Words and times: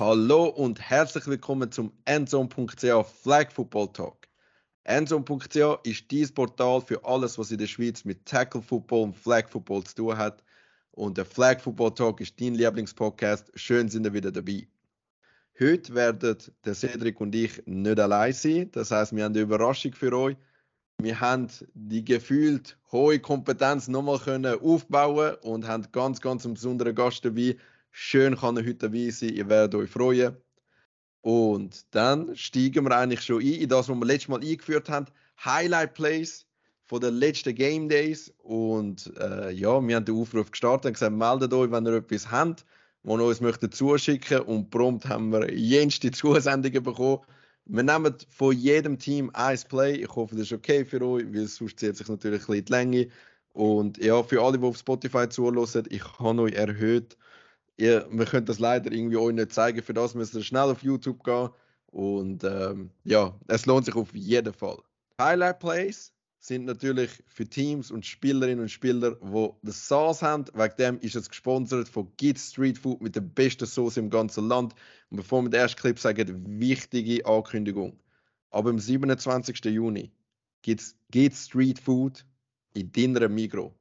Hallo 0.00 0.46
und 0.46 0.80
herzlich 0.80 1.26
willkommen 1.26 1.70
zum 1.70 1.92
Endzone.ch 2.06 3.06
Flag 3.22 3.52
Football 3.52 3.92
Talk. 3.92 4.28
Endzone.ch 4.84 5.80
ist 5.82 6.10
dieses 6.10 6.32
Portal 6.32 6.80
für 6.80 7.04
alles, 7.04 7.36
was 7.36 7.50
in 7.50 7.58
der 7.58 7.66
Schweiz 7.66 8.06
mit 8.06 8.24
Tackle 8.24 8.62
Football 8.62 9.02
und 9.02 9.14
Flag 9.18 9.50
Football 9.50 9.84
zu 9.84 9.96
tun 9.96 10.16
hat. 10.16 10.42
Und 10.92 11.18
der 11.18 11.26
Flag 11.26 11.60
Football 11.60 11.92
Talk 11.94 12.22
ist 12.22 12.40
dein 12.40 12.54
Lieblingspodcast. 12.54 13.52
Schön 13.56 13.90
sind 13.90 14.06
ihr 14.06 14.14
wieder 14.14 14.32
dabei. 14.32 14.66
Heute 15.60 15.94
werden 15.94 16.38
der 16.64 16.74
Cedric 16.74 17.20
und 17.20 17.34
ich 17.34 17.62
nicht 17.66 18.00
allein 18.00 18.32
sein. 18.32 18.70
Das 18.72 18.90
heißt, 18.90 19.14
wir 19.14 19.24
haben 19.24 19.34
eine 19.34 19.42
Überraschung 19.42 19.92
für 19.92 20.16
euch. 20.16 20.36
Wir 20.96 21.20
haben 21.20 21.48
die 21.74 22.06
gefühlt 22.06 22.78
hohe 22.90 23.18
Kompetenz 23.18 23.86
nochmal 23.86 24.18
können 24.18 24.60
aufbauen 24.60 25.34
und 25.42 25.68
haben 25.68 25.86
ganz, 25.92 26.22
ganz 26.22 26.46
einen 26.46 26.54
besonderen 26.54 26.94
Gast 26.94 27.22
dabei. 27.22 27.58
Schön 27.90 28.36
kann 28.36 28.56
er 28.56 28.64
heute 28.64 28.88
dabei 28.88 29.10
sein. 29.10 29.30
Ihr 29.30 29.48
werdet 29.48 29.74
euch 29.74 29.90
freuen. 29.90 30.36
Und 31.22 31.94
dann 31.94 32.34
steigen 32.36 32.84
wir 32.84 32.96
eigentlich 32.96 33.22
schon 33.22 33.42
ein 33.42 33.46
in 33.46 33.68
das, 33.68 33.88
was 33.88 33.96
wir 33.96 34.06
letztes 34.06 34.28
Mal 34.28 34.40
eingeführt 34.40 34.88
haben. 34.88 35.06
Highlight 35.44 35.94
Plays 35.94 36.46
von 36.86 37.00
den 37.00 37.14
letzten 37.14 37.54
Game 37.54 37.88
Days. 37.88 38.32
Und 38.38 39.12
äh, 39.18 39.50
ja, 39.50 39.80
wir 39.86 39.96
haben 39.96 40.04
den 40.04 40.16
Aufruf 40.16 40.50
gestartet 40.50 40.86
und 40.86 40.92
gesagt, 40.94 41.14
meldet 41.14 41.52
euch, 41.52 41.70
wenn 41.70 41.86
ihr 41.86 41.94
etwas 41.94 42.30
habt, 42.30 42.64
wo 43.02 43.18
ihr 43.18 43.24
uns 43.24 43.40
möchtet 43.40 43.74
zuschicken. 43.74 44.40
Und 44.40 44.70
prompt 44.70 45.06
haben 45.08 45.30
wir 45.30 45.52
jenste 45.52 46.10
Zusendungen 46.10 46.82
bekommen. 46.82 47.20
Wir 47.66 47.82
nehmen 47.82 48.14
von 48.30 48.56
jedem 48.56 48.98
Team 48.98 49.30
ein 49.34 49.58
Play. 49.68 49.96
Ich 49.96 50.14
hoffe, 50.16 50.34
das 50.34 50.46
ist 50.46 50.52
okay 50.52 50.84
für 50.84 51.02
euch, 51.02 51.24
weil 51.32 51.46
sonst 51.46 51.78
zieht 51.78 51.96
sich 51.96 52.08
natürlich 52.08 52.42
ein 52.42 52.46
bisschen 52.46 52.64
die 52.64 52.72
Länge. 52.72 53.08
Und 53.52 53.98
ja, 53.98 54.22
für 54.22 54.42
alle, 54.42 54.58
die 54.58 54.64
auf 54.64 54.78
Spotify 54.78 55.28
zuhören, 55.28 55.84
ich 55.90 56.18
habe 56.18 56.42
euch 56.42 56.54
erhöht 56.54 57.16
ihr, 57.80 58.06
wir 58.10 58.26
können 58.26 58.46
das 58.46 58.58
leider 58.58 58.92
irgendwie 58.92 59.16
euch 59.16 59.34
nicht 59.34 59.52
zeigen. 59.52 59.82
Für 59.82 59.94
das 59.94 60.14
müsst 60.14 60.34
ihr 60.34 60.42
schnell 60.42 60.70
auf 60.70 60.82
YouTube 60.82 61.24
gehen. 61.24 61.50
Und 61.86 62.44
ähm, 62.44 62.90
ja, 63.04 63.34
es 63.48 63.66
lohnt 63.66 63.86
sich 63.86 63.96
auf 63.96 64.14
jeden 64.14 64.52
Fall. 64.52 64.78
Highlight 65.20 65.58
Plays 65.58 66.12
sind 66.38 66.64
natürlich 66.64 67.10
für 67.26 67.46
Teams 67.46 67.90
und 67.90 68.06
Spielerinnen 68.06 68.60
und 68.60 68.70
Spieler, 68.70 69.16
die 69.16 69.48
das 69.62 69.86
Sauce 69.86 70.22
haben. 70.22 70.46
Wegen 70.54 70.76
dem 70.78 71.00
ist 71.00 71.16
es 71.16 71.28
gesponsert 71.28 71.88
von 71.88 72.10
Git 72.16 72.38
Street 72.38 72.78
Food 72.78 73.02
mit 73.02 73.14
der 73.14 73.20
besten 73.20 73.66
Sauce 73.66 73.98
im 73.98 74.08
ganzen 74.08 74.48
Land. 74.48 74.74
Und 75.10 75.18
bevor 75.18 75.42
wir 75.42 75.50
den 75.50 75.60
ersten 75.60 75.80
Clip 75.80 75.98
sagen, 75.98 76.60
wichtige 76.60 77.26
Ankündigung. 77.26 77.98
Aber 78.50 78.70
am 78.70 78.78
27. 78.78 79.64
Juni 79.66 80.10
gibt 80.62 80.80
es 80.80 80.96
Git 81.10 81.34
Street 81.34 81.78
Food 81.78 82.24
in 82.72 82.90
deiner 82.92 83.28
Migro. 83.28 83.74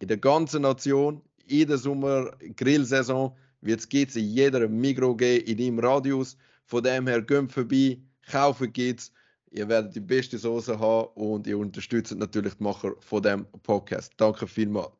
In 0.00 0.08
der 0.08 0.18
ganzen 0.18 0.62
Nation 0.62 1.22
in 1.46 1.68
der 1.68 1.78
Sommer-Grillsaison 1.78 3.36
wird 3.60 3.80
es 3.80 4.16
in 4.16 4.24
jeder 4.24 4.68
geben, 4.68 5.46
in 5.46 5.58
deinem 5.58 5.78
Radius. 5.78 6.36
Von 6.64 6.82
dem 6.82 7.06
her, 7.06 7.22
geht 7.22 7.52
vorbei, 7.52 7.98
kaufen 8.30 8.72
geht's. 8.72 9.12
Ihr 9.50 9.68
werdet 9.68 9.94
die 9.94 10.00
beste 10.00 10.36
Soße 10.36 10.78
haben 10.78 11.08
und 11.14 11.46
ihr 11.46 11.56
unterstützt 11.58 12.14
natürlich 12.14 12.54
die 12.54 12.62
Macher 12.64 12.94
von 12.98 13.22
dem 13.22 13.46
Podcast. 13.62 14.12
Danke 14.16 14.48
vielmals. 14.48 14.92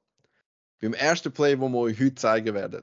Beim 0.81 0.95
ersten 0.95 1.33
Play, 1.33 1.59
wo 1.59 1.69
wir 1.69 1.79
euch 1.79 1.99
heute 1.99 2.15
zeigen 2.15 2.55
werden, 2.55 2.83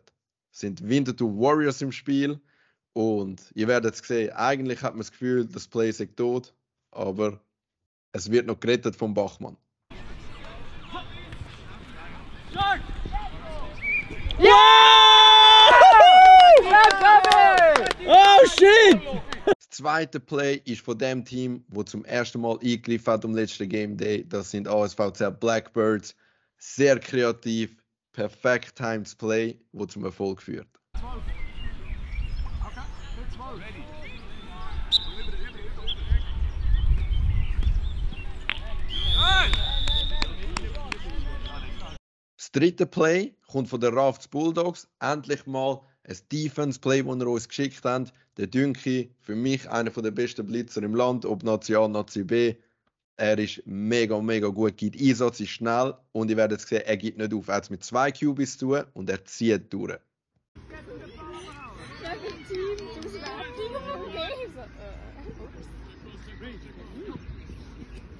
sind 0.51 0.87
Winterthur 0.87 1.37
Warriors 1.39 1.81
im 1.81 1.91
Spiel. 1.91 2.39
Und 2.93 3.51
ihr 3.55 3.67
werdet 3.67 3.95
es 3.95 4.05
sehen, 4.05 4.31
eigentlich 4.33 4.81
hat 4.81 4.93
man 4.93 4.99
das 4.99 5.11
Gefühl, 5.11 5.45
das 5.45 5.67
Play 5.67 5.89
ist 5.89 6.17
tot, 6.17 6.53
aber 6.91 7.39
es 8.11 8.29
wird 8.29 8.47
noch 8.47 8.59
gerettet 8.59 8.95
vom 8.95 9.13
Bachmann. 9.13 9.55
Shit! 18.57 19.01
Das 19.45 19.69
zweite 19.69 20.19
Play 20.19 20.61
ist 20.65 20.81
von 20.81 20.97
dem 20.97 21.23
Team, 21.25 21.63
wo 21.69 21.83
zum 21.83 22.05
ersten 22.05 22.41
Mal 22.41 22.57
eingeliefert 22.61 23.15
hat 23.15 23.25
am 23.25 23.35
letzten 23.35 23.69
Game 23.69 23.97
Day. 23.97 24.27
Das 24.27 24.51
sind 24.51 24.67
ASVC 24.67 25.39
Blackbirds. 25.39 26.15
Sehr 26.57 26.99
kreativ, 26.99 27.75
perfekt 28.11 28.75
timed 28.75 29.17
Play, 29.17 29.59
wo 29.71 29.85
zum 29.85 30.05
Erfolg 30.05 30.41
führt. 30.41 30.67
Das 42.37 42.51
dritte 42.51 42.85
Play 42.85 43.33
kommt 43.47 43.69
von 43.69 43.79
den 43.79 43.93
Rafts 43.93 44.27
Bulldogs. 44.27 44.87
Endlich 44.99 45.45
mal 45.45 45.81
ein 46.03 46.17
Defense-Play, 46.31 47.03
das 47.03 47.15
ihr 47.17 47.27
uns 47.27 47.47
geschickt 47.47 47.83
habt. 47.83 48.13
Der 48.37 48.47
Dünki, 48.47 49.11
für 49.19 49.35
mich 49.35 49.69
einer 49.69 49.91
der 49.91 50.11
besten 50.11 50.45
Blitzer 50.45 50.81
im 50.83 50.95
Land, 50.95 51.25
ob 51.25 51.43
Nazi 51.43 51.75
A, 51.75 51.87
Nazi 51.87 52.23
B. 52.23 52.55
Er 53.17 53.37
ist 53.37 53.61
mega, 53.65 54.19
mega 54.19 54.47
gut, 54.47 54.77
gibt 54.77 54.99
Einsatz, 54.99 55.39
ist 55.39 55.49
schnell 55.49 55.93
und 56.11 56.31
ihr 56.31 56.37
werdet 56.37 56.61
sehen, 56.61 56.81
er 56.85 56.97
gibt 56.97 57.17
nicht 57.17 57.33
auf. 57.33 57.47
Er 57.49 57.55
hat 57.55 57.65
es 57.65 57.69
mit 57.69 57.83
zwei 57.83 58.11
QBs 58.11 58.57
zu 58.57 58.67
tun 58.67 58.83
und 58.93 59.09
er 59.09 59.23
zieht 59.25 59.71
durch. 59.71 59.99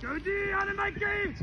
Jody, 0.01 0.51
aan 0.51 0.67
de 0.67 0.73
mic 0.75 0.93
game! 0.99 1.35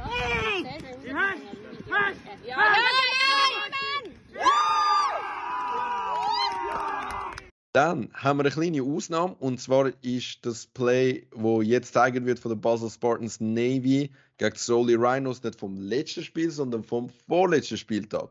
Dann 7.72 8.10
haben 8.14 8.38
wir 8.38 8.44
eine 8.44 8.50
kleine 8.50 8.82
Ausnahme 8.82 9.34
und 9.34 9.60
zwar 9.60 9.92
ist 10.02 10.44
das 10.46 10.66
Play, 10.66 11.26
wo 11.32 11.60
jetzt 11.60 11.92
zeigen 11.92 12.24
wird 12.24 12.38
von 12.38 12.50
der 12.50 12.56
Basel 12.56 12.88
Spartans 12.88 13.40
Navy 13.40 14.10
gegen 14.38 14.54
die 14.54 14.58
Soli 14.58 14.94
Rhinos 14.94 15.42
nicht 15.42 15.58
vom 15.58 15.76
letzten 15.76 16.24
Spiel, 16.24 16.50
sondern 16.50 16.82
vom 16.82 17.10
vorletzten 17.10 17.76
Spieltag. 17.76 18.30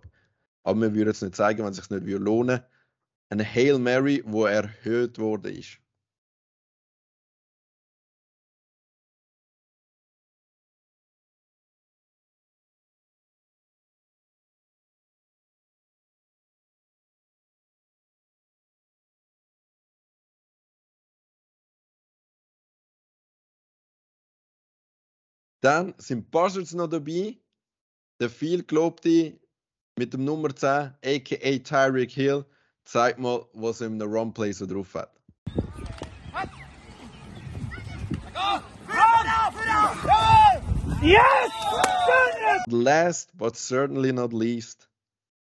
Aber 0.63 0.81
wir 0.81 0.93
würden 0.93 1.09
es 1.09 1.21
nicht 1.21 1.35
zeigen, 1.35 1.63
wenn 1.63 1.71
es 1.71 1.77
sich 1.77 1.89
nicht 1.89 2.05
lohnen 2.05 2.47
würde. 2.47 2.65
Eine 3.29 3.45
Hail 3.45 3.77
Mary, 3.77 4.23
wo 4.25 4.45
erhöht 4.45 5.19
worden 5.19 5.53
ist. 5.53 5.79
Dann 25.61 25.93
sind 25.97 26.29
Buzzards 26.31 26.73
noch 26.73 26.87
dabei. 26.87 27.37
Der 28.19 28.29
viel 28.29 28.63
gelobte 28.63 29.39
mit 29.97 30.13
dem 30.13 30.25
Nummer 30.25 30.55
10, 30.55 30.93
aka 31.03 31.57
Tyreek 31.59 32.11
Hill, 32.11 32.45
zeigt 32.85 33.19
mal, 33.19 33.45
was 33.53 33.81
er 33.81 33.87
in 33.87 34.01
einem 34.01 34.11
Runplay 34.11 34.51
so 34.51 34.65
drauf 34.65 34.93
hat. 34.95 35.11
Yes! 41.01 41.51
Last 42.69 43.37
but 43.37 43.55
certainly 43.55 44.11
not 44.11 44.33
least, 44.33 44.89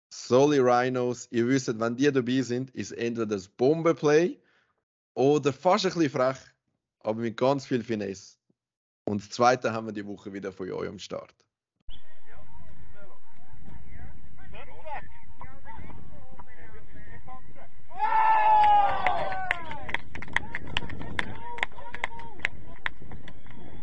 Soli 0.10 0.60
Rhinos. 0.60 1.28
Ihr 1.32 1.48
wisst, 1.48 1.68
wenn 1.80 1.98
die 1.98 2.12
dabei 2.12 2.42
sind, 2.42 2.70
ist 2.72 2.92
entweder 2.92 3.26
das 3.26 3.48
Bombenplay 3.48 4.40
oder 5.16 5.52
fast 5.52 5.86
ein 5.86 5.94
bisschen 5.94 6.12
frech, 6.12 6.38
aber 7.00 7.22
mit 7.22 7.36
ganz 7.36 7.66
viel 7.66 7.84
Finesse. 7.84 8.39
Und 9.10 9.24
das 9.24 9.32
zweite 9.32 9.74
haben 9.74 9.88
wir 9.88 9.92
die 9.92 10.06
Woche 10.06 10.32
wieder 10.32 10.52
von 10.52 10.72
euch 10.72 10.88
am 10.88 11.00
Start. 11.00 11.34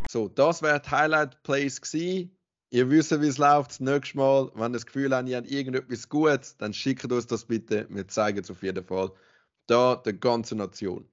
So, 0.08 0.28
das 0.28 0.62
wären 0.62 0.80
die 0.80 0.90
Highlight 0.92 1.42
Plays 1.42 1.80
gewesen. 1.80 2.30
Ihr 2.70 2.88
wisst, 2.88 3.10
wie 3.20 3.26
es 3.26 3.38
läuft. 3.38 3.72
Das 3.72 3.80
nächste 3.80 4.18
Mal, 4.18 4.52
wenn 4.54 4.70
ihr 4.70 4.74
das 4.74 4.86
Gefühl 4.86 5.12
habt, 5.12 5.28
ihr 5.28 5.38
habt 5.38 5.50
irgendetwas 5.50 6.08
Gutes, 6.08 6.56
dann 6.56 6.72
schickt 6.72 7.10
uns 7.10 7.26
das 7.26 7.44
bitte. 7.46 7.88
Wir 7.90 8.06
zeigen 8.06 8.38
es 8.38 8.50
auf 8.52 8.62
jeden 8.62 8.84
Fall. 8.84 9.10
Da 9.66 9.96
der 9.96 10.12
ganzen 10.12 10.58
Nation. 10.58 11.10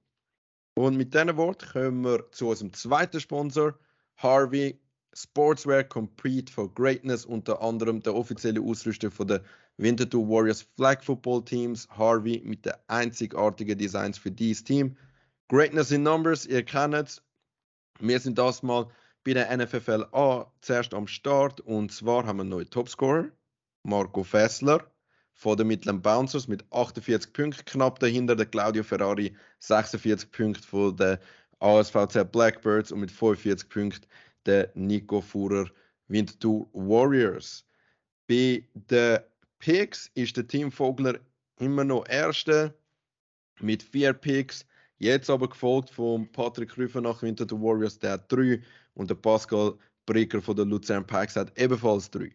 Und 0.76 0.96
mit 0.96 1.14
diesen 1.14 1.36
Worten 1.36 1.68
kommen 1.72 2.04
wir 2.04 2.30
zu 2.30 2.48
unserem 2.48 2.72
zweiten 2.72 3.18
Sponsor, 3.18 3.76
Harvey 4.16 4.78
Sportswear 5.14 5.84
Compete 5.84 6.50
for 6.50 6.68
Greatness, 6.72 7.24
unter 7.24 7.62
anderem 7.62 8.02
der 8.02 8.14
offizielle 8.14 8.60
Ausrüster 8.60 9.10
von 9.10 9.28
der 9.28 9.42
Winterthur 9.76 10.28
Warriors 10.28 10.62
Flag 10.76 11.02
Football 11.02 11.44
Teams, 11.44 11.88
Harvey, 11.90 12.42
mit 12.44 12.64
den 12.64 12.74
einzigartigen 12.88 13.78
Designs 13.78 14.18
für 14.18 14.30
dieses 14.30 14.64
Team. 14.64 14.96
Greatness 15.48 15.90
in 15.90 16.02
Numbers, 16.02 16.46
ihr 16.46 16.64
kennt 16.64 16.94
es. 16.94 17.22
Wir 18.00 18.18
sind 18.18 18.38
das 18.38 18.62
mal 18.62 18.88
bei 19.24 19.34
der 19.34 19.56
NFFL 19.56 20.06
A 20.12 20.50
zuerst 20.60 20.94
am 20.94 21.06
Start 21.06 21.60
und 21.60 21.92
zwar 21.92 22.26
haben 22.26 22.38
wir 22.38 22.42
einen 22.42 22.50
neuen 22.50 22.70
Topscorer, 22.70 23.30
Marco 23.84 24.24
Fessler. 24.24 24.84
von 25.34 25.56
den 25.56 25.66
mittleren 25.66 26.00
Bouncers 26.00 26.48
mit 26.48 26.64
48 26.72 27.32
Punkten, 27.32 27.64
knapp 27.64 27.98
dahinter 27.98 28.36
der 28.36 28.46
Claudio 28.46 28.84
Ferrari 28.84 29.36
46 29.58 30.30
Punkte 30.30 30.62
von 30.62 30.96
den 30.96 31.18
ASVZ 31.64 32.30
Blackbirds 32.30 32.92
und 32.92 33.00
mit 33.00 33.10
45 33.10 33.68
Punkten 33.70 34.06
der 34.44 34.70
Nico 34.74 35.22
Fuhrer 35.22 35.66
Winterthur 36.08 36.68
Warriors. 36.74 37.64
Bei 38.28 38.62
den 38.74 39.20
Picks 39.58 40.10
ist 40.14 40.36
der 40.36 40.46
Team 40.46 40.70
Vogler 40.70 41.18
immer 41.58 41.84
noch 41.84 42.06
Erster 42.06 42.74
mit 43.60 43.82
vier 43.82 44.12
Picks. 44.12 44.66
Jetzt 44.98 45.30
aber 45.30 45.48
gefolgt 45.48 45.88
von 45.88 46.30
Patrick 46.32 46.76
Rüfenach 46.76 47.22
Winterthur 47.22 47.62
Warriors, 47.62 47.98
der 47.98 48.12
hat 48.12 48.30
drei. 48.30 48.60
Und 48.92 49.08
der 49.08 49.14
Pascal 49.14 49.78
Bricker 50.04 50.42
von 50.42 50.56
der 50.56 50.66
Luzern 50.66 51.06
Pikes 51.06 51.34
hat 51.34 51.58
ebenfalls 51.58 52.10
drei. 52.10 52.30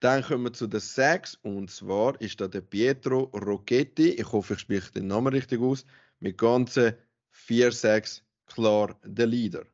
Dann 0.00 0.20
kommen 0.24 0.44
wir 0.44 0.52
zu 0.52 0.66
den 0.66 0.80
Sacks 0.80 1.38
und 1.42 1.70
zwar 1.70 2.20
ist 2.20 2.40
da 2.40 2.48
der 2.48 2.60
Pietro 2.60 3.30
Rocchetti, 3.34 4.10
ich 4.10 4.32
hoffe, 4.32 4.54
ich 4.54 4.60
spreche 4.60 4.90
den 4.90 5.06
Namen 5.06 5.32
richtig 5.32 5.60
aus, 5.60 5.84
mit 6.18 6.38
ganzen 6.38 6.94
vier 7.30 7.70
Sacks 7.70 8.24
klar 8.54 8.96
der 9.04 9.26
Leader. 9.26 9.64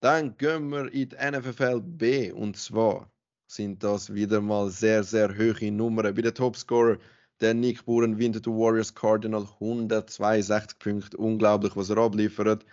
Dann 0.00 0.36
gehen 0.36 0.68
wir 0.68 0.92
in 0.92 1.08
die 1.08 1.16
NFFL 1.16 1.80
B 1.80 2.30
und 2.32 2.56
zwar 2.56 3.10
sind 3.46 3.82
das 3.82 4.12
wieder 4.12 4.40
mal 4.40 4.70
sehr, 4.70 5.02
sehr 5.02 5.36
hohe 5.36 5.72
Nummern. 5.72 6.14
Bei 6.14 6.22
den 6.22 6.34
Topscorer 6.34 6.98
der 7.40 7.54
Nick 7.54 7.84
Buren 7.84 8.18
Winterthur 8.18 8.56
Warriors 8.58 8.94
Cardinal 8.94 9.46
162 9.60 10.78
Punkte. 10.78 11.16
Unglaublich, 11.16 11.74
was 11.76 11.90
er 11.90 11.98
abliefert. 11.98 12.64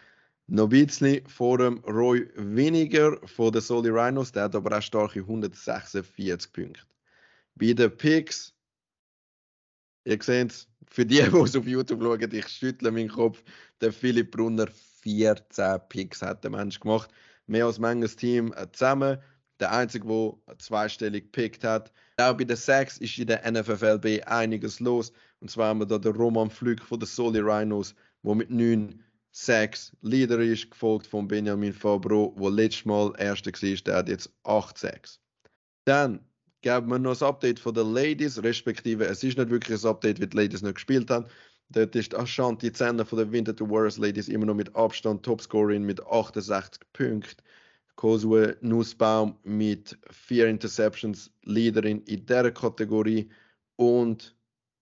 Noch 0.47 0.65
ein 0.65 0.69
bisschen 0.69 1.25
vor 1.27 1.57
dem 1.57 1.77
Roy 1.79 2.29
weniger 2.35 3.17
von 3.25 3.51
den 3.51 3.61
Soli 3.61 3.89
Rhinos, 3.89 4.31
der 4.31 4.43
hat 4.43 4.55
aber 4.55 4.77
auch 4.77 4.81
starke 4.81 5.21
146 5.21 6.51
Punkte. 6.51 6.81
Bei 7.55 7.73
den 7.73 7.95
Picks, 7.95 8.53
ihr 10.03 10.21
seht 10.21 10.51
es, 10.51 10.67
für 10.87 11.05
die, 11.05 11.21
die 11.21 11.37
es 11.37 11.55
auf 11.55 11.65
YouTube 11.65 12.01
schauen, 12.01 12.33
ich 12.33 12.47
schüttle 12.49 12.91
meinen 12.91 13.07
Kopf, 13.07 13.41
der 13.79 13.93
Philipp 13.93 14.31
Brunner 14.31 14.67
14 15.01 15.79
Picks 15.89 16.21
hat 16.21 16.43
der 16.43 16.51
Mensch 16.51 16.79
gemacht. 16.79 17.09
Mehr 17.47 17.65
als 17.65 17.79
manches 17.79 18.15
Team 18.15 18.53
zusammen. 18.71 19.17
Der 19.59 19.71
einzige, 19.71 20.07
der 20.07 20.57
zweistellig 20.57 21.25
gepickt 21.25 21.63
hat. 21.63 21.91
Auch 22.17 22.35
bei 22.35 22.43
den 22.43 22.57
Sacks 22.57 22.97
ist 22.97 23.19
in 23.19 23.27
der 23.27 23.49
NFFLB 23.49 24.25
einiges 24.25 24.79
los. 24.79 25.11
Und 25.39 25.51
zwar 25.51 25.69
haben 25.69 25.79
wir 25.79 25.85
da 25.85 25.97
den 25.97 26.15
Roman 26.15 26.49
Flück 26.49 26.81
von 26.81 26.99
den 26.99 27.07
Soli 27.07 27.39
Rhinos, 27.39 27.93
der 28.23 28.35
mit 28.35 28.49
9 28.49 29.03
Sacks 29.31 29.95
Leader 30.01 30.39
ist, 30.39 30.71
gefolgt 30.71 31.07
von 31.07 31.27
Benjamin 31.27 31.73
Fabro, 31.73 32.35
der 32.39 32.51
letztes 32.51 32.85
Mal 32.85 33.13
Erster 33.17 33.51
war, 33.51 33.75
der 33.85 33.95
hat 33.95 34.09
jetzt 34.09 34.29
8 34.43 34.77
Sacks. 34.77 35.19
Dann 35.85 36.19
geben 36.61 36.89
wir 36.89 36.99
noch 36.99 37.19
ein 37.19 37.27
Update 37.27 37.59
von 37.59 37.73
den 37.73 37.93
Ladies, 37.93 38.41
respektive 38.43 39.05
es 39.05 39.23
ist 39.23 39.37
nicht 39.37 39.49
wirklich 39.49 39.83
ein 39.83 39.89
Update, 39.89 40.19
weil 40.19 40.27
die 40.27 40.37
Ladies 40.37 40.61
nicht 40.61 40.75
gespielt 40.75 41.09
haben. 41.09 41.25
Dort 41.73 41.95
ist 41.95 42.13
Ashanti 42.13 42.71
Zender 42.73 43.05
von 43.05 43.19
den 43.19 43.31
Winterthur 43.31 43.69
Warriors 43.69 43.97
Ladies 43.97 44.27
immer 44.27 44.45
noch 44.45 44.55
mit 44.55 44.75
Abstand 44.75 45.23
Topscorerin 45.23 45.83
mit 45.83 46.05
68 46.05 46.81
Punkten. 46.91 47.41
Kosue 47.95 48.57
Nussbaum 48.61 49.37
mit 49.43 49.97
4 50.09 50.47
Interceptions 50.47 51.31
Leaderin 51.43 52.01
in 52.03 52.25
dieser 52.25 52.51
Kategorie 52.51 53.29
und 53.77 54.35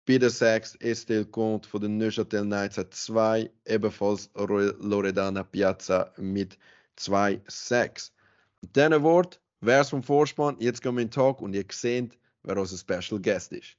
bei 0.07 0.19
den 0.19 0.29
Sacks 0.29 0.75
Estelle 0.81 1.25
Comte 1.25 1.67
von 1.67 1.81
den 1.81 1.97
Neuchâtel 1.97 2.43
Knights 2.43 2.77
hat 2.77 2.93
zwei, 2.93 3.51
ebenfalls 3.65 4.29
Loredana 4.35 5.43
Piazza 5.43 6.13
mit 6.19 6.59
zwei 6.97 7.41
Sacks. 7.47 8.13
Diesen 8.61 9.03
Wort 9.03 9.41
wäre 9.61 9.81
es 9.81 9.89
vom 9.89 10.03
Vorspann. 10.03 10.57
Jetzt 10.59 10.83
gehen 10.83 10.97
wir 10.97 11.03
in 11.03 11.09
den 11.09 11.13
Tag 11.15 11.41
und 11.41 11.55
ihr 11.55 11.65
seht, 11.71 12.19
wer 12.43 12.59
unser 12.59 12.77
Special 12.77 13.21
Guest 13.23 13.53
ist. 13.53 13.79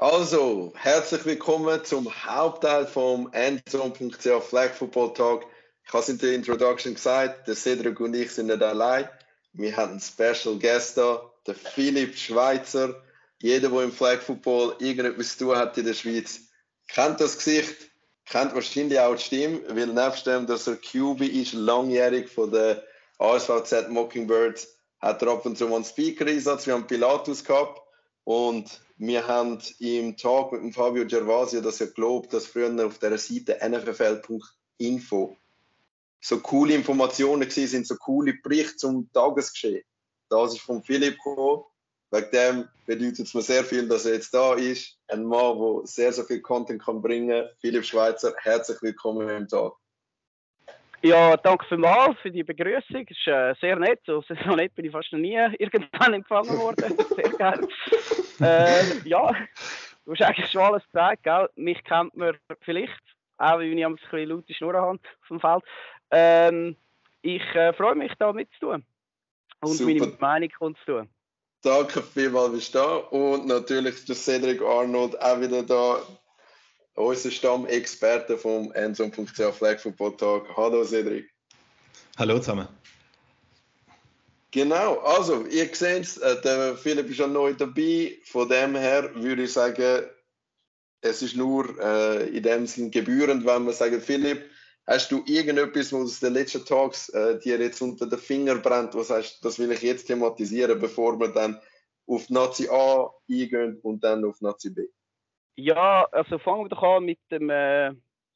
Also, 0.00 0.72
herzlich 0.76 1.26
willkommen 1.26 1.84
zum 1.84 2.10
Hauptteil 2.24 2.86
vom 2.86 3.30
Endzone.ch 3.34 4.42
Flag 4.48 4.70
Football 4.70 5.12
Talk. 5.12 5.44
Ich 5.84 5.92
habe 5.92 6.02
es 6.02 6.08
in 6.08 6.16
der 6.16 6.32
Introduction 6.32 6.94
gesagt, 6.94 7.46
der 7.46 7.54
Cedric 7.54 8.00
und 8.00 8.14
ich 8.14 8.30
sind 8.30 8.46
nicht 8.46 8.62
allein. 8.62 9.10
Wir 9.52 9.76
haben 9.76 9.90
einen 9.90 10.00
Special 10.00 10.58
Guest 10.58 10.96
da, 10.96 11.30
der 11.46 11.54
Philipp 11.54 12.16
Schweizer 12.16 12.94
jeder, 13.42 13.68
der 13.68 13.82
im 13.82 13.92
Flag 13.92 14.22
Football 14.22 14.74
irgendetwas 14.78 15.36
zu 15.36 15.44
tun 15.44 15.56
hat 15.58 15.76
in 15.76 15.84
der 15.84 15.92
Schweiz, 15.92 16.48
kennt 16.88 17.20
das 17.20 17.36
Gesicht, 17.36 17.90
kennt 18.24 18.54
wahrscheinlich 18.54 18.98
auch 18.98 19.16
die 19.16 19.22
Stimme, 19.22 19.60
weil 19.68 19.88
nebst 19.88 20.26
dem, 20.26 20.46
dass 20.46 20.66
er 20.66 20.76
QB 20.76 21.20
ist, 21.20 21.52
langjährig 21.52 22.30
von 22.30 22.50
der 22.50 22.82
ASVZ 23.18 23.90
Mockingbirds, 23.90 24.66
hat 24.98 25.20
er 25.20 25.28
ab 25.28 25.44
und 25.44 25.58
zu 25.58 25.68
mal 25.68 25.76
einen 25.76 25.84
Speaker-Einsatz. 25.84 26.66
Wir 26.66 26.72
haben 26.72 26.86
Pilatus 26.86 27.44
gehabt 27.44 27.82
und 28.24 28.80
wir 29.00 29.26
haben 29.26 29.58
im 29.78 30.14
Tag 30.18 30.52
mit 30.52 30.60
dem 30.60 30.72
Fabio 30.74 31.06
Gervasio 31.06 31.62
das 31.62 31.78
ja 31.78 31.86
gelobt, 31.86 32.34
dass 32.34 32.46
früher 32.46 32.86
auf 32.86 32.98
der 32.98 33.16
Seite 33.16 33.58
nffl.info 33.66 35.36
so 36.20 36.40
coole 36.40 36.74
Informationen 36.74 37.48
sind, 37.48 37.86
so 37.86 37.96
coole 37.96 38.34
Berichte 38.42 38.76
zum 38.76 39.10
Tagesgeschehen. 39.14 39.82
Das 40.28 40.52
ist 40.52 40.60
von 40.60 40.82
Philipp 40.82 41.16
gekommen 41.16 41.64
Wegen 42.10 42.30
dem 42.30 42.68
bedeutet 42.84 43.20
es 43.20 43.32
mir 43.32 43.40
sehr 43.40 43.64
viel, 43.64 43.88
dass 43.88 44.04
er 44.04 44.14
jetzt 44.14 44.34
da 44.34 44.52
ist. 44.52 44.98
Ein 45.08 45.24
Mann, 45.24 45.58
der 45.58 45.86
sehr, 45.86 46.12
sehr 46.12 46.24
viel 46.24 46.42
Content 46.42 46.82
kann 46.82 47.00
bringen 47.00 47.42
kann. 47.42 47.50
Philipp 47.62 47.86
Schweizer, 47.86 48.34
herzlich 48.42 48.82
willkommen 48.82 49.30
im 49.30 49.48
Tag. 49.48 49.72
Ja, 51.02 51.38
danke 51.38 51.64
vielmals 51.66 52.18
für 52.20 52.30
die 52.30 52.44
Begrüßung. 52.44 53.06
Ist 53.08 53.26
äh, 53.26 53.54
sehr 53.62 53.76
nett. 53.76 54.00
So, 54.04 54.22
so 54.22 54.54
nett 54.54 54.74
bin 54.74 54.84
ich 54.84 54.92
fast 54.92 55.10
noch 55.12 55.20
nie 55.20 55.38
irgendwann 55.58 56.12
empfangen 56.12 56.58
worden. 56.58 56.94
Sehr 57.16 57.30
geil. 57.30 57.66
Äh, 58.40 59.08
ja, 59.08 59.34
du 60.04 60.12
hast 60.12 60.22
eigentlich 60.22 60.50
schon 60.50 60.62
alles 60.62 60.84
gesagt. 60.84 61.22
Gell? 61.22 61.48
Mich 61.56 61.82
kennt 61.84 62.16
man 62.16 62.36
vielleicht, 62.60 63.02
auch 63.38 63.58
wenn 63.58 63.76
ich 63.76 63.84
ein 63.84 63.96
bisschen 63.96 64.28
laute 64.28 64.54
Schnur 64.54 64.74
habe 64.74 64.98
auf 64.98 65.28
dem 65.28 65.40
Feld. 65.40 65.62
Ähm, 66.10 66.76
ich 67.22 67.44
äh, 67.54 67.72
freue 67.72 67.94
mich, 67.94 68.12
da 68.18 68.32
mitzutun 68.32 68.84
und 69.60 69.72
Super. 69.72 69.92
meine 69.92 70.16
Meinung 70.18 70.50
kundzutun. 70.58 71.08
Danke 71.62 72.02
vielmals, 72.02 72.52
bist 72.52 72.74
du 72.74 72.78
da. 72.78 72.96
Und 72.96 73.46
natürlich 73.46 73.94
ist 73.94 74.08
der 74.08 74.16
Cedric 74.16 74.62
Arnold 74.62 75.20
auch 75.20 75.40
wieder 75.40 75.62
da, 75.62 75.98
unser 76.94 77.30
Stammexperte 77.30 78.38
vom 78.38 78.72
Endzone.ch 78.72 79.54
Flag 79.54 79.78
Football 79.78 80.16
Talk. 80.16 80.56
Hallo 80.56 80.84
Cedric. 80.84 81.30
Hallo 82.18 82.38
zusammen. 82.38 82.68
Genau, 84.52 84.98
also 84.98 85.44
ihr 85.46 85.66
seht 85.74 86.02
es, 86.02 86.18
äh, 86.18 86.40
der 86.42 86.76
Philipp 86.76 87.08
ist 87.10 87.18
ja 87.18 87.26
neu 87.26 87.54
dabei. 87.54 88.18
Von 88.24 88.48
dem 88.48 88.74
her 88.74 89.14
würde 89.14 89.44
ich 89.44 89.52
sagen, 89.52 90.06
es 91.02 91.22
ist 91.22 91.36
nur 91.36 91.78
äh, 91.80 92.28
in 92.28 92.42
dem 92.42 92.66
Sinn 92.66 92.90
gebührend, 92.90 93.46
wenn 93.46 93.64
wir 93.64 93.72
sagen, 93.72 94.00
Philipp, 94.00 94.50
Hast 94.90 95.12
du 95.12 95.22
irgendetwas, 95.24 95.92
was 95.92 96.02
aus 96.02 96.18
den 96.18 96.32
letzten 96.32 96.64
Tags 96.64 97.10
äh, 97.10 97.38
dir 97.38 97.60
jetzt 97.60 97.80
unter 97.80 98.06
den 98.06 98.18
Finger 98.18 98.56
brennt, 98.56 98.92
was 98.96 99.10
heißt, 99.10 99.44
das 99.44 99.56
will 99.60 99.70
ich 99.70 99.82
jetzt 99.82 100.06
thematisieren, 100.06 100.80
bevor 100.80 101.16
wir 101.20 101.28
dann 101.28 101.60
auf 102.08 102.28
Nazi 102.28 102.68
A 102.68 103.08
eingehen 103.30 103.78
und 103.84 104.02
dann 104.02 104.24
auf 104.24 104.40
Nazi 104.40 104.70
B? 104.70 104.88
Ja, 105.54 106.08
also 106.10 106.40
fangen 106.40 106.64
wir 106.64 106.70
doch 106.70 106.82
an 106.82 107.04
mit 107.04 107.20
dem, 107.30 107.50
äh, 107.50 107.92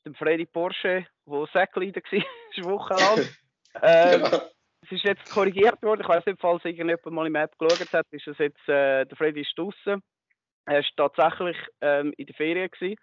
dem 0.06 0.14
Freddy 0.14 0.46
Porsche, 0.46 1.04
der 1.26 1.46
Säckleader 1.52 2.02
war, 2.12 2.64
wochenlang. 2.64 3.28
ähm, 3.82 4.20
ja. 4.20 4.42
Es 4.84 4.92
ist 4.92 5.04
jetzt 5.04 5.28
korrigiert 5.30 5.82
worden. 5.82 6.02
Ich 6.02 6.08
weiß 6.08 6.26
nicht, 6.26 6.40
falls 6.40 6.64
irgendjemand 6.64 7.06
mal 7.06 7.26
im 7.26 7.34
App 7.36 7.56
geschaut 7.58 7.92
hat, 7.92 8.06
ist 8.10 8.26
es 8.26 8.38
jetzt, 8.38 8.68
äh, 8.68 9.06
der 9.06 9.16
Freddy 9.16 9.40
ist 9.40 9.56
draußen. 9.56 10.02
Er 10.66 10.82
war 10.82 11.10
tatsächlich 11.10 11.56
ähm, 11.80 12.12
in 12.16 12.26
der 12.26 12.34
Ferien. 12.34 12.70
Gewesen. 12.70 12.96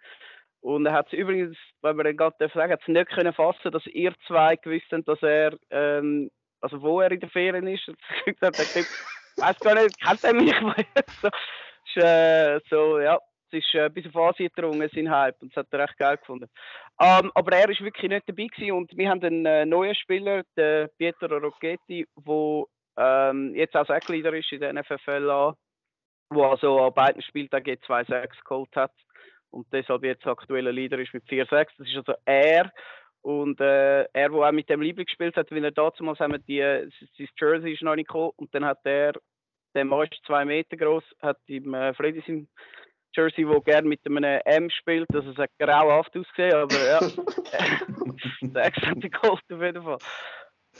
Und 0.60 0.86
er 0.86 0.92
hat 0.92 1.08
es 1.08 1.12
übrigens, 1.12 1.56
wenn 1.82 1.96
man 1.96 2.04
dann 2.04 2.16
gerade 2.16 2.50
sagen, 2.54 2.72
hat 2.72 2.82
es 2.82 2.88
nicht 2.88 3.10
können 3.10 3.32
fassen, 3.32 3.72
dass 3.72 3.84
ihr 3.86 4.14
zwei 4.28 4.54
gewusst 4.56 4.86
habt, 4.92 5.08
dass 5.08 5.20
er, 5.22 5.56
ähm, 5.70 6.30
also 6.60 6.80
wo 6.82 7.00
er 7.00 7.10
in 7.10 7.20
der 7.20 7.30
Ferien 7.30 7.66
ist. 7.66 7.88
Er 8.40 8.48
hat 8.48 8.56
gesagt, 8.56 8.76
ich 9.36 9.42
weiß 9.42 9.58
gar 9.58 9.74
nicht, 9.74 10.00
kennt 10.00 10.24
er 10.24 10.34
mich? 10.34 10.54
so, 11.22 11.28
ist, 11.28 11.96
äh, 11.96 12.60
so, 12.70 13.00
ja, 13.00 13.18
es 13.52 13.64
ist 13.64 13.74
äh, 13.74 13.90
bis 13.90 14.06
auf 14.06 14.16
Asien 14.16 14.50
gedrungen, 14.54 14.88
sein 14.94 15.10
Hype, 15.10 15.40
und 15.42 15.54
das 15.54 15.64
hat 15.64 15.72
er 15.72 15.80
recht 15.80 15.98
geil 15.98 16.16
gefunden. 16.16 16.48
Ähm, 17.00 17.30
aber 17.34 17.56
er 17.56 17.68
ist 17.68 17.80
wirklich 17.80 18.10
nicht 18.10 18.28
dabei 18.28 18.46
gewesen 18.46 18.72
und 18.72 18.96
wir 18.96 19.10
haben 19.10 19.22
einen 19.22 19.46
äh, 19.46 19.66
neuen 19.66 19.94
Spieler, 19.94 20.42
den 20.56 20.88
Pietro 20.98 21.36
Rocchetti, 21.36 22.06
der 22.16 22.64
ähm, 22.96 23.54
jetzt 23.54 23.76
auch 23.76 23.86
Sackleader 23.86 24.32
ist 24.34 24.52
in 24.52 24.60
der 24.60 24.72
NFFL, 24.72 25.26
der 25.26 25.56
also 26.30 26.80
an 26.80 26.94
beiden 26.94 27.22
Spieltagen 27.22 27.76
zwei 27.86 28.04
Sacks 28.04 28.42
geholt 28.44 28.74
hat 28.74 28.92
und 29.52 29.66
deshalb 29.72 30.02
jetzt 30.02 30.26
aktueller 30.26 30.72
Leader 30.72 30.98
ist 30.98 31.14
mit 31.14 31.24
4-6. 31.24 31.66
Das 31.78 31.86
ist 31.86 31.96
also 31.96 32.14
er. 32.24 32.72
Und 33.20 33.60
äh, 33.60 34.02
er, 34.02 34.28
der 34.30 34.32
auch 34.32 34.50
mit 34.50 34.68
dem 34.68 34.82
Liebling 34.82 35.06
gespielt 35.06 35.36
hat, 35.36 35.50
weil 35.52 35.64
er 35.64 35.70
damals 35.70 36.18
haben 36.18 36.44
die, 36.48 36.58
sein 36.58 37.28
Jersey 37.38 37.72
ist 37.72 37.82
noch 37.82 37.94
nicht 37.94 38.08
gekommen 38.08 38.32
und 38.36 38.52
dann 38.52 38.64
hat 38.64 38.80
er, 38.84 39.12
der 39.74 39.84
Mann 39.84 40.08
ist 40.10 40.24
zwei 40.26 40.44
Meter 40.44 40.76
groß, 40.76 41.04
hat 41.20 41.38
im 41.46 41.72
äh, 41.72 41.94
Freddy 41.94 42.22
sein 42.26 42.48
Jersey, 43.14 43.46
wo 43.46 43.60
gerne 43.60 43.88
mit 43.88 44.00
einem 44.06 44.40
M 44.44 44.70
spielt, 44.70 45.14
also 45.14 45.30
es 45.30 45.36
hat 45.36 45.50
grauhaft 45.58 46.16
ausgesehen, 46.16 46.54
aber 46.54 46.78
ja, 46.78 47.00
der 48.40 48.64
hat 48.64 48.74
geholt 48.74 49.42
auf 49.52 49.62
jeden 49.62 49.82
Fall. 49.82 49.98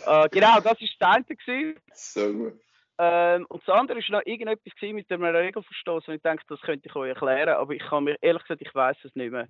Äh, 0.07 0.29
genau, 0.31 0.57
das 0.57 0.65
war 0.65 0.75
das 0.75 1.37
eine. 1.47 1.75
So 1.93 2.33
gut. 2.33 2.61
Ähm, 2.99 3.47
und 3.49 3.67
das 3.67 3.75
andere 3.75 3.99
war 3.99 4.21
noch 4.21 4.27
irgendetwas 4.27 4.73
mit 4.81 5.11
einem 5.11 5.25
Regelverstoß, 5.25 6.09
und 6.09 6.15
ich 6.15 6.23
denke, 6.23 6.45
das 6.49 6.61
könnte 6.61 6.89
ich 6.89 6.95
euch 6.95 7.09
erklären, 7.09 7.49
aber 7.49 7.73
ich 7.73 7.83
kann 7.83 8.05
mir 8.05 8.17
ehrlich 8.21 8.43
gesagt, 8.43 8.63
ich 8.63 8.75
weiß 8.75 8.97
es 9.05 9.15
nicht 9.15 9.33
mehr. 9.33 9.49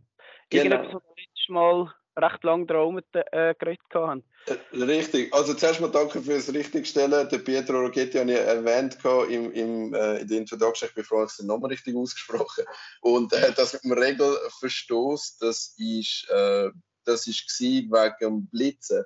Genau. 0.48 0.64
Irgendetwas, 0.64 0.94
was 0.94 1.16
letztes 1.16 1.48
Mal 1.48 1.94
recht 2.16 2.44
lange 2.44 2.66
darum 2.66 3.00
äh, 3.12 3.54
geredet 3.54 3.80
haben. 3.94 4.24
Äh, 4.46 4.76
richtig. 4.76 5.32
Also 5.32 5.54
zuerst 5.54 5.80
mal 5.80 5.90
danke 5.90 6.20
für 6.20 6.34
das 6.34 6.52
Richtigstellen. 6.52 7.28
Der 7.28 7.38
Pietro 7.38 7.80
Rocchetti 7.80 8.18
habe 8.18 8.32
ich 8.32 8.38
erwähnt 8.38 8.98
im, 9.28 9.52
im, 9.52 9.94
äh, 9.94 10.18
in 10.18 10.28
der 10.28 10.38
Introduction. 10.38 10.88
Ich 10.88 10.94
bin 10.94 11.04
froh, 11.04 11.24
ich 11.24 11.36
den 11.36 11.46
Namen 11.46 11.66
richtig 11.66 11.96
ausgesprochen. 11.96 12.64
Und 13.00 13.32
äh, 13.32 13.52
das 13.52 13.72
mit 13.74 13.84
dem 13.84 13.92
Regelverstoß, 13.92 15.38
das 15.38 15.74
ist, 15.78 16.28
äh, 16.30 16.70
das 17.04 17.26
ist 17.26 17.60
wegen 17.60 18.14
dem 18.20 18.46
Blitzen. 18.46 19.04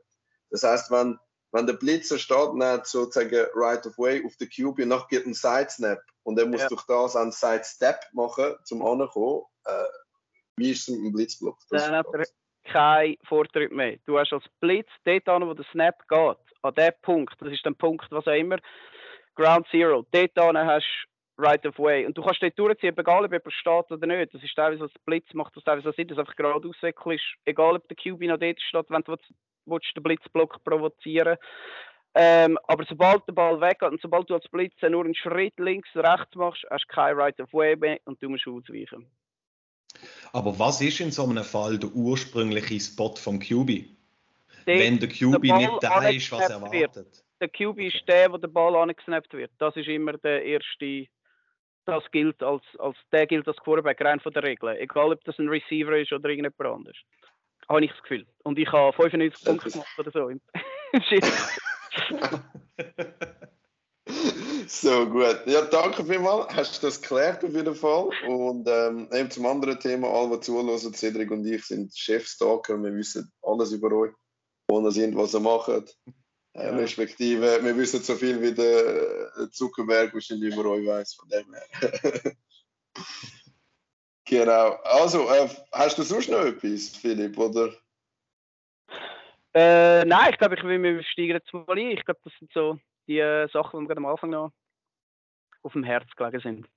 Das 0.50 0.62
heißt, 0.62 0.90
wenn, 0.90 1.18
wenn 1.52 1.66
der 1.66 1.74
Blitzer 1.74 2.18
steht, 2.18 2.50
dann 2.58 2.84
sozusagen 2.84 3.46
right 3.54 3.86
of 3.86 3.98
way 3.98 4.24
auf 4.24 4.36
der 4.36 4.48
Cube 4.48 4.82
und 4.82 4.88
nachher 4.88 5.08
geht 5.08 5.26
ein 5.26 5.34
Sidesnap 5.34 6.00
und 6.22 6.38
er 6.38 6.46
muss 6.46 6.62
ja. 6.62 6.68
durch 6.68 6.82
das 6.84 7.16
einen 7.16 7.32
Sidestep 7.32 8.00
machen, 8.12 8.54
zum 8.64 8.84
ankommen. 8.84 9.42
Äh, 9.64 9.84
wie 10.56 10.70
ist 10.70 10.82
es 10.82 10.88
mit 10.88 11.04
dem 11.04 11.12
Blitzblock? 11.12 11.58
Das 11.70 11.82
kein 12.72 13.16
Vortritt 13.24 13.72
mehr. 13.72 13.96
Du 14.06 14.18
hast 14.18 14.32
als 14.32 14.44
Blitz 14.60 14.88
dort 15.04 15.28
an, 15.28 15.46
wo 15.46 15.54
der 15.54 15.64
Snap 15.72 15.96
geht, 16.08 16.36
an 16.62 16.74
dem 16.74 16.92
Punkt, 17.02 17.34
das 17.40 17.52
ist 17.52 17.64
der 17.64 17.72
Punkt, 17.72 18.06
was 18.10 18.26
auch 18.26 18.32
immer, 18.32 18.58
Ground 19.34 19.66
Zero, 19.70 20.04
dort 20.10 20.38
an 20.38 20.56
hast 20.56 20.86
du 20.86 21.42
Right 21.42 21.66
of 21.66 21.78
Way. 21.78 22.06
Und 22.06 22.16
du 22.16 22.22
kannst 22.22 22.42
dort 22.42 22.58
durchziehen, 22.58 22.96
egal 22.96 23.24
ob 23.24 23.32
jemand 23.32 23.52
steht 23.52 23.90
oder 23.90 24.06
nicht. 24.06 24.32
Das 24.32 24.42
ist 24.42 24.54
teilweise, 24.54 24.84
was 24.84 25.04
Blitz 25.04 25.32
macht, 25.34 25.54
das 25.54 25.64
teilweise 25.64 25.92
Sinn, 25.92 26.08
dass 26.08 26.18
einfach 26.18 26.36
gerade 26.36 26.68
auswickeln 26.68 27.16
ist, 27.16 27.24
egal 27.44 27.76
ob 27.76 27.86
der 27.88 27.96
QB 27.96 28.22
noch 28.22 28.38
dort 28.38 28.60
steht, 28.60 28.90
wenn 28.90 29.02
du 29.02 29.16
willst, 29.66 29.96
den 29.96 30.02
Blitzblock 30.02 30.64
provozieren 30.64 31.36
ähm, 32.18 32.58
aber 32.66 32.84
sobald 32.88 33.28
der 33.28 33.34
Ball 33.34 33.60
weggeht 33.60 33.90
und 33.90 34.00
sobald 34.00 34.30
du 34.30 34.34
als 34.34 34.48
Blitz 34.48 34.72
nur 34.80 35.04
einen 35.04 35.14
Schritt 35.14 35.52
links, 35.58 35.90
rechts 35.94 36.34
machst, 36.34 36.64
hast 36.70 36.86
du 36.88 36.94
kein 36.94 37.14
Right 37.14 37.38
of 37.38 37.52
Way 37.52 37.76
mehr 37.76 37.98
und 38.06 38.22
du 38.22 38.30
musst 38.30 38.48
ausweichen. 38.48 39.06
Aber 40.32 40.58
was 40.58 40.80
ist 40.80 41.00
in 41.00 41.10
so 41.10 41.24
einem 41.24 41.44
Fall 41.44 41.78
der 41.78 41.90
ursprüngliche 41.90 42.80
Spot 42.80 43.14
vom 43.16 43.38
QB? 43.38 43.84
Wenn 44.66 44.98
der 44.98 45.08
QB 45.08 45.42
der 45.42 45.56
nicht 45.56 45.82
da 45.82 46.08
ist, 46.08 46.32
was 46.32 46.50
er 46.50 46.56
erwartet. 46.56 46.96
Wird. 46.96 47.24
Der 47.40 47.48
QB 47.48 47.78
ist 47.80 48.02
der, 48.08 48.32
wo 48.32 48.36
der 48.36 48.48
Ball 48.48 48.74
angesnappt 48.76 49.32
wird. 49.34 49.50
Das 49.58 49.76
ist 49.76 49.88
immer 49.88 50.14
der 50.14 50.44
erste. 50.44 51.06
Das 51.84 52.02
gilt 52.10 52.42
als, 52.42 52.64
als 52.78 52.96
der 53.12 53.26
gilt 53.26 53.46
als 53.46 53.58
Quarterback 53.58 54.00
rein 54.00 54.18
von 54.18 54.32
der 54.32 54.42
Regel. 54.42 54.76
Egal, 54.76 55.12
ob 55.12 55.22
das 55.24 55.38
ein 55.38 55.48
Receiver 55.48 55.96
ist 55.96 56.12
oder 56.12 56.28
irgendjemand 56.28 56.60
anderes. 56.60 56.96
Habe 57.68 57.84
ich 57.84 57.92
das 57.92 58.02
Gefühl. 58.02 58.26
Und 58.42 58.58
ich 58.58 58.70
habe 58.72 58.92
95 58.92 59.44
Punkte 59.44 59.70
gemacht 59.70 59.98
oder 59.98 60.10
so. 60.10 60.30
So 64.68 65.08
gut. 65.08 65.46
Ja, 65.46 65.62
danke 65.62 66.04
vielmals. 66.04 66.54
Hast 66.54 66.82
du 66.82 66.86
das 66.86 67.00
geklärt 67.00 67.44
auf 67.44 67.52
jeden 67.52 67.74
Fall. 67.74 68.10
Und 68.26 68.68
ähm, 68.68 69.08
eben 69.12 69.30
zum 69.30 69.46
anderen 69.46 69.78
Thema, 69.78 70.08
alle, 70.08 70.36
die 70.36 70.40
zuhören, 70.40 70.94
Cedric 70.94 71.30
und 71.30 71.46
ich 71.46 71.64
sind 71.64 71.96
Chefstalker. 71.96 72.82
Wir 72.82 72.94
wissen 72.94 73.30
alles 73.42 73.72
über 73.72 73.92
euch, 73.92 74.12
wo 74.68 74.80
ihr 74.80 74.90
sind, 74.90 75.16
was 75.16 75.34
ihr 75.34 75.40
macht. 75.40 75.96
Äh, 76.54 76.68
respektive, 76.68 77.62
wir 77.62 77.76
wissen 77.76 78.02
so 78.02 78.14
viel 78.14 78.40
wie 78.40 78.52
der 78.52 79.30
äh, 79.38 79.50
Zuckerberg 79.50 80.14
wahrscheinlich 80.14 80.54
über 80.54 80.70
euch 80.70 80.86
weiß. 80.86 81.14
Von 81.14 81.28
dem 81.28 81.54
her. 81.54 82.32
genau. 84.24 84.70
Also, 84.84 85.28
äh, 85.28 85.48
hast 85.72 85.98
du 85.98 86.02
sonst 86.02 86.30
noch 86.30 86.44
etwas, 86.44 86.88
Philipp, 86.96 87.38
oder? 87.38 87.72
Äh, 89.54 90.04
nein, 90.04 90.30
ich 90.32 90.38
glaube, 90.38 90.56
ich 90.56 90.64
will 90.64 90.78
mir 90.78 91.02
steigen 91.04 91.32
jetzt 91.32 91.52
mal 91.52 91.64
ein. 91.68 91.90
Ich 91.90 92.04
glaube, 92.04 92.20
das 92.24 92.32
sind 92.38 92.50
so 92.52 92.78
die 93.06 93.18
äh, 93.18 93.48
Sachen, 93.52 93.78
die 93.78 93.82
mir 93.82 93.88
gerade 93.88 93.98
am 93.98 94.06
Anfang 94.06 94.30
noch 94.30 94.52
auf 95.62 95.72
dem 95.72 95.84
Herz 95.84 96.06
gelegen 96.16 96.40
sind. 96.40 96.68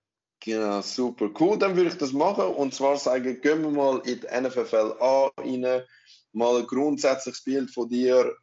Genau, 0.41 0.81
super. 0.81 1.29
Cool, 1.37 1.57
dann 1.57 1.75
würde 1.75 1.89
ich 1.89 1.97
das 1.97 2.13
machen. 2.13 2.45
Und 2.45 2.73
zwar 2.73 2.97
sagen, 2.97 3.41
gehen 3.41 3.61
wir 3.61 3.71
mal 3.71 4.01
in 4.05 4.21
die 4.21 4.41
NFL 4.41 4.95
A 4.99 5.29
rein, 5.37 5.83
mal 6.31 6.57
ein 6.57 6.67
grundsätzliches 6.67 7.43
Bild 7.43 7.71
von 7.71 7.89
dir, 7.89 8.35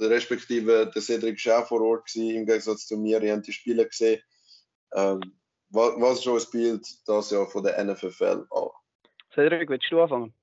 respektive 0.00 0.90
der 0.92 1.02
Cedric 1.02 1.44
war 1.46 1.62
auch 1.62 1.68
vor 1.68 1.80
Ort 1.82 2.06
gewesen, 2.06 2.30
im 2.30 2.46
Gegensatz 2.46 2.86
zu 2.86 2.96
mir, 2.96 3.22
ihr 3.22 3.34
habt 3.34 3.46
die 3.46 3.52
Spiele 3.52 3.86
gesehen. 3.86 4.20
Ähm, 4.92 5.20
was, 5.70 5.94
was 5.98 6.18
ist 6.18 6.24
schon 6.24 6.38
ein 6.38 6.50
Bild 6.50 6.86
das 7.06 7.30
Jahr 7.30 7.46
von 7.46 7.62
der 7.62 7.82
NFL 7.84 8.46
A? 8.50 8.70
Cedric, 9.34 9.68
willst 9.68 9.90
du 9.90 10.00
anfangen? 10.00 10.34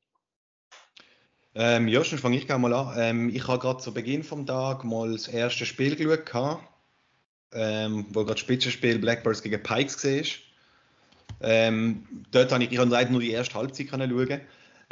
Ähm, 1.53 1.87
ja, 1.87 2.03
schon 2.03 2.17
fange 2.17 2.37
ich 2.37 2.47
gerne 2.47 2.61
mal 2.61 2.73
an. 2.73 2.95
Ähm, 2.97 3.29
ich 3.29 3.47
habe 3.47 3.59
gerade 3.59 3.81
zu 3.81 3.93
Beginn 3.93 4.23
vom 4.23 4.45
Tag 4.45 4.83
mal 4.85 5.11
das 5.11 5.27
erste 5.27 5.65
Spiel 5.65 5.95
geschaut, 5.95 6.59
ähm, 7.53 8.05
wo 8.09 8.21
gerade 8.21 8.33
das 8.33 8.39
Spitzenspiel 8.39 8.99
Blackbirds 8.99 9.43
gegen 9.43 9.61
Pikes 9.61 10.03
war. 10.05 10.23
Ähm, 11.41 12.07
dort 12.31 12.51
habe 12.51 12.63
ich, 12.63 12.71
ich 12.71 12.77
leider 12.79 13.09
nur 13.09 13.19
die 13.19 13.31
erste 13.31 13.55
Halbzeit 13.55 13.89
schauen, 13.89 14.41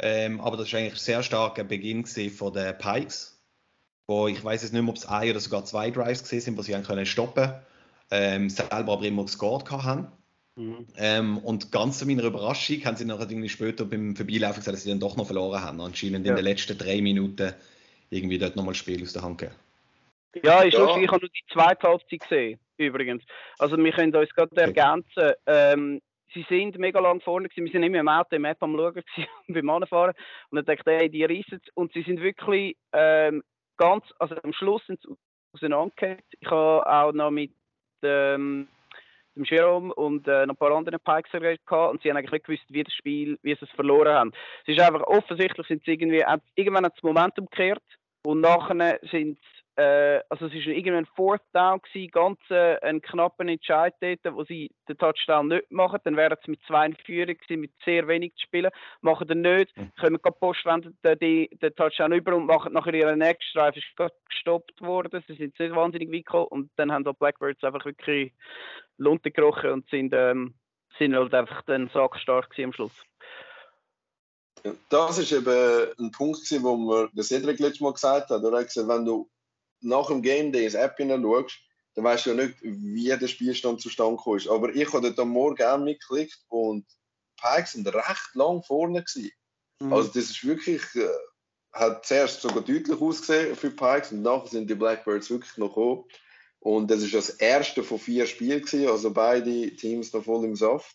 ähm, 0.00 0.40
aber 0.40 0.56
das 0.56 0.72
war 0.72 0.80
eigentlich 0.80 0.94
ein 0.94 0.98
sehr 0.98 1.22
starker 1.22 1.64
Beginn 1.64 2.04
von 2.04 2.52
den 2.52 2.76
Pikes, 2.76 3.40
wo 4.06 4.28
ich 4.28 4.42
weiß 4.42 4.62
jetzt 4.62 4.72
nicht 4.72 4.82
mehr, 4.82 4.90
ob 4.90 4.96
es 4.96 5.06
ein 5.06 5.30
oder 5.30 5.40
sogar 5.40 5.64
zwei 5.64 5.90
Drives 5.90 6.28
sind, 6.28 6.58
wo 6.58 6.62
sie 6.62 6.72
können 6.82 7.06
stoppen, 7.06 7.54
ähm, 8.10 8.50
selber 8.50 8.92
aber 8.92 9.04
immer 9.04 9.24
gescored 9.24 9.70
haben. 9.70 10.08
Mhm. 10.60 10.86
Ähm, 10.98 11.38
und 11.38 11.72
ganz 11.72 11.98
zu 11.98 12.06
meiner 12.06 12.24
Überraschung 12.24 12.84
haben 12.84 12.96
sie 12.96 13.06
nachher 13.06 13.30
irgendwie 13.30 13.48
später 13.48 13.86
beim 13.86 14.14
Vorbeilaufen 14.14 14.56
gesagt, 14.56 14.74
dass 14.74 14.82
sie 14.82 14.90
dann 14.90 15.00
doch 15.00 15.16
noch 15.16 15.26
verloren 15.26 15.62
haben. 15.62 15.80
Anscheinend 15.80 16.26
ja. 16.26 16.32
in 16.32 16.36
den 16.36 16.44
letzten 16.44 16.76
drei 16.76 17.00
Minuten 17.00 17.54
irgendwie 18.10 18.38
dort 18.38 18.56
nochmal 18.56 18.72
das 18.72 18.78
Spiel 18.78 19.02
aus 19.02 19.14
der 19.14 19.22
Hand 19.22 19.38
gegeben. 19.38 19.56
Ja, 20.44 20.60
ist 20.60 20.74
ja. 20.74 20.80
lustig, 20.80 21.04
ich 21.04 21.10
habe 21.10 21.22
nur 21.22 21.30
die 21.30 21.52
zweite 21.52 21.88
Halbzeit 21.88 22.20
gesehen, 22.20 22.60
übrigens. 22.76 23.24
Also 23.58 23.76
wir 23.78 23.92
können 23.92 24.14
uns 24.14 24.30
gerade 24.30 24.50
okay. 24.52 24.60
ergänzen. 24.60 25.32
Ähm, 25.46 26.02
sie 26.34 26.44
sind 26.48 26.78
mega 26.78 27.00
lang 27.00 27.22
vorne 27.22 27.48
gewesen. 27.48 27.64
Wir 27.64 27.72
sind 27.72 27.82
immer 27.82 27.98
im 28.00 28.08
Auto, 28.08 28.36
im 28.36 28.44
App 28.44 28.62
am 28.62 28.76
Schauen 28.76 28.94
gewesen, 29.16 29.28
beim 29.48 29.70
Anfahren. 29.70 30.14
Und 30.50 30.56
dann 30.56 30.64
dachte 30.66 30.92
ich, 30.92 31.00
ey, 31.00 31.10
die 31.10 31.24
reissen 31.24 31.60
Und 31.74 31.94
sie 31.94 32.02
sind 32.02 32.20
wirklich 32.20 32.76
ähm, 32.92 33.42
ganz, 33.78 34.04
also 34.18 34.36
am 34.42 34.52
Schluss 34.52 34.82
sind 34.86 35.00
sie 35.02 35.16
auseinandergegangen. 35.54 36.22
Ich 36.38 36.50
habe 36.50 36.86
auch 36.86 37.12
noch 37.12 37.30
mit 37.30 37.52
ähm, 38.02 38.68
dem 39.36 39.44
Jerome 39.44 39.94
und 39.94 40.26
äh, 40.26 40.46
noch 40.46 40.54
ein 40.54 40.56
paar 40.56 40.72
anderen 40.72 41.00
Pikes 41.00 41.32
geredet 41.32 41.60
und 41.70 42.02
sie 42.02 42.10
haben 42.10 42.16
eigentlich 42.16 42.32
nicht 42.32 42.46
gewusst, 42.46 42.64
wie 42.68 42.82
das 42.82 42.92
Spiel, 42.94 43.38
wie 43.42 43.54
sie 43.54 43.64
es 43.64 43.70
verloren 43.70 44.14
haben. 44.14 44.32
Es 44.66 44.76
ist 44.76 44.80
einfach 44.80 45.02
offensichtlich, 45.02 45.66
sind 45.66 45.84
sie 45.84 45.92
irgendwie, 45.92 46.24
irgendwann 46.54 46.84
hat 46.84 46.94
das 46.96 47.02
Momentum 47.02 47.46
gekehrt 47.46 47.82
und 48.24 48.40
nachher 48.40 48.98
sind 49.10 49.38
äh, 49.80 50.22
also 50.28 50.46
es 50.46 50.52
war 50.52 50.72
irgendwann 50.72 51.04
ein 51.04 51.14
Fourth 51.16 51.42
Down 51.54 51.80
gewesen, 51.80 52.10
ganz 52.10 52.38
äh, 52.50 52.78
ein 52.82 53.00
knapper 53.00 53.46
Entscheid 53.46 53.94
dort, 54.00 54.20
wo 54.34 54.44
sie 54.44 54.70
den 54.88 54.98
Touchdown 54.98 55.48
nicht 55.48 55.70
machen, 55.70 56.00
dann 56.04 56.16
wären 56.16 56.36
sie 56.44 56.50
mit 56.50 56.60
zwei 56.66 56.86
in 56.86 56.96
Führung 56.96 57.34
gewesen, 57.34 57.60
mit 57.60 57.72
sehr 57.82 58.06
wenig 58.06 58.34
zu 58.34 58.42
spielen, 58.42 58.70
machen 59.00 59.26
dann 59.26 59.40
nicht, 59.40 59.74
mhm. 59.76 59.90
können 59.98 60.20
gerade 60.20 60.36
Post 60.38 60.66
wenden 60.66 60.98
den, 61.02 61.18
den 61.50 61.74
Touchdown 61.76 62.12
über 62.12 62.36
und 62.36 62.44
machen 62.44 62.74
nachher 62.74 62.92
ihren 62.92 63.18
nächsten 63.20 63.58
Drive, 63.58 63.76
ist 63.76 63.96
gerade 63.96 64.14
gestoppt 64.28 64.82
worden, 64.82 65.24
sie 65.26 65.34
sind 65.34 65.58
nicht 65.58 65.74
wahnsinnig 65.74 66.12
weit 66.12 66.26
gekommen 66.26 66.48
und 66.50 66.70
dann 66.76 66.92
haben 66.92 67.04
die 67.04 67.12
Blackbirds 67.18 67.64
einfach 67.64 67.86
wirklich 67.86 68.34
Lunte 68.98 69.30
gekrochen 69.30 69.70
und 69.70 69.88
sind, 69.88 70.12
ähm, 70.12 70.54
sind 70.98 71.16
halt 71.16 71.32
einfach 71.32 71.62
dann 71.62 71.88
sackstark 71.88 72.54
am 72.58 72.72
Schluss. 72.74 73.06
Das 74.90 75.16
ist 75.16 75.32
eben 75.32 75.88
ein 75.98 76.10
Punkt, 76.10 76.42
wo 76.62 76.76
mir 76.76 77.08
der 77.14 77.24
Cedric 77.24 77.60
letztes 77.60 77.80
Mal 77.80 77.94
gesagt 77.94 78.28
hat. 78.28 78.42
Er 78.42 78.52
hat 78.52 78.66
gesagt, 78.66 78.88
wenn 78.88 79.06
du 79.06 79.26
nach 79.80 80.08
dem 80.08 80.22
Game 80.22 80.52
Day 80.52 80.64
ins 80.64 80.74
App 80.74 80.96
hineinschaust, 80.96 81.58
dann 81.94 82.04
weißt 82.04 82.26
du 82.26 82.30
ja 82.30 82.36
nicht, 82.36 82.56
wie 82.62 83.08
der 83.08 83.28
Spielstand 83.28 83.80
zustande 83.80 84.16
kommt. 84.16 84.48
Aber 84.48 84.74
ich 84.74 84.92
habe 84.92 85.02
dort 85.02 85.18
am 85.18 85.30
Morgen 85.30 85.62
auch 85.62 85.78
mitgeklickt 85.78 86.38
und 86.48 86.86
Pikes 87.40 87.72
sind 87.72 87.92
recht 87.92 88.34
lang 88.34 88.62
vorne 88.62 89.02
gewesen. 89.02 89.30
Mhm. 89.80 89.92
Also 89.92 90.08
das 90.08 90.30
ist 90.30 90.44
wirklich, 90.44 90.82
äh, 90.94 91.08
hat 91.72 92.04
zuerst 92.04 92.42
sogar 92.42 92.62
deutlich 92.62 93.00
ausgesehen 93.00 93.56
für 93.56 93.70
Pikes 93.70 94.12
und 94.12 94.22
nachher 94.22 94.48
sind 94.48 94.70
die 94.70 94.74
Blackbirds 94.74 95.30
wirklich 95.30 95.56
noch 95.56 95.68
gekommen. 95.68 96.04
Und 96.60 96.90
das 96.90 97.02
ist 97.02 97.14
das 97.14 97.30
erste 97.30 97.82
von 97.82 97.98
vier 97.98 98.26
Spielen 98.26 98.62
gewesen, 98.62 98.88
also 98.88 99.10
beide 99.10 99.74
Teams 99.76 100.12
noch 100.12 100.24
voll 100.24 100.44
im 100.44 100.56
Saft. 100.56 100.94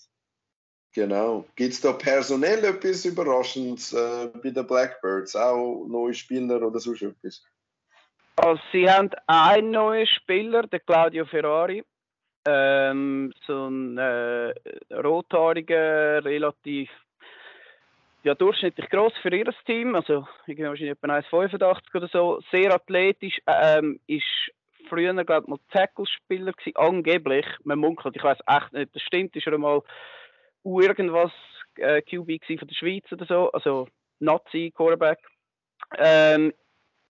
Genau. 0.93 1.45
Gibt 1.55 1.73
es 1.73 1.81
da 1.81 1.91
personell 1.91 2.63
etwas 2.63 3.03
Überraschendes 3.03 3.91
äh, 3.91 4.29
bei 4.41 4.51
den 4.51 4.65
Blackbirds? 4.65 5.35
Auch 5.35 5.85
neue 5.87 6.13
Spieler 6.13 6.61
oder 6.61 6.79
sonst 6.79 7.01
etwas? 7.01 7.43
Also, 8.35 8.61
sie 8.71 8.89
haben 8.89 9.09
einen 9.27 9.71
neuen 9.71 10.07
Spieler, 10.07 10.63
den 10.63 10.81
Claudio 10.85 11.25
Ferrari. 11.25 11.83
Ähm, 12.47 13.33
so 13.47 13.67
ein 13.67 13.97
äh, 13.97 14.53
rothaariger, 14.93 16.23
relativ 16.23 16.89
ja, 18.25 18.33
durchschnittlich 18.33 18.89
groß 18.89 19.13
für 19.21 19.35
ihr 19.35 19.53
Team, 19.65 19.95
also 19.95 20.27
irgendwie 20.47 20.67
wahrscheinlich 20.67 20.97
etwa 20.97 21.15
1,85 21.17 21.95
oder 21.95 22.07
so, 22.07 22.41
sehr 22.51 22.73
athletisch, 22.73 23.39
ähm, 23.45 23.99
ist 24.07 24.23
früher, 24.89 25.13
glaube 25.23 25.43
ich, 25.43 25.47
mal 25.47 25.59
Tackle-Spieler 25.71 26.51
gewesen, 26.53 26.75
angeblich, 26.75 27.45
man 27.63 27.79
munkelt, 27.79 28.15
ich 28.15 28.23
weiß 28.23 28.39
echt 28.47 28.73
nicht, 28.73 28.95
das 28.95 29.03
stimmt, 29.03 29.35
ist 29.35 29.45
er 29.45 29.57
mal 29.59 29.81
irgendwas 30.63 31.31
äh, 31.77 32.01
QB 32.01 32.59
von 32.59 32.67
der 32.67 32.75
Schweiz 32.75 33.11
oder 33.11 33.25
so, 33.27 33.51
also 33.51 33.87
Nazi-Quarterback. 34.19 35.19
Ähm, 35.97 36.51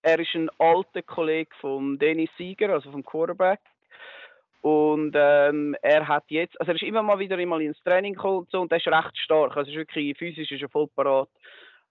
er 0.05 0.19
ist 0.19 0.35
ein 0.35 0.51
alter 0.59 1.01
Kollege 1.01 1.49
von 1.59 1.97
Dennis 1.97 2.29
Sieger, 2.37 2.69
also 2.69 2.91
vom 2.91 3.03
Quarterback. 3.03 3.59
Und 4.61 5.15
ähm, 5.15 5.75
er 5.81 6.07
hat 6.07 6.25
jetzt, 6.27 6.59
also 6.59 6.71
er 6.71 6.75
ist 6.75 6.83
immer 6.83 7.01
mal 7.01 7.17
wieder 7.17 7.43
mal 7.47 7.61
ins 7.61 7.81
Training 7.83 8.13
gekommen 8.13 8.39
und 8.39 8.51
so 8.51 8.61
und 8.61 8.71
er 8.71 8.77
ist 8.77 8.87
recht 8.87 9.17
stark. 9.17 9.57
Also 9.57 9.71
ist 9.71 9.77
wirklich 9.77 10.15
physisch 10.15 10.51
ist 10.51 10.61
er 10.61 10.69
voll 10.69 10.87
parat. 10.95 11.27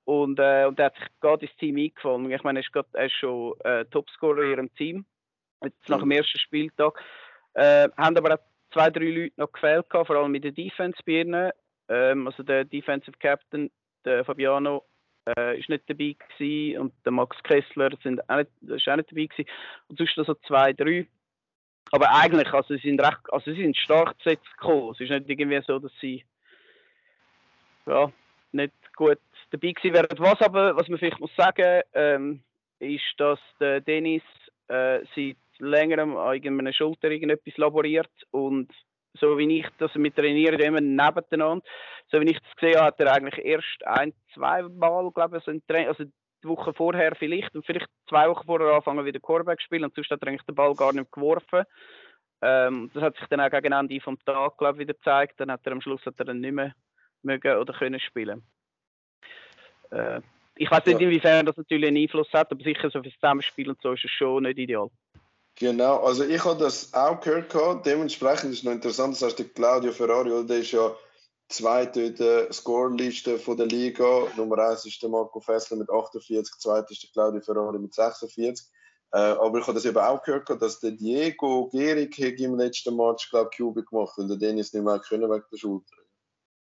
Und, 0.05 0.39
äh, 0.39 0.65
und 0.65 0.79
er 0.79 0.87
hat 0.87 0.95
sich 0.95 1.09
gerade 1.21 1.47
ins 1.47 1.57
Team 1.57 1.77
eingefunden. 1.77 2.31
Ich 2.31 2.43
meine, 2.45 2.61
er 2.61 2.65
ist, 2.65 2.73
grad, 2.73 2.87
er 2.93 3.07
ist 3.07 3.15
schon 3.15 3.59
äh, 3.65 3.85
Topscorer 3.87 4.43
in 4.45 4.51
ihrem 4.51 4.75
Team. 4.77 5.05
Jetzt 5.65 5.89
nach 5.89 5.99
dem 5.99 6.11
ersten 6.13 6.39
Spieltag. 6.39 7.03
Äh, 7.55 7.89
haben 7.97 8.17
aber 8.17 8.35
auch 8.35 8.39
zwei, 8.73 8.91
drei 8.91 9.11
Leute 9.11 9.35
noch 9.39 9.51
gefehlt, 9.51 9.91
gehabt, 9.91 10.07
vor 10.07 10.17
allem 10.17 10.35
in 10.37 10.43
der 10.43 10.53
Defense 10.53 11.01
bei 11.05 11.23
ihnen. 11.23 11.51
Ähm, 11.89 12.29
also 12.29 12.45
der 12.45 12.65
Defensive 12.65 13.19
Captain, 13.19 13.73
der 14.05 14.25
Fabiano, 14.25 14.85
äh, 15.27 15.59
ist 15.59 15.69
nicht 15.69 15.89
dabei 15.89 16.17
gewesen 16.37 16.81
und 16.81 16.93
der 17.05 17.13
Max 17.13 17.37
Kessler 17.43 17.91
sind 18.03 18.29
auch 18.29 18.37
nicht, 18.37 18.51
ist 18.63 18.89
auch 18.89 18.97
nicht 18.97 19.11
dabei 19.11 19.27
gewesen. 19.27 19.49
Und 19.89 19.99
sonst 19.99 20.15
so 20.15 20.35
zwei, 20.47 20.73
drei. 20.73 21.07
Aber 21.91 22.13
eigentlich, 22.15 22.53
also 22.53 22.75
sie 22.75 22.89
sind 22.89 23.01
recht, 23.01 23.21
also 23.33 23.53
sie 23.53 23.63
sind 23.63 23.77
stark 23.77 24.19
gesetzt 24.19 24.47
gekommen. 24.59 24.93
Es 24.93 25.01
ist 25.01 25.11
nicht 25.11 25.29
irgendwie 25.29 25.61
so, 25.67 25.79
dass 25.79 25.93
sie 26.01 26.25
ja, 27.87 28.11
nicht 28.53 28.73
gut 28.97 29.19
dabei 29.51 29.73
gewesen 29.73 29.95
wären. 29.95 30.19
Was 30.19 30.41
aber, 30.41 30.77
was 30.77 30.89
man 30.89 30.99
vielleicht 30.99 31.21
muss 31.21 31.35
sagen, 31.37 31.83
ähm, 31.93 32.43
ist, 32.79 33.03
dass 33.19 33.39
der 33.61 33.81
Dennis 33.81 34.23
äh, 34.69 35.01
seit 35.15 35.37
längerem 35.59 36.17
an 36.17 36.35
irgendeiner 36.35 36.73
Schulter 36.73 37.11
irgendetwas 37.11 37.57
laboriert 37.57 38.11
und 38.31 38.71
so 39.15 39.39
wie 39.39 39.61
ich 39.61 39.67
das 39.79 39.95
mit 39.95 40.17
trainieren 40.17 40.61
immer 40.61 40.81
nebeneinander, 40.81 41.63
so 42.11 42.21
wie 42.21 42.31
ich 42.31 42.41
das 42.41 42.57
gesehen 42.57 42.77
habe, 42.77 42.87
hat 42.87 43.01
er 43.01 43.13
eigentlich 43.13 43.45
erst 43.45 43.87
ein, 43.87 44.13
zwei 44.35 44.63
Mal, 44.63 45.11
glaube 45.13 45.39
ich, 45.39 45.45
so 45.45 45.51
also 45.51 46.05
die 46.05 46.49
Woche 46.49 46.75
vorher 46.75 47.15
vielleicht 47.17 47.55
und 47.55 47.65
vielleicht 47.65 47.89
zwei 48.09 48.29
Wochen 48.29 48.47
vorher 48.47 48.75
anfangen 48.75 49.05
wieder 49.05 49.21
Quarterback 49.21 49.63
spielen 49.63 49.85
und 49.85 49.95
sonst 49.95 50.11
hat 50.11 50.23
er 50.23 50.29
eigentlich 50.29 50.43
den 50.43 50.55
Ball 50.55 50.75
gar 50.75 50.93
nicht 50.93 51.11
geworfen. 51.11 51.65
Ähm, 52.43 52.91
das 52.93 53.03
hat 53.03 53.17
sich 53.17 53.27
dann 53.29 53.41
auch 53.41 53.51
gegen 53.51 53.73
Ende 53.73 54.01
vom 54.01 54.19
Tag, 54.25 54.59
glaube 54.59 54.75
ich, 54.75 54.81
wieder 54.81 54.95
gezeigt. 54.95 55.41
Dann 55.41 55.51
hat 55.51 55.61
er 55.65 55.73
am 55.73 55.81
Schluss 55.81 56.05
hat 56.05 56.19
er 56.19 56.27
dann 56.27 56.41
nicht 56.41 56.53
mehr 56.53 56.75
mögen 57.23 57.57
oder 57.57 57.73
können 57.73 58.01
spielen. 58.01 58.43
Äh, 59.91 60.21
ich 60.57 60.71
weiß 60.71 60.85
nicht, 60.87 61.01
inwiefern 61.01 61.47
das 61.47 61.57
natürlich 61.57 61.89
einen 61.89 61.97
Einfluss 61.97 62.33
hat, 62.33 62.53
aber 62.53 62.63
sicher 62.63 62.91
so 62.91 63.03
fürs 63.03 63.15
Zusammenspiel 63.15 63.71
und 63.71 63.81
so 63.81 63.93
ist 63.93 64.05
es 64.05 64.11
schon 64.11 64.43
nicht 64.45 64.59
ideal. 64.59 64.91
Genau, 65.57 65.99
also 66.05 66.25
ich 66.25 66.45
habe 66.45 66.59
das 66.59 66.93
auch 66.95 67.21
gehört. 67.21 67.51
Gehabt. 67.51 67.87
Dementsprechend 67.87 68.53
ist 68.53 68.59
es 68.59 68.65
noch 68.65 68.73
interessant, 68.73 69.15
das 69.15 69.23
heißt, 69.23 69.39
der 69.39 69.47
Claudio 69.47 69.93
Ferrari, 69.93 70.45
der 70.47 70.59
ist 70.59 70.73
ja 70.73 70.95
zweite 71.49 72.03
in 72.03 72.17
der 72.17 72.53
Scoreliste 72.53 73.39
der 73.39 73.67
Liga. 73.67 74.27
Nummer 74.37 74.59
1 74.59 74.87
ist 74.87 75.03
der 75.03 75.11
Marco 75.11 75.39
Fessler 75.41 75.77
mit 75.77 75.91
48, 75.91 76.59
zweiter 76.59 76.91
ist 76.91 77.03
der 77.05 77.11
Claudio 77.11 77.41
Ferrari 77.41 77.79
mit 77.79 77.95
46. 77.95 78.67
Äh, 79.13 79.19
aber 79.19 79.59
ich 79.59 79.67
habe 79.67 79.75
das 79.75 79.85
eben 79.85 79.99
auch 79.99 80.21
gehört, 80.23 80.51
dass 80.61 80.81
der 80.81 80.91
Diego 80.91 81.69
Gerig 81.69 82.19
im 82.41 82.57
letzten 82.57 82.97
Match, 82.97 83.31
glaube 83.31 83.51
ich, 83.53 83.59
QB 83.59 83.89
gemacht 83.89 84.15
weil 84.17 84.27
der 84.27 84.37
Dennis 84.37 84.73
nicht 84.73 84.85
mehr 84.85 84.99
können 84.99 85.31
wegen 85.31 85.45
der 85.53 85.57
Schulter. 85.57 85.97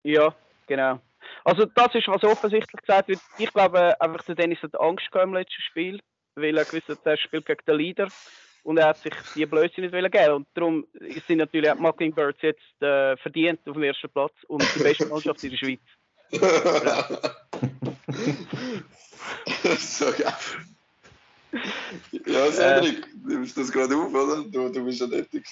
Ja, 0.02 0.34
genau. 0.66 1.00
Also 1.44 1.64
das 1.64 1.94
ist, 1.94 2.08
was 2.08 2.22
offensichtlich 2.24 2.82
gesagt 2.82 3.08
wird. 3.08 3.20
Ich 3.38 3.50
glaube 3.52 3.98
einfach, 3.98 4.24
der 4.24 4.34
Dennis 4.34 4.60
hat 4.62 4.78
Angst 4.78 5.10
gehabt 5.10 5.28
im 5.28 5.34
letzten 5.34 5.62
Spiel, 5.62 6.00
weil 6.34 6.58
er 6.58 6.66
gewusst 6.66 6.88
hat, 6.88 6.98
er 7.04 7.16
spielt 7.16 7.46
gegen 7.46 7.64
den 7.66 7.76
Leader 7.76 8.08
und 8.62 8.78
er 8.78 8.88
hat 8.88 8.98
sich 8.98 9.12
die 9.34 9.46
Blödsinn 9.46 9.84
nicht 9.84 10.12
geben 10.12 10.32
und 10.34 10.46
darum 10.54 10.86
sind 11.26 11.38
natürlich 11.38 11.70
auch 11.70 11.78
Mockingbirds 11.78 12.42
jetzt 12.42 12.82
äh, 12.82 13.16
verdient 13.16 13.60
auf 13.66 13.74
dem 13.74 13.82
ersten 13.82 14.08
Platz 14.08 14.32
und 14.48 14.64
die 14.74 14.82
beste 14.82 15.06
Mannschaft 15.06 15.42
in 15.44 15.50
der 15.50 15.56
Schweiz. 15.56 15.80
so 19.78 20.06
geil. 20.06 20.34
Ja, 22.26 22.50
Cedric, 22.50 22.98
äh, 22.98 23.02
du 23.22 23.28
nimmst 23.28 23.56
das 23.58 23.70
gerade 23.70 23.94
auf, 23.94 24.14
oder? 24.14 24.44
Du, 24.50 24.68
du 24.70 24.84
bist 24.84 25.00
ja 25.00 25.06
nötig. 25.06 25.44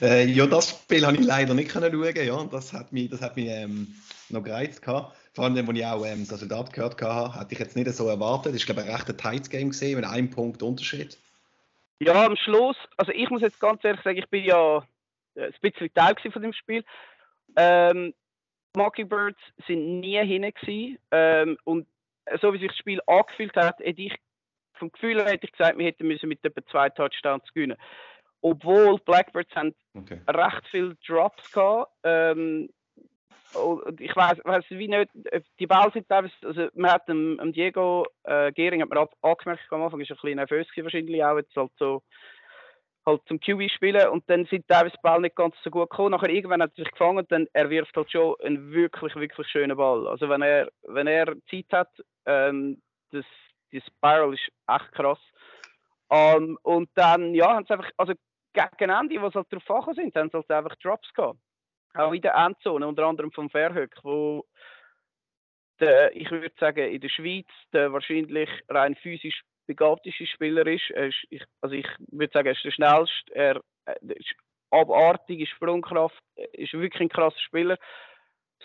äh, 0.00 0.26
ja, 0.26 0.46
das 0.46 0.70
Spiel 0.70 1.06
habe 1.06 1.16
ich 1.16 1.24
leider 1.24 1.54
nicht 1.54 1.70
können 1.70 1.92
schauen, 1.92 2.16
ja, 2.16 2.44
das 2.44 2.72
hat 2.72 2.92
mich, 2.92 3.10
das 3.10 3.20
hat 3.20 3.36
mich 3.36 3.48
ähm, 3.48 3.94
noch 4.30 4.42
gereizt 4.42 4.80
gehabt. 4.82 5.16
Vor 5.34 5.44
allem, 5.44 5.68
als 5.68 5.78
ich 5.78 5.86
auch 5.86 6.04
ähm, 6.06 6.20
das 6.20 6.32
Resultat 6.32 6.72
gehört 6.72 7.00
habe, 7.02 7.34
hatte 7.34 7.52
ich 7.52 7.58
jetzt 7.58 7.76
nicht 7.76 7.92
so 7.92 8.08
erwartet. 8.08 8.54
Das 8.54 8.60
ist, 8.60 8.66
glaube 8.66 8.80
ich, 8.80 8.88
ein 8.88 8.94
rechter 8.94 9.16
Tight 9.16 9.50
Game 9.50 9.70
gesehen, 9.70 9.96
mit 9.96 10.06
einem 10.06 10.30
Punkt 10.30 10.62
Unterschied. 10.62 11.18
Ja, 12.00 12.26
am 12.26 12.36
Schluss, 12.36 12.76
also 12.96 13.12
ich 13.12 13.28
muss 13.30 13.42
jetzt 13.42 13.60
ganz 13.60 13.82
ehrlich 13.84 14.02
sagen, 14.02 14.18
ich 14.18 14.28
bin 14.28 14.44
ja 14.44 14.78
äh, 15.34 15.46
ein 15.46 15.54
bisschen 15.60 15.92
Teil 15.94 16.14
von 16.30 16.42
dem 16.42 16.52
Spiel. 16.52 16.84
Ähm, 17.56 18.14
Mockingbirds 18.76 19.40
sind 19.66 20.00
nie 20.00 20.18
hinten 20.24 20.98
ähm, 21.10 21.58
und 21.64 21.86
so 22.40 22.52
wie 22.52 22.58
sich 22.58 22.68
das 22.68 22.76
Spiel 22.76 23.00
angefühlt 23.06 23.56
hat, 23.56 23.78
hätte 23.80 24.02
ich 24.02 24.14
vom 24.74 24.92
Gefühl 24.92 25.16
her 25.16 25.32
hätte 25.32 25.46
ich 25.46 25.52
gesagt, 25.52 25.76
wir 25.76 25.86
hätten 25.86 26.06
müssen 26.06 26.28
mit 26.28 26.44
etwa 26.44 26.64
zwei 26.66 26.88
Touchdowns 26.90 27.52
gewinnen. 27.52 27.76
Obwohl 28.40 28.98
Blackbirds 29.00 29.54
haben 29.56 29.74
okay. 29.94 30.20
recht 30.28 30.66
viele 30.70 30.94
Drops 31.06 31.50
gehabt. 31.50 31.92
Ähm, 32.04 32.70
ich 33.98 34.14
weiß, 34.14 34.38
weiß 34.44 34.64
wie 34.70 34.88
nicht, 34.88 35.10
die 35.58 35.66
Bälle 35.66 35.90
sind 35.92 36.08
teilweise, 36.08 36.34
also 36.44 36.68
man 36.74 36.92
hat 36.92 37.08
dem, 37.08 37.38
dem 37.38 37.52
Diego 37.52 38.06
äh, 38.24 38.52
Gehring 38.52 38.82
hat 38.82 38.90
man 38.90 39.08
angemerkt 39.22 39.72
am 39.72 39.82
Anfang, 39.82 40.00
ist 40.00 40.10
ein 40.10 40.16
bisschen 40.16 40.36
nervös 40.36 40.66
wahrscheinlich 40.76 41.24
auch, 41.24 41.36
jetzt 41.36 41.56
halt 41.56 41.72
so 41.78 42.02
halt 43.06 43.22
zum 43.26 43.40
QB 43.40 43.70
spielen 43.70 44.08
und 44.08 44.28
dann 44.28 44.44
sind 44.46 44.68
teilweise 44.68 44.96
die 44.96 45.02
Ball 45.02 45.20
nicht 45.20 45.34
ganz 45.34 45.54
so 45.64 45.70
gut 45.70 45.88
gekommen. 45.88 46.10
Nachher 46.10 46.28
irgendwann 46.28 46.62
hat 46.62 46.72
er 46.76 46.84
sich 46.84 46.92
gefangen 46.92 47.24
dann 47.30 47.46
er 47.54 47.70
wirft 47.70 47.96
halt 47.96 48.12
schon 48.12 48.36
einen 48.42 48.70
wirklich, 48.70 49.14
wirklich 49.16 49.48
schönen 49.48 49.76
Ball. 49.76 50.06
Also 50.06 50.28
wenn 50.28 50.42
er, 50.42 50.68
wenn 50.82 51.06
er 51.06 51.34
Zeit 51.50 51.72
hat, 51.72 51.90
ähm, 52.26 52.82
das, 53.10 53.24
die 53.72 53.80
Spiral 53.80 54.34
ist 54.34 54.48
echt 54.68 54.92
krass. 54.92 55.18
Um, 56.10 56.16
ähm, 56.16 56.58
und 56.62 56.90
dann, 56.94 57.34
ja, 57.34 57.54
haben 57.54 57.66
sie 57.66 57.72
einfach, 57.74 57.90
also 57.96 58.14
gegen 58.52 58.90
Ende, 58.90 59.22
was 59.22 59.34
halt 59.34 59.46
drauf 59.50 59.88
sind, 59.94 60.14
haben 60.14 60.30
sie 60.30 60.36
halt 60.36 60.50
einfach 60.50 60.76
Drops 60.76 61.12
gehabt 61.12 61.38
auch 61.94 62.12
in 62.12 62.22
der 62.22 62.34
Endzone, 62.34 62.86
unter 62.86 63.06
anderem 63.06 63.32
vom 63.32 63.50
Verhöck, 63.50 63.96
wo 64.02 64.44
der, 65.80 66.14
ich 66.16 66.30
würde 66.30 66.54
sagen, 66.58 66.92
in 66.92 67.00
der 67.00 67.08
Schweiz 67.08 67.46
der 67.72 67.92
wahrscheinlich 67.92 68.48
rein 68.68 68.94
physisch 68.96 69.42
begabteste 69.66 70.26
Spieler 70.26 70.66
ist. 70.66 70.90
ist 70.90 71.24
ich, 71.30 71.44
also 71.60 71.74
ich 71.74 71.86
würde 72.10 72.32
sagen, 72.32 72.46
er 72.48 72.52
ist 72.52 72.64
der 72.64 72.70
schnellste, 72.70 73.34
er, 73.34 73.60
er 73.84 74.16
ist 74.16 74.34
abartig, 74.70 75.40
ist 75.40 75.50
Sprungkraft, 75.50 76.18
ist 76.52 76.72
wirklich 76.72 77.00
ein 77.00 77.08
krasser 77.08 77.38
Spieler. 77.38 77.78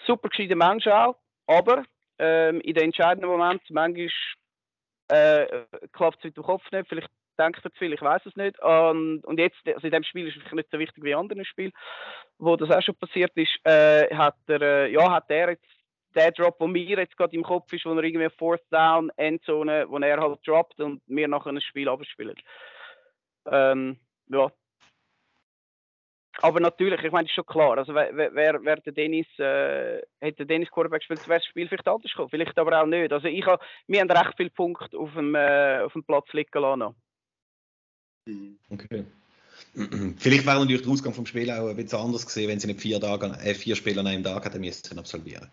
Super 0.05 0.29
gescheiter 0.29 0.55
Mensch 0.55 0.87
auch, 0.87 1.15
aber 1.47 1.83
ähm, 2.19 2.61
in 2.61 2.73
den 2.73 2.85
entscheidenden 2.85 3.29
Momenten 3.29 3.73
manchmal 3.73 4.09
äh, 5.09 5.65
klappt 5.91 6.19
es 6.19 6.23
mit 6.23 6.37
dem 6.37 6.43
Kopf 6.43 6.63
nicht, 6.71 6.87
vielleicht 6.87 7.09
denkt 7.37 7.63
er 7.63 7.71
zu 7.71 7.77
viel, 7.77 7.93
ich 7.93 8.01
weiß 8.01 8.25
es 8.25 8.35
nicht. 8.35 8.59
Und, 8.61 9.23
und 9.25 9.39
jetzt, 9.39 9.57
also 9.67 9.85
in 9.85 9.91
dem 9.91 10.03
Spiel 10.03 10.27
ist 10.27 10.37
es 10.37 10.51
nicht 10.51 10.69
so 10.71 10.79
wichtig 10.79 11.03
wie 11.03 11.11
in 11.11 11.17
anderen 11.17 11.45
Spielen, 11.45 11.71
wo 12.43 12.55
das 12.55 12.71
auch 12.71 12.81
schon 12.81 12.95
passiert 12.95 13.31
ist, 13.35 13.55
äh, 13.63 14.13
hat 14.15 14.37
er, 14.47 14.61
äh, 14.61 14.91
ja, 14.91 15.11
hat 15.11 15.29
er 15.29 15.51
jetzt 15.51 15.65
der 16.15 16.31
Drop, 16.31 16.57
der 16.59 16.67
mir 16.67 16.99
jetzt 16.99 17.17
gerade 17.17 17.35
im 17.35 17.43
Kopf 17.43 17.71
ist, 17.73 17.85
wo 17.85 17.93
er 17.93 18.03
irgendwie 18.03 18.29
Fourth 18.37 18.63
Down, 18.69 19.09
Endzone, 19.17 19.85
wo 19.89 19.97
er 19.97 20.19
halt 20.19 20.39
droppt 20.45 20.79
und 20.79 21.01
wir 21.07 21.27
nachher 21.27 21.51
ein 21.51 21.61
Spiel 21.61 21.89
abspielen. 21.89 22.35
Ähm, 23.45 23.97
ja. 24.27 24.51
Aber 26.41 26.59
natürlich, 26.59 27.03
ich 27.03 27.11
meine, 27.11 27.25
das 27.25 27.31
ist 27.31 27.35
schon 27.35 27.45
klar. 27.45 27.77
Also, 27.77 27.93
wer, 27.93 28.15
wer, 28.15 28.63
wer 28.63 28.77
der 28.77 28.93
Dennis, 28.93 29.27
äh, 29.37 30.01
hätte 30.19 30.45
Dennis 30.45 30.71
Quarterback 30.71 31.01
gespielt, 31.01 31.27
wäre 31.27 31.39
das 31.39 31.47
Spiel 31.47 31.67
vielleicht 31.67 31.87
anders 31.87 32.11
gekommen. 32.11 32.29
Vielleicht 32.29 32.57
aber 32.57 32.81
auch 32.81 32.87
nicht. 32.87 33.13
Also, 33.13 33.27
ich 33.27 33.45
hab, 33.45 33.61
wir 33.87 34.01
haben 34.01 34.09
recht 34.09 34.33
viele 34.35 34.49
Punkte 34.49 34.97
auf 34.97 35.13
dem, 35.13 35.35
äh, 35.35 35.81
auf 35.81 35.93
dem 35.93 36.03
Platz 36.03 36.31
liegen 36.33 36.59
lassen. 36.59 36.95
Mhm. 38.25 38.59
Okay. 38.69 39.05
Vielleicht 40.17 40.45
wäre 40.45 40.59
natürlich 40.59 40.83
der 40.83 40.91
Ausgang 40.91 41.13
vom 41.13 41.25
Spiel 41.25 41.49
auch 41.51 41.67
ein 41.67 41.75
bisschen 41.75 41.99
anders 41.99 42.25
gesehen, 42.25 42.49
wenn 42.49 42.59
sie 42.59 42.67
nicht 42.67 42.81
vier, 42.81 42.99
Tage, 42.99 43.27
äh, 43.43 43.53
vier 43.53 43.75
Spiele 43.75 43.99
an 44.01 44.07
einem 44.07 44.23
Tag 44.23 44.45
hätten 44.45 44.61
müssen 44.61 44.97
absolvieren. 44.97 45.49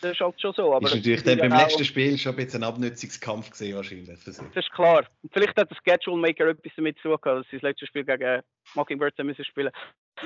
Das 0.00 0.12
ist 0.12 0.20
halt 0.20 0.40
schon 0.40 0.54
so. 0.54 0.74
Aber 0.74 0.86
ist 0.86 0.94
natürlich 0.94 1.22
dann 1.22 1.38
beim 1.38 1.52
letzten 1.52 1.84
Spiel 1.84 2.16
schon 2.16 2.32
ein 2.32 2.36
bisschen 2.36 2.62
ein 2.62 2.68
Abnützungskampf 2.68 3.50
gesehen 3.50 3.76
wahrscheinlich 3.76 4.18
für 4.18 4.32
sie. 4.32 4.42
Das 4.54 4.64
ist 4.64 4.72
klar. 4.72 5.04
Und 5.22 5.32
vielleicht 5.32 5.56
hat 5.58 5.70
der 5.70 5.76
Schedule 5.84 6.16
Maker 6.16 6.46
etwas 6.46 6.72
damit 6.76 6.96
zu 6.98 7.08
tun, 7.08 7.18
dass 7.22 7.46
sie 7.50 7.56
das 7.56 7.62
letzte 7.62 7.86
Spiel 7.86 8.04
gegen 8.04 8.42
Mockingbirds 8.74 9.18
müssen 9.18 9.44
spielen. 9.44 9.70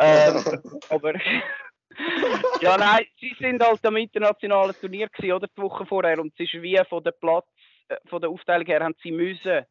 ähm, 0.00 0.62
aber 0.90 1.14
ja, 2.60 2.76
nein, 2.76 3.04
sie 3.20 3.34
sind 3.38 3.62
halt 3.62 3.84
am 3.84 3.96
internationalen 3.96 4.74
Turnier 4.80 5.08
gewesen, 5.08 5.32
oder 5.32 5.48
die 5.48 5.62
Woche 5.62 5.86
vorher 5.86 6.20
und 6.20 6.32
es 6.38 6.52
ist 6.52 6.62
wie 6.62 6.80
von 6.88 7.02
der 7.02 7.12
Platz, 7.12 7.46
äh, 7.88 7.96
von 8.06 8.20
der 8.20 8.30
Aufteilung 8.30 8.66
her 8.66 8.80
haben 8.80 8.94
sie 9.02 9.12
müssen 9.12 9.64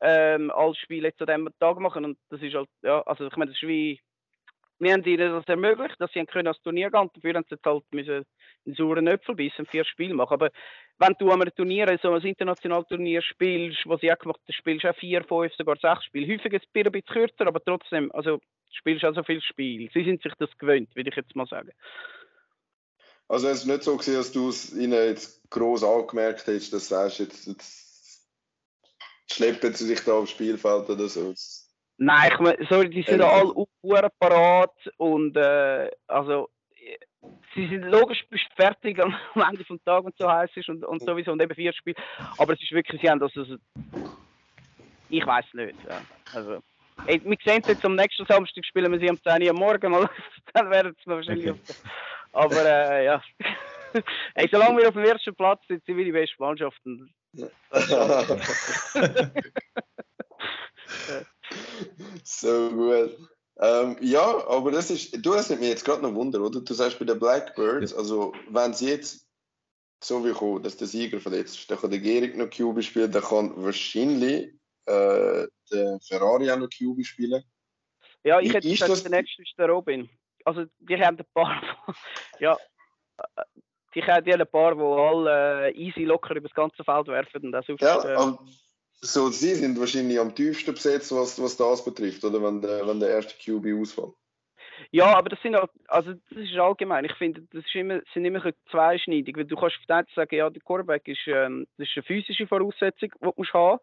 ähm, 0.00 0.50
als 0.50 0.78
Spiel 0.78 1.04
jetzt 1.04 1.20
an 1.20 1.26
diesem 1.26 1.58
Tag 1.58 1.78
machen. 1.78 2.04
Und 2.04 2.18
das 2.30 2.42
ist 2.42 2.54
halt, 2.54 2.68
ja, 2.82 3.02
also 3.02 3.26
ich 3.26 3.36
meine, 3.36 3.50
das 3.50 3.60
ist 3.60 3.68
wie, 3.68 4.00
wir 4.78 4.92
haben 4.92 5.04
ihnen 5.04 5.32
das 5.32 5.46
ermöglicht, 5.46 5.96
dass 5.98 6.12
sie 6.12 6.24
können 6.24 6.48
als 6.48 6.60
Turnier 6.62 6.90
gehen. 6.90 7.10
Dafür 7.14 7.34
haben 7.34 7.44
sie 7.48 7.54
jetzt 7.54 7.66
halt 7.66 7.84
müssen 7.90 8.24
einen 8.66 8.74
sauren 8.74 9.06
Äpfel 9.06 9.34
bissen, 9.34 9.66
vier 9.66 9.84
Spiele 9.84 10.14
machen. 10.14 10.34
Aber 10.34 10.50
wenn 10.98 11.14
du 11.18 11.30
an 11.30 11.42
einem 11.42 11.54
Turnier, 11.54 11.98
so 12.02 12.12
ein 12.12 12.22
internationales 12.22 12.86
Turnier 12.88 13.22
spielst, 13.22 13.80
was 13.86 14.00
sie 14.00 14.12
auch 14.12 14.18
gemacht 14.18 14.40
haben, 14.40 14.52
spielst 14.52 14.84
du 14.84 14.90
auch 14.90 14.96
vier, 14.96 15.24
fünf, 15.24 15.52
sogar 15.54 15.76
sechs 15.76 16.04
Spiele. 16.04 16.32
Häufig 16.32 16.52
ist 16.52 16.62
es 16.62 16.68
ein 16.74 16.92
bisschen 16.92 17.06
kürzer, 17.06 17.46
aber 17.46 17.62
trotzdem, 17.64 18.12
also 18.12 18.40
spielst 18.70 19.04
auch 19.04 19.14
so 19.14 19.22
viel 19.22 19.40
Spiel. 19.40 19.90
Sie 19.92 20.04
sind 20.04 20.22
sich 20.22 20.34
das 20.38 20.50
gewöhnt, 20.58 20.94
würde 20.94 21.10
ich 21.10 21.16
jetzt 21.16 21.34
mal 21.34 21.46
sagen. 21.46 21.72
Also 23.28 23.48
es 23.48 23.60
ist 23.60 23.66
nicht 23.66 23.82
so 23.82 23.96
gewesen, 23.96 24.14
dass 24.14 24.32
du 24.32 24.48
es 24.48 24.74
ihnen 24.74 24.92
jetzt 24.92 25.50
groß 25.50 25.84
angemerkt 25.84 26.46
hättest, 26.46 26.72
dass 26.72 26.88
du 26.88 26.94
sagst, 26.94 27.18
jetzt, 27.18 27.46
jetzt 27.46 27.87
schleppen 29.30 29.72
sie 29.74 29.86
sich 29.86 30.00
da 30.04 30.12
aufs 30.12 30.30
Spielfeld 30.30 30.88
oder 30.88 31.08
so. 31.08 31.34
Nein, 31.98 32.30
ich 32.32 32.38
meine, 32.38 32.66
sorry, 32.68 32.88
die 32.90 33.02
sind 33.02 33.20
Ehrlich? 33.20 33.26
alle 33.26 33.50
auch 33.56 34.10
parat 34.20 34.74
und 34.98 35.36
äh, 35.36 35.90
also 36.06 36.48
äh, 36.76 36.96
sie 37.54 37.66
sind 37.68 37.82
logisch 37.82 38.24
fertig 38.56 39.02
am 39.02 39.14
am 39.34 39.42
Ende 39.50 39.64
vom 39.64 39.82
Tag 39.84 40.04
und 40.04 40.14
so 40.16 40.30
heiß 40.30 40.50
ist 40.54 40.68
und, 40.68 40.84
und 40.84 41.02
sowieso 41.02 41.32
und 41.32 41.42
eben 41.42 41.54
vier 41.54 41.72
Spiele. 41.72 41.96
Aber 42.36 42.52
es 42.54 42.62
ist 42.62 42.72
wirklich, 42.72 43.00
sie 43.00 43.10
haben 43.10 43.18
das, 43.20 43.32
also, 43.36 43.56
ich 45.08 45.26
weiß 45.26 45.46
nicht. 45.54 45.76
Ja. 45.88 46.02
Also, 46.32 46.62
ey, 47.06 47.20
wir 47.24 47.36
sehen 47.44 47.64
jetzt 47.66 47.84
am 47.84 47.96
nächsten 47.96 48.26
Samstag 48.26 48.64
spielen 48.64 48.92
wir 48.92 49.00
sie 49.00 49.10
um 49.10 49.20
10 49.22 49.42
Uhr 49.42 49.50
am 49.50 49.56
Morgen 49.56 49.90
mal, 49.90 50.08
dann 50.54 50.70
werden 50.70 50.94
es 50.98 51.06
wahrscheinlich. 51.06 51.50
Okay. 51.50 51.60
auf 51.60 51.66
der- 51.66 51.76
Aber 52.40 52.64
äh, 52.64 53.04
ja. 53.06 53.22
ey, 54.34 54.48
solange 54.52 54.78
wir 54.78 54.88
auf 54.88 54.94
dem 54.94 55.04
ersten 55.04 55.34
Platz 55.34 55.62
sind, 55.66 55.84
sind 55.84 55.96
wir 55.96 56.04
die 56.04 56.12
beste 56.12 56.36
Mannschaft. 56.38 56.78
Und 56.84 57.10
so 62.24 62.70
gut. 62.70 63.18
Ähm, 63.60 63.96
ja, 64.00 64.46
aber 64.48 64.70
das 64.70 64.90
ist, 64.90 65.24
du 65.24 65.34
hast 65.34 65.50
mich 65.50 65.60
jetzt 65.60 65.84
gerade 65.84 66.02
noch 66.02 66.14
Wunder, 66.14 66.40
oder? 66.40 66.60
Du 66.60 66.74
sagst 66.74 66.98
bei 66.98 67.04
den 67.04 67.18
Blackbirds, 67.18 67.92
also 67.92 68.32
wenn 68.50 68.72
sie 68.72 68.88
jetzt 68.90 69.26
so 70.02 70.24
wie 70.24 70.32
kommen, 70.32 70.62
dass 70.62 70.76
der 70.76 70.86
Sieger 70.86 71.18
verletzt 71.18 71.56
ist, 71.56 71.70
dann 71.70 71.78
kann 71.78 71.90
der 71.90 71.98
Gehrig 71.98 72.36
noch 72.36 72.48
QB 72.50 72.82
spielen, 72.84 73.10
dann 73.10 73.22
kann 73.22 73.52
wahrscheinlich 73.64 74.52
äh, 74.86 75.46
der 75.72 75.98
Ferrari 76.06 76.50
auch 76.52 76.58
noch 76.58 76.68
QB 76.68 77.04
spielen. 77.04 77.42
Ja, 78.22 78.38
ich 78.40 78.50
Wie 78.50 78.54
hätte 78.54 78.68
gesagt, 78.68 78.90
das- 78.90 79.02
der 79.02 79.10
nächste 79.20 79.42
ist 79.42 79.54
der 79.58 79.68
Robin. 79.68 80.08
Also, 80.44 80.66
die 80.78 80.96
haben 80.96 81.18
ein 81.18 81.26
paar, 81.34 81.60
ja, 82.40 82.56
die 83.94 84.02
haben 84.02 84.24
die 84.24 84.34
ein 84.34 84.46
paar, 84.46 84.74
die 84.74 84.80
alle 84.80 85.68
äh, 85.68 85.72
easy 85.72 86.04
locker 86.04 86.36
über 86.36 86.48
das 86.48 86.54
ganze 86.54 86.84
Feld 86.84 87.06
werfen 87.08 87.46
und 87.46 87.54
auch 87.54 87.64
sonst, 87.64 87.80
Ja, 87.80 88.04
äh, 88.04 88.32
so, 89.00 89.28
sie 89.28 89.54
sind 89.54 89.78
wahrscheinlich 89.78 90.18
am 90.18 90.34
tiefsten 90.34 90.74
besetzt, 90.74 91.12
was, 91.12 91.40
was 91.40 91.56
das 91.56 91.84
betrifft, 91.84 92.24
oder? 92.24 92.42
Wenn 92.42 92.60
der, 92.60 92.86
wenn 92.86 92.98
der 92.98 93.10
erste 93.10 93.34
QB 93.34 93.80
ausfällt. 93.80 94.12
ja, 94.90 95.16
aber 95.16 95.28
das 95.28 95.40
sind 95.40 95.54
auch, 95.54 95.68
also 95.86 96.14
das 96.30 96.38
ist 96.38 96.56
allgemein. 96.56 97.04
Ich 97.04 97.14
finde, 97.14 97.42
das 97.52 97.64
ist 97.64 97.74
immer, 97.74 98.00
sind 98.12 98.24
immer 98.24 98.44
ein 98.44 98.54
zweischneidig, 98.70 99.36
weil 99.36 99.44
du 99.44 99.56
kannst 99.56 99.76
auf 99.76 99.86
der 99.86 100.04
sagen, 100.14 100.34
ja, 100.34 100.50
der 100.50 100.62
Quarterback 100.62 101.06
ist, 101.06 101.26
ähm, 101.26 101.66
das 101.76 101.88
ist 101.88 101.96
eine 101.96 102.04
physische 102.04 102.46
Voraussetzung, 102.46 103.10
die 103.14 103.24
du 103.24 103.32
musst 103.36 103.54
haben. 103.54 103.78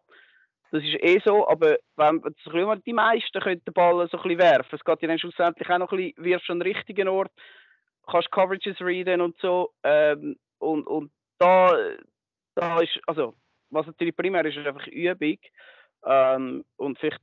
Das 0.72 0.82
ist 0.82 0.96
eh 1.00 1.20
so, 1.24 1.48
aber 1.48 1.78
wenn 1.96 2.82
die 2.84 2.92
meisten 2.92 3.40
können 3.40 3.62
den 3.64 3.72
Ball 3.72 4.06
so 4.10 4.18
ein 4.18 4.22
bisschen 4.22 4.38
werfen. 4.38 4.74
Es 4.74 4.84
geht 4.84 5.02
ja 5.02 5.08
dann 5.08 5.18
schlussendlich 5.18 5.70
auch 5.70 5.78
noch 5.78 5.92
ein 5.92 5.98
bisschen, 5.98 6.24
wirfst 6.24 6.48
du 6.48 6.52
an 6.52 6.60
den 6.60 6.72
richtigen 6.72 7.08
Ort, 7.08 7.30
kannst 8.06 8.30
Coverages 8.30 8.80
readen 8.80 9.20
und 9.20 9.36
so. 9.38 9.72
Ähm, 9.82 10.36
und, 10.58 10.86
und 10.86 11.10
da, 11.38 11.76
da 12.54 12.80
ist, 12.80 12.98
also, 13.06 13.34
was 13.70 13.86
natürlich 13.86 14.16
primär 14.16 14.44
ist, 14.44 14.56
ist 14.56 14.66
einfach 14.66 14.86
Übung. 14.86 15.38
Ähm, 16.04 16.64
und 16.76 16.98
vielleicht 16.98 17.22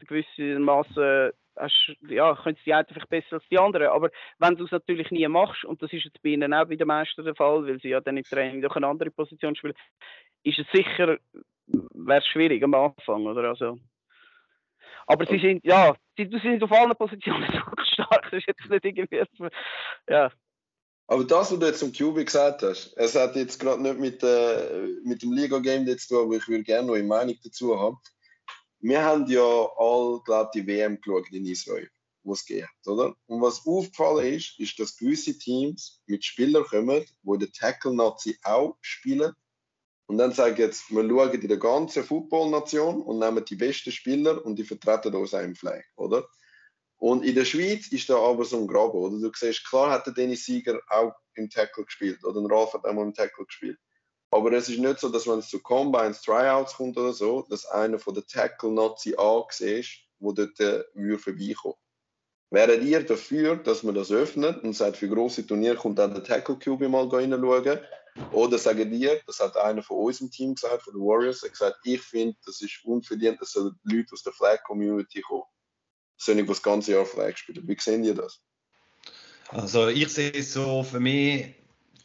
Maße 0.59 1.33
hast, 1.57 1.95
ja, 2.01 2.35
können 2.35 2.57
die 2.65 2.73
einen 2.73 2.85
vielleicht 2.87 3.09
besser 3.09 3.33
als 3.33 3.47
die 3.49 3.57
anderen. 3.57 3.87
Aber 3.87 4.09
wenn 4.39 4.55
du 4.55 4.65
es 4.65 4.71
natürlich 4.71 5.11
nie 5.11 5.27
machst, 5.27 5.65
und 5.65 5.81
das 5.81 5.93
ist 5.93 6.05
jetzt 6.05 6.21
bei 6.21 6.29
ihnen 6.29 6.53
auch 6.53 6.65
bei 6.65 6.75
den 6.75 6.87
meisten 6.87 7.23
der 7.23 7.35
Fall, 7.35 7.65
weil 7.65 7.79
sie 7.79 7.89
ja 7.89 8.01
dann 8.01 8.17
im 8.17 8.23
Training 8.23 8.61
durch 8.61 8.75
eine 8.75 8.87
andere 8.87 9.11
Position 9.11 9.55
spielen, 9.55 9.75
ist 10.43 10.59
es 10.59 10.67
sicher, 10.73 11.17
wäre 11.67 12.19
es 12.19 12.27
schwierig 12.27 12.63
am 12.63 12.73
Anfang, 12.73 13.25
oder? 13.25 13.49
Also, 13.49 13.77
aber 15.05 15.25
sie 15.25 15.39
sind, 15.39 15.63
ja, 15.65 15.95
sie, 16.17 16.27
sie 16.27 16.39
sind 16.39 16.63
auf 16.63 16.71
allen 16.71 16.95
Positionen 16.95 17.47
so 17.51 17.83
stark, 17.83 18.23
das 18.23 18.33
ist 18.33 18.47
jetzt 18.47 18.69
nicht 18.69 18.85
irgendwie, 18.85 19.23
ja. 20.09 20.31
Aber 21.13 21.25
das, 21.25 21.51
was 21.51 21.59
du 21.59 21.65
jetzt 21.67 21.77
zum 21.77 21.93
QB 21.93 22.25
gesagt 22.25 22.63
hast, 22.63 22.91
es 22.95 23.13
hat 23.13 23.35
jetzt 23.35 23.59
gerade 23.59 23.83
nicht 23.83 23.99
mit, 23.99 24.23
äh, 24.23 24.87
mit 25.03 25.21
dem 25.21 25.31
Liga-Game 25.31 25.85
zu 25.99 26.07
tun, 26.07 26.25
aber 26.25 26.37
ich 26.37 26.47
würde 26.47 26.63
gerne 26.63 26.87
noch 26.87 26.95
eine 26.95 27.03
Meinung 27.03 27.37
dazu 27.43 27.79
haben. 27.79 27.99
Wir 28.79 29.03
haben 29.03 29.27
ja 29.27 29.43
all, 29.77 30.21
glaube 30.25 30.49
die 30.55 30.65
WM 30.65 30.99
geschaut 30.99 31.31
in 31.31 31.45
Israel, 31.45 31.87
wo 32.23 32.33
es 32.33 32.43
geht, 32.43 32.65
oder? 32.87 33.15
Und 33.27 33.43
was 33.43 33.63
aufgefallen 33.63 34.33
ist, 34.33 34.59
ist, 34.59 34.79
dass 34.79 34.97
gewisse 34.97 35.37
Teams 35.37 36.01
mit 36.07 36.25
Spielern 36.25 36.63
kommen, 36.63 37.05
wo 37.21 37.35
der 37.35 37.51
Tackle-Nazi 37.51 38.39
auch 38.41 38.75
spielen. 38.81 39.33
Und 40.07 40.17
dann 40.17 40.31
sagen 40.31 40.57
jetzt, 40.57 40.89
wir 40.89 41.07
schauen 41.07 41.31
in 41.31 41.47
der 41.47 41.57
ganzen 41.57 42.03
Football-Nation 42.03 43.03
und 43.03 43.19
nehmen 43.19 43.45
die 43.45 43.55
besten 43.55 43.91
Spieler 43.91 44.43
und 44.43 44.55
die 44.55 44.63
vertreten 44.63 45.13
uns 45.13 45.33
im 45.33 45.53
Flag, 45.53 45.83
oder? 45.95 46.27
Und 47.03 47.25
in 47.25 47.35
der 47.35 47.43
Schweiz 47.43 47.87
ist 47.87 48.09
da 48.09 48.15
aber 48.15 48.45
so 48.45 48.55
ein 48.55 48.65
Graben, 48.65 48.97
oder? 48.97 49.19
Du 49.19 49.29
siehst, 49.35 49.67
klar 49.67 49.91
hat 49.91 50.05
der 50.05 50.13
Dennis 50.13 50.45
Sieger 50.45 50.79
auch 50.87 51.11
im 51.35 51.49
Tackle 51.49 51.83
gespielt, 51.83 52.23
oder 52.23 52.39
ein 52.39 52.49
Ralf 52.49 52.73
hat 52.73 52.85
auch 52.85 52.93
mal 52.93 53.01
im 53.01 53.13
Tackle 53.13 53.43
gespielt. 53.43 53.77
Aber 54.31 54.53
es 54.53 54.69
ist 54.69 54.79
nicht 54.79 54.99
so, 54.99 55.09
dass 55.09 55.27
wenn 55.27 55.39
es 55.39 55.49
zu 55.49 55.59
Combines, 55.59 56.21
Tryouts 56.21 56.75
kommt 56.75 56.97
oder 56.97 57.11
so, 57.11 57.45
dass 57.49 57.65
einer 57.65 57.99
von 57.99 58.13
den 58.13 58.25
Tackle-Nazi 58.25 59.15
angesehen 59.17 59.81
ist, 59.81 59.97
wo 60.19 60.31
dort 60.31 60.57
äh, 60.61 60.85
würde 60.93 61.19
vorbeikommen. 61.19 61.75
Wäret 62.51 62.83
ihr 62.83 63.05
dafür, 63.05 63.57
dass 63.57 63.83
man 63.83 63.95
das 63.95 64.09
öffnet 64.09 64.63
und 64.63 64.71
sagt, 64.71 64.95
für 64.95 65.09
grosse 65.09 65.45
Turniere 65.45 65.75
kommt 65.75 65.99
dann 65.99 66.13
der 66.13 66.23
Tackle 66.23 66.55
QB 66.55 66.87
mal 66.87 67.09
reinschauen? 67.09 67.79
Oder 68.31 68.57
sagen 68.57 68.93
ihr, 68.93 69.19
das 69.27 69.41
hat 69.41 69.57
einer 69.57 69.83
von 69.83 69.97
unserem 69.97 70.31
Team 70.31 70.55
gesagt, 70.55 70.83
von 70.83 70.93
den 70.93 71.01
Warriors, 71.01 71.43
er 71.43 71.49
gesagt, 71.49 71.79
ich 71.83 72.01
finde, 72.01 72.37
das 72.45 72.61
ist 72.61 72.79
unverdient, 72.85 73.41
dass 73.41 73.55
Leute 73.55 74.13
aus 74.13 74.23
der 74.23 74.31
Flag-Community 74.31 75.19
kommen. 75.19 75.43
Sollen 76.25 76.37
die 76.37 76.45
das 76.45 76.61
ganze 76.61 76.93
Jahr 76.93 77.05
Flag 77.05 77.37
spielen? 77.37 77.67
Wie 77.67 77.77
sehen 77.79 78.03
ihr 78.03 78.15
das? 78.15 78.41
Also 79.49 79.87
ich 79.89 80.07
sehe 80.09 80.31
es 80.31 80.53
so, 80.53 80.83
für 80.83 80.99
mich, 80.99 81.53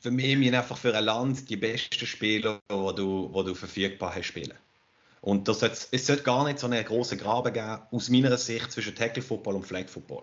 für 0.01 0.11
mich 0.11 0.37
müssen 0.37 0.55
einfach 0.55 0.77
für 0.77 0.95
ein 0.95 1.05
Land 1.05 1.49
die 1.49 1.57
besten 1.57 2.07
Spieler, 2.07 2.61
die 2.71 2.75
du, 2.75 3.33
die 3.35 3.45
du 3.45 3.55
verfügbar 3.55 4.15
hast, 4.15 4.27
spielen. 4.27 4.55
Und 5.21 5.49
das 5.49 5.61
sollte, 5.61 5.79
es 5.91 6.07
sollte 6.07 6.23
gar 6.23 6.45
nicht 6.45 6.59
so 6.59 6.67
einen 6.67 6.85
großen 6.85 7.19
Graben 7.19 7.53
geben, 7.53 7.83
aus 7.91 8.09
meiner 8.09 8.37
Sicht, 8.37 8.71
zwischen 8.71 8.95
Tackle 8.95 9.23
Football 9.23 9.57
und 9.57 9.67
Flag 9.67 9.89
Football. 9.89 10.23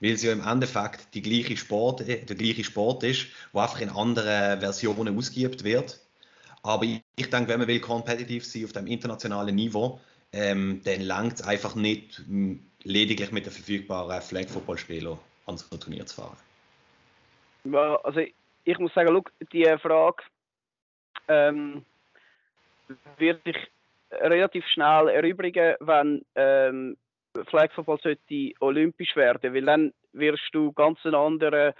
Weil 0.00 0.12
es 0.12 0.22
ja 0.22 0.32
im 0.32 0.46
Endeffekt 0.46 1.12
die 1.14 1.22
gleiche 1.22 1.56
Sport, 1.56 2.02
äh, 2.08 2.24
der 2.24 2.36
gleiche 2.36 2.64
Sport 2.64 3.02
ist, 3.04 3.26
der 3.52 3.62
einfach 3.62 3.80
in 3.80 3.90
anderen 3.90 4.60
Versionen 4.60 5.16
ausgeübt 5.16 5.64
wird. 5.64 6.00
Aber 6.62 6.84
ich, 6.84 7.02
ich 7.16 7.30
denke, 7.30 7.48
wenn 7.48 7.60
man 7.60 7.68
will 7.68 7.80
competitive 7.80 8.44
sein 8.44 8.64
auf 8.64 8.72
dem 8.72 8.86
internationalen 8.86 9.54
Niveau, 9.54 10.00
ähm, 10.32 10.80
dann 10.84 11.00
langt 11.00 11.34
es 11.34 11.42
einfach 11.46 11.74
nicht, 11.74 12.22
lediglich 12.82 13.32
mit 13.32 13.46
den 13.46 13.52
verfügbaren 13.52 14.20
Flag 14.22 14.48
Football 14.48 14.78
Spielern 14.78 15.18
an 15.46 15.56
so 15.56 15.74
ein 15.74 15.80
Turnier 15.80 16.06
zu 16.06 16.20
fahren. 16.20 16.36
Ja, 17.64 17.96
also 17.96 18.20
ich 18.64 18.78
muss 18.78 18.92
sagen, 18.94 19.08
schau, 19.10 19.46
die 19.52 19.64
Frage 19.78 20.22
ähm, 21.28 21.84
wird 23.16 23.42
sich 23.44 23.56
relativ 24.10 24.64
schnell 24.66 25.08
erübrigen, 25.08 25.74
wenn 25.80 26.24
ähm, 26.34 26.96
Flag 27.48 27.72
Football 27.72 28.00
sollte 28.02 28.52
olympisch 28.60 29.14
werden, 29.16 29.54
weil 29.54 29.64
dann 29.64 29.92
wirst 30.12 30.48
du 30.52 30.72
ganz 30.72 30.98
einen 31.04 31.14
anderen 31.14 31.74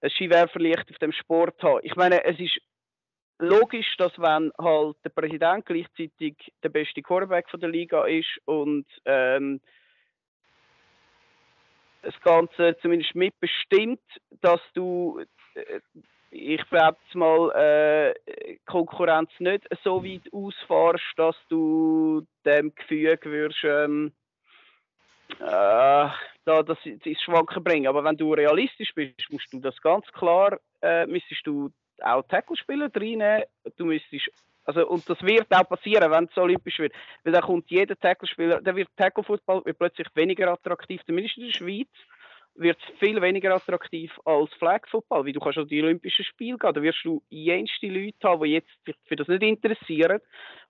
ein 0.00 0.10
Skiwerferlicht 0.10 0.90
auf 0.90 0.98
dem 0.98 1.12
Sport 1.12 1.62
haben. 1.62 1.80
Ich 1.82 1.96
meine, 1.96 2.24
es 2.24 2.38
ist 2.38 2.60
logisch, 3.38 3.96
dass 3.96 4.12
wenn 4.18 4.52
halt 4.58 4.96
der 5.04 5.10
Präsident 5.10 5.66
gleichzeitig 5.66 6.36
der 6.62 6.68
beste 6.68 7.02
Quarterback 7.02 7.48
von 7.50 7.60
der 7.60 7.70
Liga 7.70 8.04
ist 8.06 8.38
und 8.44 8.86
ähm, 9.04 9.60
das 12.02 12.14
Ganze 12.20 12.76
zumindest 12.80 13.14
mitbestimmt, 13.14 14.02
dass 14.40 14.60
du, 14.74 15.22
äh, 15.54 15.80
ich 16.30 16.60
jetzt 16.70 17.14
mal, 17.14 17.50
äh, 17.52 18.58
Konkurrenz 18.66 19.30
nicht 19.38 19.66
so 19.82 20.04
weit 20.04 20.32
ausfährst, 20.32 21.04
dass 21.16 21.36
du 21.48 22.26
dem 22.44 22.74
Gefüge 22.74 23.18
würdest, 23.24 23.64
ähm, 23.64 24.12
äh, 25.40 26.08
da 26.44 26.62
das 26.66 26.78
ins 26.84 27.22
Schwanken 27.22 27.64
bringen. 27.64 27.86
Aber 27.86 28.04
wenn 28.04 28.16
du 28.16 28.34
realistisch 28.34 28.92
bist, 28.94 29.30
musst 29.30 29.52
du 29.52 29.60
das 29.60 29.80
ganz 29.80 30.06
klar, 30.12 30.58
äh, 30.82 31.06
müsstest 31.06 31.46
du 31.46 31.70
auch 32.02 32.22
Tackle-Spieler 32.28 32.90
reinnehmen. 32.94 33.44
Du 33.76 33.86
müsstest, 33.86 34.30
also, 34.64 34.88
und 34.88 35.08
das 35.08 35.20
wird 35.22 35.46
auch 35.50 35.68
passieren, 35.68 36.10
wenn 36.10 36.24
es 36.24 36.36
olympisch 36.36 36.78
wird. 36.78 36.92
Weil 37.22 37.32
dann 37.32 37.42
kommt 37.42 37.70
jeder 37.70 37.98
Tackle-Spieler, 37.98 38.60
dann 38.62 38.76
wird 38.76 38.88
Tackle-Football 38.96 39.64
wird 39.64 39.78
plötzlich 39.78 40.08
weniger 40.14 40.52
attraktiv, 40.52 41.00
zumindest 41.06 41.36
in 41.36 41.46
der 41.46 41.52
Schweiz 41.52 41.88
wird 42.56 42.78
es 42.78 42.98
viel 42.98 43.20
weniger 43.20 43.54
attraktiv 43.54 44.12
als 44.24 44.52
Flag 44.54 44.86
Football, 44.88 45.26
weil 45.26 45.32
du 45.32 45.40
kannst 45.40 45.58
an 45.58 45.66
die 45.66 45.82
Olympischen 45.82 46.24
Spiele 46.24 46.56
gehen, 46.56 46.72
da 46.72 46.82
wirst 46.82 47.04
du 47.04 47.22
jenste 47.28 47.88
Leute 47.88 48.16
haben, 48.22 48.44
die 48.44 48.52
jetzt 48.52 48.70
sich 48.86 48.96
für 49.06 49.16
das 49.16 49.28
nicht 49.28 49.42
interessieren, 49.42 50.20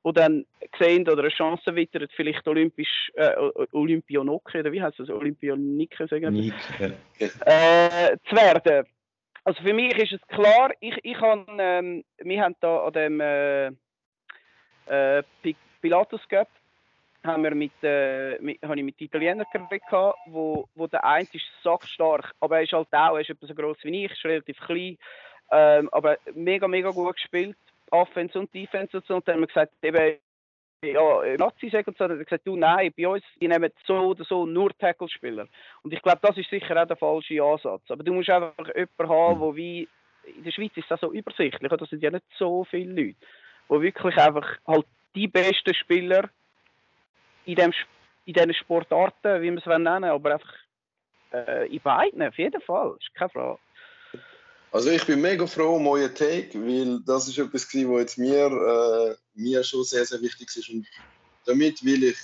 die 0.04 0.12
dann 0.12 0.46
sehen 0.78 1.08
oder 1.08 1.20
eine 1.20 1.28
Chance 1.28 1.74
wittern, 1.74 2.08
vielleicht 2.14 2.46
olympisch, 2.48 3.12
äh, 3.14 3.34
Olympionike, 3.72 4.60
oder 4.60 4.72
wie 4.72 4.82
heißt 4.82 4.98
das, 4.98 5.10
Olympionike, 5.10 6.06
sagen 6.06 6.34
wir? 6.34 6.54
Äh, 7.18 8.16
zu 8.28 8.36
werden. 8.36 8.86
Also 9.44 9.62
für 9.62 9.74
mich 9.74 9.94
ist 9.98 10.12
es 10.12 10.28
klar, 10.28 10.72
ich, 10.80 10.98
ich 11.02 11.20
han, 11.20 11.44
ähm, 11.58 12.04
wir 12.18 12.42
haben 12.42 12.56
da 12.60 12.86
an 12.86 12.92
dem 12.94 13.20
äh, 13.20 13.66
äh, 14.86 15.22
Pi- 15.42 15.56
Pilatus 15.82 16.26
Cup 16.28 16.48
haben 17.24 17.42
wir 17.42 17.54
mit, 17.54 17.72
äh, 17.82 18.38
mit, 18.40 18.62
habe 18.62 18.76
ich 18.76 18.84
mit 18.84 19.00
Italienern 19.00 19.46
geredet, 19.52 19.82
wo, 20.26 20.68
wo 20.74 20.86
der 20.86 21.04
eine 21.04 21.28
ist 21.32 21.44
sackstark, 21.62 22.32
aber 22.40 22.56
er 22.56 22.62
ist 22.64 22.72
halt 22.72 22.88
auch, 22.92 23.14
er 23.16 23.20
ist 23.20 23.30
etwa 23.30 23.46
so 23.46 23.54
groß 23.54 23.78
wie 23.82 24.04
ich, 24.04 24.12
ist 24.12 24.24
relativ 24.24 24.58
klein, 24.60 24.98
ähm, 25.50 25.88
aber 25.92 26.18
mega, 26.34 26.68
mega 26.68 26.90
gut 26.90 27.16
gespielt, 27.16 27.56
Offense 27.90 28.38
und 28.38 28.52
Defense 28.54 28.96
und 28.96 29.06
so, 29.06 29.16
und 29.16 29.28
dann 29.28 29.34
haben 29.36 29.42
wir 29.42 29.46
gesagt, 29.46 29.72
eben, 29.82 30.18
ja, 30.82 31.36
Nazi 31.36 31.70
sagen 31.70 31.88
und 31.88 31.98
so, 31.98 32.04
hat 32.04 32.10
er 32.10 32.24
gesagt, 32.24 32.46
du 32.46 32.56
nein, 32.56 32.92
bei 32.96 33.08
uns, 33.08 33.24
die 33.40 33.48
nehmen 33.48 33.70
so 33.86 33.94
oder 33.94 34.24
so 34.24 34.46
nur 34.46 34.76
Tackle-Spieler. 34.78 35.46
Und 35.82 35.92
ich 35.92 36.02
glaube, 36.02 36.18
das 36.22 36.36
ist 36.36 36.50
sicher 36.50 36.80
auch 36.80 36.86
der 36.86 36.96
falsche 36.96 37.42
Ansatz. 37.42 37.82
Aber 37.88 38.02
du 38.02 38.12
musst 38.12 38.30
einfach 38.30 38.68
jemanden 38.74 39.08
haben, 39.08 39.40
wo 39.40 39.54
wie, 39.56 39.88
in 40.24 40.44
der 40.44 40.50
Schweiz 40.50 40.72
ist 40.76 40.90
das 40.90 41.00
so 41.00 41.12
übersichtlich, 41.12 41.70
da 41.70 41.86
sind 41.86 42.02
ja 42.02 42.10
nicht 42.10 42.24
so 42.36 42.64
viele 42.64 42.92
Leute, 42.92 43.18
wo 43.68 43.80
wirklich 43.80 44.16
einfach 44.16 44.58
halt 44.66 44.86
die 45.14 45.28
besten 45.28 45.74
Spieler 45.74 46.28
in, 47.44 47.56
dem, 47.56 47.72
in 48.26 48.34
diesen 48.34 48.54
Sportarten, 48.54 49.42
wie 49.42 49.50
man 49.50 49.58
es 49.58 49.66
nennen 49.66 50.04
aber 50.04 50.34
einfach 50.34 50.54
äh, 51.32 51.66
in 51.68 51.80
beiden, 51.80 52.22
auf 52.22 52.38
jeden 52.38 52.60
Fall, 52.62 52.96
ist 52.98 53.14
keine 53.14 53.30
Frage. 53.30 53.58
Also 54.74 54.90
ich 54.90 55.06
bin 55.06 55.20
mega 55.20 55.46
froh 55.46 55.76
um 55.76 55.86
euren 55.86 56.12
Take, 56.12 56.60
weil 56.60 56.98
das 57.06 57.28
ist 57.28 57.38
etwas 57.38 57.64
was 57.72 58.00
jetzt 58.00 58.18
mir, 58.18 58.46
äh, 58.46 59.14
mir 59.40 59.62
schon 59.62 59.84
sehr, 59.84 60.04
sehr 60.04 60.20
wichtig 60.20 60.48
ist. 60.56 60.68
Und 60.68 60.84
damit 61.46 61.84
will 61.84 62.02
ich 62.02 62.16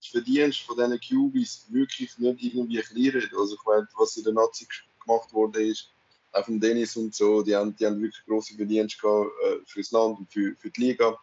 das 0.00 0.10
Verdienst 0.10 0.62
von 0.62 0.78
diesen 0.78 0.98
QBs 0.98 1.66
wirklich 1.68 2.16
nicht 2.16 2.42
irgendwie 2.42 2.80
klein 2.80 3.30
Also 3.36 3.54
ich 3.54 3.64
meine, 3.66 3.86
was 3.98 4.16
in 4.16 4.24
der 4.24 4.32
Nazi 4.32 4.66
gemacht 5.04 5.30
wurde, 5.34 5.62
ist, 5.62 5.90
auch 6.32 6.46
von 6.46 6.58
Dennis 6.58 6.96
und 6.96 7.14
so, 7.14 7.42
die 7.42 7.54
haben, 7.54 7.76
die 7.76 7.84
haben 7.84 8.00
wirklich 8.00 8.24
große 8.24 8.54
Verdienste 8.54 8.98
gehabt, 9.02 9.30
äh, 9.44 9.56
fürs 9.66 9.90
Land 9.90 10.20
und 10.20 10.32
für, 10.32 10.56
für 10.58 10.70
die 10.70 10.80
Liga. 10.80 11.18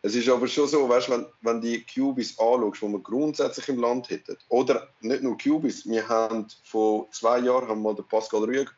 Es 0.00 0.14
ist 0.14 0.30
aber 0.30 0.48
schon 0.48 0.66
so, 0.66 0.88
weißt, 0.88 1.10
wenn, 1.10 1.26
wenn 1.42 1.60
die 1.60 1.82
QBs 1.82 2.38
anschaust, 2.38 2.80
die 2.80 2.88
wir 2.88 3.00
grundsätzlich 3.00 3.68
im 3.68 3.80
Land 3.80 4.08
hätten, 4.08 4.38
oder 4.48 4.88
nicht 5.02 5.22
nur 5.22 5.36
QBs, 5.36 5.86
wir 5.86 6.08
haben 6.08 6.46
vor 6.62 7.10
zwei 7.10 7.40
Jahren 7.40 7.68
haben 7.68 7.82
wir 7.82 7.92
den 7.92 8.08
Pascal 8.08 8.44
Rüeg 8.44 8.74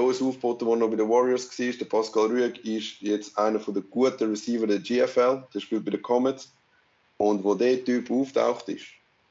uns 0.00 0.22
aufgeboten, 0.22 0.66
der 0.66 0.76
noch 0.76 0.88
bei 0.88 0.96
den 0.96 1.08
Warriors 1.08 1.58
war. 1.58 1.72
Der 1.72 1.84
Pascal 1.84 2.26
Rüeg 2.26 2.64
ist 2.64 3.00
jetzt 3.00 3.36
einer 3.36 3.58
der 3.58 3.82
guten 3.82 4.30
Receiver 4.30 4.66
der 4.66 4.78
GFL, 4.78 5.44
der 5.52 5.60
spielt 5.60 5.84
bei 5.84 5.90
den 5.90 6.02
Comets. 6.02 6.52
Und 7.18 7.44
wo 7.44 7.54
der 7.54 7.84
Typ 7.84 8.10
auftaucht 8.10 8.68
ist, 8.68 8.86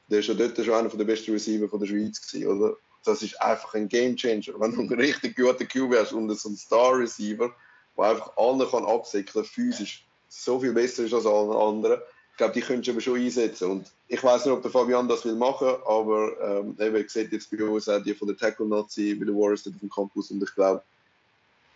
der 0.08 0.20
ist 0.20 0.28
ja 0.28 0.34
dort 0.34 0.56
schon 0.56 0.74
einer 0.74 0.88
der 0.88 1.04
besten 1.04 1.32
Receiver 1.32 1.66
der 1.66 1.86
Schweiz 1.86 2.20
gewesen, 2.20 2.46
oder? 2.46 2.76
Das 3.04 3.22
ist 3.22 3.40
einfach 3.42 3.74
ein 3.74 3.88
Game 3.88 4.16
Changer. 4.16 4.58
Wenn 4.58 4.72
du 4.72 4.80
einen 4.80 4.92
richtig 4.94 5.36
guten 5.36 5.66
QB 5.66 5.96
hast 5.96 6.12
und 6.12 6.32
so 6.34 6.48
einen 6.48 6.56
Star 6.56 6.96
Receiver, 6.96 7.52
der 7.96 8.04
einfach 8.04 8.36
alle 8.36 8.66
kann 8.66 8.84
absäckeln, 8.84 9.44
physisch 9.44 10.06
so 10.28 10.60
viel 10.60 10.72
besser 10.72 11.04
ist 11.04 11.12
als 11.12 11.26
alle 11.26 11.56
anderen, 11.56 12.00
ich 12.32 12.38
glaube, 12.38 12.54
die 12.54 12.62
könntest 12.62 12.88
du 12.88 12.92
aber 12.92 13.00
schon 13.02 13.20
einsetzen. 13.20 13.70
Und 13.70 13.86
ich 14.08 14.24
weiß 14.24 14.46
nicht, 14.46 14.54
ob 14.54 14.62
der 14.62 14.70
Fabian 14.70 15.06
das 15.06 15.24
will 15.24 15.34
machen, 15.34 15.68
aber 15.86 16.32
ähm, 16.40 16.76
eben, 16.80 17.08
sieht 17.08 17.30
jetzt 17.30 17.50
bei 17.50 17.62
uns 17.62 17.88
auch 17.88 18.02
die 18.02 18.14
von 18.14 18.28
der 18.28 18.36
Tackle 18.36 18.66
Nazi 18.66 19.14
bei 19.14 19.26
den 19.26 19.36
Warriors 19.36 19.66
auf 19.66 19.74
dem 19.78 19.90
Campus 19.90 20.30
und 20.30 20.42
ich 20.42 20.54
glaube, 20.54 20.82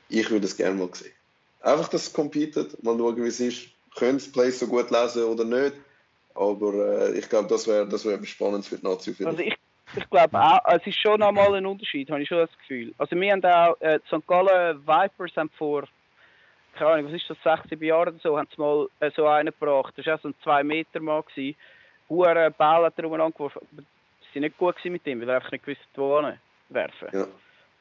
ich 0.08 0.30
würde 0.30 0.46
es 0.46 0.56
gerne 0.56 0.74
mal 0.74 0.88
sehen. 0.94 1.12
Einfach, 1.60 1.88
dass 1.88 2.04
es 2.04 2.12
competet, 2.12 2.82
mal 2.82 2.96
schauen, 2.96 3.16
wie 3.16 3.28
es 3.28 3.40
ist. 3.40 3.68
Können 3.96 4.16
es 4.16 4.30
Plays 4.30 4.58
so 4.58 4.66
gut 4.66 4.90
lesen 4.90 5.24
oder 5.24 5.44
nicht, 5.44 5.74
aber 6.34 6.72
äh, 7.08 7.18
ich 7.18 7.28
glaube, 7.28 7.48
das 7.48 7.66
wäre 7.66 7.86
das 7.86 8.04
wär 8.04 8.22
spannend 8.24 8.64
für 8.64 8.78
die 8.78 8.84
Nazi. 8.84 9.14
Also 9.24 9.40
ich, 9.40 9.56
ich 9.94 10.10
glaube 10.10 10.38
auch, 10.38 10.60
es 10.66 10.86
ist 10.86 10.98
schon 10.98 11.22
einmal 11.22 11.54
ein 11.54 11.66
Unterschied, 11.66 12.10
habe 12.10 12.22
ich 12.22 12.28
schon 12.28 12.38
das 12.38 12.50
Gefühl. 12.58 12.94
Also 12.98 13.14
wir 13.16 13.32
haben 13.32 13.44
auch, 13.44 13.80
äh, 13.80 13.98
St. 14.06 14.26
Gallen 14.26 14.80
Vipers 14.86 15.36
haben 15.36 15.50
vor 15.56 15.84
keine 16.76 16.90
Ahnung, 16.90 17.06
was 17.06 17.20
ist 17.20 17.30
das, 17.30 17.38
16 17.42 17.82
Jahre 17.82 18.10
oder 18.10 18.18
so, 18.22 18.38
haben 18.38 18.48
sie 18.54 18.60
mal 18.60 18.88
äh, 19.00 19.10
so 19.14 19.26
einen 19.26 19.52
gebracht. 19.58 19.94
Das 19.96 20.06
war 20.06 20.14
auch 20.14 20.20
so 20.20 20.28
ein 20.28 20.34
2-Meter-Mann. 20.44 21.24
Hure 22.08 22.50
Ball 22.56 22.84
hat 22.84 22.94
er 22.98 23.04
umeinander 23.04 23.32
geworfen. 23.32 23.60
Sie 23.72 24.36
waren 24.36 24.42
nicht 24.42 24.58
gut 24.58 24.76
mit 24.84 25.06
ihm, 25.06 25.20
weil 25.20 25.28
er 25.28 25.36
einfach 25.36 25.50
nicht 25.50 25.64
gewusst 25.64 25.88
wo 25.94 26.22
werfen. 26.68 27.08
Ja. 27.12 27.26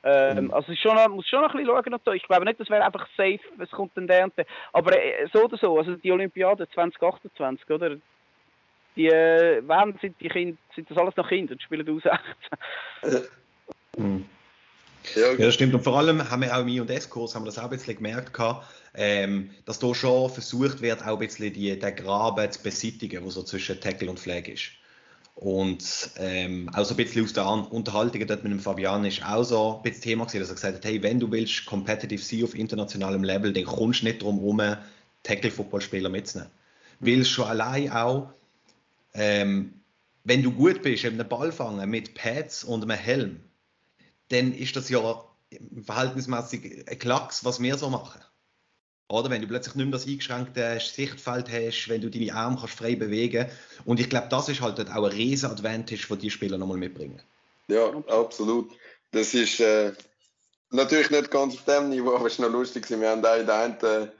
Ähm, 0.03 0.53
also 0.53 0.71
es 0.71 0.79
schon, 0.79 0.95
muss 1.11 1.27
schon 1.27 1.41
noch 1.41 1.53
ein 1.53 1.57
bisschen 1.57 1.83
schauen. 2.05 2.15
Ich 2.15 2.27
glaube 2.27 2.45
nicht, 2.45 2.59
das 2.59 2.69
wäre 2.69 2.85
einfach 2.85 3.07
safe, 3.17 3.39
es 3.57 3.71
kommt 3.71 3.97
dann 3.97 4.05
der 4.05 4.25
und 4.25 4.37
der. 4.37 4.45
Aber 4.71 4.95
äh, 4.95 5.27
so 5.33 5.45
oder 5.45 5.57
so, 5.57 5.77
also 5.77 5.95
die 5.95 6.11
Olympiade 6.11 6.69
2028, 6.69 7.69
oder? 7.71 7.97
Die, 8.95 9.07
äh, 9.07 9.61
wann 9.65 9.97
sind 9.99 10.15
die 10.21 10.29
Kinder, 10.29 10.57
sind 10.75 10.89
das 10.89 10.97
alles 10.97 11.17
noch 11.17 11.27
Kinder 11.27 11.53
und 11.53 11.61
spielen 11.61 11.89
aus 11.89 12.03
16? 13.97 14.29
Ja, 15.15 15.31
ja, 15.31 15.37
das 15.37 15.53
stimmt. 15.53 15.73
Und 15.73 15.83
vor 15.83 15.97
allem 15.97 16.29
haben 16.29 16.41
wir 16.41 16.55
auch 16.55 16.61
im 16.61 16.67
I&S-Kurs 16.67 17.35
haben 17.35 17.43
wir 17.43 17.47
das 17.47 17.59
auch 17.59 17.65
ein 17.65 17.69
bisschen 17.69 17.95
gemerkt, 17.95 18.31
ähm, 18.95 19.51
dass 19.65 19.79
da 19.79 19.93
schon 19.93 20.29
versucht 20.29 20.81
wird, 20.81 21.01
auch 21.03 21.19
ein 21.19 21.19
bisschen 21.19 21.53
die, 21.53 21.77
den 21.77 21.95
Graben 21.95 22.51
zu 22.51 22.61
beseitigen, 22.61 23.23
der 23.23 23.31
so 23.31 23.43
zwischen 23.43 23.79
Tackle 23.79 24.09
und 24.09 24.19
Flag 24.19 24.47
ist. 24.47 24.71
Und 25.35 26.11
ähm, 26.17 26.69
auch 26.73 26.85
so 26.85 26.93
ein 26.93 26.97
bisschen 26.97 27.25
aus 27.25 27.33
der 27.33 27.45
Unterhaltung 27.45 28.25
dort 28.25 28.43
mit 28.43 28.53
dem 28.53 28.59
Fabian 28.59 29.03
ist 29.03 29.21
auch 29.25 29.43
so 29.43 29.75
ein 29.77 29.83
bisschen 29.83 30.01
Thema 30.01 30.25
gewesen, 30.25 30.39
dass 30.39 30.49
er 30.49 30.55
gesagt 30.55 30.75
hat, 30.77 30.85
hey, 30.85 31.03
wenn 31.03 31.19
du 31.19 31.29
willst 31.29 31.65
competitive 31.65 32.23
sein 32.23 32.43
auf 32.45 32.55
internationalem 32.55 33.23
Level, 33.23 33.51
dann 33.51 33.65
kommst 33.65 34.01
du 34.01 34.05
nicht 34.05 34.21
darum 34.21 34.39
herum, 34.39 34.77
Tackle-Footballspieler 35.23 36.09
mitzunehmen. 36.09 36.51
Mhm. 36.99 37.07
Weil 37.07 37.25
schon 37.25 37.47
allein 37.47 37.91
auch, 37.91 38.29
ähm, 39.13 39.73
wenn 40.23 40.41
du 40.41 40.51
gut 40.51 40.81
bist, 40.81 41.03
eben 41.03 41.19
einen 41.19 41.27
Ball 41.27 41.51
fangen 41.51 41.89
mit 41.89 42.13
Pads 42.13 42.63
und 42.63 42.83
einem 42.83 42.97
Helm, 42.97 43.39
dann 44.35 44.53
ist 44.53 44.75
das 44.75 44.89
ja 44.89 45.23
verhältnismäßig 45.85 46.87
ein 46.89 46.99
Klacks, 46.99 47.45
was 47.45 47.61
wir 47.61 47.77
so 47.77 47.89
machen. 47.89 48.21
Oder 49.07 49.29
wenn 49.29 49.41
du 49.41 49.47
plötzlich 49.47 49.75
nicht 49.75 49.85
mehr 49.85 49.93
das 49.93 50.07
eingeschränkte 50.07 50.79
Sichtfeld 50.79 51.47
hast, 51.49 51.87
wenn 51.89 52.01
du 52.01 52.09
deine 52.09 52.33
Arme 52.33 52.57
kannst 52.59 52.75
frei 52.75 52.95
bewegen 52.95 53.47
Und 53.85 53.99
ich 53.99 54.09
glaube, 54.09 54.27
das 54.29 54.49
ist 54.49 54.61
halt 54.61 54.79
auch 54.79 55.03
ein 55.03 55.11
riesen 55.11 55.51
Advantage, 55.51 56.07
den 56.09 56.19
die 56.19 56.31
Spieler 56.31 56.57
nochmal 56.57 56.77
mitbringen. 56.77 57.21
Ja, 57.67 57.91
absolut. 58.07 58.71
Das 59.11 59.33
ist 59.35 59.59
äh, 59.59 59.93
natürlich 60.71 61.11
nicht 61.11 61.29
ganz 61.29 61.53
auf 61.53 61.65
dem 61.65 61.89
Niveau, 61.89 62.15
aber 62.15 62.25
es 62.25 62.33
ist 62.33 62.39
noch 62.39 62.51
lustig. 62.51 62.89
Wir 62.89 63.09
haben 63.09 63.23
auch 63.23 63.37
in 63.37 63.45
der, 63.45 63.55
einen, 63.55 64.11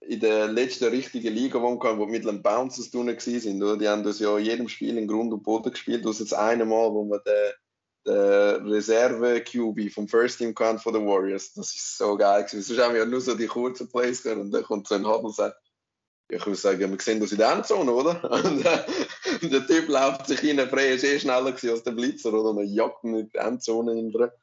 in 0.00 0.20
der 0.20 0.48
letzten 0.48 0.88
richtigen 0.88 1.34
Liga, 1.34 1.60
wo 1.60 1.78
wir 1.78 2.06
mit 2.06 2.24
den 2.24 2.42
Bouncers 2.42 2.90
tun 2.90 3.08
waren. 3.08 3.78
Die 3.78 3.88
haben 3.88 4.04
das 4.04 4.20
ja 4.20 4.36
in 4.38 4.44
jedem 4.44 4.68
Spiel 4.70 4.96
in 4.96 5.06
Grund 5.06 5.34
und 5.34 5.42
Boden 5.42 5.70
gespielt. 5.70 6.06
Ist 6.06 6.20
das 6.20 6.32
eine 6.32 6.64
Mal, 6.64 6.90
wo 6.92 7.04
wir 7.04 7.18
den 7.18 7.52
der 8.08 8.64
Reserve-QB 8.64 9.92
vom 9.92 10.08
First 10.08 10.38
Team 10.38 10.54
kann 10.54 10.78
von 10.78 10.94
den 10.94 11.06
Warriors. 11.06 11.52
Das 11.52 11.74
ist 11.74 11.98
so 11.98 12.16
geil 12.16 12.44
gewesen. 12.44 12.62
Sonst 12.62 12.80
haben 12.80 12.94
wir 12.94 13.00
ja 13.00 13.06
nur 13.06 13.20
so 13.20 13.34
die 13.34 13.46
kurzen 13.46 13.88
Plays 13.88 14.22
können 14.22 14.40
und 14.40 14.50
dann 14.50 14.64
kommt 14.64 14.88
so 14.88 14.94
ein 14.94 15.06
Huddle 15.06 15.26
und 15.26 15.34
sagt, 15.34 15.56
ich 16.30 16.44
würde 16.44 16.58
sagen, 16.58 16.90
wir 16.90 17.00
sehen 17.00 17.20
das 17.20 17.32
in 17.32 17.38
der 17.38 17.52
Endzone, 17.52 17.90
oder? 17.90 18.22
Und 18.44 18.64
äh, 18.66 19.48
der 19.48 19.66
Typ 19.66 19.88
läuft 19.88 20.26
sich 20.26 20.44
rein, 20.44 20.68
Frey 20.68 20.94
ist 20.94 21.04
eh 21.04 21.18
schneller 21.18 21.54
als 21.54 21.82
der 21.82 21.92
Blitzer, 21.92 22.34
oder? 22.34 22.50
Und 22.50 22.66
jagt 22.66 23.02
mit 23.02 23.34
der 23.34 23.44
Endzone 23.44 23.94
hinterher. 23.94 24.34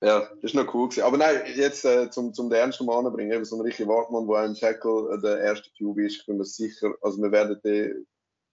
Ja, 0.00 0.20
das 0.20 0.44
ist 0.44 0.54
noch 0.54 0.72
cool 0.72 0.88
gewesen. 0.88 1.02
Aber 1.02 1.16
nein, 1.16 1.42
jetzt 1.56 1.84
äh, 1.84 2.08
zum, 2.10 2.34
zum 2.34 2.50
den 2.50 2.60
Ernst 2.60 2.80
mal 2.82 3.04
anbringen, 3.04 3.32
eben 3.32 3.44
so 3.44 3.56
ein 3.56 3.62
richtiger 3.62 3.88
Wartmann, 3.88 4.28
der 4.28 4.44
im 4.44 4.54
Tackle 4.54 5.12
äh, 5.12 5.20
der 5.20 5.40
erste 5.40 5.70
QB 5.70 5.98
ist, 6.00 6.20
ich 6.20 6.26
bin 6.26 6.36
mir 6.36 6.44
sicher, 6.44 6.94
also 7.02 7.20
wir 7.20 7.32
werden 7.32 7.60
den 7.64 8.06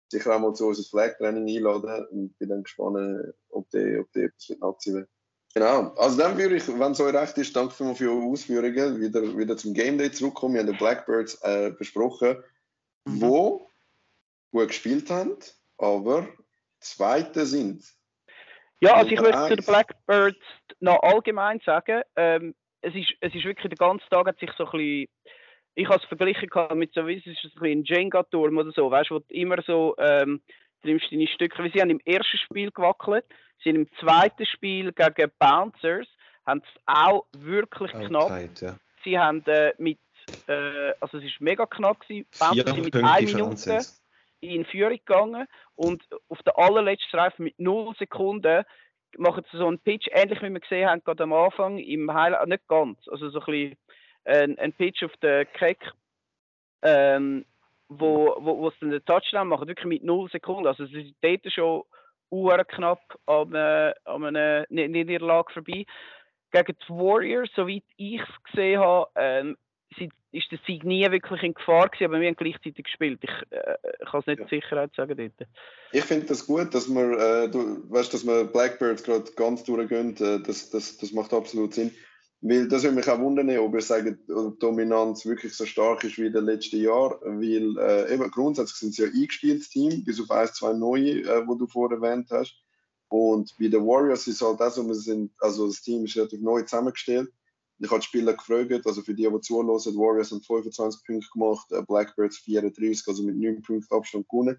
sicher 0.10 0.36
auch 0.36 0.40
mal 0.40 0.54
zu 0.54 0.68
unserem 0.68 0.90
Flag-Training 0.90 1.48
einladen 1.48 2.08
und 2.12 2.38
bin 2.40 2.50
dann 2.50 2.64
gespannt, 2.64 3.34
ob 3.50 3.70
der, 3.72 4.02
ob 4.02 4.12
der 4.14 4.26
etwas 4.26 4.46
die 4.46 4.58
Nazi 4.58 4.94
will. 4.94 5.08
Genau, 5.54 5.94
also 5.96 6.18
dann 6.18 6.38
würde 6.38 6.56
ich, 6.56 6.68
wenn 6.68 6.92
es 6.92 7.00
euch 7.00 7.14
recht 7.14 7.38
ist, 7.38 7.56
danke 7.56 7.74
für 7.74 8.12
eure 8.12 8.32
Ausführungen, 8.32 9.00
wieder, 9.00 9.38
wieder 9.38 9.58
zum 9.58 9.74
Game 9.74 9.98
Day 9.98 10.12
zurückkommen. 10.12 10.54
Wir 10.54 10.62
haben 10.62 10.72
die 10.72 10.78
Blackbirds 10.78 11.42
äh, 11.42 11.72
besprochen, 11.72 12.44
mhm. 13.06 13.22
wo 13.22 13.72
gut 14.52 14.68
gespielt 14.68 15.10
haben, 15.10 15.38
aber 15.78 16.28
Zweite 16.80 17.46
sind. 17.46 17.84
Ja, 18.80 18.96
also 18.96 19.10
ich 19.10 19.20
würde 19.20 19.48
zu 19.48 19.56
den 19.56 19.66
Blackbirds 19.66 20.38
noch 20.80 21.02
allgemein 21.02 21.60
sagen, 21.66 22.04
ähm, 22.16 22.54
es, 22.82 22.94
ist, 22.94 23.14
es 23.22 23.34
ist 23.34 23.46
wirklich 23.46 23.70
der 23.70 23.78
ganze 23.78 24.08
Tag 24.10 24.28
hat 24.28 24.40
sich 24.40 24.52
so 24.58 24.66
ein 24.66 24.72
bisschen 24.72 25.08
ich 25.78 25.88
habe 25.88 26.00
es 26.02 26.06
verglichen 26.06 26.50
mit 26.74 26.94
so, 26.94 27.06
wie 27.06 27.18
es 27.18 27.28
ist 27.28 27.62
ein 27.62 27.84
Jenga-Turm 27.84 28.58
oder 28.58 28.72
so, 28.72 28.90
weißt 28.90 29.12
du, 29.12 29.16
wo 29.16 29.20
du 29.20 29.34
immer 29.34 29.62
so 29.62 29.96
ähm, 30.00 30.42
nimmst 30.84 31.12
deine 31.12 31.28
Stücke, 31.28 31.70
sie 31.72 31.80
haben 31.80 31.92
im 31.92 32.02
ersten 32.04 32.38
Spiel 32.38 32.72
gewackelt, 32.72 33.26
sie 33.62 33.70
haben 33.70 33.76
im 33.76 33.90
zweiten 34.00 34.46
Spiel 34.48 34.92
gegen 34.92 35.32
Bouncers, 35.38 36.08
haben 36.48 36.64
es 36.64 36.82
auch 36.88 37.28
wirklich 37.38 37.92
oh, 37.94 38.08
knapp. 38.08 38.50
Ja. 38.60 38.76
Sie 39.04 39.20
haben 39.20 39.46
äh, 39.46 39.74
mit, 39.78 40.00
äh, 40.48 40.94
also 41.00 41.20
es 41.20 41.26
ist 41.26 41.42
mega 41.42 41.68
knapp 41.68 42.00
gewesen, 42.00 42.26
Bouncers 42.40 42.74
sind 42.74 42.86
mit 42.86 42.96
einer 42.96 43.22
Minute 43.22 43.80
in 44.40 44.66
Führung 44.66 44.98
gegangen 44.98 45.48
und 45.76 46.04
auf 46.30 46.42
der 46.42 46.58
allerletzten 46.58 47.20
Reife 47.20 47.44
mit 47.44 47.60
0 47.60 47.94
Sekunden 48.00 48.64
machen 49.18 49.44
sie 49.52 49.58
so 49.58 49.68
einen 49.68 49.80
Pitch, 49.80 50.08
ähnlich 50.12 50.42
wie 50.42 50.52
wir 50.52 50.60
gesehen 50.60 50.90
haben 50.90 51.04
gerade 51.04 51.24
am 51.24 51.34
Anfang 51.34 51.78
im 51.78 52.12
Highlight, 52.12 52.48
nicht 52.48 52.68
ganz, 52.68 52.98
also 53.10 53.30
so 53.30 53.40
ein 53.42 53.46
bisschen 53.46 53.78
ein, 54.28 54.58
ein 54.60 54.74
Pitch 54.74 55.04
auf 55.04 55.16
den 55.18 55.48
Keck, 55.54 55.80
ähm, 56.82 57.46
wo, 57.90 58.36
wo, 58.40 58.58
wo 58.60 58.70
sie 58.72 58.90
den 58.90 59.06
Touchdown 59.06 59.48
machen, 59.48 59.68
wirklich 59.68 59.86
mit 59.86 60.04
0 60.04 60.30
Sekunden. 60.30 60.68
Also 60.68 60.86
sie 60.86 61.04
sind 61.04 61.16
dort 61.22 61.54
schon 61.54 61.84
uhr 62.30 62.58
knapp 62.66 63.18
an, 63.26 63.54
äh, 63.56 63.94
an 64.06 64.24
einer 64.26 64.66
Niederlage 64.70 65.54
vorbei. 65.54 65.86
Gegen 66.52 66.78
die 66.88 66.94
Warriors, 66.94 67.50
soweit 67.56 67.84
ich 67.98 68.22
es 68.22 68.44
gesehen 68.52 68.80
habe, 68.80 69.10
ähm, 69.16 69.58
ist 70.32 70.52
der 70.52 70.60
Sieg 70.68 70.84
nie 70.84 71.10
wirklich 71.10 71.42
in 71.42 71.54
Gefahr 71.54 71.88
gewesen, 71.88 72.06
aber 72.06 72.22
wir 72.22 72.28
haben 72.28 72.36
gleichzeitig 72.36 72.84
gespielt. 72.86 73.20
Ich, 73.24 73.52
äh, 73.52 73.76
kann 74.06 74.20
es 74.20 74.28
nicht 74.28 74.40
ja. 74.40 74.48
Sicherheit 74.48 74.94
sagen 74.96 75.18
dort. 75.18 75.50
Ich 75.92 76.04
finde 76.04 76.26
das 76.26 76.46
gut, 76.46 76.74
dass 76.74 76.88
man, 76.88 77.14
äh, 77.14 77.50
du, 77.50 77.90
weißt, 77.90 78.14
dass 78.14 78.24
man 78.24 78.52
Blackbirds 78.52 79.04
gerade 79.04 79.32
ganz 79.36 79.64
durchgehen, 79.64 80.16
äh, 80.18 80.40
das, 80.46 80.70
das, 80.70 80.98
das 80.98 81.12
macht 81.12 81.34
absolut 81.34 81.74
Sinn. 81.74 81.92
Weil 82.42 82.68
das 82.68 82.84
würde 82.84 82.96
mich 82.96 83.10
auch 83.10 83.20
wundern, 83.20 83.50
ob 83.58 83.74
ihr 83.74 83.82
sagt, 83.82 84.30
ob 84.30 84.60
Dominanz 84.60 85.26
wirklich 85.26 85.54
so 85.56 85.66
stark 85.66 86.04
ist 86.04 86.18
wie 86.18 86.28
in 86.28 86.34
den 86.34 86.46
letzten 86.46 86.80
Jahren. 86.80 87.20
Weil 87.22 87.78
äh, 87.80 88.14
eben 88.14 88.30
grundsätzlich 88.30 88.78
sind 88.78 88.94
sie 88.94 89.04
ja 89.04 89.08
eingespieltes 89.08 89.70
Team, 89.70 90.04
bis 90.04 90.22
auf 90.22 90.30
ein, 90.30 90.48
zwei 90.48 90.74
neue, 90.74 91.22
äh, 91.22 91.46
du 91.46 91.68
vorher 91.68 91.98
erwähnt 91.98 92.28
hast. 92.30 92.56
Und 93.10 93.56
bei 93.58 93.70
den 93.70 93.88
Warriors 93.88 94.28
ist 94.28 94.36
es 94.36 94.42
halt 94.42 94.62
auch 94.62 94.72
so, 94.72 94.86
wir 94.86 94.96
sind, 94.96 95.32
also 95.40 95.68
das 95.68 95.82
Team 95.82 96.06
ist 96.06 96.16
relativ 96.16 96.42
neu 96.42 96.62
zusammengestellt. 96.62 97.30
Ich 97.80 97.90
habe 97.90 98.00
die 98.00 98.06
Spieler 98.06 98.34
gefragt, 98.34 98.86
also 98.86 99.02
für 99.02 99.14
die, 99.14 99.28
die 99.30 99.42
zuhören, 99.42 99.68
Warriors 99.68 100.32
haben 100.32 100.42
25 100.42 101.04
Punkte 101.06 101.28
gemacht, 101.32 101.72
äh, 101.72 101.82
Blackbirds 101.88 102.38
34, 102.40 103.08
also 103.08 103.24
mit 103.24 103.38
9 103.38 103.62
Punkten 103.62 103.96
Abstand 103.96 104.28
gewonnen. 104.30 104.58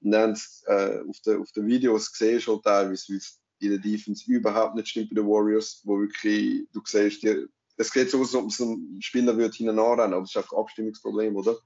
Und 0.00 0.10
dann 0.10 0.38
äh, 0.66 1.00
auf 1.08 1.20
den 1.20 1.40
auf 1.40 1.52
de 1.52 1.66
Videos 1.66 2.12
gesehen 2.12 2.40
halt 2.46 2.62
teilweise, 2.62 3.12
wie 3.12 3.16
es 3.16 3.40
in 3.64 3.70
der 3.70 3.80
Defense 3.80 4.24
überhaupt 4.30 4.74
nicht 4.74 4.88
stimmt 4.88 5.10
bei 5.10 5.20
den 5.20 5.28
Warriors, 5.28 5.80
wo 5.84 6.00
wirklich, 6.00 6.66
du 6.72 6.80
siehst, 6.84 7.22
die, 7.22 7.46
es 7.76 7.92
geht 7.92 8.10
so 8.10 8.20
aus, 8.20 8.34
als 8.34 8.42
ob 8.42 8.50
es 8.50 8.60
ein 8.60 8.98
Spieler 9.00 9.36
wird 9.36 9.54
hinten 9.54 9.78
anrennen, 9.78 10.14
aber 10.14 10.22
es 10.22 10.30
ist 10.30 10.36
einfach 10.36 10.52
ein 10.52 10.60
Abstimmungsproblem, 10.60 11.36
oder? 11.36 11.56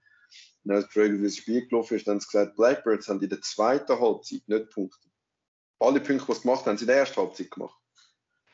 Dann 0.65 0.81
ich 0.81 0.89
gefragt, 0.89 1.25
das 1.25 1.37
Spiel 1.37 1.67
gelaufen 1.67 1.97
ist, 1.97 2.07
dann 2.07 2.15
haben 2.15 2.21
sie 2.21 2.27
gesagt, 2.27 2.57
Blackbirds 2.57 3.09
haben 3.09 3.23
in 3.23 3.29
der 3.29 3.41
zweiten 3.41 3.99
Halbzeit 3.99 4.43
nicht 4.47 4.71
Punkte. 4.71 5.09
Alle 5.79 6.01
Punkte, 6.01 6.27
die 6.27 6.35
sie 6.35 6.43
gemacht 6.43 6.61
haben, 6.61 6.71
haben 6.71 6.79
sie 6.79 6.85
in 6.85 6.89
der 6.89 6.97
ersten 6.99 7.17
Halbzeit 7.17 7.51
gemacht. 7.51 7.79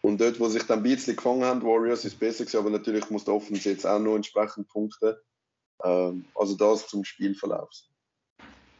Und 0.02 0.20
dort, 0.20 0.38
wo 0.38 0.48
sich 0.48 0.62
dann 0.64 0.80
ein 0.80 0.83
bisschen 0.83 1.16
gefangen 1.16 1.44
haben, 1.44 1.62
Warriors 1.62 2.04
ist 2.04 2.20
besser 2.20 2.44
gewesen, 2.44 2.59
aber 2.59 2.70
natürlich 2.70 3.09
muss 3.09 3.24
der 3.24 3.35
Offense 3.35 3.70
jetzt 3.70 3.87
auch 3.87 3.98
noch 3.98 4.16
entsprechend 4.16 4.68
punkten. 4.68 5.14
Ähm, 5.83 6.26
also 6.35 6.54
das 6.57 6.87
zum 6.88 7.04
Spielverlauf. 7.04 7.70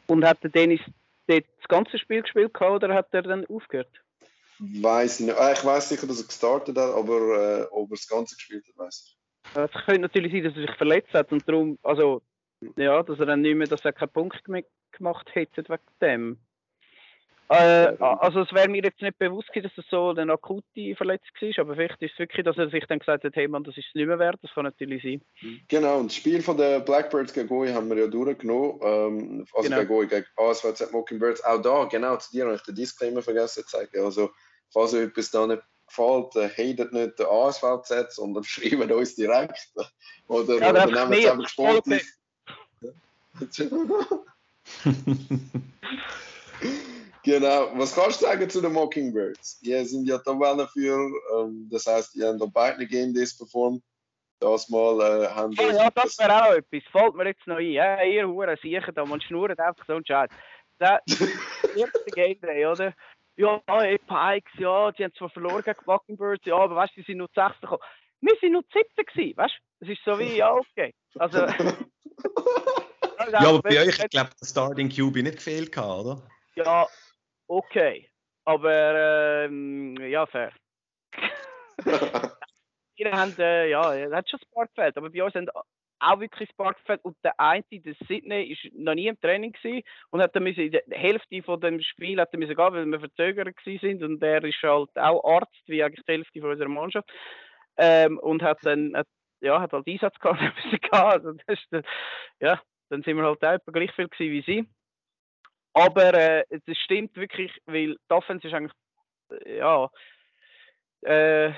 Und 0.07 0.24
hat 0.24 0.42
der 0.42 0.50
Dennis 0.50 0.81
das 1.27 1.42
ganze 1.68 1.98
Spiel 1.98 2.22
gespielt 2.22 2.61
oder 2.61 2.94
hat 2.94 3.09
er 3.12 3.22
dann 3.22 3.46
aufgehört? 3.46 3.88
Weiß 4.58 5.20
ich 5.20 5.26
nicht. 5.26 5.38
Ah, 5.38 5.52
ich 5.52 5.64
weiß 5.64 5.88
sicher, 5.88 6.06
dass 6.06 6.20
er 6.20 6.26
gestartet 6.26 6.76
hat, 6.78 6.94
aber 6.94 7.60
äh, 7.62 7.66
ob 7.70 7.90
er 7.90 7.96
das 7.96 8.06
Ganze 8.06 8.36
gespielt 8.36 8.64
hat, 8.68 8.78
weiß 8.78 9.04
ich. 9.06 9.18
Es 9.54 9.84
könnte 9.84 10.00
natürlich 10.00 10.32
sein, 10.32 10.44
dass 10.44 10.54
er 10.54 10.66
sich 10.66 10.76
verletzt 10.76 11.12
hat 11.12 11.32
und 11.32 11.46
darum, 11.48 11.78
also 11.82 12.22
ja, 12.76 13.02
dass 13.02 13.18
er 13.18 13.26
dann 13.26 13.42
nicht 13.42 13.56
mehr, 13.56 13.66
dass 13.66 13.84
er 13.84 13.92
keinen 13.92 14.10
Punkt 14.10 14.42
gemacht 14.92 15.28
hätte 15.32 15.64
wegen 15.68 15.82
dem. 16.00 16.38
Äh, 17.48 17.96
also 18.00 18.40
es 18.40 18.52
wäre 18.52 18.68
mir 18.68 18.83
jetzt 18.83 19.02
nicht 19.02 19.18
bewusst 19.18 19.48
gewesen, 19.48 19.70
dass 19.74 19.85
es 19.85 19.90
so 19.90 20.11
eine 20.11 20.33
akute 20.33 20.94
Verletzung 20.96 21.28
war, 21.40 21.59
aber 21.59 21.74
vielleicht 21.74 22.00
ist 22.00 22.12
es 22.14 22.18
wirklich, 22.18 22.44
dass 22.44 22.57
er 22.57 22.70
sich 22.70 22.87
dann 22.87 23.00
gesagt 23.00 23.24
hat, 23.24 23.37
hey 23.37 23.48
Mann, 23.48 23.64
das 23.64 23.76
ist 23.76 23.88
es 23.88 23.94
nicht 23.94 24.07
mehr 24.07 24.18
wert, 24.18 24.38
das 24.40 24.50
kann 24.54 24.64
natürlich 24.64 25.02
sein. 25.02 25.20
Genau, 25.68 25.98
und 25.98 26.11
das 26.11 26.16
Spiel 26.16 26.40
von 26.40 26.57
den 26.57 26.83
Blackbirds 26.85 27.35
gegen 27.35 27.48
Goi 27.48 27.70
haben 27.70 27.90
wir 27.90 27.98
ja 27.98 28.07
durchgenommen, 28.07 28.80
ähm, 28.83 29.46
also 29.52 29.68
genau. 29.68 29.80
gegen 29.80 29.88
Goi, 29.88 30.07
gegen 30.07 30.26
ASVZ 30.37 30.90
Mockingbirds, 30.92 31.44
auch 31.44 31.61
da, 31.61 31.85
genau, 31.85 32.16
zu 32.16 32.33
dir 32.33 32.46
habe 32.46 32.57
ich 32.57 32.62
den 32.62 32.76
Disclaimer 32.76 33.20
vergessen 33.20 33.64
zu 33.64 33.68
zeigen, 33.68 34.02
also 34.02 34.30
falls 34.70 34.94
euch 34.94 35.09
etwas 35.09 35.30
da 35.30 35.46
nicht 35.46 35.62
gefällt, 35.87 36.37
äh, 36.37 36.48
hatet 36.48 36.94
nicht 36.94 37.18
den 37.18 37.26
ASVZ, 37.26 38.14
sondern 38.14 38.42
schreibt 38.44 38.90
uns 38.90 39.16
direkt, 39.16 39.68
oder, 40.28 40.59
ja, 40.59 40.70
oder 40.70 40.87
nehmen 40.87 41.12
es 41.12 41.30
einfach 41.30 41.48
sportlich. 41.48 42.04
Genau. 47.24 47.70
Was 47.78 47.94
kannst 47.94 48.20
du 48.20 48.26
sagen 48.26 48.48
zu 48.50 48.60
den 48.60 48.72
Mockingbirds? 48.74 49.58
Die 49.60 49.82
sind 49.84 50.06
ja 50.06 50.18
Tabellenführer, 50.18 51.10
ähm, 51.34 51.68
das 51.70 51.87
heißt, 51.87 52.14
die 52.14 52.22
haben 52.22 52.38
da 52.38 52.44
beide 52.44 52.87
Game 52.87 53.14
Days 53.14 53.37
performt. 53.37 53.82
Das 54.40 54.68
mal 54.68 55.00
äh, 55.00 55.28
haben 55.28 55.54
oh, 55.58 55.70
Ja, 55.70 55.90
das 55.90 56.18
wäre 56.18 56.44
auch 56.44 56.52
etwas. 56.52 56.82
Fällt 56.92 57.14
mir 57.14 57.26
jetzt 57.26 57.46
noch 57.46 57.56
ein. 57.56 57.70
Ja, 57.70 58.02
ihr 58.02 58.28
Huren 58.28 58.58
sicher 58.60 58.92
da, 58.92 59.06
man 59.06 59.22
schnurrt 59.22 59.58
einfach 59.58 59.87
so 59.87 59.94
ein 59.94 60.04
Scheiß. 60.04 60.28
Das 60.78 61.00
erste 61.76 62.10
Game 62.14 62.38
Day, 62.40 62.66
oder? 62.66 62.92
Ja, 63.37 63.62
ey, 63.68 63.98
Pikes, 63.98 64.52
ja, 64.58 64.92
die 64.92 65.04
haben 65.04 65.14
zwar 65.14 65.30
verloren 65.30 65.62
gegen 65.62 65.78
die 65.80 65.87
Mockingbirds, 65.87 66.44
ja, 66.44 66.56
aber 66.56 66.76
weißt 66.76 66.94
du, 66.94 67.00
die 67.00 67.06
sind 67.06 67.18
nur 67.18 67.30
16 67.34 67.60
gekommen. 67.62 67.82
Wir 68.20 68.37
sind 68.40 68.52
nur 68.52 68.64
17 68.70 69.04
gewesen, 69.06 69.37
weißt 69.37 69.54
du? 69.80 69.87
Es 69.87 69.88
ist 69.90 70.04
so 70.04 70.18
wie, 70.18 70.37
ja, 70.37 70.52
okay. 70.52 70.94
Also. 71.14 71.38
ja, 73.32 73.38
aber 73.38 73.62
bei 73.62 73.80
euch, 73.80 73.98
ich 73.98 74.10
glaube, 74.10 74.30
der 74.38 74.46
Starting 74.46 74.90
QB 74.90 75.16
nicht 75.22 75.37
gefehlt, 75.37 75.76
oder? 75.78 76.22
Ja, 76.54 76.87
okay. 77.48 78.09
Aber 78.44 79.44
ähm, 79.44 79.96
ja, 79.96 80.26
fair. 80.26 80.52
wir 82.96 83.12
haben, 83.12 83.35
äh, 83.38 83.70
ja, 83.70 83.94
es 83.94 84.12
hat 84.12 84.28
schon 84.28 84.40
Spark 84.40 84.68
gefällt, 84.74 84.96
aber 84.96 85.11
bei 85.11 85.22
uns 85.22 85.35
haben 85.35 85.48
auch 86.00 86.20
wirklich 86.20 86.48
Spark 86.50 86.78
gefällt. 86.78 87.04
Und 87.04 87.16
der 87.24 87.38
eine, 87.38 87.64
der 87.70 87.94
Sydney, 88.07 88.52
ist 88.52 88.74
noch 88.74 88.94
nie 88.94 89.09
im 89.09 89.20
Training 89.20 89.52
gewesen 89.52 89.83
und 90.11 90.20
hat 90.20 90.35
dann 90.37 90.46
in 90.46 90.70
der 90.70 90.83
Hälfte 90.90 91.42
von 91.42 91.61
dem 91.61 91.80
Spiel 91.80 92.20
hat 92.20 92.33
er 92.33 92.38
müssen 92.38 92.54
gehen, 92.54 92.72
weil 92.72 92.87
wir 92.87 93.00
verzögert 93.00 93.57
sind 93.64 94.02
und 94.02 94.22
er 94.22 94.44
ist 94.44 94.62
halt 94.62 94.90
auch 94.96 95.24
Arzt, 95.24 95.62
wie 95.66 95.83
eigentlich 95.83 96.04
die 96.07 96.12
Hälfte 96.12 96.40
von 96.40 96.50
unserer 96.50 96.68
Mannschaft. 96.68 97.11
Ähm, 97.76 98.18
und 98.18 98.42
hat 98.42 98.59
dann, 98.62 98.96
hat, 98.96 99.09
ja, 99.40 99.61
hat 99.61 99.72
halt 99.72 99.88
Einsatz 99.88 100.18
gehabt, 100.18 100.40
müssen 100.64 100.78
gehen. 100.78 100.90
Also 100.92 101.33
das 101.33 101.59
ist, 101.59 101.85
ja, 102.40 102.61
dann 102.90 103.02
sind 103.02 103.16
wir 103.16 103.24
halt 103.24 103.44
auch 103.44 103.72
gleich 103.72 103.92
viel 103.92 104.09
gewesen 104.09 104.33
wie 104.33 104.42
sie. 104.42 104.68
Aber 105.74 106.14
äh, 106.14 106.44
es 106.50 106.78
stimmt 106.78 107.16
wirklich, 107.16 107.52
weil 107.66 107.96
die 107.96 108.14
Offense 108.14 108.46
ist 108.46 108.54
eigentlich, 108.54 108.72
äh, 109.30 109.58
ja, 109.58 109.90
äh, 111.02 111.52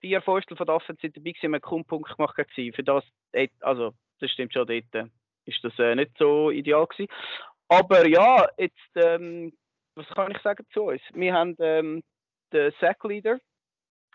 vier 0.00 0.22
Fünftel 0.22 0.56
von 0.56 0.66
der 0.66 0.76
Offense 0.76 1.00
sind 1.00 1.16
dabei 1.16 1.32
gewesen, 1.32 1.54
haben 1.54 1.60
kaum 1.60 1.84
Punkte 1.84 2.14
gemacht 2.14 2.36
gewesen. 2.36 2.72
Für 2.74 2.84
das, 2.84 3.04
äh, 3.32 3.48
also, 3.60 3.92
das 4.20 4.30
stimmt 4.30 4.52
schon, 4.52 4.66
dort 4.66 4.94
äh, 4.94 5.06
ist 5.46 5.62
das 5.64 5.78
äh, 5.78 5.94
nicht 5.96 6.12
so 6.16 6.50
ideal 6.50 6.86
gewesen. 6.86 7.12
Aber 7.68 8.06
ja, 8.06 8.48
jetzt, 8.56 8.78
ähm, 8.94 9.52
was 9.94 10.06
kann 10.08 10.30
ich 10.30 10.38
sagen 10.42 10.64
zu 10.72 10.84
uns? 10.84 11.02
Wir 11.12 11.34
haben 11.34 11.56
ähm, 11.58 12.02
den 12.52 12.72
Sack 12.80 13.02
Leader. 13.04 13.38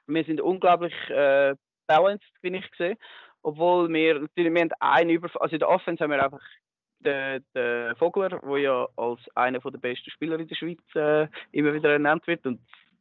Wir 0.08 0.24
sind 0.24 0.40
unglaublich 0.40 0.94
äh, 1.10 1.56
balanced, 1.88 2.32
wie 2.42 2.56
ich 2.56 2.72
gesehen. 2.72 2.98
Obwohl 3.42 3.92
wir, 3.92 4.20
natürlich, 4.20 4.54
wir 4.54 4.62
haben 4.62 4.72
einen 4.80 5.10
Überfall, 5.12 5.42
also 5.42 5.56
in 5.56 5.60
der 5.60 5.70
Offense 5.70 6.04
haben 6.04 6.12
wir 6.12 6.24
einfach 6.24 6.42
der, 7.06 7.40
der 7.54 7.96
Vogler, 7.96 8.30
der 8.30 8.58
ja 8.58 8.88
als 8.98 9.22
einer 9.36 9.60
der 9.60 9.78
besten 9.78 10.10
Spieler 10.10 10.40
in 10.40 10.48
der 10.48 10.56
Schweiz 10.56 10.82
äh, 10.96 11.28
immer 11.52 11.74
wieder 11.74 11.92
ernannt 11.92 12.26
wird. 12.28 12.46
Und 12.46 12.60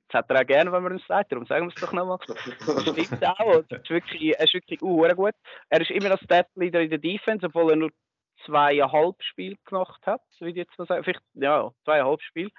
das 0.09 0.21
hat 0.21 0.31
er 0.31 0.43
auch 0.43 0.47
gerne, 0.47 0.71
wenn 0.71 0.83
man 0.83 0.93
uns 0.93 1.07
sagt. 1.07 1.33
Darum 1.33 1.47
sagen 1.47 1.67
wir 1.67 1.75
es 1.75 1.81
doch 1.81 1.93
nochmal. 1.93 2.19
Das 2.27 2.83
stimmt 2.83 3.27
auch. 3.27 3.63
Das 3.69 3.83
ist 3.83 3.91
wirklich, 3.91 4.39
er 4.39 4.45
ist 4.45 4.55
wirklich 4.55 4.83
uh, 4.83 5.09
gut. 5.15 5.35
Er 5.71 5.81
ist 5.81 5.91
immer 5.91 6.11
noch 6.11 6.21
Stat-Leader 6.23 6.81
in 6.81 6.91
der 6.91 6.99
Defense, 6.99 7.47
obwohl 7.47 7.71
er 7.71 7.77
nur 7.77 7.91
zweieinhalb 8.45 9.17
Spiele 9.23 9.57
gemacht 9.65 10.01
hat, 10.07 10.21
wie 10.41 10.51
ich 10.51 10.57
jetzt 10.57 10.79
mal 10.79 10.87
sagen. 10.87 11.05
Vielleicht, 11.05 11.23
ja, 11.35 11.71
zweieinhalb 11.85 12.23
Spiele. 12.23 12.51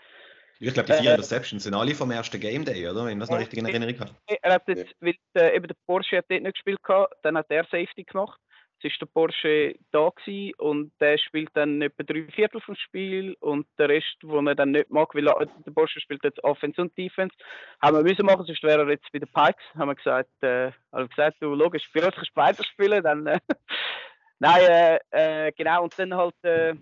Ich 0.59 0.73
glaube, 0.73 0.87
die 0.87 0.93
vier 0.93 1.11
äh, 1.11 1.13
Interceptions 1.15 1.63
sind 1.63 1.73
alle 1.73 1.93
vom 1.93 2.11
ersten 2.11 2.39
Game 2.39 2.63
Day, 2.63 2.87
oder? 2.87 3.05
Wenn 3.05 3.13
ich 3.13 3.19
das 3.19 3.29
noch 3.29 3.39
richtig 3.39 3.59
in 3.59 3.65
Erinnerung 3.65 3.99
habe. 3.99 4.11
Er 4.41 4.53
hat 4.53 4.67
jetzt, 4.67 4.95
weil 5.01 5.15
äh, 5.35 5.55
eben 5.55 5.67
der 5.67 5.75
Porsche 5.85 6.17
hat 6.17 6.25
dort 6.29 6.41
nicht 6.41 6.53
gespielt, 6.53 6.79
dann 7.23 7.37
hat 7.37 7.47
er 7.49 7.63
Safety 7.65 8.03
gemacht. 8.03 8.39
Ist 8.85 9.01
der 9.01 9.07
Porsche 9.07 9.75
da 9.91 10.09
gewesen 10.09 10.53
und 10.59 10.91
der 10.99 11.17
spielt 11.17 11.49
dann 11.55 11.81
etwa 11.81 12.03
drei 12.03 12.27
Viertel 12.31 12.61
vom 12.61 12.75
Spiel 12.75 13.35
und 13.39 13.65
der 13.79 13.89
Rest, 13.89 14.17
wo 14.21 14.39
er 14.39 14.53
dann 14.53 14.71
nicht 14.71 14.91
mag, 14.91 15.15
weil 15.15 15.25
der 15.25 15.71
Porsche 15.71 15.99
spielt 15.99 16.23
jetzt 16.23 16.43
Offense 16.43 16.79
und 16.79 16.95
Defense, 16.95 17.35
haben 17.81 17.97
wir 17.97 18.03
müssen 18.03 18.25
machen, 18.25 18.45
sonst 18.45 18.61
wäre 18.61 18.83
er 18.83 18.89
jetzt 18.89 19.11
bei 19.11 19.19
den 19.19 19.31
Pikes, 19.31 19.63
haben 19.75 19.89
wir 19.89 19.95
gesagt, 19.95 20.29
äh, 20.41 20.71
also 20.91 21.07
gesagt, 21.07 21.37
du 21.39 21.55
logisch, 21.55 21.87
für 21.91 22.05
uns 22.05 22.13
kannst 22.13 22.31
du 22.31 22.41
weiter 22.41 22.63
spielen, 22.63 23.03
dann 23.03 23.25
äh, 23.25 23.39
nein, 24.39 24.61
äh, 24.61 24.99
äh, 25.47 25.51
genau, 25.53 25.83
und 25.83 25.97
dann 25.97 26.13
halt 26.13 26.43
äh, 26.43 26.75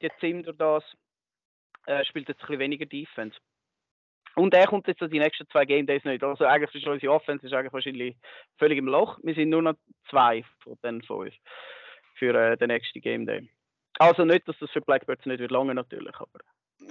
die 0.00 0.10
Zim 0.20 0.44
durch 0.44 0.56
das 0.56 0.84
äh, 1.86 2.04
spielt 2.04 2.28
jetzt 2.28 2.42
ein 2.42 2.46
bisschen 2.46 2.60
weniger 2.60 2.86
Defense. 2.86 3.36
Und 4.36 4.54
er 4.54 4.66
kommt 4.66 4.86
jetzt 4.86 5.00
so 5.00 5.06
die 5.06 5.18
nächsten 5.18 5.48
zwei 5.48 5.64
Game 5.64 5.86
Days 5.86 6.04
nicht. 6.04 6.22
Also 6.22 6.44
eigentlich 6.44 6.82
ist 6.82 6.88
unsere 6.88 7.12
Offense 7.12 7.46
ist 7.46 7.52
eigentlich 7.52 7.72
wahrscheinlich 7.72 8.16
völlig 8.58 8.78
im 8.78 8.86
Loch. 8.86 9.18
Wir 9.22 9.34
sind 9.34 9.50
nur 9.50 9.62
noch 9.62 9.74
zwei 10.08 10.44
von 10.62 10.76
den 10.84 11.02
uns 11.02 11.34
für 12.14 12.34
äh, 12.34 12.56
den 12.56 12.68
nächsten 12.68 13.00
Game 13.00 13.26
Day. 13.26 13.48
Also 13.98 14.24
nicht, 14.24 14.46
dass 14.48 14.58
das 14.58 14.70
für 14.70 14.80
Blackbirds 14.80 15.26
nicht 15.26 15.40
wird 15.40 15.50
lange 15.50 15.74
natürlich, 15.74 16.14
aber. 16.14 16.40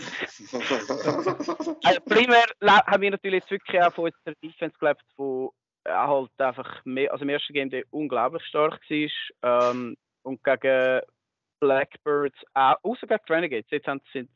also 1.83 2.01
primär 2.01 2.45
haben 2.61 3.01
wir 3.01 3.11
natürlich 3.11 3.41
jetzt 3.41 3.51
wirklich 3.51 3.81
auch 3.81 3.93
von 3.93 4.05
unserer 4.05 4.35
Defense 4.43 4.77
gelebt, 4.77 5.01
wo 5.17 5.51
halt 5.87 6.31
einfach 6.37 6.85
mehr, 6.85 7.11
also 7.11 7.23
im 7.23 7.29
ersten 7.29 7.53
Game 7.53 7.69
Day 7.69 7.83
unglaublich 7.89 8.43
stark 8.45 8.79
war. 8.89 9.71
Ähm, 9.71 9.97
und 10.23 10.43
gegen 10.43 11.01
Blackbirds 11.59 12.37
auch, 12.53 12.75
außer 12.83 13.07
gegen 13.07 13.23
Renegades, 13.27 13.71
jetzt 13.71 13.85
sind 13.85 14.03
sie 14.13 14.27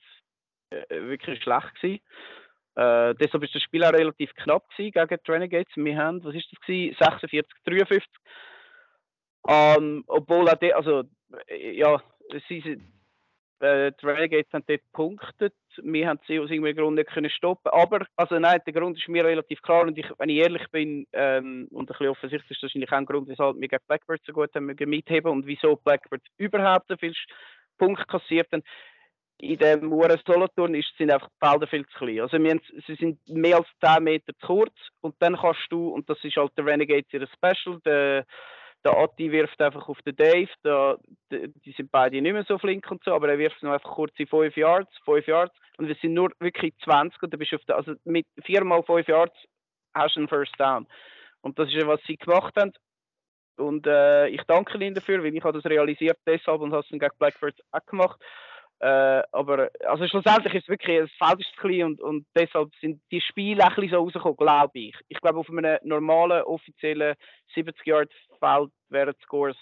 äh, 0.72 1.02
wirklich 1.08 1.42
schlecht 1.44 1.76
gewesen. 1.76 2.02
Äh, 2.76 3.14
deshalb 3.16 3.44
ist 3.44 3.56
das 3.56 3.62
Spiel 3.62 3.84
auch 3.84 3.94
relativ 3.94 4.34
knapp 4.36 4.66
gegen 4.76 5.08
die 5.08 5.32
Renegades. 5.32 5.72
Wir 5.76 5.98
haben, 5.98 6.24
was 6.24 6.36
ist 6.36 6.52
das 6.52 6.60
gewesen? 6.62 6.96
46, 7.00 7.54
53. 7.66 8.10
Ähm, 9.48 10.04
obwohl 10.08 10.50
auch 10.50 10.56
die, 10.56 10.74
also, 10.74 11.04
äh, 11.48 11.78
ja, 11.78 12.02
sie 12.48 12.80
äh, 13.64 13.92
die 13.94 14.06
Renegades 14.06 14.52
haben 14.52 14.66
dort 14.68 14.82
gepunktet. 14.82 15.54
Wir 15.82 16.08
haben 16.08 16.20
sie 16.28 16.40
aus 16.40 16.50
irgendeinem 16.50 16.78
Grund 16.78 16.96
nicht 16.96 17.10
können 17.10 17.30
stoppen. 17.30 17.72
Aber, 17.72 18.06
also 18.16 18.38
nein, 18.38 18.60
der 18.66 18.74
Grund 18.74 18.98
ist 18.98 19.08
mir 19.08 19.24
relativ 19.24 19.62
klar 19.62 19.84
und 19.84 19.98
ich, 19.98 20.06
wenn 20.18 20.30
ich 20.30 20.38
ehrlich 20.38 20.66
bin, 20.72 21.08
ähm, 21.14 21.68
und 21.72 21.84
ein 21.84 21.86
bisschen 21.86 22.10
offensichtlich 22.10 22.52
ist 22.52 22.62
wahrscheinlich 22.62 22.92
auch 22.92 22.98
ein 22.98 23.06
Grund, 23.06 23.30
weshalb 23.30 23.56
wir 23.56 23.68
gegen 23.68 23.84
Blackbirds 23.88 24.26
so 24.26 24.34
gut 24.34 24.54
haben 24.54 24.66
mitheben 24.66 25.32
und 25.32 25.48
wieso 25.48 25.78
Blackbirds 25.78 26.26
überhaupt 26.38 26.88
so 26.90 26.98
viele 26.98 27.14
Punkte 27.78 28.06
kassiert 28.06 28.52
haben 28.52 28.64
in 29.40 29.58
dem 29.58 29.92
Uhren 29.92 30.20
Solothurn 30.26 30.76
ist, 30.76 30.96
sind 30.98 31.12
einfach 31.12 31.30
die 31.30 31.48
Felder 31.48 31.68
viel 31.68 31.86
zu 31.88 31.98
klein. 31.98 32.22
Also 32.22 32.38
haben, 32.38 32.62
sie 32.88 32.96
sind 32.96 33.20
mehr 33.28 33.58
als 33.58 33.68
10 33.84 34.04
Meter 34.04 34.34
zu 34.40 34.48
kurz 34.48 34.74
und 35.02 35.16
dann 35.20 35.36
kannst 35.36 35.66
du, 35.70 35.90
und 35.90 36.10
das 36.10 36.24
ist 36.24 36.38
halt 36.38 36.52
der 36.58 36.66
Renegade 36.66 37.06
ihre 37.12 37.28
Special, 37.28 37.80
der, 37.86 38.26
der 38.86 38.98
Atti 38.98 39.32
wirft 39.32 39.62
einfach 39.62 39.88
auf 39.90 40.02
den 40.04 40.16
Dave, 40.16 40.50
der, 40.64 40.98
die 41.32 41.72
sind 41.76 41.92
beide 41.92 42.22
nicht 42.22 42.34
mehr 42.34 42.46
so 42.48 42.58
flink 42.58 42.90
und 42.92 43.04
so, 43.04 43.14
aber 43.14 43.30
er 43.30 43.38
wirft 43.38 43.62
noch 43.64 43.74
einfach 43.74 43.92
kurz 43.92 44.14
in 44.18 44.28
5 44.28 44.56
Yards, 44.56 44.92
5 45.06 45.28
Yards 45.28 45.56
und 45.78 45.88
wir 45.88 45.96
sind 45.96 46.14
nur 46.14 46.32
wirklich 46.40 46.74
20 46.84 47.22
und 47.24 47.34
dann 47.34 47.40
bist 47.40 47.52
du 47.52 47.56
auf 47.58 47.66
der, 47.66 47.78
also 47.78 47.94
mit 48.06 48.26
4 48.44 48.64
mal 48.64 48.84
5 48.84 49.08
Yards 49.08 49.36
hast 49.94 50.16
du 50.16 50.22
einen 50.22 50.30
First 50.30 50.54
Down. 50.58 50.88
Und 51.42 51.60
das 51.60 51.68
ist 51.68 51.76
ja, 51.76 51.88
was 51.88 52.02
sie 52.08 52.16
gemacht 52.16 52.56
haben. 52.58 52.72
Und 53.58 53.86
äh, 53.86 54.28
ich 54.30 54.42
danke 54.48 54.78
ihnen 54.78 54.96
dafür, 54.96 55.24
weil 55.24 55.36
ich 55.36 55.44
habe 55.44 55.62
das 55.62 55.70
realisiert 55.70 56.18
deshalb 56.26 56.62
und 56.62 56.72
habe 56.72 56.82
es 56.82 56.90
dann 56.90 57.00
gegen 57.00 57.18
Blackbirds 57.20 57.60
auch 57.72 57.86
gemacht. 57.86 58.20
Äh, 58.84 59.24
aber 59.32 59.70
also 59.86 60.06
schlussendlich 60.08 60.56
ist 60.56 60.64
es 60.64 60.68
wirklich, 60.68 61.00
das 61.00 61.38
Feld 61.58 61.84
und, 61.86 62.02
und 62.02 62.26
deshalb 62.36 62.70
sind 62.82 63.02
die 63.12 63.22
Spiele 63.22 63.64
ein 63.64 63.74
bisschen 63.76 63.92
so 63.92 63.96
rausgekommen, 64.00 64.36
glaube 64.36 64.78
ich. 64.78 64.96
Ich 65.08 65.22
glaube, 65.22 65.40
auf 65.40 65.50
einem 65.50 65.78
normalen, 65.84 66.44
offiziellen 66.44 67.16
70-Yard-Feld 67.56 68.72
wären 68.90 69.16
die 69.18 69.24
Scores 69.24 69.56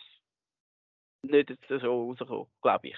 nicht 1.21 1.55
so 1.69 1.75
rausgekommen, 1.75 2.47
glaube 2.63 2.87
ich. 2.87 2.97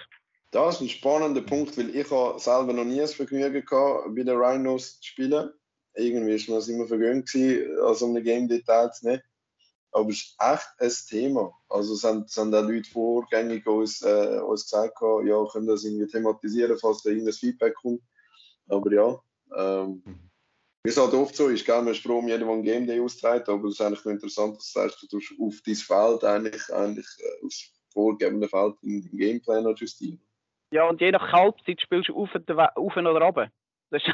Das 0.50 0.76
ist 0.76 0.80
ein 0.80 0.88
spannender 0.88 1.42
Punkt, 1.42 1.76
weil 1.76 1.94
ich 1.94 2.10
habe 2.10 2.40
selber 2.40 2.72
noch 2.72 2.86
nie 2.86 3.00
das 3.00 3.12
Vergnügen 3.12 3.62
gehabt, 3.62 4.14
bei 4.16 4.22
den 4.22 4.30
Rhinos 4.30 5.00
zu 5.00 5.06
spielen. 5.06 5.50
Irgendwie 5.92 6.48
war 6.48 6.66
mir 6.66 6.74
immer 6.74 6.86
vergönnt, 6.86 7.30
gewesen, 7.30 7.78
an 7.86 7.94
so 7.94 8.06
einem 8.06 8.24
Game 8.24 8.48
Detail 8.48 8.90
zu 8.92 9.08
nehmen. 9.08 9.22
Aber 9.94 10.10
es 10.10 10.16
ist 10.16 10.36
echt 10.40 10.68
ein 10.78 10.92
Thema. 11.08 11.56
Also 11.68 11.94
es 11.94 12.02
haben, 12.02 12.24
es 12.24 12.36
haben 12.36 12.52
auch 12.52 12.62
Leute 12.62 12.90
vorgängig 12.90 13.64
uns, 13.66 14.02
äh, 14.02 14.40
uns 14.40 14.64
gesagt, 14.64 15.00
ja, 15.00 15.44
können 15.52 15.68
das 15.68 15.84
irgendwie 15.84 16.08
thematisieren, 16.08 16.76
falls 16.78 17.02
da 17.02 17.10
irgendein 17.10 17.32
Feedback 17.32 17.74
kommt. 17.76 18.02
Aber 18.68 18.92
ja, 18.92 19.18
ähm, 19.56 20.02
wie 20.82 20.90
es 20.90 20.98
halt 20.98 21.14
oft 21.14 21.36
so 21.36 21.48
ist, 21.48 21.64
gell, 21.64 21.80
man 21.80 21.94
um 22.18 22.28
jeden, 22.28 22.40
der 22.40 22.48
ein 22.48 22.62
Game 22.62 22.86
Day 22.86 23.00
austrägt, 23.00 23.48
aber 23.48 23.68
es 23.68 23.74
ist 23.74 23.80
eigentlich 23.80 24.04
interessant, 24.04 24.56
dass 24.56 24.72
du 24.72 24.80
sagst, 24.80 25.02
du 25.02 25.06
tust 25.06 25.32
auf 25.40 25.60
dein 25.64 25.74
Feld 25.76 26.24
eigentlich, 26.24 26.74
eigentlich 26.74 27.06
äh, 27.20 27.46
aufs 27.46 27.72
vorgegebene 27.92 28.48
Feld 28.48 28.74
in 28.82 29.00
den 29.00 29.16
Gameplan 29.16 29.66
adjustieren. 29.66 30.20
Ja, 30.72 30.88
und 30.88 31.00
je 31.00 31.12
nach 31.12 31.32
Halbzeit 31.32 31.80
spielst 31.80 32.08
du 32.08 32.16
auf, 32.16 32.30
auf 32.34 32.96
oder 32.96 33.20
runter. 33.24 33.48
Das 33.90 34.02
ist 34.02 34.12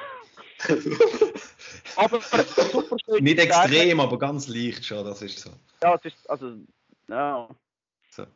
aber 1.96 2.20
super 2.20 2.96
schön. 3.04 3.24
Nicht 3.24 3.38
extrem, 3.38 4.00
aber 4.00 4.18
ganz 4.18 4.48
leicht 4.48 4.84
schon, 4.84 5.04
das 5.04 5.22
ist 5.22 5.38
so. 5.40 5.50
Ja, 5.82 5.94
es 5.94 6.04
ist, 6.04 6.30
also, 6.30 6.56
ja. 7.08 7.48
So. 8.10 8.26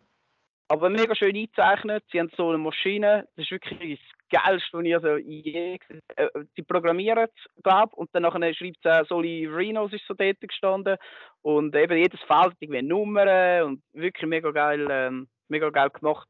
Aber 0.68 0.88
mega 0.88 1.14
schön 1.14 1.36
eingezeichnet. 1.36 2.04
Sie 2.10 2.18
haben 2.18 2.30
so 2.36 2.48
eine 2.48 2.58
Maschine, 2.58 3.28
das 3.36 3.44
ist 3.44 3.50
wirklich 3.50 4.00
das 4.00 4.42
Geilste, 4.42 4.78
was 4.78 4.84
ich 4.84 4.94
also 4.94 5.16
je 5.16 5.78
gesehen 5.78 6.02
äh, 6.16 6.28
Sie 6.56 6.62
programmieren 6.62 7.28
es, 7.28 7.62
glaube 7.62 7.94
und 7.96 8.08
dann 8.12 8.22
nachher 8.22 8.54
schreibt 8.54 8.78
es 8.82 8.90
auch, 8.90 9.06
Soli 9.06 9.46
Rhinos 9.46 9.92
ist 9.92 10.06
so 10.08 10.14
dort 10.14 10.40
gestanden. 10.40 10.96
Und 11.42 11.76
eben 11.76 11.98
jedes 11.98 12.20
Feld 12.20 12.54
irgendwie 12.60 12.82
Nummern 12.82 13.64
und 13.64 13.82
wirklich 13.92 14.28
mega 14.28 14.50
geil, 14.50 14.88
ähm, 14.90 15.28
mega 15.48 15.68
geil 15.70 15.90
gemacht. 15.90 16.28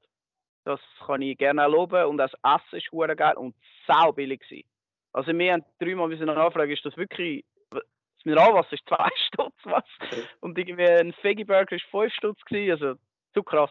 Das 0.65 0.81
kann 1.07 1.23
ich 1.23 1.39
gerne 1.39 1.65
auch 1.65 1.71
loben. 1.71 2.05
Und 2.07 2.19
das 2.19 2.33
Essen 2.43 2.79
ist 2.79 3.17
geil 3.17 3.37
und 3.37 3.55
sau 3.87 4.13
billig 4.13 4.41
gewesen. 4.41 4.67
Also 5.15 5.33
wir 5.33 5.53
haben 5.53 5.65
dreimal 5.79 6.09
müssen 6.09 6.27
nachfragen, 6.27 6.73
ist 6.73 6.85
das 6.85 6.97
wirklich, 6.97 7.45
das 7.71 7.83
Mineralwasser 8.25 8.73
ist 8.73 8.83
zwei 8.87 9.09
Stutz, 9.29 9.55
was? 9.63 9.85
Und 10.41 10.59
irgendwie 10.59 10.89
ein 10.89 11.15
Veggie 11.23 11.45
Burger 11.45 11.77
ist 11.77 11.87
fünf 11.91 12.13
Stutz 12.13 12.41
gewesen, 12.45 12.73
also 12.73 13.01
zu 13.33 13.43
krass. 13.43 13.71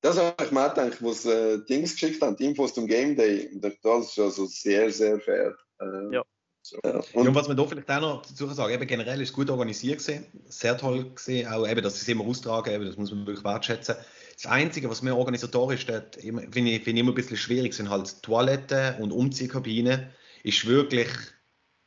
Das 0.00 0.18
habe 0.18 0.44
ich 0.44 0.50
mir 0.50 0.68
gedacht, 0.68 1.02
was 1.02 1.26
äh, 1.26 1.58
Dings 1.68 1.92
geschickt 1.92 2.22
haben, 2.22 2.36
die 2.36 2.46
Infos 2.46 2.74
zum 2.74 2.86
Game 2.86 3.16
Day. 3.16 3.48
Das 3.54 3.74
ist 3.74 4.18
also 4.18 4.46
sehr, 4.46 4.90
sehr 4.90 5.20
fair. 5.20 5.56
Äh, 5.80 6.14
ja. 6.14 6.22
So. 6.62 6.76
Ja, 6.84 7.00
und, 7.14 7.24
ja, 7.24 7.34
was 7.34 7.48
man 7.48 7.56
da 7.56 7.64
vielleicht 7.64 7.90
auch 7.90 8.00
noch 8.00 8.22
dazu 8.22 8.46
sagen, 8.48 8.74
eben 8.74 8.86
generell 8.86 9.20
ist 9.20 9.30
es 9.30 9.34
gut 9.34 9.48
organisiert 9.48 10.00
gewesen, 10.00 10.26
sehr 10.48 10.76
toll 10.76 11.10
gesehen, 11.14 11.48
auch 11.48 11.66
eben, 11.66 11.82
dass 11.82 11.94
sie 11.94 12.02
es 12.02 12.08
immer 12.08 12.26
austragen, 12.26 12.74
eben, 12.74 12.84
das 12.84 12.96
muss 12.96 13.10
man 13.10 13.26
wirklich 13.26 13.44
wertschätzen. 13.44 13.94
Das 14.34 14.46
Einzige, 14.46 14.90
was 14.90 15.02
mir 15.02 15.16
organisatorisch 15.16 15.86
finde 15.86 16.10
ich, 16.18 16.52
find 16.52 16.68
ich 16.68 16.86
immer 16.86 17.12
ein 17.12 17.14
bisschen 17.14 17.36
schwierig, 17.36 17.74
sind 17.74 17.90
halt 17.90 18.22
Toiletten 18.22 19.00
und 19.00 19.12
Umziehkabinen 19.12 20.10
ist 20.48 20.66
wirklich 20.66 21.08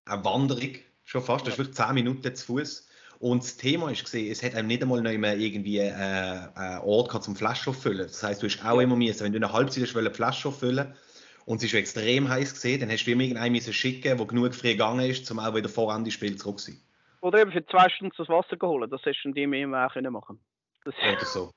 eine 0.05 0.24
Wanderung, 0.24 0.76
schon 1.03 1.22
fast. 1.22 1.45
Das 1.45 1.53
ist 1.53 1.59
wirklich 1.59 1.76
10 1.76 1.93
Minuten 1.93 2.36
zu 2.36 2.45
Fuß. 2.45 2.88
Und 3.20 3.43
das 3.43 3.57
Thema 3.57 3.91
ist 3.91 4.03
gesehen, 4.03 4.32
es 4.32 4.41
hat 4.41 4.55
einem 4.55 4.68
nicht 4.68 4.82
einmal 4.82 5.01
noch 5.01 5.12
mehr 5.12 5.38
irgendwie 5.38 5.78
äh, 5.78 5.91
einen 5.91 6.82
Ort 6.82 7.09
gehabt 7.09 7.24
zum 7.24 7.36
Flaschen 7.36 7.74
füllen. 7.74 8.07
Das 8.07 8.24
heißt, 8.24 8.41
du 8.41 8.47
hast 8.47 8.66
auch 8.66 8.80
immer 8.80 8.95
müssen, 8.95 9.24
wenn 9.24 9.32
du 9.32 9.38
eine 9.38 9.53
Halbzeit 9.53 9.84
hast, 9.84 9.95
eine 9.95 10.12
Flasche 10.12 10.51
füllen 10.51 10.95
und 11.45 11.57
es 11.57 11.66
ist 11.66 11.76
extrem 11.76 12.28
heiß 12.30 12.53
gesehen, 12.53 12.80
dann 12.80 12.89
hast 12.89 13.05
du 13.05 13.12
immer 13.12 13.22
irgendeinen 13.22 13.51
müssen 13.51 13.74
schicken, 13.74 14.18
der 14.18 14.26
genug 14.26 14.55
frei 14.55 14.72
gegangen 14.72 15.07
ist, 15.07 15.30
um 15.30 15.38
auch 15.38 15.53
wieder 15.53 15.70
voran 15.70 16.03
die 16.03 16.12
Spiel 16.12 16.36
zurück 16.36 16.59
zu 16.59 16.72
sein. 16.72 16.82
Oder 17.22 17.41
eben 17.41 17.51
für 17.51 17.64
zwei 17.68 17.89
Stunden 17.89 18.14
das 18.18 18.28
Wasser 18.28 18.57
geholt, 18.57 18.91
das 18.91 19.05
hättest 19.05 19.26
du 19.26 19.32
die 19.32 19.43
immer 19.43 19.86
auch 19.86 19.95
machen 20.09 20.39
das 20.84 20.95
Oder 20.95 21.26
so. 21.26 21.51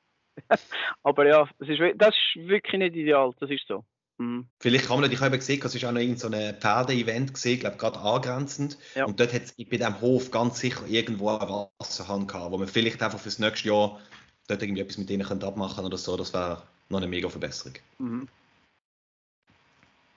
Aber 1.03 1.27
ja, 1.27 1.49
das 1.59 1.69
ist, 1.69 1.81
das 1.97 2.15
ist 2.15 2.47
wirklich 2.47 2.79
nicht 2.79 2.97
ideal, 2.97 3.33
das 3.41 3.49
ist 3.49 3.67
so. 3.67 3.85
Mhm. 4.19 4.47
Vielleicht 4.61 4.87
kann 4.87 5.01
man, 5.01 5.11
ich 5.11 5.21
habe 5.21 5.39
gesehen, 5.39 5.61
es 5.65 5.75
ist 5.75 5.85
auch 5.85 5.93
noch 5.93 6.01
irgendein 6.01 6.19
so 6.19 6.29
ein 6.29 6.61
Pferde-Event 6.61 7.35
gesehen, 7.35 7.61
glaube 7.61 7.77
gerade 7.77 7.99
angrenzend. 7.99 8.79
Ja. 8.95 9.07
Und 9.07 9.19
dort 9.19 9.33
hat 9.33 9.43
es 9.43 9.53
bei 9.53 9.65
diesem 9.65 10.01
Hof 10.01 10.31
ganz 10.31 10.61
sicher 10.61 10.87
irgendwo 10.87 11.31
eine 11.31 11.69
Wasserhahn 11.79 12.27
gehabt, 12.27 12.53
wo 12.53 12.59
man 12.59 12.69
vielleicht 12.69 13.03
einfach 13.03 13.19
fürs 13.19 13.39
nächste 13.39 13.69
Jahr 13.69 14.01
dort 14.47 14.63
irgendwie 14.63 14.83
etwas 14.83 14.99
mit 14.99 15.09
denen 15.09 15.25
abmachen 15.25 15.85
oder 15.85 15.99
so. 15.99 16.17
Das 16.17 16.33
wäre 16.33 16.63
noch 16.89 16.99
eine 16.99 17.09
mega 17.09 17.29
Verbesserung. 17.29 17.75
Mhm. 17.99 18.29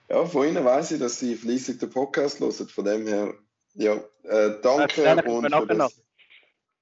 Ja, 0.08 0.24
von 0.24 0.48
Ihnen 0.48 0.64
weiß 0.64 0.92
ich, 0.92 1.00
dass 1.00 1.18
Sie 1.18 1.34
fleissig 1.34 1.80
den 1.80 1.90
Podcast 1.90 2.40
hören. 2.40 2.68
Von 2.68 2.84
dem 2.84 3.06
her, 3.06 3.34
ja, 3.74 3.94
äh, 4.22 4.54
danke. 4.62 5.02
Ja, 5.02 5.20
und 5.22 5.42
für 5.42 5.74
das, 5.74 6.02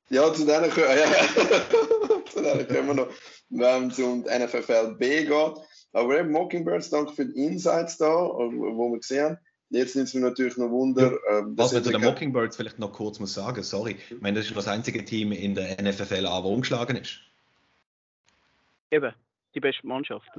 ja, 0.09 0.33
zu 0.33 0.47
denen, 0.47 0.71
ja, 0.77 0.95
ja. 0.95 2.25
zu 2.31 2.43
denen 2.43 2.69
können 2.69 2.87
wir 2.87 2.95
noch, 2.95 3.09
wenn 3.49 3.89
es 3.89 3.99
um 3.99 4.23
die 4.23 4.31
NFL 4.31 4.95
B 4.97 5.25
geht. 5.25 5.55
Aber 5.97 6.21
eben 6.21 6.31
Mockingbirds, 6.31 6.91
danke 6.91 7.15
für 7.15 7.25
die 7.25 7.43
Insights 7.43 7.97
da, 7.97 8.13
wo 8.13 8.91
wir 8.93 8.99
gesehen 8.99 9.25
haben. 9.25 9.39
Jetzt 9.71 9.97
nimmt 9.97 10.09
es 10.09 10.15
mir 10.15 10.21
natürlich 10.21 10.59
noch 10.59 10.69
Wunder. 10.71 11.13
Ja, 11.13 11.39
ähm, 11.39 11.57
was 11.57 11.73
man 11.73 11.83
zu 11.83 11.91
den 11.91 12.03
Mockingbirds 12.03 12.55
vielleicht 12.55 12.79
noch 12.79 12.93
kurz 12.93 13.19
muss 13.19 13.33
sagen, 13.33 13.63
sorry. 13.63 13.97
Ich 14.11 14.21
meine, 14.21 14.39
das 14.39 14.47
ist 14.47 14.55
das 14.55 14.69
einzige 14.69 15.07
Team 15.07 15.33
in 15.33 15.55
der 15.55 15.83
NFFL 15.83 16.27
A, 16.27 16.43
das 16.43 16.51
umgeschlagen 16.51 16.99
ist. 16.99 17.21
Eben, 18.91 19.15
die 19.55 19.61
beste 19.61 19.87
Mannschaft. 19.87 20.29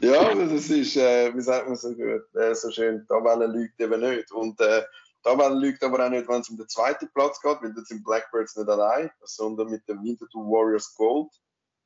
ja, 0.00 0.34
das 0.36 0.70
ist, 0.70 0.96
äh, 0.96 1.34
wie 1.34 1.40
sagt 1.40 1.66
man 1.66 1.76
so 1.76 1.94
gut, 1.94 2.32
äh, 2.36 2.54
so 2.54 2.70
schön, 2.70 3.04
da 3.08 3.16
Tabelle 3.16 3.48
lügt 3.48 3.80
eben 3.80 4.00
nicht. 4.00 4.30
Und 4.30 4.60
äh, 4.60 4.84
Tabelle 5.26 5.58
liegt 5.58 5.82
aber 5.82 6.06
auch 6.06 6.10
nicht, 6.10 6.28
wenn 6.28 6.40
es 6.40 6.48
um 6.48 6.56
den 6.56 6.68
zweiten 6.68 7.10
Platz 7.12 7.40
geht, 7.40 7.60
weil 7.60 7.74
das 7.74 7.88
sind 7.88 8.04
Blackbirds 8.04 8.54
nicht 8.56 8.68
allein, 8.68 9.10
sondern 9.22 9.70
mit 9.70 9.86
dem 9.88 10.02
Winterthur 10.04 10.44
Warriors 10.44 10.94
Gold 10.94 11.30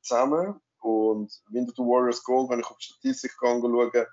zusammen. 0.01 0.61
Und 0.79 1.33
Winterthur 1.49 1.87
Warriors 1.87 2.23
Gold, 2.23 2.49
wenn 2.49 2.59
ich 2.59 2.67
auf 2.67 2.77
die 2.77 2.85
Statistik 2.85 3.31
schaue, 3.39 4.07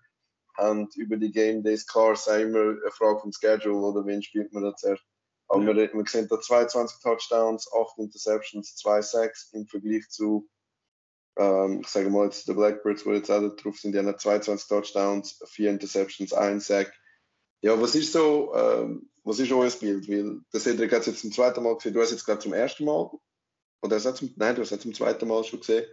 haben 0.57 0.89
über 0.97 1.17
die 1.19 1.31
Game 1.31 1.63
Days 1.63 1.87
klar, 1.87 2.17
sagen 2.17 2.55
wir, 2.55 2.81
eine 2.83 2.91
Frage 2.91 3.21
vom 3.21 3.33
Schedule 3.33 3.77
oder 3.77 4.07
wen 4.07 4.23
spielt 4.23 4.53
man 4.53 4.63
da 4.63 4.75
zuerst. 4.75 5.05
Aber 5.49 5.63
ja. 5.63 5.77
wir, 5.77 5.93
wir 5.93 6.05
sehen 6.07 6.27
da 6.29 6.41
22 6.41 7.01
Touchdowns, 7.01 7.71
8 7.73 7.99
Interceptions, 7.99 8.77
2 8.77 9.03
Sacks 9.03 9.51
im 9.53 9.67
Vergleich 9.67 10.09
zu, 10.09 10.49
ähm, 11.37 11.81
ich 11.83 11.89
sage 11.89 12.11
mal 12.11 12.25
jetzt, 12.25 12.49
die 12.49 12.55
Blackbirds, 12.55 13.05
die 13.05 13.11
jetzt 13.11 13.31
auch 13.31 13.47
drauf 13.57 13.79
sind, 13.79 13.93
die 13.93 13.99
haben 13.99 14.19
22 14.19 14.69
Touchdowns, 14.69 15.41
4 15.47 15.71
Interceptions, 15.71 16.33
1 16.33 16.67
Sack. 16.67 16.93
Ja, 17.61 17.81
was 17.81 17.95
ist 17.95 18.13
so, 18.13 18.55
ähm, 18.55 19.11
was 19.29 19.39
ist 19.39 19.53
euer 19.53 19.71
Bild? 19.71 20.09
Weil 20.09 20.41
der 20.53 20.61
Cedric 20.61 20.93
hat 20.93 21.01
es 21.01 21.07
jetzt 21.07 21.21
zum 21.21 21.33
zweiten 21.33 21.63
Mal 21.63 21.75
gesehen, 21.77 21.93
du 21.93 22.01
hast 22.01 22.09
es 22.09 22.13
jetzt 22.13 22.25
gerade 22.25 22.39
zum 22.39 22.55
ersten 22.55 22.85
Mal. 22.85 23.11
Oder 23.83 23.99
zum, 23.99 24.33
nein, 24.37 24.55
du 24.55 24.63
hast 24.63 24.73
es 24.73 24.81
zum 24.81 24.95
zweiten 24.95 25.29
Mal 25.29 25.45
schon 25.45 25.61
gesehen. 25.61 25.85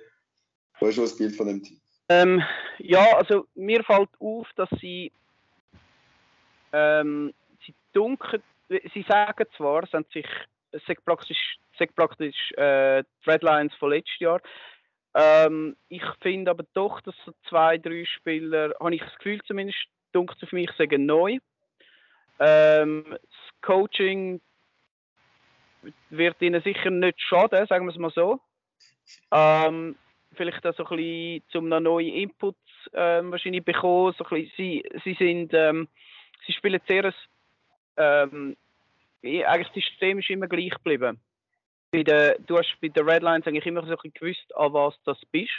Was 0.79 0.97
ist 0.97 0.99
euer 0.99 1.17
Bild 1.17 1.35
von 1.35 1.47
dem 1.47 1.61
Team? 1.61 1.79
Ähm, 2.09 2.41
ja, 2.79 3.17
also 3.17 3.45
mir 3.55 3.83
fällt 3.83 4.09
auf, 4.19 4.47
dass 4.55 4.69
sie, 4.79 5.11
ähm, 6.71 7.33
sie 7.65 7.73
dunkel, 7.93 8.41
sie 8.69 9.05
sagen 9.07 9.45
zwar, 9.57 9.83
es 9.83 9.91
sind 9.91 10.09
sich, 10.11 10.27
sind 10.85 11.03
praktisch, 11.05 11.57
es 11.77 11.93
praktisch 11.93 12.51
äh, 12.53 13.03
die 13.03 13.29
Redlines 13.29 13.73
von 13.75 13.89
letztes 13.91 14.19
Jahr. 14.19 14.41
Ähm, 15.13 15.75
ich 15.89 16.03
finde 16.21 16.51
aber 16.51 16.65
doch, 16.73 17.01
dass 17.01 17.15
so 17.25 17.33
zwei, 17.49 17.77
drei 17.77 18.05
Spieler, 18.05 18.73
habe 18.79 18.95
ich 18.95 19.01
das 19.01 19.15
Gefühl 19.17 19.41
zumindest, 19.45 19.79
dunkel 20.11 20.47
für 20.47 20.55
mich 20.55 20.71
sagen 20.77 21.05
neu. 21.05 21.39
Ähm, 22.39 23.05
das 23.09 23.61
Coaching 23.61 24.41
wird 26.09 26.41
ihnen 26.41 26.61
sicher 26.61 26.89
nicht 26.89 27.21
schaden, 27.21 27.65
sagen 27.67 27.85
wir 27.85 27.91
es 27.91 27.97
mal 27.97 28.11
so. 28.11 28.39
Ähm, 29.31 29.95
vielleicht 30.35 30.65
auch 30.65 30.75
so 30.75 30.85
ein 30.85 30.97
bisschen 30.97 31.43
zum 31.49 31.69
noch 31.69 31.79
neue 31.79 32.09
Inputs 32.09 32.57
ähm, 32.93 33.31
wahrscheinlich 33.31 33.63
bekommen. 33.63 34.13
So 34.17 34.25
ein 34.25 34.29
bisschen, 34.29 34.51
sie, 34.57 34.83
sie 35.03 35.13
sind, 35.13 35.53
ähm, 35.53 35.87
sie 36.45 36.53
spielen 36.53 36.81
sehr, 36.87 37.13
ähm, 37.97 38.57
eigentlich 39.23 39.67
das 39.67 39.83
System 39.85 40.19
ist 40.19 40.29
immer 40.29 40.47
gleich 40.47 40.71
geblieben. 40.71 41.19
bei 41.95 42.03
der, 42.03 42.37
du 42.39 42.57
hast 42.57 42.75
bei 42.81 42.89
den 42.89 43.07
Redlines 43.07 43.47
eigentlich 43.47 43.65
immer 43.65 43.85
so 43.85 43.95
ein 43.97 44.13
gewusst, 44.13 44.55
an 44.55 44.73
was 44.73 44.95
das 45.05 45.17
bist. 45.31 45.53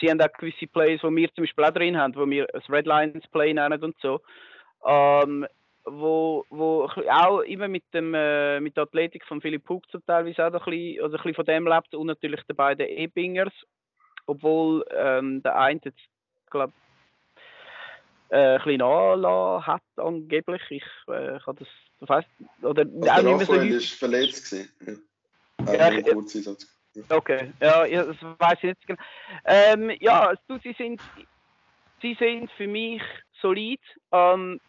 Sie 0.00 0.08
haben 0.08 0.20
auch 0.20 0.32
gewisse 0.32 0.66
Plays, 0.66 1.02
wo 1.02 1.10
wir 1.10 1.32
zum 1.34 1.44
Beispiel 1.44 1.64
auch 1.64 1.72
drin 1.72 1.96
haben, 1.96 2.14
wo 2.16 2.28
wir 2.28 2.46
ein 2.54 2.74
Redlines 2.74 3.26
Play 3.28 3.52
nennen 3.52 3.82
und 3.82 3.96
so. 4.00 4.20
Ähm, 4.86 5.46
wo, 5.84 6.44
wo 6.50 6.88
auch 7.10 7.40
immer 7.40 7.68
mit, 7.68 7.84
dem, 7.92 8.14
äh, 8.14 8.60
mit 8.60 8.76
der 8.76 8.84
Athletik 8.84 9.24
von 9.26 9.40
Philipp 9.40 9.68
Hug 9.68 9.88
zum 9.90 10.04
teilweise 10.06 10.46
auch 10.46 10.52
ein 10.52 10.70
bisschen, 10.70 11.02
also 11.02 11.16
ein 11.16 11.22
bisschen 11.22 11.34
von 11.34 11.44
dem 11.44 11.66
lebt 11.66 11.94
und 11.94 12.06
natürlich 12.06 12.40
die 12.48 12.54
beiden 12.54 12.86
E-Bingers, 12.86 13.52
obwohl 14.26 14.84
ähm, 14.90 15.42
der 15.42 15.56
eine 15.56 15.80
jetzt, 15.84 15.98
glaube 16.50 16.72
äh, 18.30 18.56
ein 18.56 18.64
bisschen 18.64 18.82
anlassen 18.82 19.66
hat 19.66 19.82
angeblich. 19.96 20.62
Ich 20.70 20.84
äh, 21.08 21.38
kann 21.44 21.56
das, 21.56 21.68
das 22.00 22.08
heisst, 22.08 22.28
oder 22.62 22.82
also 22.82 23.10
auch 23.10 23.38
nicht 23.38 23.48
mehr 23.50 23.60
so 23.60 23.76
ist 23.76 23.92
verletzt 23.92 24.50
gewesen. 24.50 24.70
Ja. 24.86 24.94
Ja, 25.72 25.92
ich, 25.92 27.10
okay, 27.10 27.52
ja, 27.60 28.04
das 28.04 28.16
weiß 28.20 28.58
ich 28.58 28.64
nicht 28.64 28.86
genau. 28.86 29.02
Ähm, 29.44 29.90
ja, 30.00 30.34
du, 30.48 30.58
sie 30.58 30.74
sind, 30.76 31.00
sie 32.02 32.14
sind 32.14 32.50
für 32.52 32.66
mich 32.66 33.02
solid. 33.40 33.80
Ähm, 34.12 34.60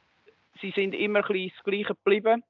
sie 0.62 0.72
sind 0.72 0.93
immer 0.95 1.20
ein 1.20 1.28
bisschen 1.28 1.51
das 1.56 1.64
Gleiche 1.64 1.95
geblieben. 1.95 2.43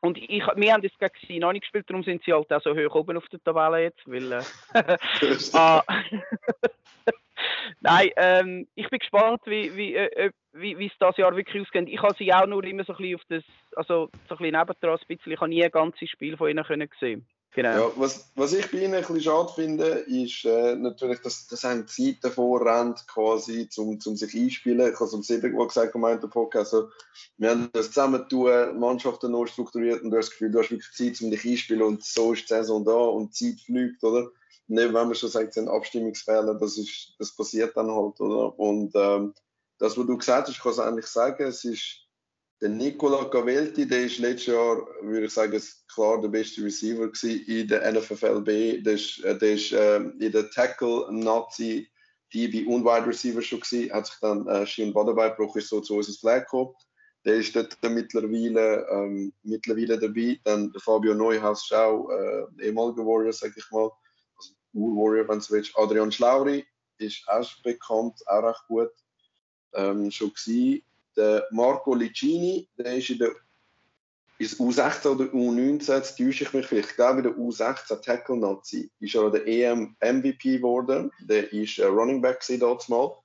Und 0.00 0.18
ich, 0.18 0.42
wir 0.56 0.72
haben 0.72 0.82
jetzt 0.82 0.98
gegen 0.98 1.14
sie 1.28 1.38
noch 1.38 1.52
nicht 1.52 1.62
gespielt, 1.62 1.88
darum 1.88 2.02
sind 2.02 2.24
sie 2.24 2.32
halt 2.32 2.52
auch 2.52 2.60
so 2.62 2.74
hoch 2.74 2.94
oben 2.96 3.16
auf 3.16 3.28
der 3.28 3.40
Tabelle 3.42 3.84
jetzt, 3.84 4.00
weil... 4.06 4.32
Äh, 4.32 4.42
ah, 5.52 5.82
Nein, 7.80 8.10
ähm, 8.16 8.68
ich 8.74 8.88
bin 8.90 8.98
gespannt, 8.98 9.42
wie, 9.46 9.76
wie, 9.76 9.94
äh, 9.94 10.30
wie, 10.52 10.76
wie 10.78 10.86
es 10.86 10.98
das 10.98 11.16
Jahr 11.16 11.36
wirklich 11.36 11.62
ausgeht. 11.62 11.88
Ich 11.88 12.02
habe 12.02 12.14
sie 12.18 12.32
auch 12.32 12.46
nur 12.46 12.64
immer 12.64 12.84
so 12.84 12.92
ein 12.92 12.98
bisschen 12.98 13.14
auf 13.16 13.22
das, 13.28 13.44
also 13.76 14.10
so 14.28 14.34
ein 14.34 14.38
bisschen 14.38 14.58
nebendran, 14.58 14.98
ein 14.98 15.06
bisschen, 15.06 15.32
ich 15.32 15.40
habe 15.40 15.48
nie 15.48 15.64
ein 15.64 15.70
ganzes 15.70 16.10
Spiel 16.10 16.36
von 16.36 16.50
ihnen 16.50 16.64
können 16.64 16.88
sehen 16.98 17.26
Genau. 17.54 17.88
Ja, 17.88 17.92
was, 17.96 18.30
was 18.34 18.54
ich 18.54 18.70
bei 18.70 18.78
ihnen 18.78 18.94
ein 18.94 19.02
bisschen 19.02 19.20
schade 19.20 19.52
finde, 19.54 19.84
ist 19.84 20.46
äh, 20.46 20.74
natürlich, 20.74 21.20
dass, 21.20 21.46
dass 21.48 21.66
ein 21.66 21.86
Zeit 21.86 22.16
davor 22.22 22.64
rennt, 22.64 23.06
quasi, 23.06 23.68
um 23.76 24.00
zum 24.00 24.16
sich 24.16 24.34
einspielen. 24.34 24.90
Ich 24.90 24.94
habe 24.94 25.04
es 25.04 25.12
am 25.12 25.22
7 25.22 25.52
Uhr 25.52 25.68
gesagt, 25.68 25.94
Ende 25.94 26.28
Podcast, 26.28 26.72
also, 26.72 26.88
wir 27.36 27.50
haben 27.50 27.68
das 27.74 27.88
zusammen 27.88 28.26
tun, 28.26 28.78
Mannschaften 28.78 29.32
neu 29.32 29.44
strukturiert 29.44 30.02
und 30.02 30.10
du 30.10 30.16
hast 30.16 30.28
das 30.28 30.30
Gefühl, 30.30 30.50
du 30.50 30.60
hast 30.60 30.70
wirklich 30.70 30.92
Zeit, 30.92 31.22
um 31.22 31.30
dich 31.30 31.44
einspielen 31.44 31.82
und 31.82 32.02
so 32.02 32.32
ist 32.32 32.44
die 32.44 32.54
Saison 32.54 32.86
da 32.86 32.92
und 32.92 33.38
die 33.38 33.54
Zeit 33.54 33.60
fliegt, 33.66 34.02
oder? 34.02 34.30
Nicht, 34.68 34.86
wenn 34.86 34.92
man 34.92 35.14
schon 35.14 35.28
sagt, 35.28 35.48
es 35.48 35.54
sind 35.56 35.68
Abstimmungsfehler, 35.68 36.54
das, 36.54 36.78
ist, 36.78 37.14
das 37.18 37.36
passiert 37.36 37.76
dann 37.76 37.90
halt, 37.90 38.18
oder? 38.18 38.58
Und 38.58 38.92
ähm, 38.94 39.34
das, 39.76 39.98
was 39.98 40.06
du 40.06 40.16
gesagt 40.16 40.48
hast, 40.48 40.58
kann 40.58 40.72
ich 40.72 40.78
eigentlich 40.78 41.06
sagen, 41.06 41.44
es 41.44 41.64
ist 41.64 41.98
der 42.62 42.70
Nicola 42.70 43.24
Gavelti, 43.24 43.88
der 43.88 44.04
ist 44.04 44.20
letztes 44.20 44.54
Jahr, 44.54 44.86
würde 45.00 45.26
ich 45.26 45.32
sagen, 45.32 45.60
klar 45.92 46.20
der 46.20 46.28
beste 46.28 46.62
Receiver 46.62 47.10
in 47.24 47.66
der 47.66 47.92
NFFLB. 47.92 48.84
Der 48.84 48.92
ist, 48.92 49.18
äh, 49.24 49.36
der 49.36 49.54
ist 49.54 49.72
äh, 49.72 49.96
in 49.96 50.30
der 50.30 50.48
Tackle-Nazi, 50.48 51.90
DB 52.32 52.64
und 52.66 52.84
Wide 52.84 53.08
Receiver 53.08 53.42
schon 53.42 53.60
gewesen, 53.60 53.92
hat 53.92 54.06
sich 54.06 54.16
dann 54.20 54.46
äh, 54.46 54.64
Schien 54.64 54.92
Badenbeinbruch 54.92 55.56
ist 55.56 55.70
so 55.70 55.80
zu 55.80 55.96
uns 55.96 56.06
ins 56.06 56.18
Flag 56.18 56.44
gekommen. 56.44 56.72
Der 57.24 57.34
ist 57.34 57.54
dort 57.54 57.76
mittlerweile, 57.82 58.86
ähm, 58.90 59.32
mittlerweile 59.42 59.98
dabei. 59.98 60.38
Dann 60.44 60.72
Fabio 60.78 61.14
Neuhaus 61.14 61.64
ist 61.64 61.74
auch 61.74 62.10
äh, 62.10 62.66
ehemaliger 62.66 63.04
Warrior, 63.04 63.32
sag 63.32 63.56
ich 63.56 63.70
mal. 63.72 63.90
Also 64.36 64.52
Ur-Warrior, 64.72 65.28
wenn 65.28 65.40
du 65.40 65.50
willst. 65.50 65.76
Adrian 65.76 66.12
Schlauri 66.12 66.64
ist 66.98 67.24
auch 67.26 67.48
bekannt, 67.64 68.22
auch 68.26 68.44
recht 68.44 68.66
gut. 68.68 68.92
Ähm, 69.74 70.12
schon 70.12 70.32
gewesen. 70.32 70.84
Der 71.16 71.46
Marco 71.50 71.94
Licini, 71.94 72.68
der 72.78 72.96
ist 72.96 73.10
in 73.10 73.18
der 73.18 73.32
ist 74.38 74.60
U16 74.60 75.08
oder 75.08 75.24
U19, 75.26 75.94
jetzt 75.94 76.18
täusche 76.18 76.44
ich 76.44 76.52
mich 76.52 76.66
vielleicht, 76.66 76.90
ich 76.90 76.96
glaube 76.96 77.22
der 77.22 77.32
U16 77.32 78.02
Tackle 78.02 78.36
Nazi, 78.36 78.90
ist 78.98 79.14
er 79.14 79.30
der 79.30 79.46
EM 79.46 79.96
MVP 80.00 80.56
geworden. 80.56 81.12
Der 81.20 81.52
ist 81.52 81.78
äh, 81.78 81.84
Running 81.84 82.20
Back 82.20 82.44
dort 82.58 82.88
mal 82.88 83.16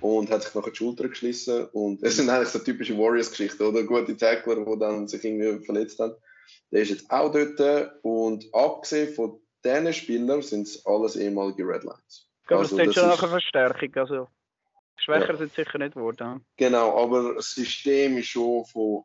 und 0.00 0.30
hat 0.30 0.42
sich 0.42 0.54
nachher 0.54 0.70
die 0.70 0.76
Schulter 0.76 1.08
geschlossen. 1.08 1.66
Und 1.72 2.02
es 2.02 2.16
sind 2.16 2.30
eigentlich 2.30 2.48
so 2.48 2.58
typische 2.58 2.96
Warriors-Geschichten, 2.96 3.62
oder? 3.62 3.82
Gute 3.82 4.16
Tackler, 4.16 4.64
die 4.64 4.78
dann 4.78 5.08
sich 5.08 5.24
irgendwie 5.24 5.64
verletzt 5.64 5.98
haben. 5.98 6.14
Der 6.70 6.82
ist 6.82 6.90
jetzt 6.90 7.10
auch 7.10 7.32
dort 7.32 7.92
und 8.02 8.46
abgesehen 8.54 9.12
von 9.14 9.40
diesen 9.64 9.92
Spielern 9.92 10.42
sind 10.42 10.68
es 10.68 10.84
alles 10.86 11.16
ehemalige 11.16 11.66
Redlines. 11.66 12.28
Glaube, 12.46 12.62
also, 12.62 12.76
das 12.76 12.88
ist 12.88 12.94
schon 12.94 13.08
nach 13.08 13.22
einer 13.22 13.30
Verstärkung. 13.30 13.94
Also. 13.96 14.28
Schwächer 14.96 15.32
ja. 15.32 15.36
sind 15.36 15.54
sicher 15.54 15.78
nicht 15.78 15.94
geworden. 15.94 16.44
Genau, 16.56 17.02
aber 17.02 17.34
das 17.34 17.52
System 17.52 18.16
ist 18.18 18.28
schon 18.28 18.64
von, 18.66 19.04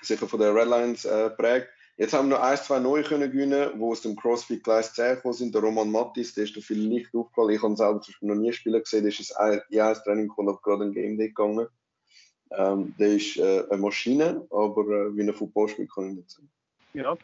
sicher 0.00 0.26
von 0.26 0.40
der 0.40 0.54
Redlines 0.54 1.04
äh, 1.04 1.30
prägt. 1.30 1.68
Jetzt 1.98 2.12
haben 2.12 2.28
wir 2.28 2.36
noch 2.36 2.44
ein, 2.44 2.56
zwei 2.58 2.78
neue 2.78 3.02
können 3.02 3.30
gewinnen, 3.30 3.70
die 3.74 3.82
aus 3.82 4.02
dem 4.02 4.16
CrossFit 4.16 4.62
Gleis 4.62 4.92
10 4.92 5.16
gekommen 5.16 5.34
sind. 5.34 5.54
Der 5.54 5.62
Roman 5.62 5.90
Mattis, 5.90 6.34
der 6.34 6.44
ist 6.44 6.54
da 6.54 6.60
viel 6.60 6.86
nicht 6.86 7.14
aufgefallen. 7.14 7.50
Ich 7.54 7.62
habe 7.62 7.72
ihn 7.72 7.76
selber 7.76 8.00
zum 8.02 8.12
Beispiel 8.12 8.28
noch 8.28 8.34
nie 8.34 8.52
spielen 8.52 8.82
gesehen. 8.82 9.02
Der 9.02 9.08
ist 9.08 9.18
ins 9.18 9.32
ein 9.32 9.62
Training 9.70 10.28
gekommen, 10.28 10.50
aber 10.50 10.60
gerade 10.60 10.84
ein 10.84 10.92
Game 10.92 11.16
Day 11.16 11.28
gegangen. 11.28 11.68
Ähm, 12.50 12.94
der 12.98 13.08
ist 13.08 13.38
äh, 13.38 13.64
eine 13.70 13.80
Maschine, 13.80 14.46
aber 14.50 14.82
äh, 14.82 15.16
wie 15.16 15.22
ein 15.22 15.32
Football 15.32 15.68
spielt, 15.68 15.92
kann 15.92 16.10
ich 16.10 16.16
nicht 16.16 16.30
sagen. 16.30 16.50
Ja. 16.92 17.16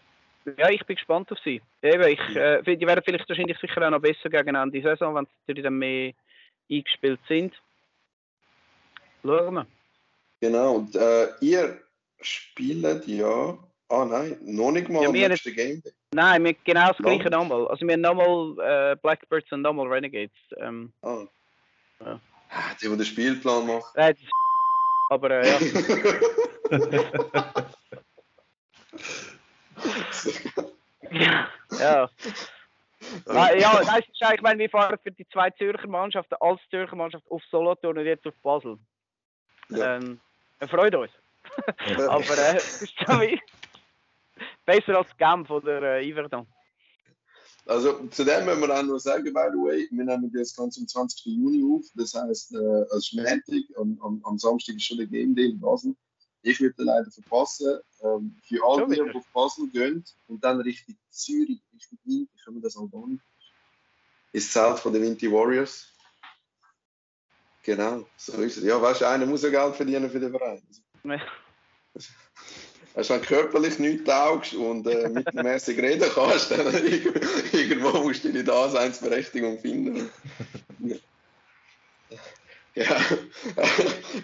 Ja, 0.59 0.71
ich 0.71 0.85
bin 0.85 0.97
gespannt 0.97 1.31
auf 1.31 1.39
sie. 1.45 1.63
Eben, 1.83 2.09
ich, 2.09 2.37
äh, 2.37 2.63
die 2.63 2.87
werden 2.87 3.03
vielleicht 3.05 3.29
wahrscheinlich 3.29 3.59
sicher 3.59 3.87
auch 3.87 3.91
noch 3.91 4.01
besser 4.01 4.29
gegen 4.29 4.57
Ende 4.57 4.81
der 4.81 4.97
Saison, 4.97 5.15
wenn 5.15 5.27
sie 5.27 5.31
natürlich 5.47 5.63
dann 5.63 5.79
mehr 5.79 6.13
eingespielt 6.69 7.21
sind. 7.29 7.55
Wir. 9.23 9.66
Genau, 10.41 10.75
und 10.75 10.97
äh, 10.97 11.29
ihr 11.41 11.79
spielt 12.20 13.07
ja. 13.07 13.59
Ah 13.89 14.05
nein, 14.07 14.39
noch 14.41 14.73
nicht 14.73 14.89
mal 14.89 15.03
ja, 15.03 15.29
nächste 15.29 15.51
nicht, 15.51 15.59
Game 15.59 15.83
Day. 15.83 15.93
Nein, 16.14 16.45
wir 16.45 16.55
genau 16.64 16.89
das 16.89 16.97
gleiche 16.97 17.29
nochmal. 17.31 17.68
Also 17.68 17.87
wir 17.87 17.93
haben 17.93 18.01
nochmal 18.01 18.93
äh, 18.93 18.97
Blackbirds 18.97 19.53
und 19.53 19.62
nochmal 19.62 19.87
Renegades. 19.87 20.37
Ähm, 20.57 20.93
ah. 21.03 21.27
Ja. 22.01 22.20
Ah, 22.51 22.75
die, 22.81 22.89
die 22.89 22.97
den 22.97 23.05
Spielplan 23.05 23.66
machen. 23.66 23.93
Nein, 23.95 24.14
das 24.14 24.23
ist 24.23 24.31
aber 25.11 25.31
äh, 25.31 25.49
ja. 25.49 25.59
ja. 31.11 31.49
ja. 31.79 32.11
Ah, 33.27 33.55
ja, 33.55 33.83
das 33.85 33.99
ist 33.99 34.35
ich 34.35 34.43
meine, 34.43 34.59
wir 34.59 34.70
fahren 34.70 34.99
für 35.03 35.11
die 35.11 35.27
zwei 35.29 35.51
Zürcher 35.51 35.89
Mannschaften 35.89 36.35
als 36.41 36.61
Zürcher 36.70 36.97
Mannschaft 36.97 37.25
auf 37.31 37.43
Solothurn 37.51 37.99
und 37.99 38.07
jetzt 38.07 38.27
auf 38.27 38.35
Basel. 38.43 38.79
Ja. 39.77 39.97
Ähm, 39.97 40.20
freut 40.68 40.95
uns. 40.95 41.11
Aber 42.09 42.39
äh, 42.39 42.57
ist 42.57 42.83
wie 42.83 43.41
besser 44.66 44.99
als 44.99 45.16
Genf 45.16 45.51
oder 45.51 45.83
äh, 45.83 46.09
Iverdon. 46.09 46.47
Also 47.66 48.07
zu 48.09 48.25
dem 48.25 48.45
müssen 48.45 48.61
wir 48.61 48.77
auch 48.77 48.83
noch 48.83 48.99
sagen, 48.99 49.33
by 49.33 49.49
the 49.53 49.59
way, 49.59 49.89
wir 49.91 50.05
nehmen 50.05 50.33
das 50.33 50.55
Ganze 50.55 50.81
am 50.81 50.89
20. 50.89 51.27
Juni 51.27 51.62
auf. 51.62 51.87
Das 51.95 52.14
heißt, 52.14 52.55
äh, 52.55 52.85
als 52.91 53.07
Schmätig, 53.09 53.66
am, 53.79 53.99
am, 54.03 54.20
am, 54.25 54.39
Samstag 54.39 54.77
ist 54.77 54.85
schon 54.85 54.97
der 54.97 55.07
Game 55.07 55.35
Day 55.35 55.51
in 55.51 55.61
Basel. 55.61 55.95
Ich 56.43 56.61
würde 56.61 56.83
leider 56.83 57.09
verpassen. 57.11 57.79
Ähm, 58.03 58.37
für 58.43 58.59
alle, 58.66 58.89
die 58.89 59.01
auf 59.01 59.25
Basel 59.33 59.68
gehen 59.68 60.05
und 60.27 60.43
dann 60.43 60.61
Richtung 60.61 60.97
Zürich, 61.11 61.61
Richtung 61.73 61.99
Wien, 62.05 62.29
können 62.45 62.57
wir 62.57 62.62
das 62.62 62.77
auch 62.77 62.89
nicht. 63.07 63.23
Ist 64.33 64.57
das 64.57 64.64
Zelt 64.64 64.79
von 64.81 64.93
den 64.93 65.03
Winty 65.03 65.31
Warriors. 65.31 65.91
Genau, 67.63 68.05
so 68.17 68.33
ist 68.43 68.57
es. 68.57 68.65
Ja, 68.65 68.81
weißt 68.83 69.03
du, 69.03 69.09
einer 69.09 69.27
muss 69.27 69.43
ja 69.43 69.51
Geld 69.51 69.77
verdienen 69.77 70.11
für 70.11 70.19
den 70.19 70.33
Verein. 70.33 70.63
Nee. 71.05 71.21
Weißt 72.95 73.09
du, 73.09 73.15
wenn 73.15 73.23
du 73.23 73.27
körperlich 73.27 73.79
nichts 73.79 74.05
taugst 74.05 74.53
und 74.53 74.87
äh, 74.87 75.09
mittelmäßig 75.09 75.79
reden 75.79 76.11
kannst, 76.15 76.51
dann 76.51 76.67
irgendwo 77.53 78.03
musst 78.03 78.25
du 78.25 78.29
deine 78.29 78.45
Daseinsberechtigung 78.45 79.59
finden. 79.61 80.11
ja, 82.75 83.01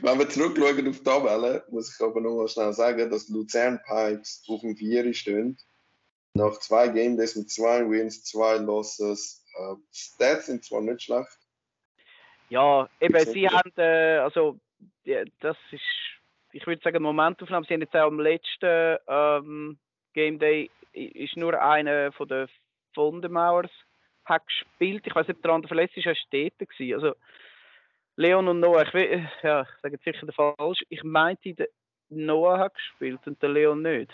wenn 0.03 0.19
wir 0.19 0.29
zurückschauen 0.29 0.89
auf 0.89 0.99
die 0.99 1.05
Tabelle, 1.05 1.65
muss 1.71 1.95
ich 1.95 2.05
aber 2.05 2.21
noch 2.21 2.37
mal 2.37 2.49
schnell 2.49 2.75
sagen, 2.75 3.09
dass 3.11 3.31
Luzern 3.31 3.81
Pipes 3.87 4.43
auf 4.47 4.61
dem 4.61 4.77
4 4.77 5.15
stehen. 5.15 5.57
Nach 6.35 6.59
zwei 6.59 6.89
Game 6.89 7.17
Days 7.17 7.37
mit 7.37 7.51
zwei 7.51 7.89
Wins, 7.89 8.23
zwei 8.25 8.59
Losses. 8.59 9.45
Äh, 9.57 9.77
Stats 9.93 10.47
sind 10.47 10.63
zwar 10.63 10.83
nicht 10.83 11.03
schlecht, 11.03 11.38
ja, 12.49 12.89
eben, 13.01 13.27
sie 13.27 13.49
haben, 13.49 13.73
äh, 13.77 14.19
also, 14.19 14.59
das 15.41 15.57
ist, 15.71 15.83
ich 16.53 16.67
würde 16.67 16.83
sagen, 16.83 17.03
Momentaufnahme. 17.03 17.67
Sie 17.67 17.75
haben 17.75 17.81
jetzt 17.81 17.97
auch 17.97 18.07
am 18.07 18.21
letzten 18.21 18.97
ähm, 19.07 19.79
Game 20.15 20.39
Day, 20.39 20.71
ist 20.93 21.37
nur 21.37 21.61
einer 21.61 22.13
von 22.13 22.29
den 22.29 22.49
Fundemauers 22.95 23.71
hat 24.25 24.47
gespielt. 24.47 25.07
Ich 25.07 25.15
weiß 25.15 25.27
nicht, 25.27 25.37
ob 25.37 25.43
der 25.43 25.53
andere 25.53 25.69
verletzt 25.69 25.97
ist, 25.97 26.07
er 26.07 26.15
Städte 26.15 26.67
gewesen. 26.67 26.95
Also, 26.95 27.15
Leon 28.17 28.49
und 28.49 28.61
Noah, 28.61 28.83
ich, 28.83 28.95
will, 28.95 29.29
ja, 29.43 29.63
ich 29.63 29.81
sage 29.81 29.95
jetzt 29.95 30.05
sicher 30.05 30.27
der 30.27 30.35
falsch. 30.35 30.85
Ich 30.89 31.05
meinte, 31.05 31.55
der 31.55 31.69
Noah 32.09 32.59
hat 32.59 32.75
gespielt 32.75 33.21
und 33.27 33.41
der 33.43 33.51
Leon 33.51 33.83
nicht. 33.83 34.13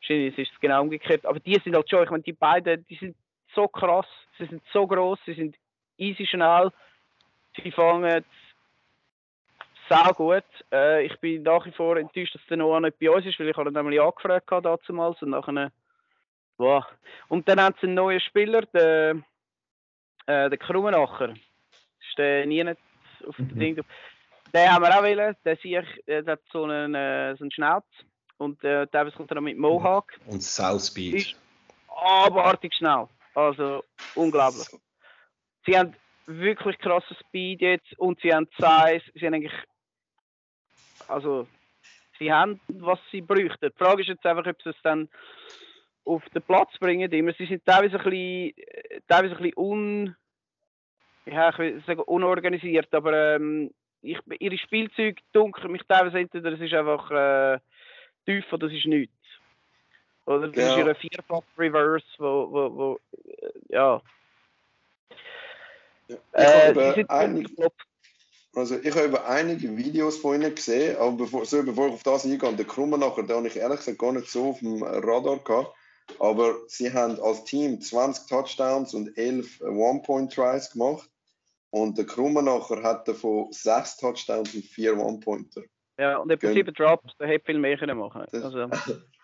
Wahrscheinlich 0.00 0.38
ist 0.38 0.52
es 0.52 0.60
genau 0.60 0.82
umgekehrt. 0.82 1.26
Aber 1.26 1.40
die 1.40 1.58
sind 1.62 1.74
halt 1.74 1.90
schon, 1.90 2.04
ich 2.04 2.10
meine, 2.10 2.22
die 2.22 2.32
beiden, 2.32 2.86
die 2.86 2.96
sind 2.96 3.16
so 3.54 3.66
krass, 3.66 4.06
sie 4.38 4.46
sind 4.46 4.62
so 4.72 4.86
groß, 4.86 5.18
sie 5.26 5.34
sind 5.34 5.56
easy 5.96 6.26
schnell 6.26 6.70
sie 7.62 7.70
fangen 7.70 8.24
sehr 9.88 10.12
gut. 10.14 10.44
Äh, 10.72 11.06
ich 11.06 11.16
bin 11.20 11.42
nach 11.42 11.64
wie 11.64 11.72
vor 11.72 11.96
enttäuscht, 11.96 12.34
dass 12.34 12.44
der 12.48 12.56
Noah 12.56 12.80
nicht 12.80 12.98
bei 12.98 13.10
uns 13.10 13.24
ist, 13.24 13.38
weil 13.38 13.48
ich 13.48 13.56
habe 13.56 13.70
ihn 13.70 13.74
nämlich 13.74 14.00
angefragt 14.00 14.50
damals 14.50 15.22
und 15.22 15.30
nachher 15.30 15.70
Boah. 16.56 16.86
Und 17.28 17.46
dann 17.48 17.60
haben 17.60 17.74
sie 17.80 17.86
einen 17.86 17.94
neuen 17.94 18.18
Spieler, 18.20 18.62
den, 18.62 19.24
äh, 20.26 20.48
den 20.50 20.58
Krummenacher. 20.58 21.28
Das 21.28 21.38
ist 22.08 22.18
der 22.18 22.46
nie 22.46 22.64
nicht 22.64 22.80
auf 23.26 23.36
dem 23.36 23.48
Mhm. 23.48 23.58
Ding. 23.58 23.84
Den 24.54 24.72
haben 24.72 24.82
wir 24.82 24.98
auch 24.98 25.02
wählen. 25.02 25.36
Der, 25.44 25.56
sich, 25.56 25.76
der 26.06 26.24
hat 26.24 26.40
so 26.50 26.64
einen, 26.64 26.94
äh, 26.94 27.36
so 27.36 27.44
einen 27.44 27.50
Schnauz. 27.50 27.84
Und 28.38 28.62
äh, 28.64 28.86
teilweise 28.86 29.16
kommt 29.16 29.30
er 29.30 29.34
noch 29.36 29.42
mit 29.42 29.58
Mohawk. 29.58 30.14
Und 30.26 30.42
South 30.42 30.86
Speed. 30.86 31.14
Ist- 31.14 31.36
Abartig 31.88 32.74
schnell. 32.74 33.06
Also 33.34 33.84
unglaublich. 34.14 34.66
Sie 35.66 35.78
haben 35.78 35.94
wirklich 36.26 36.78
krassen 36.78 37.16
Speed 37.20 37.60
jetzt 37.60 37.98
und 37.98 38.20
sie 38.20 38.32
haben 38.32 38.48
Size. 38.56 39.02
Sie 39.14 39.26
haben 39.26 39.34
eigentlich. 39.34 39.54
Also, 41.08 41.48
sie 42.18 42.32
haben, 42.32 42.60
was 42.68 42.98
sie 43.10 43.20
bräuchten. 43.20 43.70
Die 43.70 43.78
Frage 43.78 44.02
ist 44.02 44.08
jetzt 44.08 44.26
einfach, 44.26 44.46
ob 44.46 44.60
sie 44.62 44.70
es 44.70 44.82
dann 44.82 45.08
auf 46.04 46.24
den 46.34 46.42
Platz 46.42 46.76
bringen. 46.78 47.10
Immer. 47.10 47.32
Sie 47.34 47.46
sind 47.46 47.64
teilweise 47.64 47.98
ein 47.98 48.04
bisschen, 48.04 48.56
äh, 48.56 49.00
teilweise 49.08 49.36
ein 49.36 49.42
bisschen 49.42 49.58
un, 49.58 50.16
ja, 51.26 51.50
ich 51.50 51.58
will 51.58 51.82
sagen 51.86 52.00
unorganisiert, 52.00 52.92
aber 52.94 53.36
ähm, 53.36 53.72
ich, 54.02 54.18
ihre 54.38 54.58
Spielzeuge 54.58 55.20
dunkeln 55.32 55.72
mich 55.72 55.82
teilweise 55.88 56.18
entweder 56.18 56.52
es 56.52 56.60
ist 56.60 56.74
einfach 56.74 57.10
äh, 57.10 57.58
tief 58.24 58.52
oder 58.52 58.66
es 58.68 58.72
ist 58.72 58.86
nichts. 58.86 59.12
Oder 60.26 60.48
das 60.48 60.56
Ja. 60.56 60.70
ist 60.70 60.76
ihre 60.76 60.94
vierfach 60.94 61.42
Reverse, 61.56 62.06
wo, 62.18 62.50
wo, 62.50 62.76
wo 62.76 63.00
äh, 63.28 64.00
ja. 66.08 66.16
Ich 66.16 66.20
Äh, 66.32 66.68
habe 66.68 66.84
die 66.88 66.94
sind 67.00 67.10
einig, 67.10 67.48
gefloppt. 67.48 67.82
Also 68.54 68.78
ich 68.78 68.94
habe 68.96 69.24
einige 69.26 69.76
Videos 69.76 70.16
von 70.18 70.36
ihnen 70.40 70.54
gesehen, 70.54 70.96
aber 70.96 71.12
bevor, 71.12 71.44
so, 71.44 71.62
bevor 71.62 71.88
ich 71.88 71.94
auf 71.94 72.02
das 72.02 72.24
eingehe, 72.24 72.54
der 72.54 72.64
Krummenacher, 72.64 73.22
den 73.22 73.36
habe 73.36 73.48
ich 73.48 73.56
ehrlich 73.56 73.78
gesagt 73.80 73.98
gar 73.98 74.12
nicht 74.12 74.30
so 74.30 74.50
auf 74.50 74.60
dem 74.60 74.82
Radar 74.82 75.38
gehabt. 75.38 75.74
Aber 76.18 76.54
sie 76.68 76.90
haben 76.92 77.20
als 77.20 77.44
Team 77.44 77.80
20 77.80 78.28
Touchdowns 78.28 78.94
und 78.94 79.16
11 79.18 79.60
One-Point-Tries 79.60 80.70
gemacht. 80.70 81.10
Und 81.70 81.98
der 81.98 82.06
Krummenacher 82.06 82.82
hat 82.82 83.06
davon 83.08 83.48
6 83.52 83.96
Touchdowns 83.98 84.54
und 84.54 84.64
4 84.64 84.96
One-Pointer. 84.96 85.62
Ja, 85.98 86.18
und 86.18 86.28
Gell. 86.40 86.52
sieben 86.54 86.72
Drops, 86.74 87.12
da 87.18 87.26
hätte 87.26 87.44
viel 87.46 87.58
mehr 87.58 87.76
können 87.76 87.98
machen. 87.98 88.24
Das- 88.30 88.44
Also, 88.44 88.68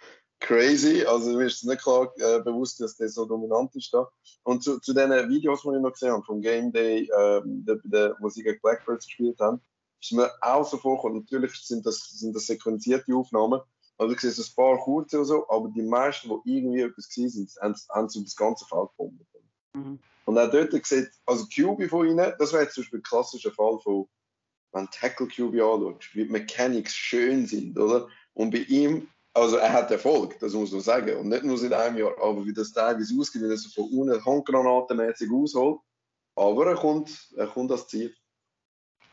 Crazy, 0.43 1.05
also 1.05 1.37
mir 1.37 1.47
ist 1.47 1.57
es 1.57 1.63
nicht 1.63 1.83
klar 1.83 2.13
äh, 2.17 2.41
bewusst, 2.41 2.81
dass 2.81 2.97
der 2.97 3.09
so 3.09 3.25
dominant 3.25 3.75
ist 3.77 3.95
da. 3.95 4.09
Und 4.43 4.63
zu, 4.63 4.81
zu 4.81 4.93
den 4.93 5.11
Videos, 5.29 5.63
die 5.63 5.69
ich 5.69 5.81
noch 5.81 5.93
gesehen 5.93 6.13
habe, 6.13 6.25
vom 6.25 6.41
Game 6.41 6.73
Day, 6.73 7.09
ähm, 7.17 7.65
der, 7.65 7.79
der, 7.85 8.17
wo 8.21 8.29
sie 8.29 8.43
gegen 8.43 8.61
Blackbirds 8.61 9.07
gespielt 9.07 9.39
haben, 9.39 9.61
ist 10.01 10.13
mir 10.13 10.31
auch 10.41 10.69
so 10.69 10.79
vorgekommen. 10.79 11.21
Natürlich 11.21 11.55
sind 11.55 11.87
das, 11.87 11.99
sind 12.11 12.35
das 12.35 12.47
sequenzierte 12.47 13.15
Aufnahmen, 13.15 13.61
also 13.99 14.15
ich 14.15 14.21
sehe 14.21 14.31
so 14.33 14.43
ein 14.43 14.55
paar 14.57 14.85
kurze 14.85 15.19
oder 15.19 15.25
so, 15.25 15.49
aber 15.49 15.69
die 15.69 15.83
meisten, 15.83 16.29
die 16.29 16.57
irgendwie 16.57 16.81
etwas 16.81 17.09
gewesen 17.09 17.47
sind, 17.47 17.63
haben, 17.63 17.77
haben 17.91 18.09
sie 18.09 18.25
das 18.25 18.35
ganze 18.35 18.67
Feld 18.67 18.89
gefunden. 18.91 19.27
mhm. 19.75 19.99
Und 20.25 20.39
auch 20.39 20.51
dort 20.51 20.73
sieht, 20.87 21.11
also 21.27 21.47
QB 21.47 21.89
von 21.89 22.09
ihnen, 22.09 22.33
das 22.39 22.53
wäre 22.53 22.65
jetzt 22.65 22.75
zum 22.75 22.83
Beispiel 22.83 22.99
ein 23.01 23.05
klassischer 23.05 23.53
Fall 23.53 23.79
von, 23.81 24.09
wenn 24.73 24.89
Tackle 24.91 25.29
QB 25.29 25.55
anschaust, 25.55 26.15
wie 26.15 26.25
die 26.25 26.31
Mechanics 26.31 26.95
schön 26.95 27.47
sind, 27.47 27.79
oder? 27.79 28.09
Und 28.35 28.51
bei 28.51 28.59
ihm, 28.59 29.09
also 29.35 29.57
er 29.57 29.73
hat 29.73 29.91
Erfolg, 29.91 30.39
das 30.41 30.53
muss 30.53 30.73
man 30.73 30.81
sagen. 30.81 31.17
Und 31.17 31.29
nicht 31.29 31.45
nur 31.45 31.57
seit 31.57 31.73
einem 31.73 31.99
Jahr, 31.99 32.13
aber 32.23 32.45
wie 32.45 32.53
das 32.53 32.73
teilweise 32.73 33.19
ausgeht, 33.19 33.43
wie 33.43 33.51
er 33.51 33.57
so 33.57 33.69
von 33.71 33.99
unten 33.99 34.25
handgranatenmäßig 34.25 35.31
ausholt. 35.33 35.81
Aber 36.37 36.67
er 36.67 36.77
kommt, 36.77 37.11
er 37.37 37.47
kommt 37.47 37.71
ans 37.71 37.87
Ziel. 37.89 38.15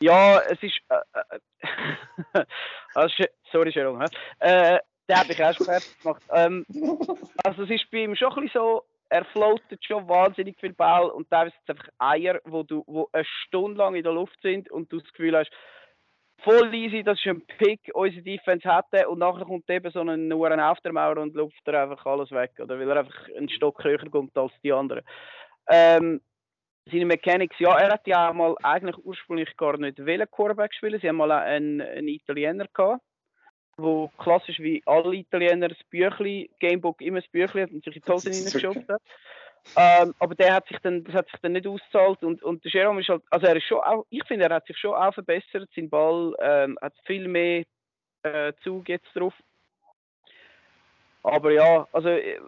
Ja, 0.00 0.40
es 0.40 0.62
ist. 0.62 0.80
Äh, 0.88 1.36
äh, 2.34 2.44
Sch- 2.94 3.30
sorry, 3.52 3.72
hä? 3.72 4.06
Äh, 4.38 4.78
den 5.08 5.16
habe 5.16 5.32
ich 5.32 5.44
auch 5.44 5.54
schon 5.54 5.66
fertig 5.66 5.98
gemacht. 6.00 6.22
Ähm, 6.30 6.64
also, 7.44 7.64
es 7.64 7.70
ist 7.70 7.90
bei 7.90 7.98
ihm 7.98 8.16
schon 8.16 8.32
ein 8.32 8.44
bisschen 8.44 8.60
so, 8.60 8.84
er 9.10 9.24
floatet 9.26 9.84
schon 9.84 10.08
wahnsinnig 10.08 10.58
viel 10.58 10.72
Ball 10.72 11.10
und 11.10 11.28
teilweise 11.28 11.54
sind 11.56 11.62
es 11.64 11.76
einfach 11.76 11.92
Eier, 11.98 12.40
wo, 12.44 12.62
du, 12.62 12.84
wo 12.86 13.08
eine 13.12 13.24
Stunde 13.24 13.78
lang 13.78 13.94
in 13.94 14.04
der 14.04 14.12
Luft 14.12 14.40
sind 14.40 14.70
und 14.70 14.90
du 14.92 15.00
das 15.00 15.10
Gefühl 15.10 15.36
hast, 15.36 15.50
voll 16.42 16.74
easy, 16.74 17.02
das 17.02 17.18
ist 17.18 17.26
ein 17.26 17.42
Pick, 17.58 17.90
unsere 17.94 18.22
Defense 18.22 18.68
hatte 18.68 19.08
und 19.08 19.18
nachher 19.18 19.44
kommt 19.44 19.68
eben 19.70 19.90
so 19.90 20.00
ein 20.00 20.28
nur 20.28 20.70
auf 20.70 20.80
der 20.80 20.92
Mauer 20.92 21.18
und 21.18 21.34
luft 21.34 21.60
er 21.66 21.82
einfach 21.82 22.04
alles 22.06 22.30
weg, 22.30 22.52
oder 22.58 22.78
weil 22.78 22.90
er 22.90 23.00
einfach 23.00 23.28
einen 23.36 23.48
Stock 23.48 23.82
höher 23.84 24.10
kommt 24.10 24.36
als 24.36 24.52
die 24.62 24.72
anderen. 24.72 25.02
Ähm, 25.68 26.20
seine 26.90 27.06
Mechanics, 27.06 27.58
ja, 27.58 27.76
er 27.78 27.92
hat 27.92 28.06
ja 28.06 28.30
auch 28.30 28.34
mal 28.34 28.56
eigentlich 28.62 28.96
ursprünglich 29.04 29.56
gar 29.56 29.76
nicht 29.76 29.98
wollen 29.98 30.30
Quarterback 30.30 30.74
spielen. 30.74 30.98
Sie 31.00 31.08
haben 31.08 31.16
mal 31.16 31.30
einen, 31.30 31.80
einen 31.80 32.08
Italiener 32.08 32.66
gehabt, 32.72 33.02
wo 33.76 34.08
klassisch 34.18 34.58
wie 34.58 34.82
alle 34.86 35.14
Italiener 35.14 35.68
das 35.68 35.78
Büchli, 35.90 36.50
Gamebook 36.58 37.00
immer 37.00 37.20
das 37.20 37.30
Büchli 37.30 37.62
hat 37.62 37.70
und 37.70 37.84
sich 37.84 37.96
in 37.96 38.02
die 38.04 38.12
Hose 38.12 38.30
reingeschoben 38.30 38.86
hat. 38.88 39.02
Ähm, 39.76 40.14
aber 40.18 40.34
der 40.34 40.54
hat 40.54 40.68
sich 40.68 40.78
dann, 40.82 41.04
das 41.04 41.14
hat 41.14 41.30
sich 41.30 41.40
dann 41.40 41.52
nicht 41.52 41.66
ausgezahlt 41.66 42.22
und, 42.22 42.42
und 42.42 42.64
der 42.64 42.72
Jerome 42.72 43.00
ist 43.00 43.08
halt, 43.08 43.22
also 43.30 43.46
er 43.46 43.56
ist 43.56 43.64
schon 43.64 43.78
auch, 43.78 44.04
ich 44.10 44.24
finde, 44.26 44.46
er 44.46 44.54
hat 44.54 44.66
sich 44.66 44.76
schon 44.78 44.94
auch 44.94 45.14
verbessert. 45.14 45.68
Sein 45.74 45.88
Ball 45.88 46.34
ähm, 46.40 46.78
hat 46.80 46.94
viel 47.04 47.28
mehr 47.28 47.64
äh, 48.22 48.52
Zug 48.62 48.88
jetzt 48.88 49.08
drauf. 49.14 49.34
Aber 51.22 51.52
ja, 51.52 51.86
also 51.92 52.08
äh, 52.08 52.40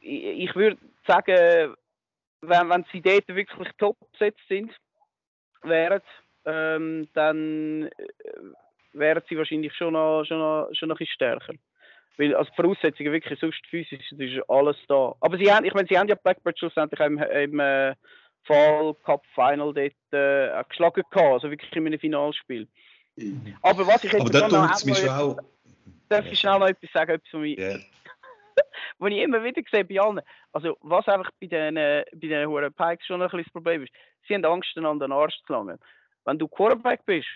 ich, 0.00 0.48
ich 0.48 0.56
würde 0.56 0.78
sagen, 1.06 1.76
wenn, 2.42 2.70
wenn 2.70 2.84
sie 2.92 3.00
dort 3.00 3.28
wirklich 3.28 3.70
top 3.78 3.96
besetzt 4.12 4.40
sind, 4.48 4.74
wären, 5.62 6.00
ähm, 6.46 7.08
dann 7.12 7.86
äh, 7.86 8.10
wären 8.92 9.22
sie 9.28 9.36
wahrscheinlich 9.36 9.74
schon 9.74 9.92
noch, 9.92 10.24
schon 10.24 10.38
noch, 10.38 10.70
schon 10.72 10.88
noch 10.88 10.96
ein 10.96 10.98
bisschen 10.98 11.14
stärker. 11.14 11.52
Weil 12.16 12.34
als 12.34 12.48
Voraussetzungen 12.54 13.12
wirklich 13.12 13.38
sonst 13.38 13.64
physisch 13.66 14.08
das 14.10 14.20
ist 14.20 14.50
alles 14.50 14.76
da. 14.88 15.14
Aber 15.20 15.38
sie 15.38 15.52
haben, 15.52 15.64
ich 15.64 15.74
meine, 15.74 15.88
sie 15.88 15.98
haben 15.98 16.08
ja 16.08 16.16
Blackbird 16.16 16.58
schlussendlich 16.58 17.00
im, 17.00 17.18
im 17.18 17.60
äh, 17.60 17.94
Fall 18.44 18.94
Cup 19.04 19.24
Final 19.34 19.72
dort 19.72 20.12
äh, 20.12 20.64
geschlagen 20.68 21.02
gehabt, 21.10 21.32
also 21.32 21.50
wirklich 21.50 21.74
in 21.74 21.86
einem 21.86 21.98
Finalspiel. 21.98 22.68
Aber 23.62 23.86
was 23.86 24.04
ich 24.04 24.12
jetzt 24.12 24.20
Aber 24.20 24.30
tut 24.30 24.70
es 24.72 24.84
mich 24.84 24.98
schon 24.98 25.08
auch. 25.08 25.36
darf 26.08 26.26
ich 26.26 26.38
schnell 26.38 26.58
noch 26.58 26.68
etwas 26.68 26.90
sagen, 26.92 27.12
etwas, 27.12 27.32
was 27.32 27.40
mich 27.40 27.58
Ja, 27.58 27.76
was 28.98 29.10
ich 29.10 29.18
immer 29.18 29.42
wieder 29.42 29.62
sehe 29.70 29.84
bei 29.84 30.00
allen, 30.00 30.20
also 30.52 30.76
was 30.80 31.06
einfach 31.08 31.30
bei 31.40 31.46
den, 31.46 31.76
äh, 31.76 32.04
bei 32.12 32.28
den 32.28 32.48
Huren 32.48 32.72
Pikes 32.72 33.06
schon 33.06 33.20
ein 33.20 33.28
bisschen 33.28 33.44
das 33.44 33.52
Problem 33.52 33.82
ist, 33.84 33.92
sie 34.26 34.34
haben 34.34 34.44
Angst, 34.44 34.76
einander 34.76 35.04
an 35.04 35.10
den 35.10 35.18
Arsch 35.18 35.38
zu 35.46 35.52
langen. 35.52 35.78
Wenn 36.24 36.38
du 36.38 36.48
Quarterback 36.48 37.04
bist, 37.06 37.28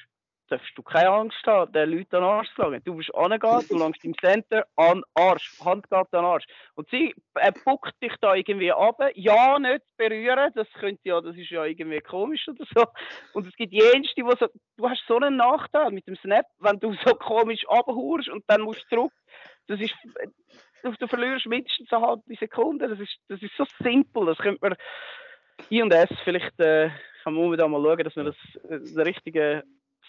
darfst 0.48 0.76
du 0.76 0.82
keine 0.82 1.10
Angst 1.10 1.46
haben, 1.46 1.72
den 1.72 1.90
Leuten 1.90 2.16
an 2.16 2.22
den 2.22 2.30
Arsch 2.30 2.54
zu 2.54 2.62
langen. 2.62 2.82
Du 2.84 2.94
musst 2.94 3.14
angehen, 3.14 3.66
du 3.68 3.78
langst 3.78 4.04
im 4.04 4.16
Center 4.18 4.66
an 4.76 4.98
den 4.98 5.04
Arsch, 5.14 5.58
geht 5.58 5.92
an 5.92 6.04
den 6.12 6.24
Arsch. 6.24 6.44
Und 6.74 6.88
sie 6.90 7.14
äh, 7.34 7.52
puckt 7.52 7.94
dich 8.02 8.12
da 8.20 8.34
irgendwie 8.34 8.72
ab, 8.72 8.98
ja, 9.14 9.58
nicht 9.58 9.82
berühren, 9.96 10.52
das 10.54 10.68
könnte 10.74 11.00
ja, 11.04 11.20
das 11.20 11.36
ist 11.36 11.50
ja 11.50 11.64
irgendwie 11.64 12.00
komisch 12.00 12.46
oder 12.48 12.64
so. 12.74 12.84
Und 13.32 13.46
es 13.46 13.54
gibt 13.56 13.72
jenste, 13.72 14.22
wo 14.24 14.34
so, 14.36 14.46
du 14.76 14.88
hast 14.88 15.04
so 15.06 15.16
einen 15.16 15.36
Nachteil 15.36 15.90
mit 15.90 16.06
dem 16.06 16.16
Snap, 16.16 16.46
wenn 16.58 16.78
du 16.80 16.94
so 17.04 17.14
komisch 17.14 17.64
abhaust 17.68 18.28
und 18.28 18.44
dann 18.46 18.62
musst 18.62 18.84
du 18.90 18.96
zurück. 18.96 19.12
Das 19.66 19.80
ist, 19.80 19.94
du, 20.82 20.92
du 20.92 21.06
verlierst 21.06 21.46
mindestens 21.46 21.92
eine 21.92 22.06
halbe 22.06 22.34
Sekunde. 22.38 22.88
Das 22.88 23.00
ist, 23.00 23.16
das 23.28 23.40
ist 23.40 23.56
so 23.56 23.64
simpel. 23.82 24.26
Das 24.26 24.38
könnte 24.38 24.58
man 24.60 24.76
I 25.70 25.82
und 25.82 25.92
S 25.92 26.10
vielleicht 26.24 26.58
äh, 26.60 26.90
kann 27.22 27.34
man 27.34 27.56
da 27.56 27.66
mal 27.66 27.82
schauen, 27.82 28.04
dass 28.04 28.16
man 28.16 28.26
das 28.26 28.36
äh, 28.68 28.80
den 28.80 29.00
richtigen 29.00 29.62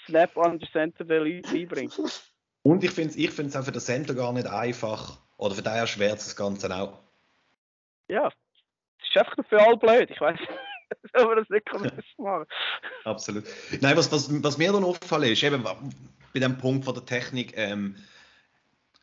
Snap 0.08 0.38
an 0.38 0.60
den 0.60 0.68
Center 0.72 1.04
der 1.04 1.22
Leute 1.22 1.52
beibringt. 1.52 2.00
Und 2.64 2.84
ich 2.84 2.92
finde 2.92 3.12
es 3.12 3.16
ich 3.16 3.30
find's 3.30 3.56
auch 3.56 3.64
für 3.64 3.72
den 3.72 3.82
Center 3.82 4.16
gar 4.16 4.34
nicht 4.34 4.48
einfach. 4.48 5.20
Oder 5.38 5.54
für 5.56 5.62
den 5.62 5.74
erschwert 5.74 6.18
es 6.18 6.26
das 6.26 6.36
Ganze 6.36 6.76
auch. 6.76 7.00
Ja, 8.08 8.24
das 8.24 8.34
ist 9.08 9.18
einfach 9.18 9.48
für 9.48 9.62
alle 9.62 9.78
blöd. 9.78 10.10
Ich 10.10 10.20
weiß, 10.20 10.40
aber 11.14 11.36
das 11.36 11.50
nicht 11.50 11.66
kann 11.66 11.82
man 11.82 11.92
das 11.96 12.06
machen. 12.18 12.46
Absolut. 13.04 13.44
Nein, 13.82 13.98
was, 13.98 14.12
was, 14.12 14.44
was 14.44 14.58
mir 14.58 14.72
dann 14.72 14.84
auffällt, 14.84 15.26
ist 15.26 15.44
eben 15.44 15.64
bei 15.64 16.40
dem 16.40 16.58
Punkt 16.58 16.86
von 16.86 16.94
der 16.94 17.06
Technik, 17.06 17.54
ähm, 17.56 17.96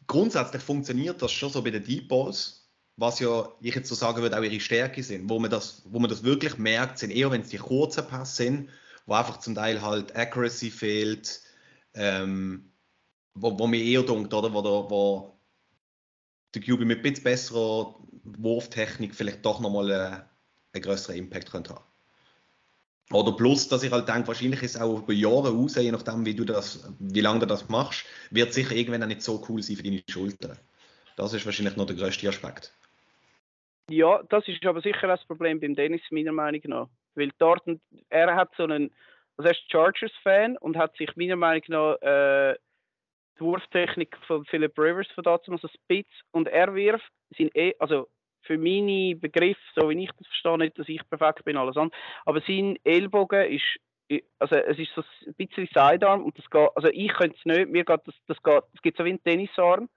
grundsätzlich 0.06 0.62
funktioniert 0.62 1.22
das 1.22 1.32
schon 1.32 1.50
so 1.50 1.62
bei 1.62 1.70
den 1.70 1.84
Deep 1.84 2.08
Balls, 2.08 2.68
was 2.96 3.20
ja, 3.20 3.48
ich 3.60 3.74
jetzt 3.74 3.88
so 3.88 3.94
sagen 3.94 4.22
würde, 4.22 4.38
auch 4.38 4.42
ihre 4.42 4.60
Stärke 4.60 5.02
sind. 5.02 5.28
Wo 5.30 5.38
man 5.38 5.50
das, 5.50 5.82
wo 5.86 5.98
man 5.98 6.10
das 6.10 6.24
wirklich 6.24 6.58
merkt, 6.58 6.98
sind 6.98 7.10
eher, 7.10 7.30
wenn 7.30 7.40
es 7.40 7.48
die 7.48 7.58
kurzen 7.58 8.06
Pässe 8.06 8.36
sind, 8.36 8.70
wo 9.06 9.14
einfach 9.14 9.38
zum 9.38 9.54
Teil 9.54 9.82
halt 9.82 10.14
Accuracy 10.16 10.70
fehlt, 10.70 11.40
ähm, 11.94 12.72
wo, 13.34 13.58
wo 13.58 13.66
mir 13.66 13.82
eher 13.82 14.02
denkt, 14.02 14.32
oder, 14.34 14.52
wo, 14.52 14.62
der, 14.62 14.90
wo 14.90 15.38
der 16.54 16.62
QB 16.62 16.80
mit 16.80 16.98
ein 16.98 17.02
bisschen 17.02 17.24
besserer 17.24 17.96
Wurftechnik 18.24 19.14
vielleicht 19.14 19.44
doch 19.44 19.60
nochmal 19.60 19.90
äh, 19.90 20.74
einen 20.74 20.82
größeren 20.82 21.16
Impact 21.16 21.50
könnte 21.50 21.74
haben. 21.74 21.84
Oder 23.10 23.32
plus, 23.32 23.68
dass 23.68 23.82
ich 23.82 23.92
halt 23.92 24.08
denke, 24.08 24.28
wahrscheinlich 24.28 24.62
ist 24.62 24.76
es 24.76 24.80
auch 24.80 25.00
über 25.00 25.12
Jahre 25.12 25.50
raus, 25.50 25.74
je 25.74 25.90
nachdem, 25.90 26.24
wie, 26.24 26.34
du 26.34 26.44
das, 26.44 26.90
wie 26.98 27.20
lange 27.20 27.40
du 27.40 27.46
das 27.46 27.68
machst, 27.68 28.06
wird 28.30 28.54
sicher 28.54 28.74
irgendwann 28.74 29.02
auch 29.02 29.08
nicht 29.08 29.22
so 29.22 29.44
cool 29.48 29.62
sein 29.62 29.76
für 29.76 29.82
deine 29.82 30.02
Schultern. 30.08 30.58
Das 31.16 31.34
ist 31.34 31.44
wahrscheinlich 31.44 31.76
noch 31.76 31.86
der 31.86 31.96
größte 31.96 32.28
Aspekt. 32.28 32.72
Ja, 33.90 34.22
das 34.30 34.46
ist 34.48 34.64
aber 34.64 34.80
sicher 34.80 35.08
das 35.08 35.24
Problem 35.26 35.60
beim 35.60 35.74
Dennis, 35.74 36.00
meiner 36.10 36.32
Meinung 36.32 36.62
nach. 36.64 36.88
Weil 37.14 37.30
dort, 37.38 37.62
er 38.08 38.34
hat 38.34 38.50
so 38.56 38.64
einen, 38.64 38.90
also 39.36 39.48
er 39.48 39.52
ist 39.52 39.70
Chargers-Fan 39.70 40.56
und 40.58 40.76
hat 40.76 40.96
sich 40.96 41.14
meiner 41.16 41.36
Meinung 41.36 41.62
nach 41.68 41.94
äh, 42.02 42.56
die 43.38 43.44
Wurftechnik 43.44 44.16
von 44.26 44.44
Philip 44.46 44.76
Rivers 44.78 45.08
von 45.14 45.24
dazu, 45.24 45.52
also 45.52 45.68
Spitz 45.68 46.10
und 46.32 46.48
er 46.48 46.74
wirft, 46.74 47.10
sind 47.36 47.54
eh, 47.56 47.74
also 47.78 48.08
für 48.42 48.58
meine 48.58 49.16
Begriffe, 49.16 49.60
so 49.74 49.88
wie 49.88 50.04
ich 50.04 50.10
das 50.18 50.26
verstehe, 50.26 50.58
nicht, 50.58 50.78
dass 50.78 50.88
ich 50.88 51.00
perfekt 51.08 51.44
bin, 51.44 51.56
alles 51.56 51.76
andere, 51.76 51.98
aber 52.24 52.40
sein 52.46 52.76
Ellbogen 52.84 53.50
ist, 53.50 54.22
also 54.38 54.56
es 54.56 54.78
ist 54.78 54.92
so 54.94 55.02
ein 55.26 55.34
bisschen 55.34 55.68
Sidearm 55.68 56.24
und 56.24 56.36
das 56.36 56.48
geht, 56.50 56.70
also 56.74 56.88
ich 56.88 57.12
könnte 57.12 57.36
es 57.38 57.44
nicht, 57.44 57.70
mir 57.70 57.84
geht 57.84 58.00
das, 58.04 58.14
das 58.26 58.42
geht, 58.42 58.62
es 58.74 58.82
gibt 58.82 58.98
so 58.98 59.04
wie 59.04 59.10
einen 59.10 59.22
Tennisarm 59.22 59.88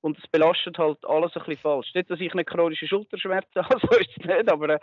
und 0.00 0.18
es 0.18 0.26
belastet 0.28 0.78
halt 0.78 0.98
alles 1.04 1.34
ein 1.34 1.44
bisschen 1.44 1.62
falsch. 1.62 1.94
Nicht, 1.94 2.10
dass 2.10 2.20
ich 2.20 2.32
eine 2.32 2.44
chronische 2.44 2.86
Schulterschmerzen 2.86 3.54
habe, 3.68 3.80
so 3.80 3.98
ist 3.98 4.10
es 4.16 4.24
nicht, 4.24 4.50
aber 4.50 4.68
äh, 4.70 4.78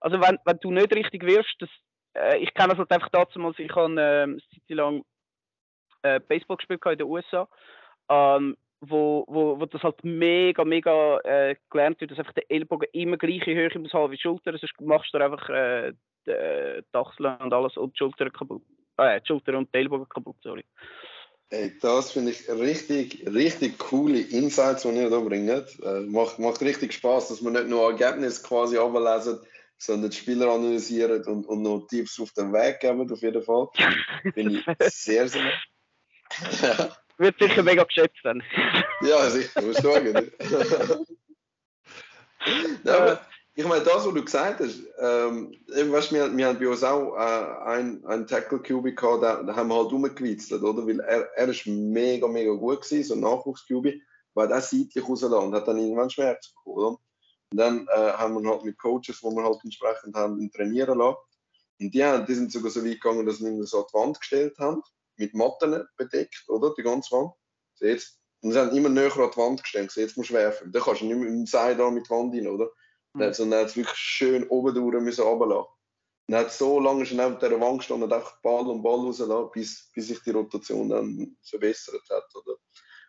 also 0.00 0.20
wenn, 0.20 0.38
wenn 0.44 0.58
du 0.60 0.70
nicht 0.70 0.94
richtig 0.94 1.24
wirfst, 1.24 1.56
das, 1.60 1.70
äh, 2.14 2.38
ich 2.38 2.52
kenne 2.54 2.70
das 2.70 2.78
halt 2.78 2.90
einfach 2.90 3.10
dazu, 3.10 3.40
als 3.40 3.58
ich 3.58 3.70
habe 3.74 4.00
äh, 4.00 4.22
eine 4.22 4.38
Zeit 4.38 4.68
lang 4.68 5.04
äh, 6.02 6.20
Baseball 6.20 6.56
gespielt 6.56 6.80
in 6.86 6.98
den 6.98 7.06
USA, 7.06 7.48
ähm, 8.08 8.56
wo, 8.80 9.24
wo, 9.26 9.58
wo 9.60 9.66
das 9.66 9.82
halt 9.82 10.04
mega, 10.04 10.64
mega 10.64 11.18
äh, 11.20 11.56
gelernt 11.70 12.00
wird, 12.00 12.12
dass 12.12 12.18
einfach 12.18 12.34
der 12.34 12.50
Ellbogen 12.50 12.88
immer 12.92 13.16
gleiche 13.16 13.54
Höhe 13.54 13.70
muss 13.78 13.92
haben 13.92 14.12
wie 14.12 14.16
die 14.16 14.22
Schulter, 14.22 14.56
sonst 14.56 14.80
machst 14.80 15.12
du 15.12 15.18
einfach 15.18 15.48
äh, 15.48 15.88
äh, 15.88 16.82
die 16.82 16.96
Achseln 16.96 17.36
und 17.38 17.52
alles 17.52 17.76
und 17.76 17.94
die 17.94 17.98
Schulter 17.98 18.30
kaputt. 18.30 18.62
Äh, 18.96 19.20
die 19.20 19.26
Schulter 19.26 19.56
und 19.58 19.72
die 19.74 19.78
Ellbogen 19.78 20.08
kaputt, 20.08 20.36
sorry. 20.42 20.64
Ey, 21.50 21.72
das 21.80 22.12
finde 22.12 22.32
ich 22.32 22.48
richtig, 22.48 23.26
richtig 23.26 23.78
coole 23.78 24.20
Insights, 24.20 24.82
die 24.82 24.90
ihr 24.90 25.08
da 25.08 25.18
bringt. 25.18 25.48
Äh, 25.48 26.00
macht, 26.00 26.38
macht 26.38 26.60
richtig 26.60 26.92
Spaß, 26.92 27.28
dass 27.28 27.40
man 27.40 27.54
nicht 27.54 27.68
nur 27.68 27.90
Ergebnisse 27.90 28.42
quasi 28.42 28.76
ablesen, 28.76 29.40
sondern 29.78 30.10
die 30.10 30.16
Spieler 30.16 30.50
analysieren 30.50 31.22
und, 31.24 31.46
und 31.46 31.62
noch 31.62 31.86
Tipps 31.88 32.20
auf 32.20 32.32
den 32.32 32.52
Weg 32.52 32.80
geben, 32.80 33.10
auf 33.10 33.22
jeden 33.22 33.42
Fall. 33.42 33.68
Finde 34.34 34.58
ich 34.58 34.92
sehr, 34.92 35.28
sehr. 35.28 35.52
ja. 36.62 36.96
Wird 37.18 37.36
sicher 37.40 37.64
mega 37.64 37.82
geschätzt 37.82 38.20
dann. 38.22 38.40
ja, 39.00 39.28
sicher, 39.28 39.60
muss 39.60 39.78
sagen. 39.78 40.30
ja, 42.84 43.20
ich 43.56 43.66
meine, 43.66 43.82
das, 43.82 44.06
was 44.06 44.14
du 44.14 44.24
gesagt 44.24 44.60
hast, 44.60 44.80
ähm, 45.00 45.52
weißt, 45.66 46.12
wir, 46.12 46.36
wir 46.36 46.46
haben 46.46 46.60
bei 46.60 46.68
uns 46.68 46.84
auch 46.84 47.16
äh, 47.16 47.68
einen, 47.68 48.06
einen 48.06 48.28
Tackle 48.28 48.60
QB 48.60 48.96
gehabt, 48.96 49.24
da, 49.24 49.42
da 49.42 49.56
haben 49.56 49.68
wir 49.68 49.74
halt 49.74 49.90
rumgewitzelt, 49.90 50.62
oder? 50.62 50.86
Weil 50.86 51.00
er, 51.00 51.28
er 51.34 51.48
ist 51.48 51.66
mega, 51.66 52.28
mega 52.28 52.52
gut 52.52 52.82
gewesen, 52.82 53.02
so 53.02 53.14
ein 53.14 53.20
Nachwuchs-QB, 53.20 54.00
weil 54.34 54.52
er 54.52 54.60
seitlich 54.60 55.02
rausgelassen 55.02 55.48
und 55.48 55.54
hat 55.56 55.66
dann 55.66 55.78
irgendwann 55.78 56.08
Schmerzen 56.08 56.52
bekommen, 56.54 56.76
oder? 56.76 56.98
Und 57.50 57.58
dann 57.58 57.86
äh, 57.88 58.12
haben 58.12 58.42
wir 58.42 58.50
halt 58.50 58.64
mit 58.64 58.78
Coaches, 58.78 59.20
die 59.20 59.26
wir 59.26 59.42
halt 59.42 59.58
entsprechend 59.64 60.14
haben, 60.14 60.50
trainieren 60.52 60.98
lassen. 60.98 61.16
Und 61.80 61.94
die, 61.94 62.04
haben, 62.04 62.26
die 62.26 62.34
sind 62.34 62.52
sogar 62.52 62.70
so 62.70 62.84
weit 62.84 63.00
gegangen, 63.00 63.26
dass 63.26 63.38
sie 63.38 63.46
ihn 63.46 63.64
so 63.64 63.78
an 63.78 63.86
die 63.88 63.94
Wand 63.94 64.20
gestellt 64.20 64.58
haben, 64.58 64.82
mit 65.16 65.34
Matten 65.34 65.84
bedeckt, 65.96 66.44
oder? 66.48 66.74
Die 66.76 66.82
ganze 66.82 67.10
Wand. 67.12 67.32
So 67.74 67.86
jetzt, 67.86 68.18
und 68.42 68.52
sie 68.52 68.58
haben 68.58 68.76
immer 68.76 68.88
näher 68.88 69.16
an 69.16 69.30
die 69.30 69.36
Wand 69.36 69.62
gestellt, 69.62 69.90
so 69.90 70.00
jetzt 70.00 70.16
musst 70.16 70.30
du 70.30 70.34
werfen. 70.34 70.72
Dann 70.72 70.82
kannst 70.82 71.00
du 71.00 71.06
nicht 71.06 71.16
mehr 71.16 71.28
im 71.28 71.46
Seil 71.46 71.76
da 71.76 71.90
mit 71.90 72.06
die 72.06 72.10
Wand 72.10 72.34
rein, 72.34 72.48
oder? 72.48 72.70
Mhm. 73.14 73.32
Sondern 73.32 73.60
er 73.60 73.62
hat 73.62 73.70
es 73.70 73.76
wirklich 73.76 73.96
schön 73.96 74.46
oben 74.48 74.74
durch 74.74 75.02
müssen 75.02 75.24
runterlassen. 75.24 75.70
Und 76.28 76.34
hat 76.34 76.52
so 76.52 76.78
lange 76.78 77.06
schon 77.06 77.16
neben 77.16 77.38
dieser 77.38 77.60
Wand 77.60 77.78
gestanden 77.78 78.04
und 78.04 78.12
einfach 78.12 78.40
Ball 78.42 78.66
und 78.66 78.82
Ball 78.82 78.98
rausgelassen, 78.98 79.50
bis, 79.52 79.90
bis 79.94 80.08
sich 80.08 80.20
die 80.22 80.30
Rotation 80.30 80.88
dann 80.88 81.36
verbessert 81.42 82.02
hat. 82.10 82.26
Oder? 82.34 82.56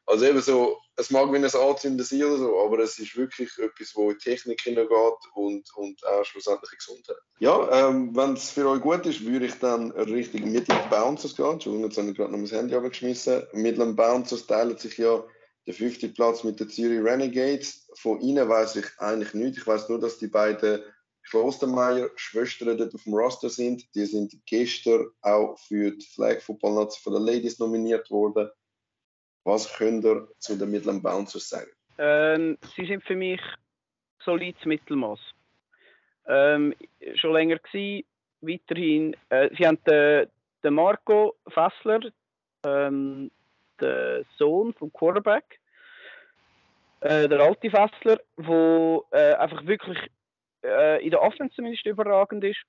Also 0.10 0.26
eben 0.26 0.42
so, 0.42 0.76
es 0.96 1.12
mag 1.12 1.32
wie 1.32 1.38
ein 1.38 1.46
Anzünden 1.46 2.04
sein 2.04 2.24
oder 2.24 2.38
so, 2.38 2.60
aber 2.66 2.80
es 2.80 2.98
ist 2.98 3.16
wirklich 3.16 3.56
etwas, 3.60 3.96
wo 3.96 4.10
in 4.10 4.18
die 4.18 4.24
Technik 4.24 4.60
hineingeht 4.60 5.20
und, 5.36 5.70
und 5.76 6.04
auch 6.04 6.26
schlussendlich 6.26 6.72
in 6.72 6.78
Gesundheit. 6.80 7.18
Ja, 7.38 7.88
ähm, 7.90 8.16
wenn 8.16 8.34
es 8.34 8.50
für 8.50 8.68
euch 8.68 8.82
gut 8.82 9.06
ist, 9.06 9.24
würde 9.24 9.46
ich 9.46 9.60
dann 9.60 9.92
richtig 9.92 10.42
den 10.44 10.66
Bouncers 10.90 11.36
gehen. 11.36 11.52
Entschuldigung, 11.52 11.88
jetzt 11.88 11.98
habe 12.00 12.10
ich 12.10 12.18
gerade 12.18 12.32
noch 12.32 12.40
mein 12.40 12.50
Handy 12.50 12.74
abgeschmissen. 12.74 13.44
Den 13.54 13.96
Bouncers 13.96 14.48
teilen 14.48 14.78
sich 14.78 14.98
ja 14.98 15.24
der 15.68 15.76
fünfte 15.76 16.10
Platz 16.10 16.44
mit 16.44 16.60
den 16.60 16.70
Zürich 16.70 17.04
Renegades. 17.04 17.88
Von 18.00 18.20
ihnen 18.20 18.50
weiß 18.50 18.78
ich 18.78 18.86
eigentlich 18.98 19.36
nichts. 19.36 19.60
Ich 19.60 19.68
weiß 19.68 19.90
nur, 19.90 20.00
dass 20.00 20.18
die 20.18 20.28
beiden 20.28 20.82
Klostermeier-Schwestern 21.30 22.80
dort 22.80 22.96
auf 22.96 23.04
dem 23.04 23.14
Roster 23.14 23.52
sind. 23.52 23.84
Die 23.94 24.08
sind 24.08 24.34
gestern 24.48 25.12
auch 25.22 25.60
für 25.60 25.92
die 25.92 26.06
Flag 26.08 26.42
Football 26.42 26.74
Nazi 26.74 27.00
von 27.00 27.14
den 27.14 27.22
Ladies 27.22 27.60
nominiert 27.60 28.10
worden. 28.10 28.50
Was 29.44 29.74
könnt 29.74 30.06
ihr 30.06 30.28
zu 30.38 30.58
den 30.58 30.72
Midland 30.72 31.02
Bouncers 31.02 31.50
sagen? 31.50 31.72
Ähm, 31.98 32.58
sie 32.76 32.86
sind 32.86 33.04
für 33.04 33.16
mich 33.16 33.42
solides 34.24 34.64
Mittelmaß. 34.66 35.20
Ähm, 36.28 36.76
schon 37.16 37.34
länger 37.34 37.58
gewesen, 37.58 38.06
weiterhin. 38.42 39.16
Äh, 39.30 39.50
sie 39.58 39.66
haben 39.66 39.84
den, 39.86 40.28
den 40.64 40.74
Marco 40.74 41.36
Fessler, 41.48 42.00
ähm, 42.64 43.32
der 43.80 44.24
Sohn 44.38 44.74
vom 44.74 44.92
Quarterback, 44.94 45.60
äh, 47.02 47.28
der 47.28 47.40
alte 47.40 47.70
Fessler, 47.70 48.20
der 48.38 49.02
äh, 49.12 49.34
einfach 49.36 49.66
wirklich 49.66 49.98
äh, 50.64 51.04
in 51.04 51.12
der 51.12 51.22
Offense 51.22 51.56
zumindest 51.56 51.86
überragend 51.86 52.44
ist. 52.44 52.62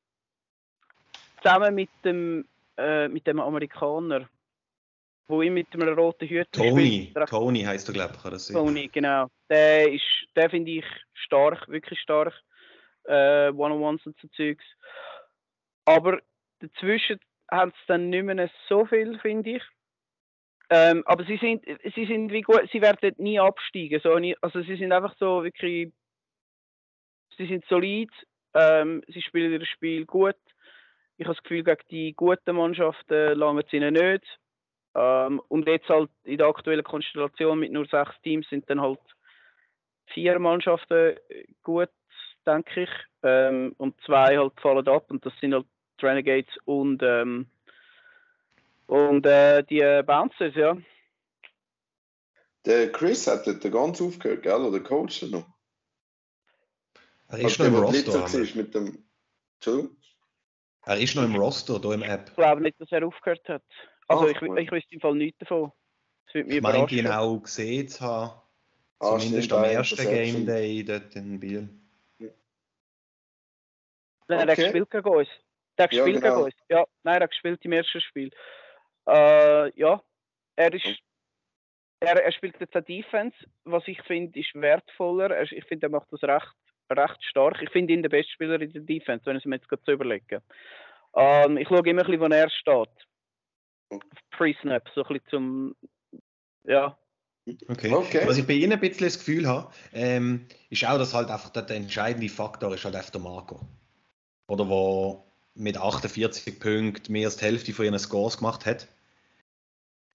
Zusammen 1.42 1.74
mit 1.74 1.90
dem, 2.04 2.46
äh, 2.76 3.08
mit 3.08 3.26
dem 3.26 3.40
Amerikaner, 3.40 4.28
wo 5.30 5.42
ich 5.42 5.50
mit 5.50 5.72
einem 5.72 5.94
roten 5.94 6.28
Hütchen 6.28 6.70
Tony, 6.70 7.08
spielt. 7.10 7.28
Tony 7.28 7.62
heißt 7.62 7.88
du, 7.88 7.92
glaube 7.92 8.14
ich, 8.16 8.24
oder 8.24 8.38
so. 8.38 8.54
Tony, 8.54 8.88
genau. 8.88 9.28
Der 9.48 9.90
ist, 9.90 10.02
der 10.36 10.50
finde 10.50 10.70
ich 10.72 10.84
stark, 11.14 11.68
wirklich 11.68 11.98
stark. 12.00 12.34
Äh, 13.04 13.50
One-on-Ones 13.50 14.04
und 14.06 14.16
so 14.20 14.28
Zeugs. 14.28 14.64
Aber 15.84 16.20
dazwischen 16.60 17.18
haben 17.50 17.72
sie 17.72 17.84
dann 17.88 18.10
nicht 18.10 18.24
mehr 18.24 18.50
so 18.68 18.84
viel, 18.86 19.18
finde 19.20 19.56
ich. 19.56 19.62
Ähm, 20.72 21.02
aber 21.06 21.24
sie 21.24 21.36
sind, 21.38 21.64
sie 21.96 22.06
sind 22.06 22.30
wie 22.30 22.42
gut, 22.42 22.68
sie 22.70 22.80
werden 22.80 23.12
nie 23.18 23.40
absteigen. 23.40 24.00
So, 24.00 24.12
also 24.40 24.62
sie 24.62 24.76
sind 24.76 24.92
einfach 24.92 25.16
so 25.18 25.42
wirklich, 25.42 25.92
sie 27.36 27.46
sind 27.46 27.64
solid, 27.68 28.10
ähm, 28.54 29.02
sie 29.08 29.20
spielen 29.20 29.52
ihr 29.52 29.66
Spiel 29.66 30.06
gut. 30.06 30.36
Ich 31.16 31.26
habe 31.26 31.34
das 31.34 31.42
Gefühl, 31.42 31.64
gegen 31.64 31.82
die 31.90 32.14
guten 32.14 32.54
Mannschaften 32.54 33.36
langen 33.36 33.64
sie 33.68 33.78
ihnen 33.78 33.94
nicht. 33.94 34.24
Ähm, 34.94 35.40
und 35.48 35.66
jetzt 35.68 35.88
halt 35.88 36.10
in 36.24 36.38
der 36.38 36.48
aktuellen 36.48 36.84
Konstellation 36.84 37.60
mit 37.60 37.72
nur 37.72 37.86
sechs 37.86 38.20
Teams 38.22 38.48
sind 38.48 38.68
dann 38.68 38.80
halt 38.80 39.00
vier 40.06 40.38
Mannschaften 40.38 41.16
gut, 41.62 41.90
denke 42.46 42.82
ich. 42.82 42.90
Ähm, 43.22 43.74
und 43.78 44.00
zwei 44.02 44.36
halt 44.36 44.60
fallen 44.60 44.88
ab 44.88 45.10
und 45.10 45.24
das 45.24 45.32
sind 45.40 45.54
halt 45.54 45.66
die 46.00 46.06
Renegades 46.06 46.56
und, 46.64 47.02
ähm, 47.02 47.46
und 48.86 49.26
äh, 49.26 49.62
die 49.62 50.02
Bouncers, 50.04 50.54
ja. 50.54 50.76
Der 52.64 52.90
Chris 52.92 53.26
hat 53.26 53.46
dort 53.46 53.62
ganz 53.72 54.00
aufgehört, 54.02 54.42
gell? 54.42 54.54
Oder 54.54 54.72
der 54.72 54.82
Coach 54.82 55.22
noch? 55.22 55.46
Er 57.28 57.38
ist 57.38 57.58
noch 57.58 57.66
im 57.66 57.76
Roster. 57.76 58.26
Mit 58.56 58.74
dem... 58.74 59.06
Er 60.82 60.96
ist 60.98 61.14
noch 61.14 61.24
im 61.24 61.36
Roster, 61.36 61.78
hier 61.80 61.92
im 61.92 62.02
App. 62.02 62.30
Ich 62.30 62.36
glaube 62.36 62.62
nicht, 62.62 62.80
dass 62.80 62.90
er 62.90 63.06
aufgehört 63.06 63.48
hat. 63.48 63.62
Also 64.10 64.24
Ach, 64.24 64.28
ich, 64.28 64.42
ich 64.42 64.72
wüsste 64.72 64.94
im 64.94 65.00
Fall 65.00 65.14
nichts 65.14 65.38
davon. 65.38 65.70
Das 66.26 66.34
würde 66.34 66.48
mich 66.48 66.56
ich 66.56 66.62
meine, 66.62 66.90
ihn 66.90 67.06
auch 67.06 67.38
gesehen 67.38 67.86
zu 67.86 68.00
haben. 68.00 68.40
Ah, 68.98 69.18
Zumindest 69.18 69.52
am 69.52 69.62
ersten 69.62 70.04
Game 70.04 70.44
Day 70.44 70.84
dort 70.84 71.14
in 71.14 71.38
Biel. 71.38 71.68
Ja. 72.18 72.28
Nein, 74.26 74.38
okay. 74.38 74.46
der 74.46 74.56
gespielt 74.56 74.90
gegen 74.90 75.08
uns. 75.08 75.28
Der 75.78 75.84
hat 75.84 75.90
gespielt 75.90 76.16
ja, 76.16 76.20
genau. 76.22 76.34
gegen 76.34 76.44
uns. 76.44 76.54
Ja, 76.68 76.84
nein, 77.04 77.14
er 77.14 77.22
hat 77.22 77.30
gespielt 77.30 77.64
im 77.64 77.72
ersten 77.72 78.00
Spiel. 78.00 78.30
Äh, 79.06 79.78
ja, 79.78 80.02
er 80.56 80.74
ist. 80.74 80.98
Er, 82.00 82.16
er 82.20 82.32
spielt 82.32 82.58
jetzt 82.58 82.74
eine 82.74 82.82
Defense, 82.82 83.36
was 83.62 83.86
ich 83.86 84.02
finde, 84.02 84.40
ist 84.40 84.54
wertvoller. 84.54 85.30
Er, 85.30 85.52
ich 85.52 85.64
finde, 85.66 85.86
er 85.86 85.90
macht 85.90 86.08
das 86.10 86.22
recht, 86.24 86.56
recht 86.90 87.24
stark. 87.24 87.62
Ich 87.62 87.70
finde 87.70 87.92
ihn 87.92 88.02
der 88.02 88.08
beste 88.08 88.32
Spieler 88.32 88.60
in 88.60 88.72
der 88.72 88.82
Defense, 88.82 89.24
wenn 89.26 89.36
ich 89.36 89.44
es 89.44 89.46
mir 89.46 89.56
jetzt 89.56 89.68
gerade 89.68 89.82
so 89.86 89.92
überlege. 89.92 90.42
Ähm, 91.14 91.58
ich 91.58 91.68
schaue 91.68 91.86
immer 91.88 92.02
ein 92.02 92.06
bisschen, 92.06 92.20
wo 92.20 92.26
er 92.26 92.50
steht. 92.50 93.06
Pre-Snap, 94.30 94.88
so 94.94 95.04
ein 95.04 95.14
bisschen 95.14 95.28
zum. 95.30 95.74
Ja. 96.64 96.96
Okay. 97.68 97.92
okay. 97.92 98.22
Was 98.26 98.38
ich 98.38 98.46
bei 98.46 98.54
Ihnen 98.54 98.72
ein 98.72 98.80
bisschen 98.80 99.06
das 99.06 99.18
Gefühl 99.18 99.48
habe, 99.48 99.72
ähm, 99.92 100.46
ist 100.68 100.84
auch, 100.84 100.98
dass 100.98 101.14
halt 101.14 101.30
einfach 101.30 101.50
der, 101.50 101.68
entscheidende 101.70 102.28
Faktor 102.28 102.74
ist 102.74 102.84
halt 102.84 102.94
einfach 102.94 103.10
der 103.10 103.20
Marco. 103.20 103.60
Oder 104.46 104.68
wo 104.68 105.24
mit 105.54 105.76
48 105.76 106.60
Punkten 106.60 107.12
mehr 107.12 107.26
als 107.26 107.36
die 107.36 107.44
Hälfte 107.44 107.72
von 107.72 107.84
ihren 107.84 107.98
Scores 107.98 108.38
gemacht 108.38 108.66
hat. 108.66 108.88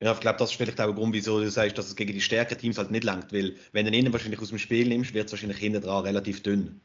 Ja, 0.01 0.13
ich 0.13 0.19
glaube, 0.19 0.39
das 0.39 0.51
ist 0.51 0.57
vielleicht 0.57 0.79
auch 0.81 0.89
ein 0.89 0.95
Grund, 0.95 1.13
wieso 1.13 1.39
du 1.39 1.49
sagst, 1.49 1.77
dass 1.77 1.87
es 1.87 1.95
gegen 1.95 2.13
die 2.13 2.21
stärkeren 2.21 2.59
Teams 2.59 2.77
halt 2.77 2.91
nicht 2.91 3.03
langt, 3.03 3.31
weil 3.33 3.55
wenn 3.71 3.85
du 3.85 3.91
ihn 3.91 4.11
wahrscheinlich 4.11 4.41
aus 4.41 4.49
dem 4.49 4.57
Spiel 4.57 4.87
nimmst, 4.87 5.13
wird 5.13 5.27
es 5.27 5.31
wahrscheinlich 5.31 5.57
hinten 5.57 5.81
dran 5.81 6.03
relativ 6.03 6.43
dünn. 6.43 6.81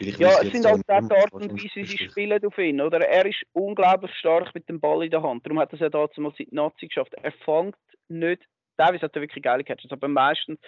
Ja, 0.00 0.40
es 0.42 0.52
sind 0.52 0.66
auch 0.66 0.78
die 0.78 0.92
Art 0.92 1.32
und 1.32 1.52
Weise, 1.52 1.74
wie 1.76 1.84
sie 1.84 1.98
spielen 1.98 2.44
auf 2.44 2.58
ihn, 2.58 2.80
oder? 2.80 3.00
Er 3.00 3.26
ist 3.26 3.42
unglaublich 3.52 4.12
stark 4.16 4.54
mit 4.54 4.68
dem 4.68 4.80
Ball 4.80 5.04
in 5.04 5.10
der 5.10 5.22
Hand. 5.22 5.44
Darum 5.46 5.58
hat 5.58 5.70
er 5.70 5.74
es 5.74 5.80
ja 5.80 5.88
damals 5.88 6.16
mal 6.16 6.32
seit 6.36 6.52
Nazi 6.52 6.88
geschafft. 6.88 7.14
Er 7.14 7.32
fängt 7.32 7.76
nicht, 8.08 8.42
teilweise 8.76 9.02
hat 9.02 9.14
er 9.14 9.22
wirklich 9.22 9.42
geile 9.42 9.64
Catches, 9.64 9.92
aber 9.92 10.08
meistens 10.08 10.58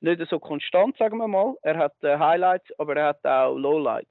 nicht 0.00 0.20
so 0.28 0.38
konstant, 0.38 0.96
sagen 0.96 1.18
wir 1.18 1.28
mal. 1.28 1.56
Er 1.62 1.76
hat 1.76 1.94
äh, 2.02 2.18
Highlights, 2.18 2.66
aber 2.78 2.96
er 2.96 3.06
hat 3.08 3.24
auch 3.24 3.54
Lowlights. 3.54 4.10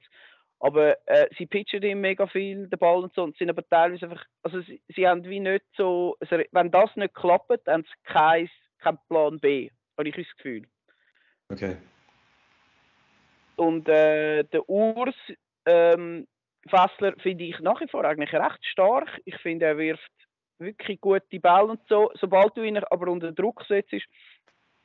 Aber 0.59 0.97
äh, 1.07 1.27
sie 1.37 1.45
pitchen 1.45 1.81
ihm 1.83 2.01
mega 2.01 2.27
viel, 2.27 2.67
den 2.67 2.79
Ball 2.79 3.03
und 3.03 3.13
so, 3.13 3.23
und 3.23 3.37
sind 3.37 3.49
aber 3.49 3.67
teilweise 3.67 4.05
einfach, 4.05 4.25
also 4.43 4.61
sie, 4.61 4.81
sie 4.89 5.07
haben 5.07 5.23
wie 5.23 5.39
nicht 5.39 5.63
so, 5.77 6.17
also 6.19 6.37
wenn 6.51 6.69
das 6.69 6.93
nicht 6.95 7.15
klappt, 7.15 7.65
haben 7.67 7.83
sie 7.83 8.11
keinen 8.11 8.49
kein 8.79 8.97
Plan 9.07 9.39
B, 9.39 9.71
habe 9.97 10.09
ich 10.09 10.15
das 10.15 10.35
Gefühl. 10.35 10.67
Okay. 11.49 11.77
Und 13.59 13.89
äh, 13.89 14.45
der 14.45 14.69
Urs 14.69 15.15
ähm, 15.65 16.25
Fessler 16.69 17.13
finde 17.21 17.43
ich 17.43 17.59
nach 17.59 17.81
wie 17.81 17.89
vor 17.89 18.05
eigentlich 18.05 18.33
recht 18.33 18.65
stark. 18.65 19.09
Ich 19.25 19.35
finde, 19.39 19.65
er 19.65 19.77
wirft 19.77 20.11
wirklich 20.59 21.01
gute 21.01 21.39
Bälle 21.39 21.65
und 21.65 21.81
so. 21.89 22.09
Sobald 22.15 22.55
du 22.55 22.63
ihn 22.63 22.77
aber 22.77 23.11
unter 23.11 23.33
Druck 23.33 23.65
setzt, 23.67 23.91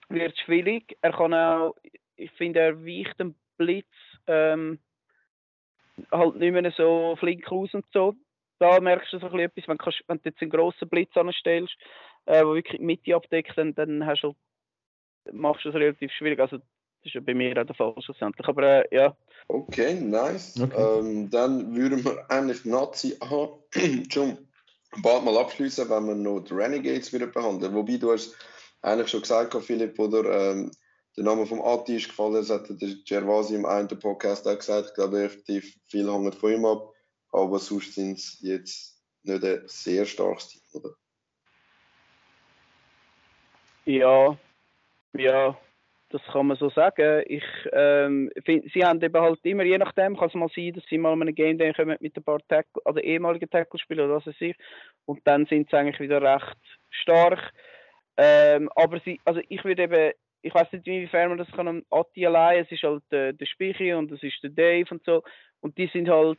wird 0.09 0.33
es 0.33 0.41
schwierig. 0.41 0.97
Er 1.03 1.13
kann 1.13 1.33
auch, 1.33 1.77
ich 2.17 2.33
finde, 2.33 2.61
er 2.61 2.85
weicht 2.85 3.19
den 3.21 3.37
Blitz 3.57 3.87
ähm, 4.27 4.81
halt 6.11 6.35
nicht 6.37 6.53
mehr 6.53 6.73
so 6.77 7.15
flink 7.17 7.51
aus 7.53 7.73
und 7.75 7.85
so. 7.93 8.15
Da 8.59 8.81
merkst 8.81 9.13
du 9.13 9.21
so 9.21 9.29
ein 9.29 9.39
etwas, 9.39 9.69
wenn, 9.69 9.79
kannst, 9.79 10.03
wenn 10.09 10.19
du 10.19 10.31
jetzt 10.31 10.43
einen 10.43 10.51
grossen 10.51 10.89
Blitz 10.89 11.17
anstellst, 11.17 11.75
äh, 12.27 12.43
wirklich 12.43 12.79
die 12.79 12.85
Mitte 12.85 13.15
abdeckt, 13.15 13.57
dann, 13.57 13.75
dann 13.75 14.05
hast 14.05 14.23
du, 14.23 14.35
machst 15.33 15.65
du 15.65 15.69
es 15.69 15.75
relativ 15.77 16.11
schwierig. 16.13 16.41
Also 16.41 16.59
ist 17.05 17.15
ja 17.15 17.21
bei 17.21 17.35
mir 17.35 17.59
auch 17.61 17.67
der 17.67 17.75
Fall 17.75 17.95
schlussendlich. 18.01 18.47
Aber 18.47 18.63
äh, 18.63 18.97
ja. 18.97 19.17
Okay, 19.49 19.95
nice. 19.95 20.61
Okay. 20.61 20.99
Ähm, 20.99 21.31
dann 21.31 21.75
würden 21.75 22.05
wir 22.05 22.31
eigentlich 22.31 22.65
Nazi 22.65 23.17
A 23.21 23.49
schon 24.11 24.39
bald 25.03 25.25
mal 25.25 25.37
abschließen, 25.37 25.89
wenn 25.91 26.07
wir 26.07 26.15
noch 26.15 26.41
die 26.41 26.55
Renegades 26.55 27.13
wieder 27.13 27.27
behandeln. 27.27 27.75
Wobei 27.75 27.97
du 27.97 28.13
hast 28.13 28.37
eigentlich 28.83 29.09
schon 29.09 29.23
gesagt, 29.23 29.55
Philipp, 29.65 29.99
oder 29.99 30.53
ähm, 30.53 30.71
der 31.17 31.25
Name 31.25 31.47
vom 31.47 31.63
Ati 31.63 31.97
ist 31.97 32.09
gefallen, 32.09 32.35
das 32.35 32.51
hat 32.51 32.69
der 32.69 32.89
Gervasi 33.07 33.55
im 33.55 33.67
einen 33.67 33.89
Podcast 33.89 34.49
auch 34.49 34.59
gesagt. 34.59 34.89
Ich 34.89 34.95
glaube, 34.95 35.19
relativ 35.19 35.77
viel 35.87 36.11
hängt 36.11 36.35
von 36.35 36.53
ihm 36.53 36.65
ab. 36.65 36.93
Aber 37.31 37.59
sonst 37.59 37.95
sind 37.95 38.19
es 38.19 38.39
jetzt 38.41 39.01
nicht 39.23 39.45
ein 39.45 39.63
sehr 39.67 40.07
starkes 40.07 40.49
Team, 40.49 40.63
oder? 40.73 40.91
Ja, 43.87 44.39
ja, 45.13 45.59
das 46.15 46.23
kann 46.31 46.47
man 46.47 46.57
so 46.57 46.71
sagen. 46.71 47.25
Ich 47.27 47.43
ähm, 47.73 48.31
find, 48.45 48.71
sie 48.73 48.85
haben 48.85 49.03
eben 49.03 49.21
halt 49.21 49.41
immer, 49.43 49.65
je 49.65 49.79
nachdem, 49.79 50.17
kann 50.17 50.29
es 50.29 50.35
mal 50.35 50.49
sein, 50.55 50.73
dass 50.73 50.85
sie 50.89 50.97
mal 50.97 51.13
einem 51.13 51.35
Game 51.35 51.59
Day 51.59 51.73
kommen 51.73 51.97
mit 51.99 52.17
ein 52.17 52.23
paar 52.23 52.39
Tackle, 52.47 52.83
also 52.85 53.01
ehemaligen 53.01 53.51
Tackle-Spielern 53.51 54.07
oder 54.07 54.19
was 54.19 54.27
weiß 54.29 54.41
ich. 54.41 54.57
Und 55.07 55.21
dann 55.25 55.45
sind 55.47 55.69
sie 55.69 55.77
eigentlich 55.77 55.99
wieder 55.99 56.23
recht 56.23 56.57
stark. 56.91 57.53
Ähm, 58.17 58.71
aber 58.77 59.01
sie, 59.01 59.21
also 59.25 59.41
ich 59.49 59.65
würde 59.65 59.83
eben, 59.83 60.13
ich 60.43 60.55
weiß 60.55 60.71
nicht, 60.71 60.87
inwiefern 60.87 61.31
man 61.31 61.39
das 61.39 61.51
kann 61.51 61.67
am 61.67 61.83
Atti 61.91 62.25
allein, 62.25 62.63
es 62.63 62.71
ist 62.71 62.85
halt 62.85 63.03
äh, 63.11 63.33
der 63.35 63.47
Spichi 63.47 63.93
und 63.93 64.13
das 64.13 64.23
ist 64.23 64.41
der 64.45 64.51
Dave 64.51 64.87
und 64.93 65.03
so. 65.05 65.25
Und 65.63 65.77
die 65.77 65.89
sind 65.89 66.09
halt, 66.09 66.39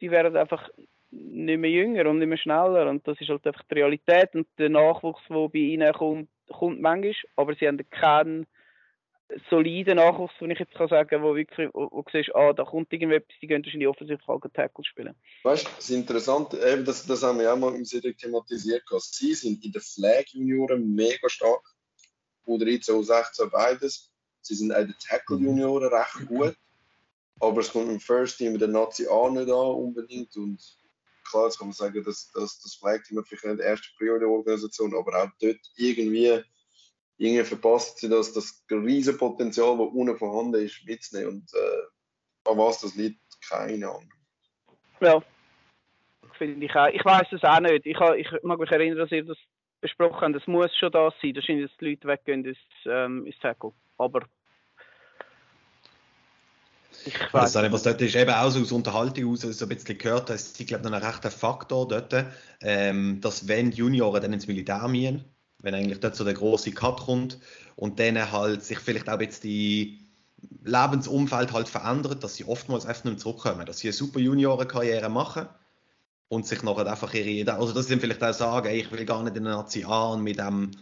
die 0.00 0.12
werden 0.12 0.36
einfach 0.36 0.70
nicht 1.10 1.58
mehr 1.58 1.70
jünger 1.70 2.08
und 2.08 2.20
nicht 2.20 2.28
mehr 2.28 2.38
schneller. 2.38 2.88
Und 2.88 3.04
das 3.08 3.20
ist 3.20 3.30
halt 3.30 3.44
einfach 3.48 3.64
die 3.68 3.74
Realität. 3.74 4.32
Und 4.36 4.46
der 4.58 4.68
Nachwuchs, 4.68 5.22
der 5.28 5.48
bei 5.48 5.58
ihnen 5.58 5.92
kommt, 5.92 6.28
kommt 6.48 6.80
manchmal, 6.80 7.14
aber 7.34 7.56
sie 7.56 7.66
haben 7.66 7.80
keinen 7.90 8.46
soliden 9.50 9.96
Nachwuchs, 9.96 10.34
wenn 10.40 10.50
ich 10.50 10.58
jetzt 10.58 10.74
kann 10.74 10.88
sagen, 10.88 11.22
wo 11.22 11.34
wirklich, 11.34 11.68
wo, 11.72 11.88
wo 11.90 12.02
du 12.02 12.10
siehst, 12.12 12.34
ah, 12.34 12.52
da 12.52 12.64
kommt 12.64 12.92
irgendetwas, 12.92 13.34
die 13.40 13.46
gehen 13.46 13.64
wahrscheinlich 13.64 13.88
offensichtlich 13.88 14.28
auch 14.28 14.40
Tackle 14.52 14.84
spielen. 14.84 15.14
Weißt 15.42 15.66
du, 15.66 15.70
das 15.76 15.90
ist 15.90 15.96
interessant, 15.96 16.54
eben 16.54 16.84
das, 16.84 17.06
das 17.06 17.22
haben 17.22 17.38
wir 17.38 17.52
auch 17.52 17.58
mal 17.58 17.74
im 17.74 17.84
Cedric 17.84 18.18
thematisiert. 18.18 18.82
Sie 19.00 19.34
sind 19.34 19.64
in 19.64 19.72
den 19.72 19.82
Flag-Junioren 19.82 20.94
mega 20.94 21.28
stark. 21.28 21.62
Oder 22.44 22.66
jetzt 22.66 22.90
auch 22.90 23.02
16 23.02 23.50
beides. 23.50 24.12
Sie 24.40 24.54
sind 24.54 24.72
auch 24.72 24.80
in 24.80 24.86
den 24.86 24.96
Tackle-Junioren 24.98 25.92
recht 25.92 26.26
gut. 26.26 26.56
Aber 27.40 27.60
es 27.60 27.72
kommt 27.72 27.90
im 27.90 28.00
First 28.00 28.38
Team 28.38 28.52
mit 28.52 28.60
der 28.60 28.68
Nazi 28.68 29.06
A 29.08 29.30
nicht 29.30 29.48
an 29.48 29.74
unbedingt. 29.74 30.36
Und 30.36 30.60
klar, 31.28 31.46
jetzt 31.46 31.58
kann 31.58 31.68
man 31.68 31.74
sagen, 31.74 32.02
dass, 32.04 32.30
dass 32.32 32.60
das 32.60 32.74
Flag-Team 32.74 33.22
vielleicht 33.24 33.44
nicht 33.44 33.60
die 33.60 33.64
erste 33.64 33.88
Prior 33.96 34.18
der 34.18 34.28
Organisation, 34.28 34.94
aber 34.94 35.22
auch 35.22 35.28
dort 35.40 35.60
irgendwie 35.76 36.42
irgendwie 37.18 37.44
verpasst 37.44 37.98
sie 37.98 38.08
das, 38.08 38.32
das 38.32 38.64
riesige 38.70 39.16
Potenzial, 39.16 39.78
das 39.78 39.88
unten 39.92 40.18
vorhanden 40.18 40.64
ist, 40.64 40.84
mitzunehmen. 40.86 41.34
Und 41.34 41.52
äh, 41.54 42.50
an 42.50 42.58
was 42.58 42.80
das 42.80 42.94
liegt, 42.94 43.20
keine 43.48 43.88
Ahnung. 43.88 44.12
Ja, 45.00 45.22
finde 46.38 46.64
ich 46.64 46.74
auch. 46.74 46.88
Ich 46.88 47.04
weiß 47.04 47.28
es 47.32 47.44
auch 47.44 47.60
nicht. 47.60 47.86
Ich, 47.86 47.98
ich 47.98 48.42
mag 48.42 48.58
mich 48.58 48.70
erinnern, 48.70 48.98
dass 48.98 49.12
ihr 49.12 49.24
das 49.24 49.38
besprochen 49.80 50.34
habt. 50.34 50.36
Es 50.36 50.46
muss 50.46 50.74
schon 50.76 50.92
das 50.92 51.14
sein. 51.22 51.34
Das 51.34 51.44
sind, 51.44 51.62
dass 51.62 51.70
die 51.78 51.90
Leute 51.90 52.08
weggehen 52.08 52.44
ins, 52.44 52.58
ähm, 52.86 53.26
ins 53.26 53.38
Tackle. 53.40 53.72
Aber 53.98 54.22
ich 57.04 57.32
weiß 57.32 57.56
nicht, 57.56 57.72
was 57.72 57.82
dort 57.82 58.00
ist. 58.00 58.14
Eben 58.14 58.30
auch 58.30 58.50
so 58.50 58.60
aus 58.60 58.72
Unterhaltung 58.72 59.32
aus, 59.32 59.40
so 59.40 59.64
ein 59.64 59.68
bisschen 59.68 59.98
gehört, 59.98 60.30
da 60.30 60.34
ist, 60.34 60.60
ich 60.60 60.66
glaube, 60.66 60.84
noch 60.84 60.92
ein 60.92 61.02
rechter 61.02 61.30
Faktor 61.30 61.88
dort, 61.88 62.14
ähm, 62.60 63.20
dass 63.20 63.48
wenn 63.48 63.72
Junioren 63.72 64.22
dann 64.22 64.32
ins 64.32 64.46
Militär 64.46 64.86
müssen, 64.88 65.24
wenn 65.62 65.74
eigentlich 65.74 66.00
dort 66.00 66.16
so 66.16 66.24
der 66.24 66.34
große 66.34 66.72
Cut 66.72 67.00
kommt 67.00 67.38
und 67.76 67.98
dann 67.98 68.30
halt 68.30 68.62
sich 68.62 68.78
vielleicht 68.78 69.08
auch 69.08 69.20
jetzt 69.20 69.44
die 69.44 70.02
Lebensumfeld 70.64 71.52
halt 71.52 71.68
verändert, 71.68 72.22
dass 72.22 72.34
sie 72.36 72.44
oftmals 72.44 72.84
einfach 72.84 73.04
nicht 73.04 73.12
mehr 73.14 73.18
zurückkommen, 73.18 73.64
dass 73.64 73.78
sie 73.78 73.88
eine 73.88 73.92
super 73.92 74.20
Juniorenkarriere 74.20 75.08
machen 75.08 75.48
und 76.28 76.46
sich 76.46 76.62
nachher 76.62 76.86
einfach 76.86 77.14
ihre, 77.14 77.52
also 77.54 77.72
dass 77.72 77.86
sie 77.86 77.92
dann 77.92 78.00
vielleicht 78.00 78.22
auch 78.22 78.32
sagen, 78.32 78.66
ey, 78.66 78.80
ich 78.80 78.90
will 78.90 79.04
gar 79.04 79.22
nicht 79.22 79.36
in 79.36 79.44
der 79.44 79.54
Nazi 79.54 79.84
A 79.84 80.12
und 80.12 80.22
mit 80.22 80.38
dem 80.38 80.72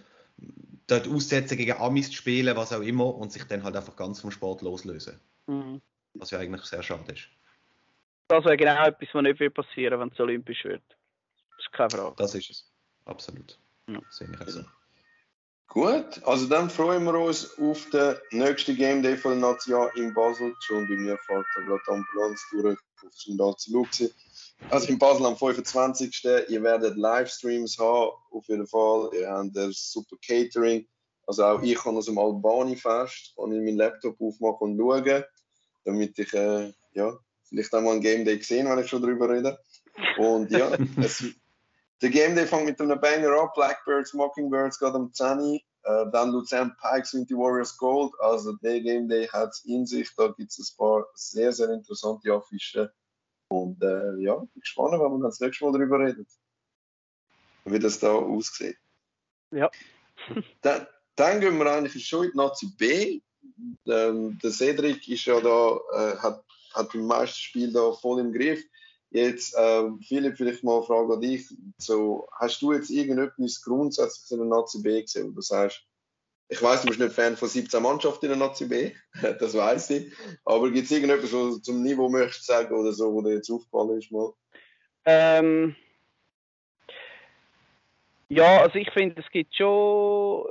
dort 0.87 1.09
aussetzen 1.09 1.57
gegen 1.57 1.79
Amis 1.79 2.13
spielen, 2.13 2.57
was 2.57 2.73
auch 2.73 2.81
immer 2.81 3.15
und 3.15 3.33
sich 3.33 3.45
dann 3.45 3.63
halt 3.63 3.77
einfach 3.77 3.97
ganz 3.97 4.21
vom 4.21 4.31
Sport 4.31 4.63
loslösen. 4.63 5.21
Mhm. 5.47 5.81
Was 6.15 6.31
ja 6.31 6.39
eigentlich 6.39 6.63
sehr 6.63 6.83
schade 6.83 7.13
ist. 7.13 7.29
Das 8.29 8.45
wäre 8.45 8.57
genau 8.57 8.85
etwas, 8.87 9.09
was 9.13 9.23
nicht 9.23 9.55
passieren, 9.55 10.01
wenn 10.01 10.09
es 10.09 10.21
olympisch 10.21 10.65
wird. 10.65 10.83
Das 11.57 11.67
ist 11.67 11.73
keine 11.73 11.91
Frage. 11.91 12.15
Das 12.17 12.35
ist 12.35 12.51
es. 12.51 12.73
Absolut. 13.05 13.59
Ja. 13.91 14.01
Sehe 14.11 14.29
ich 14.33 14.41
also. 14.41 14.65
Gut, 15.69 16.21
also 16.25 16.47
dann 16.47 16.69
freuen 16.69 17.05
wir 17.05 17.15
uns 17.15 17.57
auf 17.59 17.89
den 17.91 18.17
nächsten 18.33 18.77
Game 18.77 19.03
Day 19.03 19.17
von 19.17 19.39
Nation 19.39 19.89
in 19.95 20.13
Basel. 20.13 20.53
Schon 20.61 20.89
bei 20.89 20.97
mir 20.97 21.17
fährt 21.19 21.47
da 21.55 21.63
gerade 21.63 21.83
Ambulanz 21.87 22.45
durch, 22.51 22.79
auf 23.05 23.13
schon 23.17 23.39
da 23.39 23.57
zu 23.57 23.73
Luxi. 23.73 24.13
Also 24.69 24.89
in 24.89 24.99
Basel 24.99 25.27
am 25.27 25.37
25. 25.37 26.25
Ihr 26.49 26.63
werdet 26.63 26.97
Livestreams 26.97 27.79
haben, 27.79 28.11
auf 28.33 28.49
jeden 28.49 28.67
Fall. 28.67 29.11
Ihr 29.15 29.31
habt 29.31 29.57
das 29.57 29.93
super 29.93 30.17
Catering. 30.27 30.87
Also 31.27 31.45
auch 31.45 31.63
ich 31.63 31.77
kann 31.77 31.97
aus 31.97 32.07
dem 32.07 32.19
Albani-Fest 32.19 33.35
kann 33.37 33.53
ich 33.53 33.63
meinen 33.63 33.77
Laptop 33.77 34.21
aufmachen 34.21 34.81
und 34.81 35.07
schauen, 35.07 35.25
damit 35.85 36.19
ich 36.19 36.35
äh, 36.35 36.73
ja, 36.95 37.17
vielleicht 37.49 37.73
auch 37.73 37.81
mal 37.81 37.95
ein 37.95 38.01
Game 38.01 38.25
Day 38.25 38.43
sehen, 38.43 38.69
wenn 38.69 38.81
ich 38.81 38.89
schon 38.89 39.03
darüber 39.03 39.29
rede. 39.29 39.57
Und 40.19 40.51
ja, 40.51 40.73
es, 40.97 41.25
der 42.03 42.11
Game 42.11 42.35
Day 42.35 42.47
fängt 42.47 42.67
mit 42.67 42.81
einem 42.81 43.01
Banger 43.01 43.43
an. 43.43 43.49
Blackbirds, 43.55 44.15
Mockingbirds 44.15 44.79
geht 44.79 44.95
am 44.95 45.13
10. 45.13 45.61
Äh, 45.83 46.11
dann 46.13 46.31
Luzern 46.31 46.77
Pikes 46.81 47.15
und 47.15 47.29
die 47.29 47.35
Warriors 47.35 47.77
Gold. 47.77 48.13
Also 48.21 48.53
der 48.57 48.81
Game 48.81 49.09
Day 49.09 49.27
hat 49.29 49.51
es 49.51 49.65
in 49.65 49.87
sich. 49.87 50.15
Da 50.17 50.29
gibt 50.29 50.51
es 50.51 50.59
ein 50.59 50.77
paar 50.77 51.07
sehr, 51.15 51.53
sehr 51.53 51.71
interessante 51.71 52.33
Affischen. 52.33 52.89
Und 53.49 53.83
äh, 53.83 54.17
ja, 54.19 54.35
ich 54.43 54.51
bin 54.53 54.61
gespannt, 54.61 54.93
wenn 54.93 55.01
wir 55.01 55.27
das 55.27 55.41
nächste 55.41 55.65
Mal 55.65 55.73
darüber 55.73 55.99
reden. 55.99 56.27
Wie 57.65 57.79
das 57.79 57.99
da 57.99 58.13
aussieht. 58.13 58.77
Ja. 59.51 59.71
dann, 60.63 60.87
dann 61.17 61.41
gehen 61.41 61.59
wir 61.59 61.67
eigentlich 61.67 62.07
schon 62.07 62.25
in 62.25 62.31
die 62.31 62.37
Nazi 62.37 62.67
B. 62.79 63.21
Ähm, 63.87 64.39
der 64.43 64.51
Cedric 64.53 65.07
ist 65.09 65.27
ja 65.27 65.41
da, 65.41 65.79
äh, 65.95 66.17
hat, 66.19 66.45
hat 66.75 66.95
im 66.95 67.07
meisten 67.07 67.39
Spiel 67.39 67.73
da 67.73 67.93
voll 67.93 68.21
im 68.21 68.33
Griff. 68.33 68.63
Jetzt, 69.11 69.57
äh, 69.57 69.91
Philipp, 70.07 70.37
vielleicht 70.37 70.63
mal 70.63 70.77
eine 70.77 70.87
Frage 70.87 71.15
an 71.15 71.21
dich. 71.21 71.49
So, 71.79 72.29
hast 72.39 72.63
du 72.63 72.73
jetzt 72.73 72.91
irgendetwas 72.91 73.61
grundsätzlich 73.61 74.31
in 74.31 74.39
der 74.39 74.47
Nazi 74.47 74.81
B 74.81 75.03
gesehen, 75.03 75.31
wo 75.31 75.33
du 75.33 75.41
sagst, 75.41 75.85
ich 76.49 76.63
weiß, 76.63 76.83
du 76.83 76.89
bist 76.89 77.01
nicht 77.01 77.13
Fan 77.13 77.37
von 77.37 77.49
17 77.49 77.83
Mannschaften 77.83 78.27
in 78.27 78.39
der 78.39 78.49
Nazi 78.49 78.67
B, 78.67 78.93
das 79.41 79.57
weiß 79.57 79.91
ich. 79.91 80.13
Aber 80.45 80.71
gibt 80.71 80.85
es 80.85 80.91
irgendetwas, 80.91 81.33
was 81.33 81.57
du 81.57 81.59
zum 81.59 81.83
Niveau 81.83 82.09
möchtest 82.09 82.47
sagen 82.47 82.75
oder 82.75 82.93
so, 82.93 83.13
wo 83.13 83.21
dir 83.23 83.35
jetzt 83.35 83.51
aufgefallen 83.51 83.99
ist 83.99 84.13
mal? 84.13 84.33
Ähm, 85.05 85.75
ja, 88.29 88.63
also 88.63 88.77
ich 88.77 88.91
finde, 88.93 89.21
es 89.21 89.31
gibt 89.31 89.55
schon, 89.57 90.47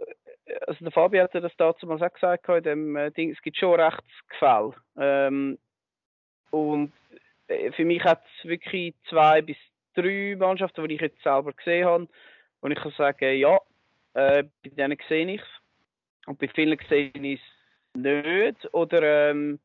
also 0.67 0.83
der 0.83 0.91
Fabi 0.91 1.17
hat 1.19 1.33
das 1.33 1.51
dazu 1.57 1.85
mal 1.85 2.01
auch 2.01 2.13
gesagt, 2.13 2.47
in 2.49 2.63
dem 2.63 2.95
äh, 2.95 3.11
Ding, 3.11 3.31
es 3.31 3.41
gibt 3.41 3.57
schon 3.57 3.79
Rechtsgefälle. 3.79 4.73
Ähm, 4.97 5.57
und 6.51 6.91
für 7.75 7.85
mich 7.85 8.03
hat 8.03 8.23
es 8.37 8.47
wirklich 8.47 8.95
zwei 9.09 9.41
bis 9.41 9.57
drei 9.95 10.35
Mannschaften, 10.37 10.87
die 10.87 10.95
ich 10.95 11.01
jetzt 11.01 11.21
selber 11.23 11.53
gesehen 11.53 11.85
habe, 11.85 12.07
wo 12.61 12.67
ich 12.67 12.77
kann 12.77 12.93
sagen, 12.97 13.37
ja, 13.37 13.57
äh, 14.13 14.43
bei 14.63 14.69
denen 14.69 14.97
sehe 15.07 15.27
ich 15.27 15.41
es. 15.41 15.47
Und 16.27 16.39
bei 16.39 16.47
vielen 16.47 16.77
sehe 16.89 17.11
ich 17.13 17.39
es 17.41 17.99
nicht. 18.01 18.73
Oder 18.73 19.31
ähm, 19.31 19.59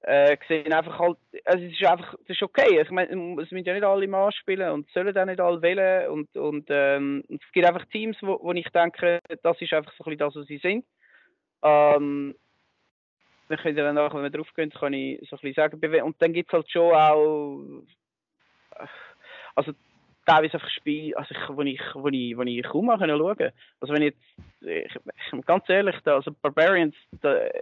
äh, 0.00 0.36
sehen 0.48 0.72
einfach 0.72 0.98
halt, 0.98 1.18
also 1.44 1.64
es 1.64 1.72
ist 1.72 1.84
einfach, 1.84 2.14
das 2.26 2.36
ist 2.36 2.42
okay. 2.42 2.80
Ich 2.80 2.90
meine, 2.90 3.10
es 3.10 3.50
müssen 3.50 3.64
ja 3.64 3.74
nicht 3.74 3.84
alle 3.84 4.06
mal 4.08 4.32
spielen 4.32 4.70
und 4.70 4.90
sollen 4.90 5.16
auch 5.16 5.24
nicht 5.24 5.40
alle 5.40 5.62
wählen. 5.62 6.10
Und, 6.10 6.34
und 6.36 6.66
ähm, 6.70 7.24
es 7.28 7.52
gibt 7.52 7.66
einfach 7.66 7.84
Teams, 7.86 8.16
wo, 8.20 8.38
wo 8.42 8.52
ich 8.52 8.68
denke, 8.70 9.20
das 9.42 9.60
ist 9.60 9.72
einfach 9.72 9.92
so 9.96 10.04
ein 10.04 10.16
bisschen 10.16 10.18
das, 10.18 10.36
was 10.36 10.46
sie 10.46 10.58
sind. 10.58 10.84
Ähm, 11.62 12.34
dann 13.48 13.58
könnt 13.58 13.78
dann 13.78 13.94
nachher, 13.94 14.14
wenn 14.14 14.32
wir 14.32 14.38
drauf 14.38 14.52
gehen, 14.54 14.70
kann 14.70 14.92
ich 14.92 15.18
so 15.28 15.36
ein 15.36 15.40
bisschen 15.40 15.54
sagen. 15.54 16.02
Und 16.02 16.20
dann 16.20 16.32
gibt 16.32 16.48
es 16.48 16.52
halt 16.52 16.70
schon 16.70 16.94
auch, 16.94 17.60
also 19.54 19.72
teilweise 20.26 20.54
einfach 20.54 20.70
Spiele, 20.70 21.16
also 21.16 21.34
ich, 21.34 21.48
wo 21.48 21.62
ich, 21.62 21.80
wo 21.94 22.08
ich, 22.08 22.36
wo 22.36 22.42
ich 22.42 22.62
kaum 22.64 22.86
mal 22.86 22.98
schauen 22.98 23.18
konnte. 23.20 23.52
Also 23.80 23.94
wenn 23.94 24.02
ich 24.02 24.14
jetzt, 24.14 24.98
ich, 25.32 25.46
ganz 25.46 25.68
ehrlich, 25.68 25.96
da, 26.04 26.16
also 26.16 26.32
Barbarians, 26.42 26.94
da, 27.20 27.46
ich 27.46 27.52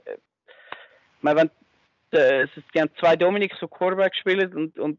meine, 1.20 1.40
wenn, 1.40 1.50
da, 2.10 2.44
die 2.74 2.80
haben 2.80 2.90
zwei 2.98 3.16
Dominics 3.16 3.58
so 3.58 3.68
Quarterback 3.68 4.12
gespielt 4.12 4.54
und, 4.54 4.78
und 4.78 4.98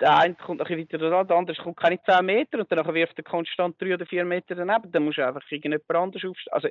der 0.00 0.18
eine 0.18 0.34
kommt 0.34 0.60
noch 0.60 0.70
weiter 0.70 0.98
dran, 0.98 1.26
der 1.26 1.36
andere 1.36 1.56
kommt 1.62 1.76
keine 1.76 2.02
10 2.02 2.24
Meter 2.24 2.58
und 2.60 2.70
dann 2.70 2.94
wirft 2.94 3.18
er 3.18 3.24
konstant 3.24 3.80
3 3.80 3.94
oder 3.94 4.06
4 4.06 4.24
Meter 4.24 4.54
daneben, 4.54 4.92
dann 4.92 5.04
musst 5.04 5.18
du 5.18 5.26
einfach 5.26 5.42
irgendjemand 5.50 5.90
anders 5.90 6.24
aufstellen. 6.24 6.52
Also, 6.52 6.68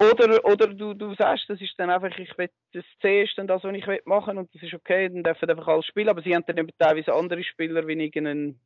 oder, 0.00 0.44
oder 0.44 0.66
du, 0.68 0.94
du 0.94 1.14
sagst, 1.14 1.44
das 1.48 1.60
ist 1.60 1.74
dann 1.76 1.90
einfach, 1.90 2.16
ich 2.18 2.38
will, 2.38 2.48
das 2.72 2.84
C 3.02 3.22
ist 3.22 3.36
das, 3.36 3.62
was 3.62 3.74
ich 3.74 3.86
will 3.86 4.00
machen 4.06 4.38
und 4.38 4.52
das 4.54 4.62
ist 4.62 4.72
okay, 4.72 5.08
dann 5.10 5.22
dürfen 5.22 5.50
einfach 5.50 5.68
alles 5.68 5.84
spielen, 5.86 6.08
aber 6.08 6.22
sie 6.22 6.34
haben 6.34 6.44
dann 6.46 6.56
eben 6.56 6.70
teilweise 6.78 7.12
andere 7.12 7.44
Spieler 7.44 7.86
wie 7.86 7.92
irgendeinen 7.92 8.58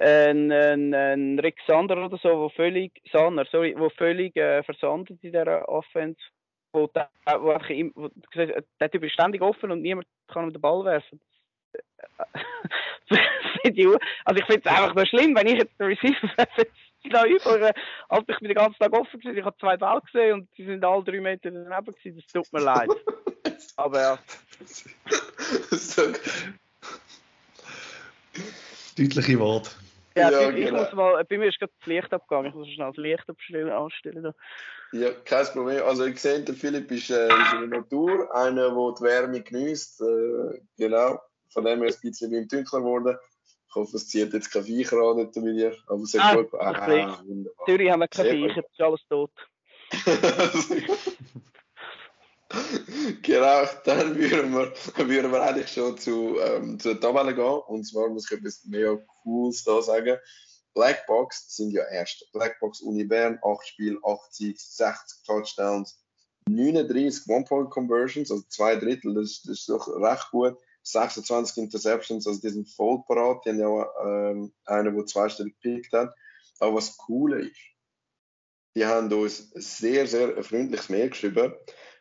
ein, 0.00 0.52
ein, 0.52 0.94
ein 0.94 1.38
Rick 1.40 1.58
Sander 1.66 2.04
oder 2.04 2.18
so, 2.18 2.28
wo 2.38 2.48
völlig, 2.50 2.92
Sander, 3.12 3.44
sorry, 3.50 3.74
wo 3.76 3.90
völlig 3.90 4.36
äh, 4.36 4.62
versandet 4.62 5.18
in 5.22 5.32
dieser 5.32 5.68
Offense, 5.68 6.20
wo, 6.72 6.86
der, 6.86 7.10
wo 7.40 7.50
einfach 7.50 7.70
wo, 7.94 8.08
der 8.80 8.90
Typ 8.90 9.02
ist 9.02 9.14
ständig 9.14 9.42
offen 9.42 9.72
und 9.72 9.82
niemand 9.82 10.06
kann 10.28 10.44
ihm 10.44 10.52
den 10.52 10.62
Ball 10.62 10.84
werfen. 10.84 11.20
also 14.24 14.40
ich 14.40 14.46
finde 14.46 14.62
es 14.64 14.66
einfach 14.66 14.94
nur 14.94 15.06
schlimm, 15.06 15.34
wenn 15.34 15.48
ich 15.48 15.58
jetzt 15.58 15.78
den 15.80 15.86
Receiver 15.86 16.28
da 17.10 17.24
über, 17.24 17.72
als 18.08 18.24
ich 18.28 18.38
bin 18.38 18.48
den 18.48 18.56
ganzen 18.56 18.78
Tag 18.78 18.92
offen 18.92 19.20
gewesen, 19.20 19.38
ich 19.38 19.44
habe 19.44 19.56
zwei 19.58 19.76
Bälle 19.76 20.00
gesehen 20.00 20.32
und 20.34 20.48
die 20.56 20.64
sind 20.64 20.84
alle 20.84 21.04
drei 21.04 21.20
Meter 21.20 21.50
daneben 21.50 21.92
gewesen, 21.94 22.16
das 22.16 22.26
tut 22.32 22.52
mir 22.52 22.60
leid. 22.60 22.90
Aber 23.76 24.00
ja. 24.00 24.18
Deutliche 28.96 29.38
Worte. 29.38 29.70
Ja, 30.16 30.30
ja 30.30 30.50
ich 30.50 30.66
genau. 30.66 30.82
muss 30.82 30.92
mal, 30.92 31.24
bei 31.24 31.38
mir 31.38 31.48
ist 31.48 31.58
gerade 31.58 31.72
das 31.78 31.86
Licht 31.86 32.12
abgegangen, 32.12 32.48
ich 32.48 32.54
muss 32.54 32.68
schnell 32.68 32.88
das 32.88 32.96
Licht 32.96 33.28
abstellen, 33.28 33.70
anstellen. 33.70 34.22
Da. 34.22 34.34
Ja, 34.92 35.12
kein 35.24 35.46
Problem. 35.46 35.82
Also 35.84 36.06
ich 36.06 36.18
sehe, 36.18 36.40
der 36.40 36.54
Philipp 36.54 36.90
ist, 36.90 37.10
äh, 37.10 37.28
ist 37.28 37.52
in 37.52 37.70
der 37.70 37.80
Natur, 37.80 38.34
einer, 38.34 38.70
der 38.70 38.94
die 38.98 39.02
Wärme 39.04 39.42
genießt. 39.42 40.00
Äh, 40.00 40.60
genau, 40.76 41.20
von 41.50 41.64
dem 41.64 41.80
her 41.80 41.88
ist 41.88 41.98
es 41.98 42.04
ein 42.04 42.10
bisschen 42.10 42.32
im 42.32 42.48
dunkler 42.48 42.80
geworden. 42.80 43.16
Ich 43.68 43.74
hoffe, 43.74 43.96
es 43.96 44.08
zieht 44.08 44.32
jetzt 44.32 44.50
kein 44.50 44.64
Viecher 44.64 44.96
an 44.96 45.18
hinter 45.18 45.42
mir. 45.42 45.76
Aber 45.86 46.02
es 46.02 46.14
ist 46.14 46.20
ah, 46.20 46.34
gut. 46.34 46.54
Ah, 46.54 47.20
wunderbar. 47.24 47.66
Zürich 47.66 47.90
haben 47.90 48.00
wir 48.00 48.08
kein 48.08 48.30
Viecher, 48.30 48.64
ist 48.64 48.80
alles 48.80 49.02
tot. 49.08 49.30
genau, 53.22 53.64
dann 53.84 54.16
würden 54.16 54.52
wir, 54.52 54.72
würden 55.08 55.32
wir 55.32 55.42
eigentlich 55.42 55.70
schon 55.70 55.98
zu, 55.98 56.38
ähm, 56.40 56.80
zu 56.80 56.94
der 56.94 57.00
Tabelle 57.00 57.34
gehen. 57.34 57.44
Und 57.44 57.84
zwar 57.84 58.08
muss 58.08 58.30
ich 58.30 58.38
etwas 58.38 58.64
mehr 58.64 58.96
Cooles 59.22 59.64
da 59.64 59.82
sagen. 59.82 60.16
Blackbox 60.74 61.56
sind 61.56 61.72
ja 61.72 61.84
erst. 61.88 62.32
Blackbox 62.32 62.80
Uni 62.80 63.04
Bern, 63.04 63.38
8 63.42 63.66
Spiele, 63.66 63.98
8 64.02 64.32
Siege, 64.32 64.60
60 64.60 65.26
Touchdowns, 65.26 66.00
39 66.48 67.28
One-Point-Conversions, 67.28 68.30
also 68.30 68.42
zwei 68.48 68.76
Drittel, 68.76 69.14
das, 69.14 69.42
das 69.42 69.58
ist 69.58 69.68
doch 69.68 69.88
recht 69.88 70.30
gut. 70.30 70.56
26 70.92 71.58
Interceptions, 71.58 72.26
also 72.26 72.40
die 72.40 72.50
sind 72.50 72.68
voll 72.68 73.02
parat. 73.06 73.44
Die 73.44 73.50
haben 73.50 73.60
ja 73.60 73.86
ähm, 74.04 74.52
einen, 74.64 74.96
der 74.96 75.06
zweistellig 75.06 75.54
gepickt 75.60 75.92
hat. 75.92 76.14
Aber 76.60 76.76
was 76.76 76.96
cool 77.08 77.40
ist, 77.40 77.56
die 78.74 78.86
haben 78.86 79.12
uns 79.12 79.50
sehr, 79.54 80.06
sehr 80.06 80.42
freundliches 80.42 80.88
Mail 80.88 81.10
geschrieben 81.10 81.54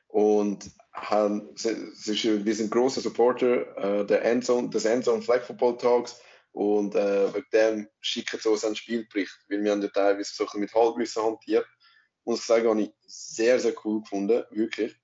und 0.07 0.69
haben, 0.93 1.49
wir 1.55 2.55
sind 2.55 2.71
große 2.71 3.01
Supporter 3.01 3.77
äh, 3.77 4.05
der 4.05 4.23
Endzone, 4.23 4.69
des 4.69 4.85
Endzone 4.85 5.21
Flag 5.21 5.43
Football 5.43 5.77
Talks 5.77 6.19
und 6.51 6.95
äh, 6.95 7.33
wegen 7.33 7.45
dem 7.53 7.89
schicken 7.99 8.39
sie 8.39 8.49
uns 8.49 8.65
einen 8.65 8.75
Spielbericht, 8.75 9.31
weil 9.47 9.63
wir 9.63 9.71
haben 9.71 9.91
teilweise 9.93 10.33
so 10.33 10.47
mit 10.55 10.73
Halbwissen 10.73 11.23
hantiert. 11.23 11.67
Muss 12.25 12.39
ich 12.39 12.45
sagen, 12.45 12.67
habe 12.67 12.81
ich 12.81 12.93
sehr, 13.05 13.59
sehr 13.59 13.73
cool 13.85 14.01
gefunden, 14.01 14.43
wirklich. 14.51 14.95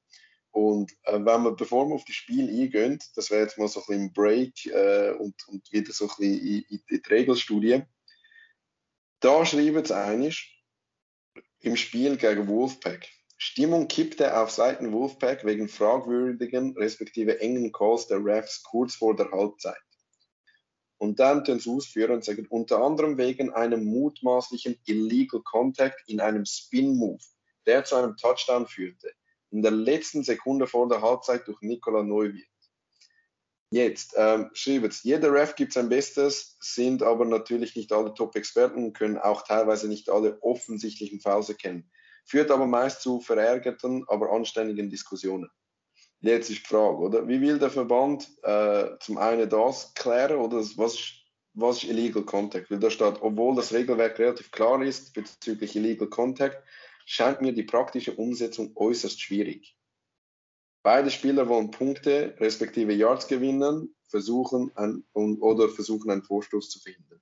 Und 0.54 0.92
äh, 1.06 1.14
wenn 1.14 1.42
wir, 1.42 1.56
bevor 1.56 1.88
wir 1.88 1.96
auf 1.96 2.06
das 2.06 2.16
Spiel 2.16 2.48
eingehen, 2.48 3.00
das 3.16 3.32
wäre 3.32 3.42
jetzt 3.42 3.58
mal 3.58 3.68
so 3.68 3.80
ein 3.80 3.86
bisschen 3.88 4.14
Break 4.14 4.66
äh, 4.68 5.10
und, 5.18 5.36
und 5.48 5.72
wieder 5.72 5.92
so 5.92 6.06
ein 6.06 6.10
bisschen 6.10 6.40
in, 6.40 6.64
in 6.70 6.82
die 6.90 7.02
Regelstudie. 7.10 7.82
Da 9.20 9.46
schreiben 9.48 9.84
sie 9.84 9.96
eigentlich 9.96 10.64
im 11.60 11.76
Spiel 11.76 12.18
gegen 12.18 12.48
Wolfpack. 12.48 13.10
Stimmung 13.38 13.88
kippte 13.88 14.38
auf 14.38 14.52
Seiten 14.52 14.92
Wolfpack 14.94 15.44
wegen 15.44 15.68
fragwürdigen 15.68 16.78
respektive 16.78 17.42
engen 17.42 17.72
Calls 17.72 18.06
der 18.06 18.24
Refs 18.24 18.62
kurz 18.62 18.94
vor 18.94 19.16
der 19.16 19.32
Halbzeit. 19.32 19.82
Und 21.00 21.20
dann 21.20 21.44
tun 21.44 21.60
sie 21.60 21.72
ausführen 21.72 22.12
und 22.12 22.24
sagen, 22.24 22.46
unter 22.48 22.80
anderem 22.84 23.18
wegen 23.18 23.52
einem 23.52 23.86
mutmaßlichen 23.86 24.80
Illegal 24.86 25.42
Contact 25.42 26.08
in 26.08 26.22
einem 26.22 26.46
Spin-Move, 26.46 27.24
der 27.66 27.84
zu 27.84 27.96
einem 27.96 28.16
Touchdown 28.18 28.68
führte, 28.68 29.12
in 29.54 29.62
der 29.62 29.72
letzten 29.72 30.24
Sekunde 30.24 30.68
vor 30.68 30.90
der 30.90 31.02
Halbzeit 31.02 31.48
durch 31.48 31.62
Nikola 31.62 32.04
Neuwirth. 32.04 32.44
Jetzt 33.70 34.14
ähm, 34.18 34.50
schreiben 34.54 34.86
es, 34.86 35.04
jeder 35.04 35.32
Ref 35.32 35.56
gibt 35.56 35.74
sein 35.74 35.90
Bestes, 35.90 36.58
sind 36.60 37.02
aber 37.02 37.26
natürlich 37.26 37.76
nicht 37.76 37.92
alle 37.92 38.14
Top-Experten 38.14 38.84
und 38.84 38.94
können 38.94 39.18
auch 39.18 39.44
teilweise 39.44 39.88
nicht 39.88 40.10
alle 40.10 40.38
offensichtlichen 40.42 41.22
Fouls 41.22 41.50
erkennen 41.50 41.90
führt 42.26 42.52
aber 42.52 42.66
meist 42.66 43.02
zu 43.02 43.20
verärgerten, 43.20 44.06
aber 44.08 44.32
anständigen 44.32 44.90
Diskussionen. 44.90 45.50
Jetzt 46.22 46.50
ist 46.50 46.60
die 46.60 46.68
Frage, 46.68 46.98
oder? 46.98 47.28
Wie 47.28 47.42
will 47.42 47.60
der 47.60 47.70
Verband 47.70 48.30
äh, 48.44 48.98
zum 49.00 49.18
einen 49.18 49.50
das 49.50 49.94
klären 49.94 50.38
oder 50.38 50.58
was 50.58 50.94
ist, 50.94 51.14
was 51.54 51.84
ist 51.84 51.90
Illegal 51.90 52.24
Contact? 52.24 52.72
Weil 52.72 52.80
da 52.80 52.90
steht, 52.90 53.22
obwohl 53.22 53.56
das 53.56 53.74
Regelwerk 53.74 54.18
relativ 54.20 54.50
klar 54.52 54.82
ist 54.82 55.14
bezüglich 55.14 55.76
Illegal 55.76 56.08
Contact, 56.08 56.64
scheint 57.06 57.42
mir 57.42 57.54
die 57.54 57.64
praktische 57.64 58.14
Umsetzung 58.14 58.72
äußerst 58.76 59.22
schwierig. 59.22 59.76
Beide 60.84 61.12
Spieler 61.12 61.48
wollen 61.48 61.72
Punkte 61.72 62.36
respektive 62.40 62.94
Yards 62.94 63.28
gewinnen, 63.28 63.96
versuchen 64.10 64.72
ein, 64.76 65.04
oder 65.14 65.70
versuchen 65.70 66.12
einen 66.12 66.24
Vorstoß 66.24 66.70
zu 66.70 66.80
verhindern. 66.80 67.22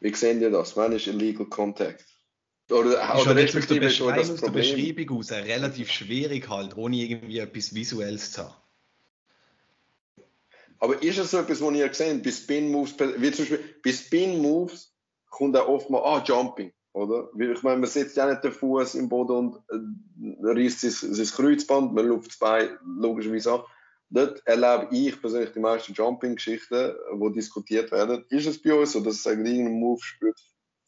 Wie 0.00 0.14
sehen 0.14 0.40
ihr 0.40 0.50
das? 0.50 0.76
Wann 0.76 0.92
ist 0.92 1.06
Illegal 1.06 1.46
Contact? 1.46 2.04
Oder, 2.70 3.14
ist 3.14 3.22
oder 3.22 3.34
respektive 3.34 3.86
aus 3.86 3.96
der, 3.96 4.18
aus 4.18 4.40
der 4.40 4.50
Beschreibung 4.50 5.18
aus 5.18 5.32
relativ 5.32 5.90
schwierig 5.90 6.48
halt, 6.48 6.76
ohne 6.76 6.96
irgendwie 6.96 7.38
etwas 7.38 7.74
Visuelles 7.74 8.32
zu 8.32 8.44
haben. 8.44 8.54
Aber 10.80 11.02
ist 11.02 11.18
es 11.18 11.30
so 11.30 11.38
etwas, 11.38 11.60
was 11.60 11.74
ihr 11.74 11.88
gesehen 11.88 12.22
bei 12.22 12.30
Spin 12.30 12.70
Moves, 12.70 12.94
wie 12.98 13.32
zum 13.32 13.48
Beispiel 13.48 13.74
bei 13.82 13.92
Spin 13.92 14.40
Moves 14.40 14.94
kommt 15.30 15.56
auch 15.56 15.66
oft 15.66 15.90
mal, 15.90 16.02
ah, 16.02 16.22
Jumping, 16.24 16.72
oder? 16.92 17.28
Ich 17.38 17.62
meine, 17.62 17.80
man 17.80 17.88
setzt 17.88 18.16
ja 18.16 18.28
nicht 18.28 18.44
den 18.44 18.52
Fuß 18.52 18.94
im 18.96 19.08
Boden 19.08 19.32
und 19.32 19.56
äh, 19.70 20.36
reißt 20.42 20.80
sein, 20.80 21.14
sein 21.14 21.26
Kreuzband, 21.26 21.94
man 21.94 22.06
luft 22.06 22.28
das 22.28 22.38
Bein 22.38 22.78
logischerweise 22.84 23.54
an. 23.54 23.62
Dort 24.10 24.42
erlebe 24.46 24.88
ich 24.90 25.20
persönlich 25.20 25.52
die 25.52 25.60
meisten 25.60 25.92
Jumping-Geschichten, 25.92 26.94
die 27.12 27.32
diskutiert 27.32 27.92
werden. 27.92 28.24
Ist 28.30 28.46
es 28.46 28.60
bei 28.60 28.72
uns 28.72 28.92
so, 28.92 29.00
dass 29.00 29.16
es 29.16 29.26
irgendeinen 29.26 29.78
Move 29.78 30.00
spürt, 30.02 30.38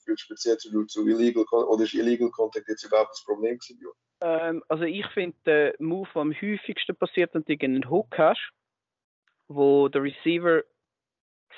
führt 0.02 0.20
speziell 0.20 0.56
zu, 0.56 0.84
zu 0.86 1.06
Illegal 1.06 1.44
oder 1.50 1.84
ist 1.84 1.92
Illegal 1.92 2.30
Contact 2.30 2.66
jetzt 2.68 2.84
überhaupt 2.84 3.10
das 3.10 3.24
Problem 3.24 3.58
gewesen? 3.58 3.86
Ähm, 4.22 4.62
also 4.68 4.84
ich 4.84 5.06
finde 5.08 5.36
der 5.44 5.74
Move, 5.78 6.08
der 6.14 6.22
am 6.22 6.32
häufigsten 6.32 6.96
passiert, 6.96 7.34
wenn 7.34 7.44
du 7.44 7.64
einen 7.64 7.90
Hook 7.90 8.16
hast, 8.16 8.50
wo 9.48 9.88
der 9.88 10.02
Receiver 10.02 10.62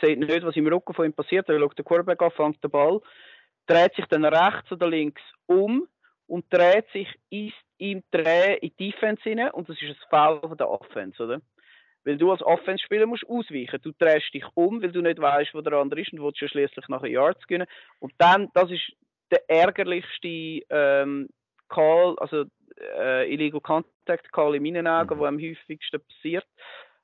sieht 0.00 0.18
nicht, 0.18 0.44
was 0.44 0.56
im 0.56 0.66
Rücken 0.66 0.94
von 0.94 1.04
ihm 1.04 1.12
passiert, 1.12 1.48
er 1.48 1.60
schaut 1.60 1.78
den 1.78 1.84
Quarterback 1.84 2.22
an, 2.22 2.30
fängt 2.32 2.64
den 2.64 2.70
Ball, 2.70 3.00
dreht 3.66 3.94
sich 3.94 4.06
dann 4.06 4.24
rechts 4.24 4.70
oder 4.72 4.88
links 4.88 5.22
um 5.46 5.86
und 6.26 6.44
dreht 6.50 6.88
sich 6.92 7.08
im 7.30 8.02
Dreh 8.10 8.54
in 8.54 8.72
die 8.78 8.90
Defense 8.90 9.22
hinein 9.22 9.50
und 9.50 9.68
das 9.68 9.80
ist 9.80 9.90
ein 9.90 10.08
Foul 10.10 10.40
von 10.40 10.56
der 10.56 10.70
Offense, 10.70 11.22
oder? 11.22 11.40
Weil 12.04 12.16
du 12.16 12.30
als 12.32 12.42
Offense-Spieler 12.42 13.06
musst 13.06 13.28
ausweichen. 13.28 13.80
Du 13.82 13.92
drehst 13.92 14.34
dich 14.34 14.44
um, 14.54 14.82
weil 14.82 14.90
du 14.90 15.02
nicht 15.02 15.20
weißt, 15.20 15.54
wo 15.54 15.60
der 15.60 15.74
andere 15.74 16.00
ist 16.00 16.12
und 16.12 16.22
willst 16.22 16.40
ja 16.40 16.48
schließlich 16.48 16.88
nachher 16.88 17.08
Yards 17.08 17.46
gewinnen. 17.46 17.68
Und 18.00 18.12
dann, 18.18 18.48
das 18.54 18.70
ist 18.70 18.92
der 19.30 19.48
ärgerlichste 19.48 20.62
ähm, 20.68 21.28
Call, 21.68 22.16
also 22.18 22.44
äh, 22.98 23.32
Illegal 23.32 23.60
Contact 23.60 24.32
Call 24.32 24.56
in 24.56 24.62
meinen 24.62 24.86
Augen, 24.86 25.14
mhm. 25.14 25.20
wo 25.20 25.26
am 25.26 25.38
häufigsten 25.38 26.00
passiert. 26.00 26.46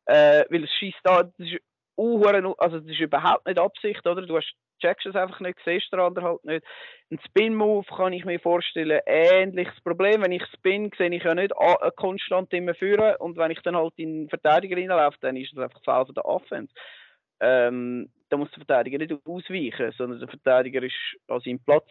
Äh, 0.07 0.45
weil 0.49 0.65
es 0.65 0.71
schießt 0.79 0.99
da, 1.05 1.23
das 1.23 1.33
ist, 1.39 1.61
also 1.99 2.81
das 2.81 2.89
ist 2.89 3.01
überhaupt 3.01 3.47
nicht 3.47 3.59
Absicht, 3.59 4.07
oder? 4.07 4.23
Du 4.23 4.37
hast 4.37 4.55
checkst 4.81 5.07
es 5.07 5.17
einfach 5.17 5.41
nicht, 5.41 5.59
siehst 5.65 5.93
den 5.93 6.01
anderen 6.01 6.29
halt 6.29 6.45
nicht. 6.45 6.65
Ein 7.11 7.19
Spin-Move 7.27 7.87
kann 7.87 8.13
ich 8.13 8.25
mir 8.25 8.39
vorstellen, 8.39 9.01
ähnliches 9.07 9.81
Problem. 9.83 10.23
Wenn 10.23 10.33
ich 10.33 10.45
spin, 10.55 10.91
sehe 10.97 11.11
ich 11.11 11.25
ja 11.25 11.35
nicht 11.35 11.53
konstant 11.97 12.53
immer 12.53 12.75
führen 12.75 13.17
und 13.17 13.37
wenn 13.37 13.51
ich 13.51 13.61
dann 13.63 13.77
halt 13.77 13.95
in 13.97 14.23
den 14.23 14.29
Verteidiger 14.29 14.77
reinlaufe, 14.77 15.19
dann 15.21 15.37
ist 15.37 15.53
das 15.53 15.65
einfach 15.65 15.83
Fall 15.85 16.07
von 16.07 16.15
der 16.15 16.25
Offense. 16.25 16.73
Ähm, 17.41 18.11
da 18.31 18.37
muss 18.37 18.51
der 18.51 18.65
Verteidiger 18.65 18.99
nicht 18.99 19.15
ausweichen, 19.27 19.93
sondern 19.97 20.19
der 20.19 20.29
Verteidiger 20.29 20.83
ist 20.83 20.95
an 21.29 21.41
seinem 21.41 21.61
Platz 21.65 21.89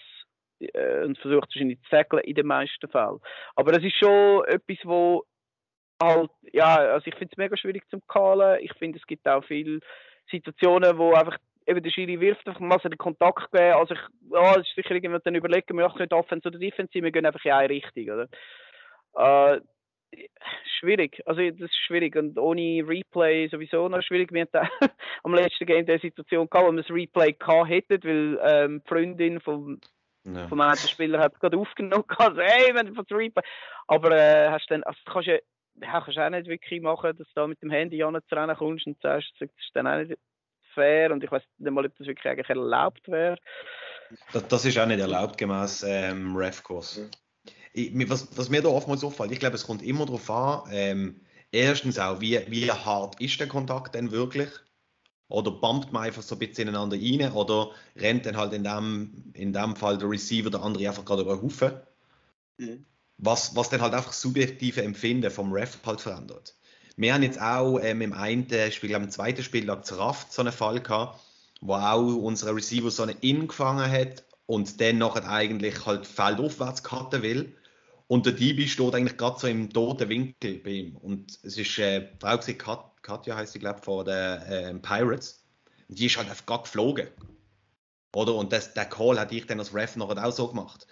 äh, 0.60 1.04
und 1.04 1.18
versucht 1.18 1.48
wahrscheinlich 1.48 1.82
zu 1.84 1.90
säckeln 1.90 2.24
in 2.24 2.36
den 2.36 2.48
meisten 2.48 2.90
Fällen. 2.90 3.20
Aber 3.56 3.72
es 3.72 3.84
ist 3.84 3.98
schon 3.98 4.46
etwas, 4.46 4.78
wo 4.84 5.24
halt, 6.02 6.32
ja, 6.54 6.76
also 6.76 7.08
ich 7.08 7.16
finde 7.16 7.32
es 7.32 7.38
mega 7.38 7.58
schwierig 7.58 7.84
zum 7.90 8.02
Kahlen. 8.08 8.60
Ich 8.62 8.74
finde, 8.74 9.00
es 9.00 9.08
gibt 9.08 9.28
auch 9.28 9.44
viele 9.44 9.80
Situationen, 10.30 10.98
wo 10.98 11.14
einfach 11.14 11.38
eben 11.66 11.84
der 11.84 11.92
Schiri 11.92 12.20
wirft 12.20 12.48
einfach 12.48 12.62
mal 12.62 12.80
so 12.82 12.90
den 12.90 12.98
Kontakt 12.98 13.52
geben. 13.52 13.74
Also 13.74 13.94
ich, 13.94 14.00
ja, 14.32 14.52
es 14.54 14.68
ist 14.68 14.76
sicher 14.76 14.92
irgendwann 14.92 15.22
dann 15.24 15.36
überlegen, 15.36 15.78
wir 15.78 15.86
machen 15.86 16.00
nicht 16.00 16.14
Offense 16.14 16.48
oder 16.48 16.60
Defense, 16.60 16.94
wir 16.94 17.12
gehen 17.12 17.26
einfach 17.26 17.44
in 17.44 17.52
eine 17.52 17.70
Richtung, 17.70 18.04
oder? 18.06 18.28
Äh, 19.16 19.62
schwierig, 20.80 21.22
also 21.26 21.42
das 21.42 21.60
ist 21.60 21.76
schwierig 21.86 22.16
und 22.16 22.38
ohne 22.40 22.88
Replay 22.88 23.48
sowieso 23.50 23.90
noch 23.90 24.02
schwierig. 24.02 24.32
Wir 24.32 24.44
hatten 24.44 24.70
am 25.24 25.34
letzten 25.34 25.66
Game 25.66 25.86
der 25.86 26.00
Situation 26.00 26.50
gehabt, 26.50 26.68
wo 26.68 26.72
wir 26.72 26.82
das 26.82 26.92
Replay 26.92 27.34
gehabt 27.34 27.70
hätten, 27.70 28.04
weil 28.04 28.40
ähm, 28.44 28.82
die 28.84 28.88
Freundin 28.88 29.40
vom 29.42 29.80
ja. 30.24 30.48
vom 30.48 30.60
einen 30.60 30.78
Spieler 30.78 31.20
hat 31.20 31.40
gerade 31.40 31.58
aufgenommen, 31.58 32.04
also 32.18 32.42
hey, 32.42 32.74
wenn 32.74 32.88
du 32.88 32.94
das 32.94 33.06
Replay, 33.12 33.44
aber 33.88 34.12
äh, 34.12 34.50
hast 34.50 34.70
dann, 34.70 34.84
also 34.84 35.00
kannst 35.06 35.28
ja, 35.28 35.38
ja, 35.82 36.02
kannst 36.02 36.18
auch 36.18 36.30
nicht 36.30 36.48
wirklich 36.48 36.82
machen, 36.82 37.18
dass 37.18 37.28
du 37.28 37.34
da 37.36 37.48
mit 37.48 37.62
dem 37.62 37.70
Handy 37.70 38.04
an 38.04 38.18
zu 38.28 38.36
rennen 38.36 38.56
kommst 38.56 38.88
und 38.88 39.02
sagst, 39.02 39.32
das 39.40 39.50
ist 39.50 39.72
dann 39.74 39.88
auch 39.88 39.98
nicht 39.98 40.18
fair 40.74 41.12
und 41.12 41.24
ich 41.24 41.32
weiß 41.32 41.44
nicht 41.58 41.72
mal, 41.72 41.86
ob 41.86 41.98
das 41.98 42.08
wirklich 42.08 42.28
eigentlich 42.28 42.50
erlaubt 42.50 43.08
wäre. 43.08 43.38
Das, 44.32 44.48
das, 44.48 44.66
ist 44.66 44.78
auch 44.78 44.86
nicht 44.86 45.00
erlaubt 45.00 45.38
gemäß 45.38 45.84
ähm, 45.84 46.36
Ref-Kurs. 46.36 47.10
Mhm. 47.76 48.10
Was, 48.10 48.36
was, 48.38 48.50
mir 48.50 48.62
da 48.62 48.70
oftmals 48.70 49.04
auffällt, 49.04 49.32
ich 49.32 49.40
glaube, 49.40 49.56
es 49.56 49.66
kommt 49.66 49.84
immer 49.84 50.06
darauf 50.06 50.30
an, 50.30 50.70
ähm, 50.72 51.22
erstens 51.52 52.00
auch, 52.00 52.22
wie, 52.22 52.40
wie 52.48 52.72
hart 52.72 53.20
ist 53.22 53.40
der 53.40 53.48
Kontakt 53.48 53.96
denn 53.96 54.12
wirklich? 54.12 54.50
Oder 55.30 55.52
bumpt 55.52 55.92
man 55.92 56.04
einfach 56.04 56.22
so 56.22 56.36
ein 56.36 56.40
bisschen 56.40 56.70
ineinander 56.70 56.98
rein 56.98 57.32
oder 57.34 57.72
rennt 57.98 58.26
dann 58.26 58.38
halt 58.38 58.54
in 58.54 58.64
dem, 58.64 59.32
in 59.34 59.52
dem 59.52 59.76
Fall 59.76 59.98
der 59.98 60.10
Receiver 60.10 60.50
der 60.50 60.62
andere 60.62 60.88
einfach 60.88 61.04
gerade 61.04 61.24
über 61.24 61.36
den 61.36 61.44
Haufen? 61.44 61.74
Mhm. 62.58 62.86
Was, 63.18 63.56
was 63.56 63.70
dann 63.70 63.82
halt 63.82 63.94
einfach 63.94 64.14
subjektive 64.14 64.84
Empfinden 64.84 65.32
vom 65.32 65.52
Ref 65.52 65.78
halt 65.86 66.02
verändert. 66.02 66.56
Wir 66.98 67.14
haben 67.14 67.24
jetzt 67.24 67.42
auch 67.42 67.80
ähm, 67.80 68.02
im 68.02 68.14
einen 68.14 68.48
Spiel, 68.72 68.92
im 68.92 69.10
zweiten 69.10 69.44
Spieltag 69.44 69.86
zu 69.86 69.96
Raft 69.96 70.34
so 70.34 70.42
einen 70.42 70.52
Fall 70.52 70.82
gehabt, 70.82 71.20
wo 71.62 71.76
auch 71.76 72.16
unser 72.16 72.56
Receiver 72.56 72.92
so 72.92 73.04
einen 73.04 73.18
In 73.22 73.48
gefangen 73.48 73.90
hat 73.92 74.24
und 74.46 74.82
dann 74.82 74.98
nachher 74.98 75.30
eigentlich 75.30 75.86
halt 75.86 76.06
feldaufwärts 76.08 76.84
cutten 76.84 77.22
will. 77.22 77.54
Und 78.08 78.26
der 78.26 78.34
DB 78.34 78.68
steht 78.68 78.96
eigentlich 78.96 79.18
gerade 79.18 79.40
so 79.40 79.48
im 79.48 79.72
toten 79.72 80.10
Winkel 80.10 80.60
bei 80.60 80.70
ihm. 80.70 80.96
Und 80.96 81.38
es 81.44 81.58
ist 81.58 81.78
äh, 81.78 82.10
Frau 82.20 82.38
gewesen, 82.38 82.58
Kat 82.58 82.92
Katja 83.02 83.36
heißt 83.36 83.54
sie, 83.54 83.60
glaube 83.60 83.80
ich, 83.80 83.86
von 83.86 84.06
den 84.06 84.42
äh, 84.42 84.74
Pirates. 84.76 85.44
Und 85.88 86.00
die 86.00 86.08
ist 86.08 86.18
halt 86.18 86.30
einfach 86.30 86.46
gerade 86.46 86.64
geflogen. 86.64 87.08
Oder? 88.14 88.36
Und 88.36 88.52
das, 88.52 88.74
der 88.74 88.86
Call 88.86 89.20
hat 89.20 89.32
ich 89.32 89.46
dann 89.46 89.60
als 89.60 89.74
Ref 89.74 89.96
nachher 89.96 90.26
auch 90.26 90.32
so 90.32 90.48
gemacht. 90.48 90.88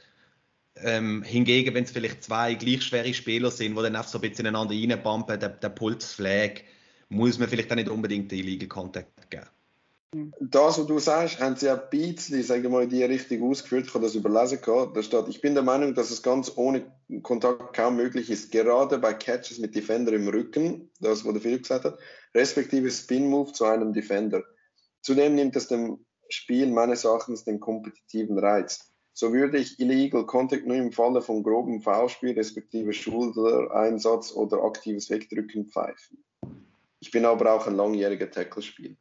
Ähm, 0.77 1.23
hingegen, 1.23 1.73
wenn 1.73 1.85
es 1.85 1.91
vielleicht 1.91 2.23
zwei 2.23 2.55
gleich 2.55 2.83
schwere 2.83 3.13
Spieler 3.13 3.49
sind, 3.49 3.77
die 3.77 3.81
dann 3.81 3.95
einfach 3.95 4.09
so 4.09 4.17
ein 4.17 4.21
bisschen 4.21 4.45
ineinander 4.45 4.73
reinbumpen, 4.73 5.39
der, 5.39 5.49
der 5.49 5.69
Pulsflag, 5.69 6.63
muss 7.09 7.39
man 7.39 7.47
vielleicht 7.47 7.71
auch 7.71 7.75
nicht 7.75 7.89
unbedingt 7.89 8.31
den 8.31 8.39
Illegal 8.39 8.67
Contact 8.67 9.29
geben. 9.29 9.47
Das, 10.39 10.77
was 10.79 10.87
du 10.87 10.97
sagst, 10.99 11.41
haben 11.41 11.57
sie 11.57 11.69
ein 11.69 11.81
bisschen, 11.89 12.41
sagen 12.41 12.63
wir 12.63 12.69
mal, 12.69 12.83
in 12.83 12.89
die 12.89 13.03
Richtung 13.03 13.49
ausgeführt. 13.49 13.87
Ich 13.87 13.93
habe 13.93 14.05
das 14.05 14.15
überlesen 14.15 14.61
gehabt. 14.61 14.95
Da 14.95 15.03
steht, 15.03 15.27
ich 15.27 15.41
bin 15.41 15.55
der 15.55 15.63
Meinung, 15.63 15.93
dass 15.93 16.09
es 16.09 16.23
ganz 16.23 16.53
ohne 16.55 16.85
Kontakt 17.21 17.75
kaum 17.75 17.97
möglich 17.97 18.29
ist, 18.29 18.51
gerade 18.51 18.97
bei 18.97 19.13
Catches 19.13 19.59
mit 19.59 19.75
Defender 19.75 20.13
im 20.13 20.29
Rücken, 20.29 20.89
das, 21.01 21.25
was 21.25 21.33
der 21.33 21.41
Philipp 21.41 21.63
gesagt 21.63 21.83
hat, 21.83 21.99
respektive 22.33 22.89
Spin-Move 22.91 23.51
zu 23.51 23.65
einem 23.65 23.91
Defender. 23.91 24.43
Zudem 25.01 25.35
nimmt 25.35 25.55
es 25.57 25.67
dem 25.67 26.05
Spiel 26.29 26.67
meines 26.67 27.03
Erachtens 27.03 27.43
den 27.43 27.59
kompetitiven 27.59 28.39
Reiz 28.39 28.94
so 29.15 29.31
würde 29.31 29.57
ich 29.57 29.79
Illegal 29.79 30.25
Contact 30.25 30.67
nur 30.67 30.75
im 30.75 30.91
Falle 30.91 31.21
von 31.21 31.41
grobem 31.41 31.81
Foulspiel, 31.81 32.33
respektive 32.33 32.91
Schultereinsatz 32.91 34.33
oder 34.35 34.61
aktives 34.61 35.09
Wegdrücken 35.09 35.67
pfeifen. 35.67 36.21
Ich 36.99 37.11
bin 37.11 37.23
aber 37.23 37.53
auch 37.53 37.65
ein 37.65 37.75
langjähriger 37.75 38.29
Tackle-Spieler. 38.29 38.97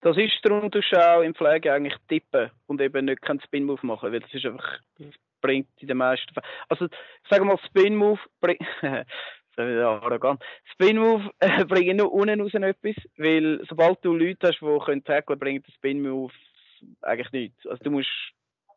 Das 0.00 0.16
ist 0.16 0.38
darum, 0.44 0.70
du 0.70 0.78
auch 0.78 1.22
im 1.22 1.34
Pflege 1.34 1.72
eigentlich 1.72 1.96
tippen 2.08 2.52
und 2.66 2.80
eben 2.80 3.06
nicht 3.06 3.20
keinen 3.20 3.40
Spin-Move 3.40 3.84
machen, 3.84 4.12
weil 4.12 4.20
das 4.20 4.32
ist 4.32 4.46
einfach, 4.46 4.78
das 4.98 5.14
bringt 5.40 5.68
in 5.78 5.88
den 5.88 5.96
meisten 5.96 6.32
Fällen. 6.32 6.46
Also, 6.68 6.86
sagen 7.28 7.48
wir 7.48 7.54
mal, 7.54 7.66
Spin-Move 7.66 8.20
bringt, 8.40 8.60
arrogant. 9.56 10.40
Spin-Move 10.72 11.32
äh, 11.40 11.64
bringen 11.64 11.96
nur 11.96 12.12
unten 12.12 12.40
raus 12.40 12.54
etwas, 12.54 12.94
weil 13.16 13.60
sobald 13.68 14.04
du 14.04 14.14
Leute 14.14 14.46
hast, 14.46 14.60
die 14.60 14.84
können 14.84 15.02
tackeln, 15.02 15.40
bringt 15.40 15.66
der 15.66 15.72
Spin-Move 15.72 16.32
eigentlich 17.02 17.32
nichts. 17.32 17.66
Also 17.66 17.82
du 17.84 17.90
musst, 17.90 18.10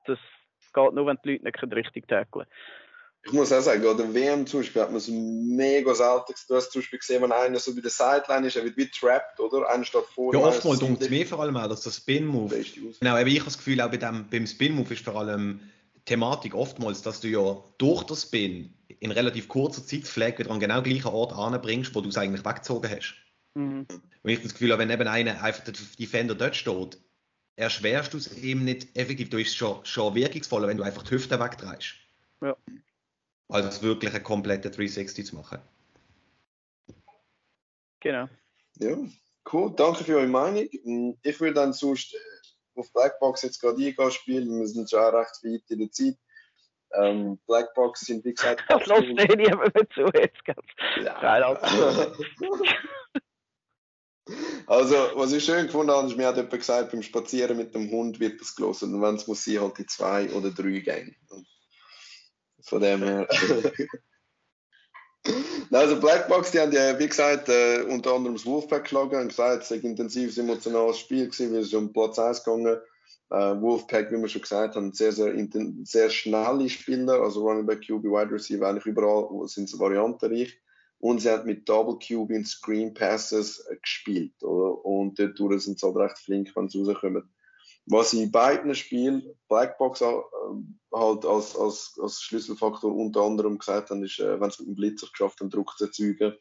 das 0.06 0.20
geht 0.74 0.94
nur, 0.94 1.06
wenn 1.06 1.18
die 1.24 1.34
Leute 1.34 1.44
nicht 1.46 1.76
richtig 1.76 2.08
tackeln 2.08 2.46
ich 3.26 3.34
muss 3.34 3.52
auch 3.52 3.62
sagen, 3.62 3.86
an 3.86 3.98
der 3.98 4.14
WM 4.14 4.48
zum 4.48 4.62
Beispiel 4.62 4.82
hat 4.82 4.90
man 4.90 4.98
es 4.98 5.08
mega 5.10 5.94
selten 5.94 6.34
Du 6.48 6.56
hast 6.56 6.72
zum 6.72 6.82
Beispiel 6.82 7.00
gesehen, 7.00 7.22
wenn 7.22 7.32
einer 7.32 7.60
so 7.60 7.76
bei 7.76 7.82
der 7.82 7.90
Sideline 7.90 8.48
ist, 8.48 8.56
er 8.56 8.64
wird 8.64 8.78
wie 8.78 8.88
trapped, 8.88 9.40
oder? 9.40 9.70
Einer 9.70 9.84
steht 9.84 10.06
vor. 10.06 10.34
Ja, 10.34 10.40
oftmals 10.40 10.80
dunkt 10.80 11.02
es 11.02 11.10
mir 11.10 11.26
vor 11.28 11.42
allem 11.42 11.58
auch, 11.58 11.68
dass 11.68 11.82
der 11.82 11.92
Spin-Move. 11.92 12.64
Genau, 13.00 13.12
aber 13.12 13.28
ich 13.28 13.40
habe 13.40 13.46
das 13.46 13.58
Gefühl, 13.58 13.82
auch 13.82 13.92
bei 13.92 13.98
dem, 13.98 14.28
beim 14.30 14.48
Spin-Move 14.48 14.94
ist 14.94 15.04
vor 15.04 15.18
allem 15.18 15.60
Thematik 16.06 16.56
oftmals, 16.56 17.02
dass 17.02 17.20
du 17.20 17.28
ja 17.28 17.58
durch 17.78 18.04
den 18.04 18.16
Spin 18.16 18.74
in 19.00 19.12
relativ 19.12 19.48
kurzer 19.48 19.86
Zeit 19.86 20.04
das 20.04 20.10
Flag 20.10 20.40
wieder 20.40 20.52
an 20.52 20.60
genau 20.60 20.82
gleichen 20.82 21.08
Ort 21.08 21.34
anbringst, 21.34 21.94
wo 21.94 22.02
du 22.02 22.10
es 22.10 22.18
eigentlich 22.18 22.46
weggezogen 22.46 22.90
hast. 22.90 23.16
Mhm. 23.54 23.86
Und 24.24 24.30
ich 24.30 24.38
habe 24.38 24.48
das 24.48 24.54
Gefühl, 24.54 24.78
wenn 24.78 24.90
eben 24.90 25.08
einer 25.08 25.44
einfach 25.44 25.64
der 25.66 25.74
Defender 26.00 26.36
dort 26.36 26.56
steht, 26.56 26.98
erschwerst 27.60 28.14
du 28.14 28.18
es 28.18 28.38
eben 28.38 28.64
nicht 28.64 28.98
effektiv. 28.98 29.30
Du 29.30 29.38
bist 29.38 29.56
schon, 29.56 29.84
schon 29.86 30.16
wirkungsvoller, 30.16 30.68
wenn 30.68 30.78
du 30.78 30.84
einfach 30.84 31.04
die 31.04 31.12
Hüfte 31.12 31.40
wegdrehst. 31.40 31.96
Ja. 32.42 32.56
Als 33.50 33.82
wirklich 33.82 34.12
eine 34.14 34.24
komplette 34.24 34.72
360 34.72 35.26
zu 35.26 35.36
machen. 35.36 35.60
Genau. 38.00 38.30
Ja, 38.78 38.98
cool. 39.52 39.74
Danke 39.76 40.06
für 40.06 40.18
eure 40.18 40.28
Meinung. 40.28 40.70
Ich 41.22 41.40
würde 41.40 41.56
dann 41.56 41.74
sonst 41.74 42.14
äh, 42.14 42.80
auf 42.80 42.94
Blackbox 42.94 43.42
jetzt 43.42 43.60
gerade 43.60 43.84
eingehen 43.84 44.12
spielen. 44.12 44.60
Wir 44.60 44.68
sind 44.68 44.90
schon 44.90 45.00
recht 45.00 45.44
weit 45.44 45.64
in 45.70 45.80
der 45.80 45.92
Zeit. 45.92 46.18
Ähm, 46.94 47.38
Blackbox 47.46 48.02
sind 48.02 48.24
wie 48.24 48.34
gesagt. 48.34 48.64
Das 48.70 48.86
lässt 48.86 49.04
eh 49.04 49.36
niemand 49.36 49.76
mehr 49.76 49.90
zu 49.90 50.06
jetzt. 50.18 50.42
Ja. 51.04 51.60
Also, 54.70 54.96
was 55.16 55.32
ich 55.32 55.44
schön 55.44 55.66
gefunden 55.66 55.92
habe, 55.92 56.08
ist, 56.08 56.16
mir 56.16 56.28
hat 56.28 56.36
jemand 56.36 56.54
gesagt, 56.54 56.92
beim 56.92 57.02
Spazieren 57.02 57.58
mit 57.58 57.74
dem 57.74 57.90
Hund 57.90 58.20
wird 58.20 58.40
das 58.40 58.56
gelesen. 58.56 58.94
Und 58.94 59.02
wenn 59.02 59.16
es 59.16 59.26
muss 59.26 59.44
sein, 59.44 59.62
halt 59.62 59.80
die 59.80 59.88
zwei 59.88 60.32
oder 60.32 60.52
drei 60.52 60.78
Gänge. 60.78 61.16
Von 62.62 62.80
dem 62.80 63.02
her. 63.02 63.28
also 65.72 66.00
Blackbox, 66.00 66.52
die 66.52 66.60
haben 66.60 66.72
ja, 66.72 67.00
wie 67.00 67.08
gesagt, 67.08 67.50
äh, 67.50 67.82
unter 67.90 68.14
anderem 68.14 68.36
das 68.36 68.46
Wolfpack 68.46 68.84
geschlagen 68.84 69.20
und 69.20 69.30
gesagt, 69.30 69.64
es 69.64 69.70
sei 69.70 69.78
ein 69.78 69.82
intensives 69.82 70.38
emotionales 70.38 71.00
Spiel 71.00 71.26
gewesen, 71.26 71.52
weil 71.52 71.62
es 71.62 71.74
um 71.74 71.92
Platz 71.92 72.20
1 72.20 72.44
gegangen 72.44 72.78
äh, 73.32 73.62
Wolfpack, 73.62 74.12
wie 74.12 74.22
wir 74.22 74.28
schon 74.28 74.44
gesagt 74.44 74.76
haben, 74.76 74.94
sehr, 74.94 75.14
sehr, 75.14 75.34
sehr 75.84 76.10
schnelle 76.12 76.70
Spieler, 76.70 77.22
also 77.22 77.42
Running 77.42 77.66
Back, 77.66 77.82
QB, 77.82 78.04
Wide 78.04 78.32
Receiver, 78.32 78.68
eigentlich 78.68 78.86
überall 78.86 79.48
sind 79.48 79.68
sie 79.68 79.80
variantenreich 79.80 80.60
und 81.00 81.22
sie 81.22 81.30
hat 81.30 81.46
mit 81.46 81.68
Double 81.68 81.98
QB 81.98 82.32
und 82.36 82.48
Screen 82.48 82.94
Passes 82.94 83.60
äh, 83.70 83.78
gespielt. 83.78 84.44
Oder? 84.44 84.86
Und 84.86 85.18
dort 85.18 85.62
sind 85.62 85.80
sie 85.80 85.86
halt 85.86 85.96
recht 85.96 86.20
flink, 86.20 86.56
wenn 86.56 86.70
sie 86.70 86.84
rauskommen. 86.84 87.30
Was 87.86 88.14
in 88.14 88.32
beiden 88.32 88.76
Spielen 88.76 89.36
Blackbox 89.48 90.02
äh, 90.02 90.14
halt 90.94 91.26
als, 91.26 91.56
als, 91.56 91.98
als 92.02 92.22
Schlüsselfaktor 92.22 92.94
unter 92.94 93.22
anderem 93.22 93.58
gesagt 93.58 93.90
haben, 93.90 94.04
ist, 94.04 94.20
äh, 94.20 94.40
wenn 94.40 94.52
sie 94.52 94.64
mit 94.64 94.70
dem 94.70 94.76
Blitzer 94.76 95.08
geschafft 95.08 95.40
haben, 95.40 95.50
Druck 95.50 95.78
zu 95.78 95.86
erzeugen. 95.86 96.36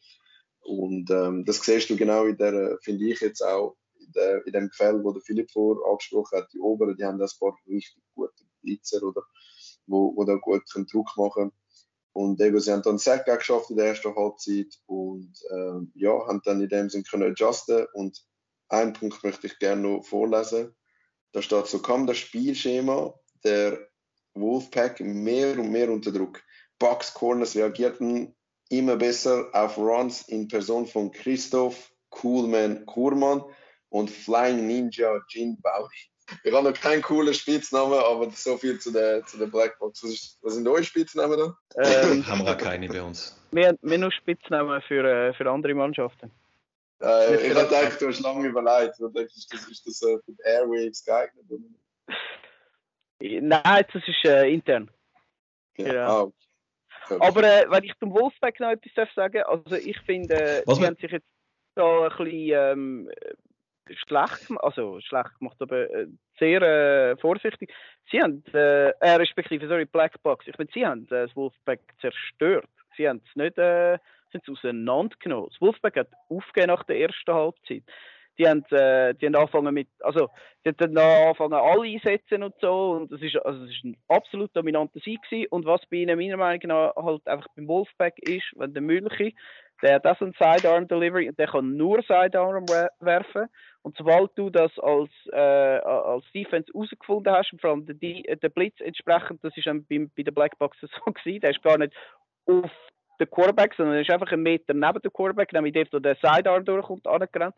Und 0.60 1.10
ähm, 1.10 1.44
das 1.46 1.60
siehst 1.62 1.88
du 1.88 1.96
genau 1.96 2.24
in 2.24 2.36
der, 2.36 2.78
finde 2.82 3.08
ich 3.08 3.20
jetzt 3.20 3.42
auch, 3.42 3.76
in, 4.00 4.12
der, 4.12 4.46
in 4.46 4.52
dem 4.52 4.68
Gefäll, 4.68 5.02
wo 5.02 5.12
der 5.12 5.22
Philipp 5.22 5.50
vor 5.50 5.78
angesprochen 5.88 6.36
hat, 6.38 6.52
die 6.52 6.58
Oberen, 6.58 6.96
die 6.96 7.04
haben 7.04 7.18
das 7.18 7.38
paar 7.38 7.56
richtig 7.66 8.02
gute 8.14 8.44
Blitzer, 8.62 9.02
oder? 9.02 9.22
Wo, 9.86 10.14
wo 10.16 10.24
da 10.24 10.34
gut 10.34 10.64
Druck 10.92 11.16
machen 11.16 11.32
können. 11.32 11.52
Und 12.18 12.40
eben, 12.40 12.58
sie 12.58 12.72
haben 12.72 12.82
dann 12.82 12.98
Sack 12.98 13.26
geschafft 13.26 13.70
in 13.70 13.76
der 13.76 13.86
ersten 13.86 14.12
Halbzeit 14.12 14.76
und 14.86 15.32
ähm, 15.52 15.92
ja, 15.94 16.10
haben 16.26 16.42
dann 16.44 16.60
in 16.60 16.68
dem 16.68 16.90
Sinne 16.90 17.04
können 17.04 17.30
adjusten. 17.30 17.86
Und 17.92 18.26
einen 18.68 18.92
Punkt 18.92 19.22
möchte 19.22 19.46
ich 19.46 19.56
gerne 19.60 19.82
noch 19.82 20.02
vorlesen. 20.02 20.74
Da 21.30 21.42
steht 21.42 21.68
so, 21.68 21.78
kam 21.80 22.08
das 22.08 22.18
Spielschema 22.18 23.14
der 23.44 23.78
Wolfpack 24.34 24.98
mehr 24.98 25.56
und 25.60 25.70
mehr 25.70 25.92
unter 25.92 26.10
Druck. 26.10 26.42
Bucks 26.80 27.14
Corners 27.14 27.54
reagierten 27.54 28.34
immer 28.68 28.96
besser 28.96 29.50
auf 29.52 29.78
Runs 29.78 30.26
in 30.26 30.48
Person 30.48 30.88
von 30.88 31.12
Christoph 31.12 31.92
Coolman 32.10 32.84
Kurman 32.84 33.44
und 33.90 34.10
Flying 34.10 34.66
Ninja 34.66 35.20
Jin 35.28 35.56
Bauri. 35.62 36.10
Ich 36.44 36.52
habe 36.52 36.68
noch 36.70 36.78
keinen 36.78 37.02
coolen 37.02 37.32
Spitznamen, 37.34 37.98
aber 37.98 38.30
so 38.30 38.56
viel 38.58 38.78
zu 38.78 38.92
der, 38.92 39.24
zu 39.24 39.38
der 39.38 39.46
Blackbox. 39.46 40.02
Was, 40.02 40.10
ist, 40.10 40.38
was 40.42 40.54
sind 40.54 40.68
eure 40.68 40.84
Spitznamen 40.84 41.38
da? 41.38 41.56
Ähm, 41.82 42.26
haben 42.26 42.44
wir 42.44 42.52
auch 42.52 42.58
keine 42.58 42.88
bei 42.88 43.02
uns. 43.02 43.34
Wir 43.50 43.68
haben 43.68 43.78
nur 43.82 44.12
Spitznamen 44.12 44.80
für, 44.82 45.04
äh, 45.04 45.32
für 45.34 45.50
andere 45.50 45.74
Mannschaften. 45.74 46.30
Äh, 47.00 47.46
ich 47.46 47.54
habe 47.54 47.64
gedacht, 47.66 48.00
du 48.00 48.08
hast 48.08 48.20
lange 48.20 48.46
überlegt. 48.48 48.94
Ich 48.98 49.04
dachte, 49.06 49.22
ist 49.22 49.52
das, 49.52 49.68
ist 49.68 49.86
das 49.86 50.02
äh, 50.02 50.18
für 50.24 50.32
die 50.32 50.42
Airwaves 50.44 51.04
geeignet? 51.04 51.44
Nein, 53.20 53.84
das 53.92 54.02
ist 54.06 54.24
äh, 54.24 54.48
intern. 54.52 54.90
Ja. 55.76 55.92
Ja. 55.94 56.06
Ah, 56.08 56.22
okay. 56.22 57.16
Aber 57.20 57.42
äh, 57.42 57.70
wenn 57.70 57.84
ich 57.84 57.92
zum 57.98 58.12
Wolfpack 58.12 58.60
noch 58.60 58.70
etwas 58.70 58.92
darf 58.94 59.08
sagen 59.14 59.42
also 59.44 59.74
ich 59.76 59.98
finde, 60.02 60.34
äh, 60.34 60.62
die 60.62 60.80
wir- 60.80 60.86
haben 60.86 60.96
sich 60.96 61.10
jetzt 61.10 61.26
da 61.74 62.02
ein 62.08 62.08
bisschen 62.10 62.50
ähm, 62.52 63.10
schlecht 63.96 64.50
also 64.58 65.00
schlecht 65.00 65.38
gemacht, 65.38 65.56
aber 65.60 65.90
äh, 65.90 66.06
sehr 66.38 66.62
äh, 66.62 67.16
vorsichtig. 67.16 67.72
Sie 68.10 68.20
haben, 68.20 68.42
äh, 68.52 68.88
äh, 68.90 69.14
respektive, 69.16 69.68
sorry, 69.68 69.84
Black 69.84 70.22
Box, 70.22 70.46
ich 70.46 70.56
meine, 70.58 70.70
sie 70.72 70.86
haben 70.86 71.04
äh, 71.06 71.26
das 71.26 71.36
Wolfpack 71.36 71.80
zerstört. 72.00 72.68
Sie 72.96 73.08
haben 73.08 73.22
es 73.28 73.36
nicht, 73.36 73.58
äh, 73.58 73.98
sind 74.32 74.42
es 74.42 74.48
auseinandergenommen. 74.48 75.48
Das 75.50 75.60
Wolfpack 75.60 75.96
hat 75.96 76.08
aufgegeben 76.28 76.68
nach 76.68 76.84
der 76.84 76.98
ersten 77.00 77.32
Halbzeit. 77.32 77.82
Die 78.38 78.46
haben, 78.48 78.64
äh, 78.70 79.14
die 79.14 79.26
haben 79.26 79.34
angefangen 79.34 79.74
mit, 79.74 79.88
also, 80.00 80.28
die 80.64 80.68
haben 80.68 80.94
dann 80.94 80.98
angefangen 80.98 81.54
alle 81.54 81.88
einsetzen 81.88 82.44
und 82.44 82.54
so, 82.60 82.92
und 82.92 83.10
das 83.10 83.20
ist, 83.20 83.36
also, 83.36 83.64
ein 83.84 83.96
absolut 84.06 84.54
dominanter 84.56 85.00
Sieg 85.00 85.20
gewesen. 85.22 85.48
Und 85.50 85.66
was 85.66 85.80
bei 85.90 85.98
ihnen 85.98 86.16
meiner 86.18 86.36
Meinung 86.36 86.68
nach 86.68 86.94
halt 86.94 87.26
einfach 87.26 87.48
beim 87.56 87.66
Wolfpack 87.66 88.18
ist, 88.20 88.46
wenn 88.56 88.72
der 88.74 88.82
Mögliche, 88.82 89.36
der 89.82 89.96
hat 89.96 90.04
das 90.04 90.20
ein 90.20 90.34
Sidearm 90.38 90.88
Delivery 90.88 91.28
und 91.28 91.38
der 91.38 91.48
kann 91.48 91.76
nur 91.76 92.02
Sidearm 92.02 92.68
we- 92.68 92.90
werfen. 93.00 93.46
Und 93.88 93.96
sobald 93.96 94.30
du 94.36 94.50
das 94.50 94.70
als, 94.80 95.08
äh, 95.32 95.38
als 95.38 96.22
Defense 96.34 96.70
herausgefunden 96.74 97.32
hast, 97.32 97.54
vor 97.58 97.70
allem 97.70 97.86
der, 97.86 98.48
Blitz 98.50 98.78
entsprechend, 98.80 99.42
das 99.42 99.54
dann 99.64 99.86
bei, 99.86 100.06
bei 100.14 100.24
der 100.24 100.30
Blackbox 100.30 100.76
so 100.82 101.10
gewesen, 101.10 101.40
der 101.40 101.52
ist 101.52 101.62
gar 101.62 101.78
nicht 101.78 101.94
auf 102.44 102.70
den 103.18 103.30
Quarterback, 103.30 103.72
sondern 103.74 103.94
er 103.94 104.02
ist 104.02 104.10
einfach 104.10 104.30
einen 104.30 104.42
Meter 104.42 104.74
neben 104.74 105.00
dem 105.00 105.10
Quarterback, 105.10 105.54
nämlich 105.54 105.72
dort, 105.72 105.90
wo 105.90 106.00
der 106.00 106.16
Sidearm 106.16 106.66
durchkommt, 106.66 107.06
angerannt. 107.06 107.54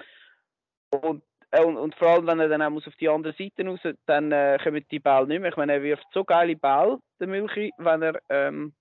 Und, 0.93 1.25
äh, 1.51 1.65
und, 1.65 1.77
und 1.77 1.97
vor 1.97 2.11
allem, 2.11 2.29
wenn 2.29 2.39
er 2.39 2.49
dann 2.49 2.63
auch 2.63 2.87
auf 2.87 2.95
die 3.01 3.09
andere 3.09 3.35
Seite 3.37 3.67
raus, 3.67 3.81
dann 4.07 4.31
äh, 4.31 4.57
kommen 4.63 4.87
die 4.89 5.01
Bälle 5.01 5.27
nicht 5.27 5.41
mehr. 5.41 5.51
Ich 5.51 5.57
meine, 5.57 5.73
er 5.73 5.83
wirft 5.83 6.07
so 6.15 6.23
geile 6.23 6.55
Bälle, 6.55 7.01
der 7.19 7.27
Milchi, 7.27 7.73
wenn 7.77 8.03
er, 8.03 8.21
ähm, 8.29 8.73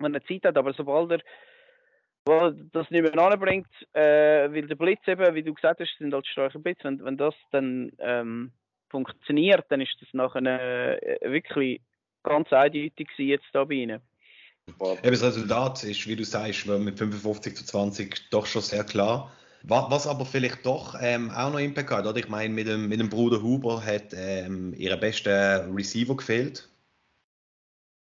wenn 0.00 0.12
er 0.12 0.24
Zeit 0.24 0.42
hat, 0.44 0.58
aber 0.58 0.72
sobald 0.72 1.12
er 1.12 1.20
wo 2.30 2.50
das 2.72 2.90
nicht 2.90 3.02
mehr 3.02 3.18
anbringt, 3.18 3.66
äh, 3.92 4.52
weil 4.52 4.66
der 4.66 4.76
Blitz 4.76 5.00
eben, 5.06 5.34
wie 5.34 5.42
du 5.42 5.52
gesagt 5.52 5.80
hast, 5.80 5.96
sind 5.98 6.14
halt 6.14 6.26
starke 6.26 6.58
Blitz, 6.58 6.78
wenn, 6.82 7.04
wenn 7.04 7.16
das 7.16 7.34
dann 7.50 7.90
ähm, 7.98 8.52
funktioniert, 8.88 9.64
dann 9.68 9.80
ist 9.80 9.96
das 10.00 10.08
nachher 10.12 10.42
äh, 11.02 11.30
wirklich 11.30 11.80
ganz 12.22 12.52
eindeutig 12.52 13.08
jetzt 13.18 13.46
da 13.52 13.64
bei 13.64 13.74
ihnen. 13.74 14.00
Eben 14.68 15.00
das 15.02 15.22
Resultat 15.22 15.82
ist, 15.84 16.06
wie 16.06 16.16
du 16.16 16.24
sagst, 16.24 16.66
mit 16.66 16.98
55 16.98 17.56
zu 17.56 17.64
20 17.64 18.30
doch 18.30 18.46
schon 18.46 18.62
sehr 18.62 18.84
klar. 18.84 19.32
Wa- 19.62 19.90
Was 19.90 20.06
aber 20.06 20.24
vielleicht 20.24 20.64
doch 20.64 20.94
ähm, 21.00 21.30
auch 21.30 21.50
noch 21.52 21.58
Impact 21.58 21.90
hat, 21.90 22.06
oder? 22.06 22.18
Ich 22.18 22.28
meine, 22.28 22.54
mit 22.54 22.68
dem, 22.68 22.88
mit 22.88 23.00
dem 23.00 23.10
Bruder 23.10 23.42
Huber 23.42 23.84
hat 23.84 24.14
ähm, 24.14 24.72
ihre 24.76 24.96
beste 24.96 25.68
Receiver 25.74 26.16
gefehlt. 26.16 26.68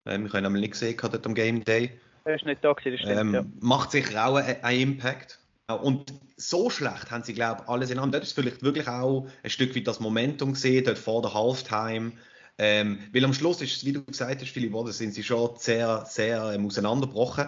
Ähm, 0.05 0.27
ich 0.27 0.33
habe 0.33 0.45
ihn 0.45 0.53
nicht 0.53 0.71
gesehen 0.71 0.97
dort 1.01 1.25
am 1.25 1.33
Game 1.35 1.63
Day. 1.63 1.99
Er 2.23 2.35
ist 2.35 2.45
nicht 2.45 2.63
da 2.63 2.73
gewesen, 2.73 2.91
das 2.91 3.01
stimmt, 3.01 3.19
Ähm, 3.19 3.33
ja. 3.33 3.45
Macht 3.59 3.91
sicher 3.91 4.27
auch 4.27 4.35
einen 4.35 4.79
Impact. 4.79 5.39
Und 5.67 6.13
so 6.35 6.69
schlecht 6.69 7.11
haben 7.11 7.23
sie, 7.23 7.33
glaube 7.33 7.63
ich, 7.63 7.69
alles 7.69 7.89
in 7.89 7.99
allem. 7.99 8.11
Dort 8.11 8.23
ist 8.23 8.33
vielleicht 8.33 8.61
wirklich 8.63 8.87
auch 8.87 9.27
ein 9.43 9.49
Stück 9.49 9.75
weit 9.75 9.87
das 9.87 9.99
Momentum 9.99 10.53
gesehen, 10.53 10.83
dort 10.83 10.97
vor 10.97 11.21
der 11.21 11.33
Halftime. 11.33 12.13
Ähm, 12.57 12.99
weil 13.13 13.25
am 13.25 13.33
Schluss 13.33 13.61
ist 13.61 13.77
es, 13.77 13.85
wie 13.85 13.93
du 13.93 14.03
gesagt 14.03 14.41
hast, 14.41 14.51
Philipp, 14.51 14.73
oder, 14.73 14.91
sind 14.91 15.13
sie 15.13 15.23
schon 15.23 15.51
sehr, 15.57 16.05
sehr 16.05 16.51
ähm, 16.53 16.65
auseinandergebrochen. 16.65 17.47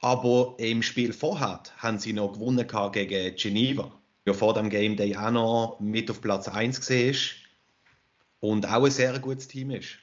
Aber 0.00 0.54
im 0.58 0.82
Spiel 0.82 1.12
vorher 1.12 1.62
haben 1.78 1.98
sie 1.98 2.12
noch 2.12 2.34
gewonnen 2.34 2.66
gegen 2.92 3.36
Geneva. 3.36 3.90
Ja, 4.26 4.32
vor 4.32 4.54
dem 4.54 4.70
Game 4.70 4.96
Day 4.96 5.16
auch 5.16 5.30
noch 5.30 5.80
mit 5.80 6.10
auf 6.10 6.20
Platz 6.20 6.48
1 6.48 6.80
gesehen 6.80 7.10
ist. 7.10 7.34
Und 8.40 8.66
auch 8.66 8.84
ein 8.84 8.90
sehr 8.90 9.18
gutes 9.18 9.48
Team 9.48 9.70
ist. 9.70 9.98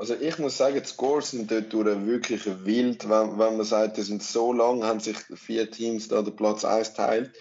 Also 0.00 0.14
ich 0.14 0.38
muss 0.38 0.56
sagen, 0.56 0.80
die 0.80 0.88
Scores 0.88 1.32
sind 1.32 1.50
dort 1.50 1.70
durch 1.74 2.06
wirklich 2.06 2.46
wild, 2.64 3.06
wenn, 3.10 3.38
wenn 3.38 3.58
man 3.58 3.64
sagt, 3.64 3.98
die 3.98 4.00
sind 4.00 4.22
so 4.22 4.50
lang, 4.50 4.82
haben 4.82 4.98
sich 4.98 5.18
vier 5.34 5.70
Teams 5.70 6.08
da 6.08 6.22
den 6.22 6.34
Platz 6.34 6.64
1 6.64 6.94
teilt. 6.94 7.36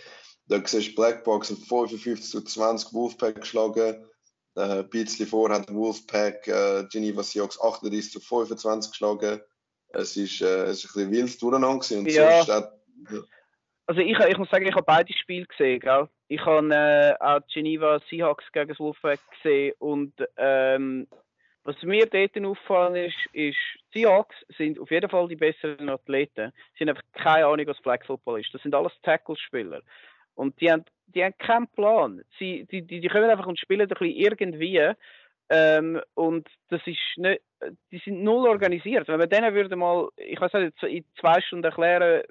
Da 0.49 0.59
siehst 0.65 0.89
du 0.89 0.95
Blackbox 0.95 1.51
hat 1.51 1.59
55 1.59 2.21
zu 2.21 2.41
20 2.41 2.93
Wolfpack 2.93 3.39
geschlagen. 3.39 4.05
Äh, 4.57 4.79
ein 4.79 4.89
bisschen 4.89 5.25
vor 5.25 5.49
hat 5.51 5.73
Wolfpack 5.73 6.49
äh, 6.49 6.83
Geneva 6.91 7.23
Seahawks 7.23 7.61
38 7.61 8.11
zu 8.11 8.19
25 8.19 8.91
geschlagen. 8.91 9.39
Es 9.93 10.17
ist, 10.17 10.41
äh, 10.41 10.63
es 10.65 10.83
ist 10.83 10.97
ein 10.97 11.09
bisschen 11.09 11.11
wild 11.11 11.41
durcheinander 11.41 11.79
gewesen. 11.79 11.99
Und 11.99 12.11
Ja. 12.11 12.43
sonst 12.43 12.49
hat, 12.49 12.73
Also 13.85 14.01
ich, 14.01 14.19
ich 14.19 14.37
muss 14.37 14.49
sagen, 14.49 14.67
ich 14.67 14.75
habe 14.75 14.83
beide 14.83 15.13
Spiele 15.13 15.45
gesehen, 15.45 15.79
gell? 15.79 16.09
Ich 16.27 16.45
habe 16.45 16.75
äh, 16.75 17.15
auch 17.21 17.39
Geneva 17.47 18.01
Seahawks 18.09 18.51
gegen 18.51 18.67
das 18.67 18.79
Wolfpack 18.79 19.21
gesehen 19.41 19.75
und 19.79 20.13
ähm, 20.35 21.07
was 21.69 21.83
mir 21.83 22.07
dort 22.07 22.35
auffallen 22.43 22.95
ist, 22.95 23.17
ist, 23.31 23.57
die 23.93 24.01
Seahawks 24.01 24.35
sind 24.57 24.79
auf 24.79 24.89
jeden 24.89 25.09
Fall 25.09 25.27
die 25.27 25.35
besseren 25.35 25.89
Athleten. 25.89 26.51
Sie 26.73 26.83
haben 26.83 26.89
einfach 26.89 27.03
keine 27.13 27.45
Ahnung, 27.45 27.67
was 27.67 27.77
Flag 27.77 28.03
Football 28.05 28.41
ist. 28.41 28.51
Das 28.53 28.61
sind 28.63 28.73
alles 28.73 28.91
Tackle-Spieler. 29.03 29.81
Und 30.33 30.59
die 30.59 30.71
haben, 30.71 30.83
die 31.07 31.23
haben 31.23 31.37
keinen 31.37 31.67
Plan. 31.67 32.23
Sie, 32.39 32.65
die, 32.71 32.81
die, 32.81 33.01
die 33.01 33.07
kommen 33.07 33.29
einfach 33.29 33.45
und 33.45 33.59
spielen 33.59 33.81
ein 33.81 33.87
bisschen 33.87 34.15
irgendwie. 34.15 34.93
Ähm, 35.49 36.01
und 36.15 36.47
das 36.69 36.81
ist 36.87 36.97
nicht, 37.17 37.41
die 37.91 38.01
sind 38.03 38.23
null 38.23 38.47
organisiert. 38.47 39.07
Wenn 39.07 39.19
man 39.19 39.29
denen 39.29 39.53
würde 39.53 39.75
mal, 39.75 40.09
ich 40.17 40.41
weiß 40.41 40.53
nicht, 40.53 40.83
in 40.83 41.05
zwei 41.19 41.39
Stunden 41.41 41.65
erklären, 41.65 42.23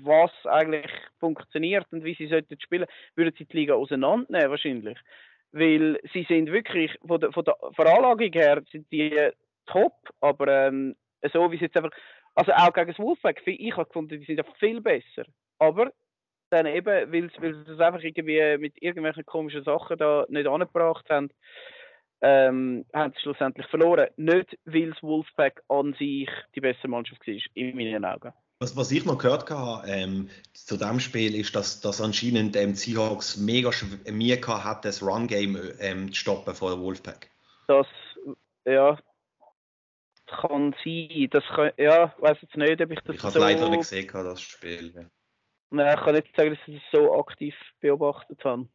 was 0.00 0.30
eigentlich 0.44 0.90
funktioniert 1.18 1.86
und 1.90 2.04
wie 2.04 2.14
sie 2.14 2.28
sollten 2.28 2.60
spielen, 2.60 2.86
würden 3.16 3.34
sie 3.36 3.46
die 3.46 3.56
Liga 3.56 3.74
auseinandernehmen 3.74 4.50
wahrscheinlich. 4.50 4.98
Weil 5.52 5.98
sie 6.12 6.24
sind 6.28 6.50
wirklich, 6.52 6.96
von 7.06 7.20
der, 7.20 7.32
von 7.32 7.44
der 7.44 7.56
Veranlagung 7.74 8.32
her, 8.32 8.62
sind 8.70 8.90
die 8.92 9.12
äh, 9.16 9.32
top, 9.66 9.94
aber 10.20 10.66
ähm, 10.68 10.94
so 11.32 11.50
wie 11.50 11.56
sie 11.56 11.64
jetzt 11.64 11.76
einfach, 11.76 11.90
also 12.34 12.52
auch 12.52 12.72
gegen 12.72 12.88
das 12.88 12.98
Wolfpack, 12.98 13.42
ich 13.46 13.72
habe 13.76 13.86
gefunden, 13.86 14.20
die 14.20 14.26
sind 14.26 14.38
einfach 14.38 14.56
viel 14.58 14.80
besser. 14.80 15.24
Aber 15.58 15.92
dann 16.50 16.66
eben, 16.66 17.12
weil, 17.12 17.30
sie- 17.30 17.64
das 17.64 17.80
einfach 17.80 18.02
irgendwie 18.02 18.56
mit 18.58 18.80
irgendwelchen 18.80 19.26
komischen 19.26 19.64
Sachen 19.64 19.98
da 19.98 20.24
nicht 20.28 20.46
angebracht 20.46 21.08
haben, 21.10 21.30
ähm, 22.20 22.84
haben 22.94 23.12
sie 23.14 23.20
schlussendlich 23.20 23.66
verloren. 23.68 24.08
Nicht, 24.16 24.58
weil 24.64 24.90
das 24.90 25.02
Wolfpack 25.02 25.62
an 25.68 25.94
sich 25.94 26.28
die 26.54 26.60
bessere 26.60 26.88
Mannschaft 26.88 27.26
war, 27.26 27.34
in 27.54 27.76
meinen 27.76 28.04
Augen. 28.04 28.32
Was, 28.60 28.76
was 28.76 28.90
ich 28.90 29.04
noch 29.04 29.18
gehört 29.18 29.48
habe 29.50 29.86
ähm, 29.88 30.30
zu 30.52 30.76
dem 30.76 30.98
Spiel 30.98 31.36
ist, 31.36 31.54
dass, 31.54 31.80
dass 31.80 32.00
anscheinend 32.00 32.56
ähm, 32.56 32.72
die 32.72 32.78
Seahawks 32.78 33.36
mega 33.36 33.68
schw- 33.70 34.10
Mühe 34.10 34.36
gehabt 34.36 34.64
hat, 34.64 34.84
das 34.84 35.00
Run-Game 35.00 35.56
ähm, 35.78 36.08
zu 36.12 36.18
stoppen 36.18 36.54
von 36.54 36.72
der 36.72 36.80
Wolfpack. 36.80 37.30
Das, 37.68 37.86
ja, 38.66 38.98
kann 40.26 40.74
sein. 40.84 41.28
Das 41.30 41.44
kann, 41.54 41.70
ja, 41.76 42.12
weiß 42.18 42.38
jetzt 42.42 42.56
nicht, 42.56 42.80
ob 42.80 42.90
ich 42.90 43.00
das 43.00 43.14
Ich 43.14 43.22
habe 43.22 43.32
so... 43.32 43.38
leider 43.38 43.68
nicht 43.68 43.80
gesehen, 43.80 44.06
gehabt, 44.08 44.26
das 44.26 44.40
Spiel. 44.42 44.92
Ja. 44.94 45.04
Nein, 45.70 45.96
ich 45.96 46.04
kann 46.04 46.14
nicht 46.16 46.36
sagen, 46.36 46.50
dass 46.50 46.58
ich 46.66 46.82
das 46.82 47.00
so 47.00 47.14
aktiv 47.18 47.54
beobachtet 47.80 48.42
habe. 48.44 48.68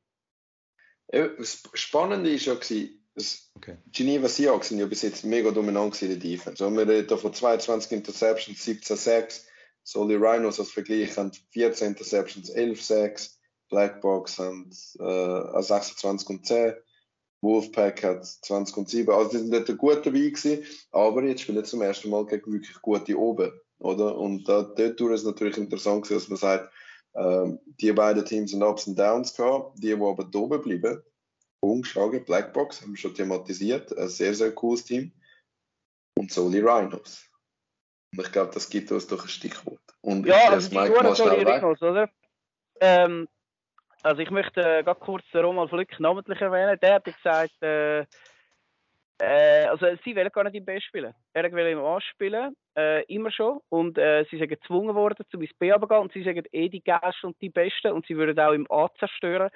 Ja, 1.11 1.27
das 1.27 1.61
Spannende 1.73 2.29
ist 2.29 2.45
ja, 2.45 2.55
dass 2.55 3.51
Okay. 3.55 3.77
Geneva 3.91 4.27
Seahawks 4.27 4.69
sind 4.69 4.79
ja 4.79 4.87
bis 4.87 5.03
jetzt 5.03 5.23
mega 5.23 5.51
dominant 5.51 6.01
in 6.01 6.07
der 6.09 6.17
Defense. 6.17 6.65
Und 6.65 6.75
wir 6.75 6.87
reden 6.87 7.07
da 7.07 7.17
von 7.17 7.33
22 7.33 7.91
Interceptions, 7.91 8.63
17 8.63 8.97
Sacks. 8.97 9.47
Soli 9.83 10.15
Rhinos 10.15 10.59
als 10.59 10.71
Vergleich 10.71 11.17
haben 11.17 11.31
14 11.51 11.89
Interceptions, 11.89 12.49
11 12.49 12.81
Sacks. 12.81 13.39
Blackbox 13.69 14.39
haben 14.39 14.69
äh, 14.99 15.61
26 15.61 16.29
und 16.29 16.45
10. 16.45 16.73
Wolfpack 17.41 18.03
hat 18.03 18.25
20 18.25 18.77
und 18.77 18.89
7. 18.89 19.13
Also 19.13 19.31
die 19.31 19.37
sind 19.37 19.51
dort 19.51 19.77
gut 19.77 20.05
dabei 20.05 20.19
gewesen. 20.19 20.63
Aber 20.91 21.23
jetzt 21.23 21.41
spielen 21.41 21.63
sie 21.63 21.71
zum 21.71 21.81
ersten 21.81 22.09
Mal 22.09 22.25
gegen 22.25 22.51
wirklich 22.51 22.81
gute 22.81 23.17
oben. 23.17 23.51
Oder? 23.79 24.17
Und 24.17 24.47
da, 24.47 24.61
dort 24.61 25.01
ist 25.01 25.19
es 25.19 25.25
natürlich 25.25 25.57
interessant 25.57 26.03
gewesen, 26.03 26.19
dass 26.19 26.29
man 26.29 26.37
sagt, 26.37 26.73
ähm, 27.15 27.59
die 27.81 27.91
beiden 27.91 28.23
Teams 28.25 28.51
sind 28.51 28.63
Ups 28.63 28.87
und 28.87 28.97
Downs 28.97 29.35
gehabt. 29.35 29.77
Die, 29.77 29.87
die 29.87 29.93
aber 29.93 30.29
oben 30.33 30.61
bleiben, 30.61 31.03
ungeschlagen, 31.59 32.23
Blackbox, 32.23 32.81
haben 32.81 32.91
wir 32.91 32.97
schon 32.97 33.15
thematisiert, 33.15 33.95
ein 33.97 34.07
sehr, 34.07 34.33
sehr 34.33 34.51
cooles 34.51 34.85
Team. 34.85 35.11
Und 36.17 36.31
Soli 36.31 36.59
Rhinos. 36.59 37.25
Und 38.15 38.25
ich 38.25 38.31
glaube, 38.31 38.51
das 38.53 38.69
gibt 38.69 38.91
uns 38.91 39.07
doch 39.07 39.23
ein 39.23 39.29
Stichwort. 39.29 39.81
Und 40.01 40.25
Ja, 40.25 40.35
ich 40.35 40.49
also 40.49 40.69
die 40.69 40.77
Mike 40.77 41.15
Soli 41.15 41.45
weg. 41.45 41.63
Rhinos, 41.63 41.81
oder? 41.81 42.09
Ähm, 42.79 43.27
also 44.03 44.21
ich 44.21 44.29
möchte 44.29 44.61
äh, 44.61 44.83
ganz 44.83 44.99
kurz 44.99 45.23
Roman 45.33 45.69
Flück 45.69 45.99
namentlich 45.99 46.39
erwähnen. 46.41 46.77
Der 46.81 46.95
hat 46.95 47.05
gesagt, 47.05 47.61
äh, 47.61 48.05
äh, 49.19 49.65
also 49.67 49.87
sie 50.03 50.15
wollen 50.15 50.29
gar 50.31 50.43
nicht 50.43 50.55
im 50.55 50.65
B 50.65 50.79
spielen. 50.81 51.13
Er 51.33 51.51
will 51.51 51.67
im 51.67 51.79
A 51.79 52.01
spielen, 52.01 52.55
äh, 52.75 53.03
immer 53.05 53.31
schon. 53.31 53.59
Und 53.69 53.97
äh, 53.97 54.25
sie 54.29 54.37
sind 54.37 54.49
gezwungen 54.49 54.93
worden, 54.95 55.25
zum 55.31 55.41
ins 55.41 55.53
B 55.53 55.71
runterzugehen. 55.71 56.01
Und 56.01 56.13
sie 56.13 56.23
sagen 56.23 56.43
eh 56.51 56.69
die 56.69 56.83
Geilsten 56.83 57.29
und 57.29 57.41
die 57.41 57.49
Besten. 57.49 57.93
Und 57.93 58.05
sie 58.05 58.17
würden 58.17 58.39
auch 58.39 58.53
im 58.53 58.69
A 58.69 58.89
zerstören. 58.99 59.49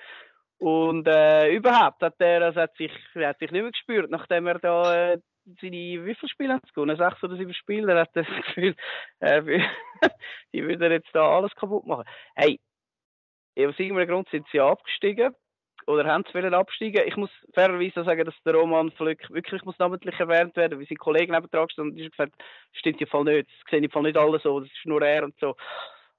Und 0.59 1.07
äh, 1.07 1.53
überhaupt 1.53 2.01
hat 2.01 2.15
er, 2.19 2.41
also 2.41 2.61
hat 2.61 2.75
sich, 2.77 2.91
hat 3.15 3.37
sich 3.39 3.51
nicht 3.51 3.61
mehr 3.61 3.71
gespürt, 3.71 4.09
nachdem 4.09 4.47
er 4.47 4.59
da 4.59 5.11
äh, 5.11 5.19
seine, 5.61 6.05
wie 6.05 6.15
viele 6.15 6.29
Spiele 6.29 6.53
hat 6.53 6.63
es 6.65 6.73
gewonnen? 6.73 6.97
Sechs 6.97 7.23
oder 7.23 7.37
sieben 7.37 7.53
Spiele? 7.53 7.93
Er 7.93 8.01
hat 8.01 8.15
das 8.15 8.27
Gefühl, 8.27 8.75
äh, 9.19 9.41
die 10.53 10.63
würden 10.63 10.91
jetzt 10.91 11.09
da 11.13 11.37
alles 11.37 11.55
kaputt 11.55 11.85
machen. 11.85 12.05
Hey, 12.35 12.59
aus 13.59 13.79
irgendeinem 13.79 14.07
Grund 14.07 14.29
sind 14.29 14.45
sie 14.51 14.59
abgestiegen. 14.59 15.33
oder 15.87 16.05
haben 16.05 16.25
sie 16.27 16.33
wollen 16.33 16.53
absteigen. 16.53 17.07
Ich 17.07 17.15
muss 17.15 17.31
fairerweise 17.53 18.03
sagen, 18.03 18.25
dass 18.25 18.35
der 18.45 18.55
Roman 18.55 18.91
Flück 18.91 19.29
wirklich 19.29 19.63
muss 19.63 19.79
namentlich 19.79 20.19
erwähnt 20.19 20.55
werden, 20.55 20.79
wie 20.79 20.85
sein 20.85 20.97
Kollege 20.97 21.31
neben 21.31 21.49
dran 21.49 21.67
gestanden 21.67 21.93
und 21.93 21.99
ist 21.99 22.11
gesagt, 22.11 22.33
das 22.37 22.79
stimmt 22.79 23.01
im 23.01 23.07
Fall 23.07 23.23
nicht, 23.23 23.49
das 23.49 23.79
im 23.79 23.89
Fall 23.89 24.03
nicht 24.03 24.17
alle 24.17 24.39
so, 24.39 24.59
das 24.59 24.69
ist 24.69 24.85
nur 24.85 25.01
er 25.01 25.23
und 25.23 25.35
so. 25.39 25.55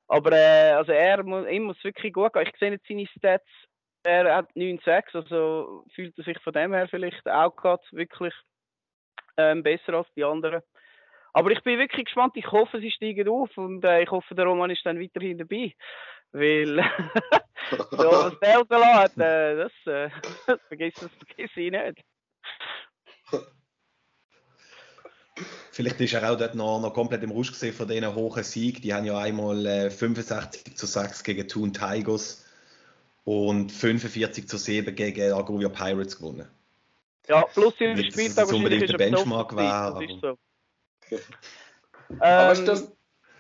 Aber 0.09 0.33
äh, 0.33 0.73
also 0.73 0.93
er 0.93 1.21
ihm 1.51 1.65
muss 1.65 1.85
wirklich 1.85 2.13
gut 2.15 2.33
gehen. 2.33 2.47
Ich 2.47 2.59
sehe 2.59 2.71
jetzt 2.71 2.89
seine 2.89 3.07
Stats, 3.07 3.49
er 4.05 4.37
hat 4.37 4.51
9,6, 4.57 5.15
also 5.15 5.85
fühlt 5.95 6.17
er 6.17 6.25
sich 6.25 6.39
von 6.41 6.53
dem 6.55 6.73
her 6.73 6.89
vielleicht 6.89 7.29
auch 7.29 7.55
gerade 7.55 7.83
wirklich 7.93 8.35
ähm, 9.37 9.63
besser 9.63 9.95
als 9.95 10.09
die 10.17 10.25
anderen. 10.25 10.63
Aber 11.33 11.51
ich 11.51 11.63
bin 11.63 11.79
wirklich 11.79 12.07
gespannt. 12.07 12.33
Ich 12.37 12.51
hoffe, 12.51 12.81
sie 12.81 12.91
steigen 12.91 13.29
auf 13.29 13.57
und 13.57 13.85
äh, 13.85 14.03
ich 14.03 14.11
hoffe, 14.11 14.35
der 14.35 14.47
Roman 14.47 14.71
ist 14.71 14.85
dann 14.85 15.01
weiterhin 15.01 15.39
dabei. 15.39 15.73
Weil, 16.33 16.77
so 17.71 17.79
was 17.99 18.39
der 18.39 18.95
hat, 18.95 19.17
äh, 19.19 19.57
das, 19.57 19.73
äh, 19.87 20.11
das 20.47 20.61
vergiss 20.69 20.95
ich 21.57 21.71
nicht. 21.71 22.05
Vielleicht 25.71 26.01
ist 26.01 26.13
er 26.15 26.31
auch 26.31 26.37
dort 26.37 26.55
noch, 26.57 26.81
noch 26.81 26.93
komplett 26.93 27.23
im 27.23 27.31
Rausch 27.31 27.53
gesehen 27.53 27.73
von 27.73 27.87
diesen 27.87 28.15
hohen 28.15 28.43
Sieg. 28.43 28.83
Die 28.83 28.93
haben 28.93 29.05
ja 29.05 29.17
einmal 29.19 29.65
äh, 29.65 29.91
65 29.91 30.77
zu 30.77 30.87
6 30.87 31.23
gegen 31.23 31.47
Toon 31.47 31.73
Tigers 31.73 32.45
und 33.25 33.71
45 33.71 34.49
zu 34.49 34.57
7 34.57 34.95
gegen 34.95 35.33
Argovia 35.33 35.69
Pirates 35.69 36.19
gewonnen. 36.19 36.49
Ja, 37.29 37.43
plus 37.43 37.75
dass 37.79 37.99
Spieltag 38.01 38.35
der 38.37 38.47
wahrscheinlich 38.49 38.83
ist 38.83 38.91
er 38.91 38.99
Benchmark 38.99 39.53
aber- 39.53 40.01
Das 40.01 40.11
ist 40.11 40.21
so. 40.21 40.39
Aber 42.21 42.53
Ähm, 42.53 42.59
du, 42.59 42.65
das, 42.65 42.93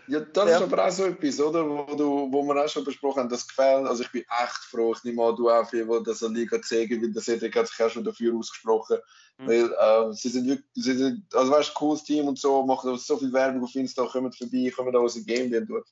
ja, 0.09 0.21
das 0.21 0.49
ja. 0.49 0.57
ist 0.57 0.63
aber 0.63 0.87
auch 0.87 0.91
so 0.91 1.05
etwas, 1.07 1.41
oder? 1.41 1.69
Wo, 1.69 1.95
du, 1.95 2.29
wo 2.33 2.43
wir 2.43 2.63
auch 2.65 2.69
schon 2.69 2.85
besprochen 2.85 3.21
haben, 3.21 3.29
das 3.31 3.47
gefällt. 3.49 3.87
Also 3.87 4.03
ich 4.03 4.13
bin 4.13 4.23
echt 4.23 4.59
froh, 4.71 4.93
ich 4.95 5.05
nehme 5.05 5.23
an, 5.23 5.37
du 5.37 5.49
auch 5.51 5.69
viel, 5.69 5.87
wo 5.89 5.99
das 6.01 6.23
eine 6.23 6.35
Liga 6.35 6.61
zeigen, 6.63 7.03
weil 7.03 7.13
der 7.13 7.23
Cedric 7.23 7.57
hat 7.57 7.67
sich 7.69 7.83
auch 7.83 7.91
schon 7.91 8.05
dafür 8.05 8.35
ausgesprochen. 8.37 8.99
Mhm. 9.39 9.47
Weil 9.47 9.73
äh, 9.73 10.13
sie 10.15 10.29
sind 10.29 10.47
wirklich, 10.49 10.67
sie 10.75 10.95
sind, 10.97 11.35
also 11.35 11.51
weißt 11.53 11.71
du, 11.71 11.75
cooles 11.75 12.05
Team 12.05 12.29
und 12.29 12.39
so, 12.39 12.65
machen 12.65 12.97
so 12.99 13.17
viel 13.17 13.33
Werbung 13.33 13.65
auf 13.65 13.75
Insta, 13.75 14.07
kommen 14.07 14.33
vorbei, 14.33 14.71
kommen 14.75 14.93
da 14.93 14.99
unser 14.99 15.21
Game 15.21 15.51
Day 15.51 15.65
durch. 15.65 15.87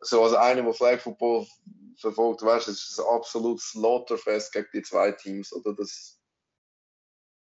So, 0.00 0.22
also 0.22 0.36
einer, 0.36 0.62
der 0.62 0.72
Flag 0.74 1.00
Football 1.00 1.46
verfolgt, 1.96 2.42
weißt 2.42 2.68
du, 2.68 2.70
es 2.72 2.90
ist 2.90 3.00
ein 3.00 3.06
absolutes 3.12 3.70
Slaughterfest 3.70 4.52
gegen 4.52 4.68
die 4.72 4.82
zwei 4.82 5.10
Teams, 5.12 5.52
oder? 5.52 5.74
Das, 5.74 6.17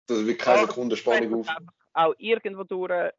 das 0.09 0.27
wird 0.27 0.39
keine 0.39 0.67
Sekunde 0.67 0.97
Spannung 0.97 1.41
auf. 1.41 1.49
auch 1.93 2.15
irgendwo 2.19 2.65
durch, 2.65 2.91
äh, 2.91 3.13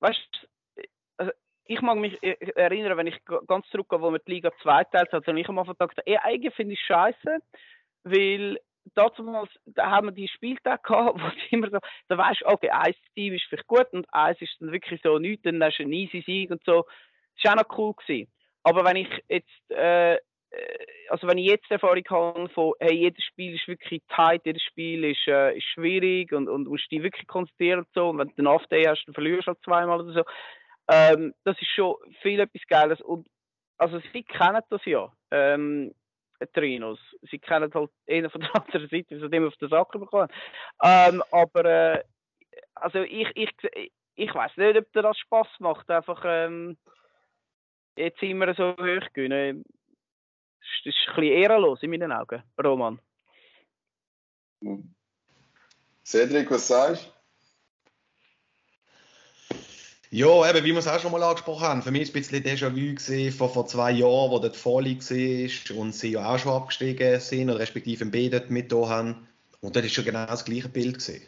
weißt 0.00 0.18
du, 0.32 0.82
also 1.18 1.32
ich 1.64 1.80
mag 1.82 1.98
mich 1.98 2.20
äh, 2.22 2.36
erinnern, 2.56 2.96
wenn 2.96 3.06
ich 3.06 3.18
ganz 3.46 3.68
zurückgehe, 3.68 4.00
wo 4.00 4.10
wir 4.10 4.18
die 4.18 4.32
Liga 4.32 4.50
zweiteilt 4.62 5.12
hat, 5.12 5.28
und 5.28 5.36
ich 5.36 5.48
am 5.48 5.58
Anfang 5.58 5.76
gedacht, 5.76 6.00
eh, 6.06 6.16
eigentlich 6.16 6.54
finde 6.54 6.74
ich 6.74 6.80
es 6.80 6.86
scheiße, 6.86 7.38
weil 8.04 8.58
damals, 8.94 9.50
da 9.66 9.90
haben 9.90 10.08
wir 10.08 10.12
die 10.12 10.28
Spieltage 10.28 10.82
gehabt, 10.82 11.20
wo 11.20 11.30
immer 11.50 11.70
so, 11.70 11.78
da 12.08 12.18
weißt 12.18 12.40
du, 12.42 12.46
okay, 12.46 12.70
ein 12.70 12.94
Team 13.14 13.34
ist 13.34 13.44
vielleicht 13.48 13.66
gut 13.66 13.92
und 13.92 14.06
eins 14.12 14.40
ist 14.40 14.56
dann 14.60 14.72
wirklich 14.72 15.00
so 15.02 15.18
nichts, 15.18 15.42
dann 15.44 15.62
hast 15.62 15.78
du 15.78 15.82
einen 15.82 15.92
easy 15.92 16.22
Sieg 16.24 16.50
und 16.50 16.62
so. 16.64 16.86
Das 17.36 17.44
war 17.44 17.52
auch 17.52 17.68
noch 17.68 17.78
cool 17.78 17.94
gewesen. 17.94 18.30
Aber 18.62 18.84
wenn 18.84 18.96
ich 18.96 19.24
jetzt, 19.28 19.70
äh, 19.70 20.18
also 21.10 21.26
wenn 21.26 21.38
ich 21.38 21.46
jetzt 21.46 21.70
Erfahrung 21.70 22.02
habe 22.10 22.48
von, 22.50 22.72
hey, 22.80 22.94
jedes 22.94 23.24
Spiel 23.24 23.54
ist 23.54 23.68
wirklich 23.68 24.02
tight, 24.08 24.42
jedes 24.44 24.62
Spiel 24.62 25.04
ist, 25.04 25.26
äh, 25.26 25.56
ist 25.56 25.66
schwierig 25.74 26.32
und, 26.32 26.48
und 26.48 26.66
musst 26.66 26.90
dich 26.90 27.02
wirklich 27.02 27.26
konzentrieren 27.26 27.80
und 27.80 27.88
so. 27.94 28.10
Und 28.10 28.18
wenn 28.18 28.28
du 28.28 28.34
einen 28.38 28.46
Off-Day 28.46 28.84
hast, 28.84 29.04
dann 29.06 29.14
verlierst 29.14 29.46
du 29.46 29.52
halt 29.52 29.62
zweimal 29.64 30.00
oder 30.00 30.12
so. 30.12 30.22
Ähm, 30.90 31.34
das 31.44 31.60
ist 31.60 31.70
schon 31.74 31.96
viel 32.22 32.40
etwas 32.40 32.62
Geiles. 32.68 33.00
Und, 33.00 33.28
also 33.76 34.00
sie 34.12 34.22
kennen 34.22 34.62
das 34.70 34.84
ja, 34.84 35.12
ähm, 35.30 35.94
Trinos. 36.54 36.98
Sie 37.30 37.38
kennen 37.38 37.72
halt 37.72 37.90
einen 38.08 38.30
von 38.30 38.40
der 38.40 38.54
anderen 38.54 38.88
Seite, 38.88 39.06
wie 39.10 39.20
sie 39.20 39.30
dem 39.30 39.46
auf 39.46 39.56
den 39.56 39.68
Sack 39.68 39.92
bekommen. 39.92 40.28
Ähm, 40.82 41.22
aber, 41.30 41.64
äh, 41.64 42.04
also 42.74 43.00
ich, 43.00 43.28
ich, 43.34 43.50
ich 44.14 44.34
weiß 44.34 44.56
nicht, 44.56 44.78
ob 44.78 44.92
dir 44.92 45.02
das 45.02 45.18
Spaß 45.18 45.48
macht, 45.58 45.90
einfach, 45.90 46.22
ähm, 46.26 46.78
jetzt 47.96 48.22
immer 48.22 48.54
so 48.54 48.72
hoch 48.76 49.12
gehen. 49.12 49.64
Das 50.84 50.94
ist 50.94 51.08
ein 51.08 51.14
bisschen 51.16 51.32
ehrenlos 51.32 51.82
in 51.82 51.90
meinen 51.90 52.12
Augen, 52.12 52.42
Roman. 52.62 53.00
Cedric, 56.04 56.50
was 56.50 56.68
sagst 56.68 57.06
du? 57.06 57.18
Ja, 60.10 60.48
eben, 60.48 60.64
wie 60.64 60.72
wir 60.72 60.78
es 60.78 60.88
auch 60.88 61.00
schon 61.00 61.12
mal 61.12 61.22
angesprochen 61.22 61.66
haben, 61.66 61.82
für 61.82 61.90
mich 61.90 62.02
ist 62.02 62.16
es 62.16 62.32
ein 62.32 62.42
bisschen 62.42 62.72
Déjà-vu 62.72 62.94
gesehen 62.94 63.30
von 63.30 63.50
vor 63.50 63.66
zwei 63.66 63.90
Jahren, 63.90 64.30
wo 64.30 64.38
dort 64.38 64.56
die 64.56 64.64
Volley 64.64 64.98
war 64.98 65.76
und 65.76 65.94
sie 65.94 66.12
ja 66.12 66.34
auch 66.34 66.38
schon 66.38 66.52
abgestiegen 66.52 67.20
sind 67.20 67.50
oder 67.50 67.58
respektive 67.58 68.04
im 68.04 68.10
B 68.10 68.30
dort 68.30 68.48
mit 68.48 68.72
da 68.72 68.88
haben. 68.88 69.28
Und 69.60 69.76
dort 69.76 69.84
ist 69.84 69.92
schon 69.92 70.06
genau 70.06 70.24
das 70.24 70.46
gleiche 70.46 70.70
Bild 70.70 70.94
gesehen. 70.94 71.22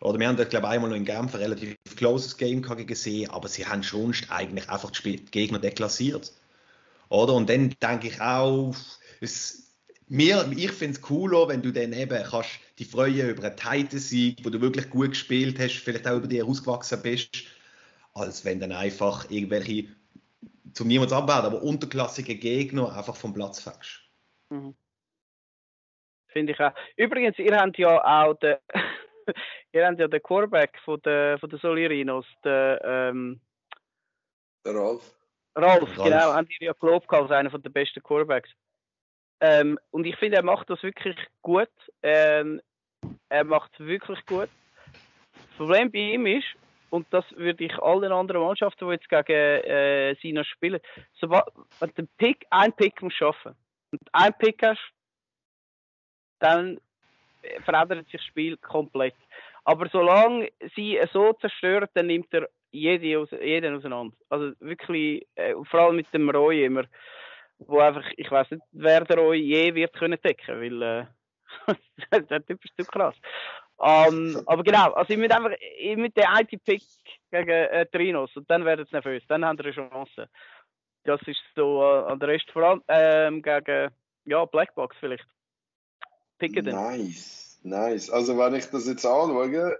Oder 0.00 0.18
wir 0.18 0.26
haben 0.26 0.38
dort, 0.38 0.48
glaube 0.48 0.68
ich, 0.68 0.72
einmal 0.72 0.88
noch 0.88 0.96
in 0.96 1.04
Genf 1.04 1.34
ein 1.34 1.40
relativ 1.40 1.76
closes 1.96 2.38
Game 2.38 2.62
gegen 2.62 2.94
sie, 2.94 3.28
aber 3.28 3.48
sie 3.48 3.66
haben 3.66 3.82
schon 3.82 4.14
eigentlich 4.30 4.70
einfach 4.70 4.90
die 4.90 5.24
Gegner 5.26 5.58
deklassiert. 5.58 6.32
Oder? 7.08 7.34
Und 7.34 7.48
dann 7.48 7.74
denke 7.82 8.08
ich 8.08 8.20
auch, 8.20 8.74
es, 9.20 9.76
mir, 10.08 10.50
ich 10.56 10.72
finde 10.72 10.94
es 10.94 11.02
cooler, 11.02 11.48
wenn 11.48 11.62
du 11.62 11.72
dann 11.72 11.92
eben 11.92 12.22
kannst 12.22 12.60
die 12.78 12.84
freuen 12.84 13.30
über 13.30 13.44
einen 13.44 13.56
tighten 13.56 13.98
Sieg, 13.98 14.44
wo 14.44 14.50
du 14.50 14.60
wirklich 14.60 14.88
gut 14.88 15.10
gespielt 15.10 15.58
hast, 15.58 15.78
vielleicht 15.78 16.06
auch 16.06 16.16
über 16.16 16.28
dich 16.28 16.38
herausgewachsen 16.38 17.02
bist, 17.02 17.44
als 18.14 18.44
wenn 18.44 18.60
dann 18.60 18.72
einfach 18.72 19.28
irgendwelche, 19.30 19.88
zum 20.74 20.86
niemals 20.86 21.12
abwerten, 21.12 21.46
aber 21.46 21.62
unterklassige 21.62 22.36
Gegner 22.36 22.96
einfach 22.96 23.16
vom 23.16 23.34
Platz 23.34 23.60
fängst. 23.60 24.00
Finde 26.28 26.52
ich 26.52 26.60
auch. 26.60 26.72
Übrigens, 26.96 27.38
ihr 27.38 27.56
habt 27.56 27.78
ja 27.78 28.00
auch 28.04 28.34
den, 28.34 28.56
ihr 29.72 29.86
habt 29.86 29.98
ja 29.98 30.06
den 30.06 30.22
Quarterback 30.22 30.78
von 30.84 31.00
der, 31.02 31.38
von 31.38 31.50
der 31.50 31.58
Solirinos, 31.58 32.26
den, 32.44 32.78
ähm, 32.84 33.40
Der 34.64 34.74
Ralf. 34.74 35.17
Ralf, 35.58 35.98
Ralf. 35.98 36.04
genau, 36.04 36.32
haben 36.32 36.48
ihr 36.60 36.66
ja 36.68 36.72
gelobt 36.72 37.12
als 37.12 37.30
einer 37.30 37.50
von 37.50 37.62
der 37.62 37.70
besten 37.70 38.02
Quarterbacks. 38.02 38.50
Ähm, 39.40 39.78
und 39.90 40.06
ich 40.06 40.16
finde, 40.16 40.36
er 40.36 40.44
macht 40.44 40.70
das 40.70 40.82
wirklich 40.82 41.16
gut. 41.42 41.70
Ähm, 42.02 42.60
er 43.28 43.44
macht 43.44 43.72
es 43.74 43.80
wirklich 43.80 44.24
gut. 44.26 44.48
Das 45.32 45.56
Problem 45.56 45.90
bei 45.90 45.98
ihm 45.98 46.26
ist, 46.26 46.46
und 46.90 47.06
das 47.10 47.24
würde 47.36 47.64
ich 47.64 47.78
allen 47.78 48.12
anderen 48.12 48.42
Mannschaften, 48.42 48.86
die 48.86 48.92
jetzt 48.92 49.08
gegen 49.08 49.64
äh, 49.64 50.14
sie 50.22 50.32
noch 50.32 50.44
spielen, 50.44 50.80
so, 51.14 51.28
wenn 51.28 51.40
du 51.80 51.94
einen 51.98 52.08
Pick, 52.16 52.46
einen 52.50 52.72
Pick 52.72 53.02
musst 53.02 53.16
schaffen 53.16 53.54
und 53.90 54.00
einen 54.12 54.34
Pick 54.34 54.62
hast, 54.62 54.80
dann 56.38 56.80
verändert 57.64 58.04
sich 58.06 58.20
das 58.20 58.24
Spiel 58.24 58.56
komplett. 58.56 59.14
Aber 59.64 59.88
solange 59.90 60.50
sie 60.74 60.96
es 60.96 61.12
so 61.12 61.32
zerstören, 61.34 61.88
dann 61.94 62.06
nimmt 62.06 62.32
er 62.32 62.48
jede, 62.70 63.26
jeden 63.42 63.76
auseinander. 63.76 64.16
Also 64.28 64.52
wirklich, 64.60 65.26
äh, 65.34 65.54
vor 65.64 65.80
allem 65.80 65.96
mit 65.96 66.12
dem 66.12 66.30
Roy 66.30 66.64
immer, 66.64 66.84
wo 67.58 67.80
einfach, 67.80 68.04
ich 68.16 68.30
weiß 68.30 68.50
nicht, 68.50 68.62
wer 68.72 69.04
der 69.04 69.18
Roy 69.18 69.38
je 69.38 69.74
wird 69.74 69.92
können 69.94 70.18
decken, 70.22 70.60
weil 70.60 70.82
äh, 70.82 71.06
der 72.30 72.44
Typ 72.46 72.64
ist 72.64 72.76
zu 72.76 72.84
krass. 72.84 73.14
Ähm, 73.80 74.42
aber 74.46 74.64
genau, 74.64 74.92
also 74.92 75.12
ich 75.12 75.18
mit 75.18 75.30
einfach 75.30 75.52
ich 75.78 75.96
mit 75.96 76.16
der 76.16 76.28
IT-Pick 76.40 76.82
gegen 77.30 77.48
äh, 77.48 77.86
Trinos 77.86 78.34
und 78.36 78.50
dann 78.50 78.64
werden 78.64 78.84
sie 78.84 78.92
nervös, 78.92 79.22
dann 79.28 79.44
haben 79.44 79.56
sie 79.56 79.64
eine 79.64 79.72
Chance. 79.72 80.28
Das 81.04 81.20
ist 81.26 81.40
so 81.54 81.82
äh, 81.82 82.10
an 82.10 82.18
der 82.18 82.28
Rest 82.28 82.50
vor 82.50 82.62
allem 82.64 82.82
ähm, 82.88 83.40
gegen 83.40 83.90
ja, 84.24 84.44
Blackbox 84.44 84.96
vielleicht. 84.98 85.24
Picken 86.38 86.64
den. 86.64 86.74
Nice, 86.74 87.47
nice. 87.68 88.10
Also 88.10 88.36
wenn 88.38 88.54
ich 88.54 88.66
das 88.66 88.86
jetzt 88.86 89.06
anschaue, 89.06 89.78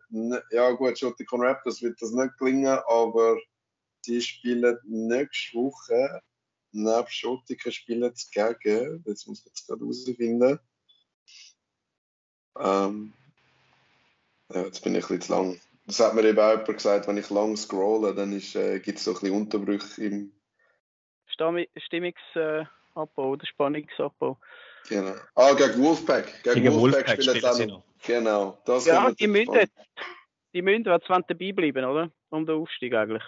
ja 0.51 0.71
gut, 0.73 0.99
Schotikon 0.99 1.43
Raptors 1.43 1.83
wird 1.83 2.01
das 2.01 2.13
nicht 2.13 2.37
gelingen, 2.39 2.79
aber 2.87 3.39
die 4.07 4.21
spielen 4.21 4.79
nächste 4.85 5.59
Woche, 5.59 6.23
neben 6.73 7.09
Schotiken 7.09 7.73
spielen 7.73 8.13
sie 8.15 8.31
gegen, 8.31 9.03
jetzt 9.07 9.27
muss 9.27 9.41
ich 9.41 9.47
jetzt 9.47 9.67
gerade 9.67 9.81
herausfinden. 9.81 10.59
Ähm, 12.59 13.13
ja, 14.53 14.65
jetzt 14.65 14.83
bin 14.83 14.95
ich 14.95 15.05
ein 15.05 15.19
bisschen 15.19 15.21
zu 15.21 15.33
lang. 15.33 15.61
Das 15.87 16.01
hat 16.01 16.15
mir 16.15 16.25
eben 16.25 16.39
auch 16.39 16.51
jemand 16.51 16.67
gesagt, 16.67 17.09
wenn 17.09 17.17
ich 17.17 17.31
lang 17.31 17.57
scrolle, 17.57 18.15
dann 18.15 18.33
äh, 18.33 18.81
gibt 18.81 18.99
es 18.99 19.05
so 19.05 19.13
ein 19.13 19.21
bisschen 19.21 19.37
Unterbrüche 19.37 20.05
im, 20.05 20.33
Stimmungsabbau 21.77 23.31
oder 23.31 23.47
Spannungsabbau. 23.47 24.39
Genau. 24.89 25.15
Ah, 25.35 25.53
gegen 25.55 25.83
Wolfpack. 25.83 26.43
Gegen, 26.43 26.63
Gegen 26.63 26.75
Wolfpack, 26.75 27.09
Wolfpack 27.09 27.23
spielen 27.23 27.55
sie 27.55 27.67
noch. 27.67 27.85
Genau. 28.07 28.59
Das 28.65 28.87
Ja, 28.87 29.11
die 29.13 29.27
müssen 29.27 29.55
jetzt, 29.55 29.73
die 30.53 30.63
müssen 30.63 30.85
jetzt 30.85 31.09
dabei 31.09 31.53
bleiben, 31.53 31.85
oder? 31.85 32.11
Um 32.31 32.47
den 32.47 32.57
Aufstieg 32.57 32.95
eigentlich. 32.95 33.23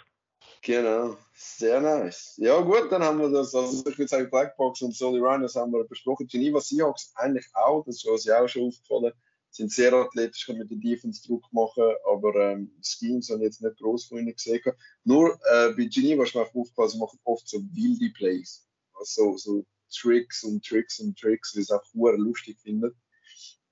Genau, 0.63 1.17
sehr 1.35 1.81
nice. 1.81 2.35
Ja 2.37 2.61
gut, 2.61 2.93
dann 2.93 3.03
haben 3.03 3.19
wir 3.19 3.31
das, 3.31 3.55
also 3.55 3.79
ich 3.89 3.99
würde 3.99 4.09
sagen 4.09 4.31
Blackbox 4.31 4.83
und 4.83 4.95
Solly 4.95 5.19
Rhinos 5.19 5.57
haben 5.57 5.73
wir 5.73 5.85
besprochen. 5.85 6.27
Geneva 6.27 6.61
Seahawks 6.61 7.13
eigentlich 7.15 7.47
auch, 7.55 7.85
das 7.85 7.97
ist 7.97 8.07
uns 8.07 8.25
ja 8.25 8.43
auch 8.43 8.49
schon 8.49 8.69
aufgefallen. 8.69 9.13
Sind 9.51 9.73
sehr 9.73 9.93
athletisch, 9.95 10.47
können 10.47 10.59
mit 10.59 10.71
der 10.71 10.79
Defense 10.79 11.27
Druck 11.27 11.45
machen, 11.51 11.85
aber 12.07 12.35
ähm, 12.37 12.71
Schemes 12.83 13.31
haben 13.31 13.43
jetzt 13.43 13.63
nicht 13.63 13.79
groß 13.79 14.07
von 14.07 14.19
ihnen 14.19 14.35
gesehen. 14.35 14.61
Nur 15.05 15.33
äh, 15.51 15.73
bei 15.73 15.87
Geneva 15.87 16.25
ist 16.25 16.35
mir 16.35 16.43
einfach 16.43 16.55
aufgefallen, 16.55 16.91
sie 16.91 16.99
machen 16.99 17.19
oft 17.25 17.49
so 17.49 17.59
wilde 17.73 18.13
Plays. 18.13 18.69
Also 18.95 19.37
so 19.39 19.65
Tricks 19.91 20.45
und 20.45 20.65
Tricks 20.65 20.99
und 21.01 21.19
Tricks, 21.19 21.55
weil 21.55 21.63
sie 21.63 21.73
es 21.73 21.79
auch 21.79 21.85
hure 21.95 22.17
lustig 22.17 22.59
finden. 22.61 22.95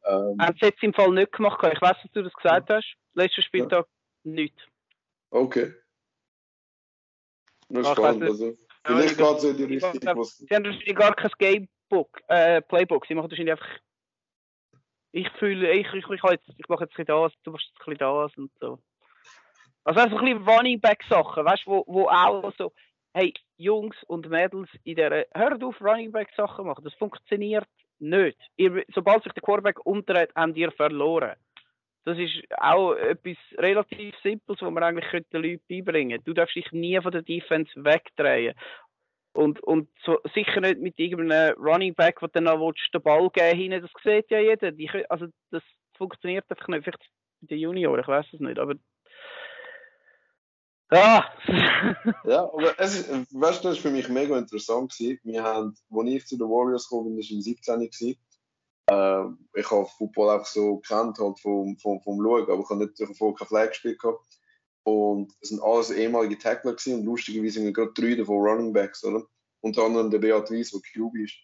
Ähm, 0.04 0.36
Haben 0.40 0.56
sie 0.60 0.66
jetzt 0.66 0.82
im 0.82 0.94
Fall 0.94 1.10
nicht 1.10 1.32
gemacht. 1.32 1.58
Ich 1.72 1.80
weiß, 1.80 1.96
dass 2.02 2.12
du 2.12 2.22
das 2.22 2.32
gesagt 2.32 2.70
hast. 2.70 2.94
Letzter 3.14 3.42
Spieltag 3.42 3.86
nicht. 4.24 4.54
okay. 5.30 5.74
Nur 7.70 7.84
Ah, 7.84 7.90
ich 7.92 7.98
spannend. 7.98 8.22
Also, 8.24 8.56
vielleicht 8.84 9.10
ich- 9.12 9.16
geht 9.18 9.36
es 9.36 9.44
in 9.44 9.56
die 9.58 9.62
ich- 9.76 9.84
Richtung, 9.84 10.16
was. 10.18 10.38
Sie 10.38 10.46
haben 10.54 10.64
wahrscheinlich 10.64 10.96
gar 10.96 11.14
kein 11.14 11.30
Gamebook, 11.38 12.20
äh, 12.28 12.62
Playbook. 12.62 13.06
Sie 13.06 13.14
machen 13.14 13.30
wahrscheinlich 13.30 13.52
einfach. 13.52 13.68
Ich 15.12 15.28
fühle, 15.38 15.70
ich, 15.72 15.86
ich, 15.86 15.94
ich, 16.08 16.22
jetzt, 16.30 16.48
ich 16.56 16.68
mache 16.68 16.84
jetzt 16.84 16.92
ein 16.98 17.04
bisschen 17.04 17.06
das, 17.06 17.32
du 17.42 17.50
machst 17.50 17.66
jetzt 17.66 17.80
ein 17.80 17.84
bisschen 17.84 17.98
das 17.98 18.36
und 18.38 18.50
so. 18.60 18.78
Also, 19.84 20.00
also 20.00 20.16
ein 20.16 20.24
bisschen 20.24 20.48
Running 20.48 20.80
Back 20.80 21.02
Sachen, 21.08 21.44
weißt 21.44 21.64
du, 21.66 21.70
wo, 21.70 21.84
wo 21.86 22.08
auch 22.08 22.52
so, 22.56 22.72
hey, 23.18 23.34
Jungs 23.56 23.96
und 24.06 24.28
Mädels 24.28 24.68
in 24.84 24.94
der, 24.94 25.26
hört 25.34 25.62
auf 25.64 25.80
Running 25.80 26.12
Back 26.12 26.28
Sachen 26.36 26.66
machen, 26.66 26.84
das 26.84 26.94
funktioniert 26.94 27.66
nicht. 27.98 28.38
Ihr, 28.56 28.84
sobald 28.94 29.24
sich 29.24 29.32
der 29.32 29.42
Quarterback 29.42 29.84
umdreht, 29.84 30.30
habt 30.36 30.56
ihr 30.56 30.70
verloren. 30.70 31.34
Das 32.04 32.16
ist 32.16 32.44
auch 32.56 32.94
etwas 32.94 33.36
relativ 33.58 34.14
Simples, 34.22 34.62
was 34.62 34.70
man 34.70 34.82
eigentlich 34.82 35.10
könnte 35.10 35.28
den 35.32 35.42
Leuten 35.42 35.64
beibringen 35.68 36.22
Du 36.24 36.32
darfst 36.32 36.54
dich 36.54 36.70
nie 36.70 36.98
von 37.00 37.10
der 37.10 37.22
Defense 37.22 37.70
wegdrehen. 37.76 38.54
Und, 39.32 39.60
und 39.64 39.88
so, 40.04 40.18
sicher 40.32 40.60
nicht 40.60 40.78
mit 40.78 40.98
irgendeinem 40.98 41.54
Running 41.58 41.94
Back, 41.94 42.20
du 42.20 42.28
dann 42.28 42.44
noch 42.44 42.72
den 42.72 43.02
Ball 43.02 43.28
geben 43.30 43.58
hinein. 43.58 43.82
Das 43.82 43.90
sieht 44.02 44.30
ja 44.30 44.38
jeder. 44.38 44.70
Die, 44.70 44.88
also 45.10 45.26
das 45.50 45.62
funktioniert 45.96 46.44
einfach 46.48 46.68
nicht. 46.68 46.84
Vielleicht 46.84 47.10
bei 47.40 47.48
den 47.48 47.58
Junioren, 47.58 48.00
ich 48.00 48.08
weiß 48.08 48.26
es 48.32 48.40
nicht. 48.40 48.58
Aber. 48.58 48.74
Ah! 50.90 51.24
Ja, 52.24 52.44
aber 52.44 52.78
es 52.78 53.00
ist, 53.00 53.08
weißt 53.10 53.62
du, 53.62 53.68
das 53.68 53.76
war 53.76 53.82
für 53.82 53.90
mich 53.90 54.08
mega 54.08 54.38
interessant. 54.38 54.92
Gewesen. 54.96 55.20
Wir 55.24 55.42
haben, 55.42 55.74
als 55.90 56.08
ich 56.08 56.26
zu 56.26 56.36
den 56.36 56.48
Warriors 56.48 56.88
kam, 56.88 57.16
das 57.16 57.28
war 57.28 57.36
im 57.36 57.42
17. 57.42 57.80
Gewesen, 57.80 58.18
äh, 58.90 59.24
ich 59.54 59.70
habe 59.70 59.86
Football 59.98 60.30
einfach 60.30 60.46
so 60.46 60.78
gekannt 60.78 61.18
halt 61.18 61.38
vom, 61.40 61.76
vom, 61.76 62.00
vom 62.00 62.22
Schauen, 62.22 62.50
aber 62.50 62.60
ich 62.60 62.70
habe 62.70 62.84
nicht 62.84 63.00
davor 63.00 63.34
kein 63.34 63.48
Flag 63.48 63.68
gespielt. 63.68 64.00
Gehabt. 64.00 64.24
Und 64.84 65.34
es 65.42 65.50
sind 65.50 65.62
alles 65.62 65.90
ehemalige 65.90 66.38
Tackler 66.38 66.72
gewesen 66.72 67.00
und 67.00 67.04
lustigerweise 67.04 67.60
sind 67.60 67.74
gerade 67.74 67.92
drei 67.92 68.14
davon 68.14 68.36
Running 68.36 68.72
Backs, 68.72 69.04
oder? 69.04 69.26
Unter 69.60 69.82
anderem 69.82 70.10
der 70.10 70.18
Beat 70.18 70.50
Weiss, 70.50 70.70
der 70.70 70.80
QB 70.80 71.14
ist. 71.16 71.34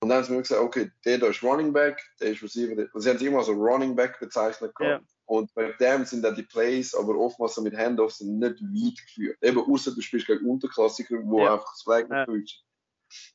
Und 0.00 0.10
dann 0.10 0.18
haben 0.18 0.24
sie 0.24 0.32
mir 0.32 0.42
gesagt, 0.42 0.60
okay, 0.60 0.90
der 1.04 1.18
da 1.18 1.26
ist 1.26 1.42
Running 1.42 1.72
Back, 1.72 2.00
der 2.20 2.30
ist 2.30 2.42
Receiver. 2.42 2.76
Der, 2.76 2.88
sie 2.94 3.08
haben 3.08 3.16
es 3.16 3.22
immer 3.22 3.42
so 3.42 3.52
Running 3.52 3.96
Back 3.96 4.20
bezeichnet. 4.20 4.74
gehabt. 4.74 5.02
Ja. 5.02 5.15
Und 5.26 5.52
bei 5.54 5.72
dem 5.72 6.04
sind 6.04 6.22
dann 6.22 6.36
die 6.36 6.44
Plays, 6.44 6.94
aber 6.94 7.16
oftmals 7.18 7.56
mit 7.58 7.76
Handoffs 7.76 8.18
sind 8.18 8.38
nicht 8.38 8.60
weit 8.60 9.06
geführt. 9.06 9.38
Eben, 9.42 9.58
außer 9.58 9.92
du 9.94 10.00
spielst 10.00 10.26
gegen 10.26 10.48
Unterklassiker, 10.48 11.16
wo 11.24 11.40
Ja. 11.44 11.54
einfach 11.54 11.72
das 11.72 11.82
Flag 11.82 12.08
Ja. 12.08 12.26
ja. 12.26 12.26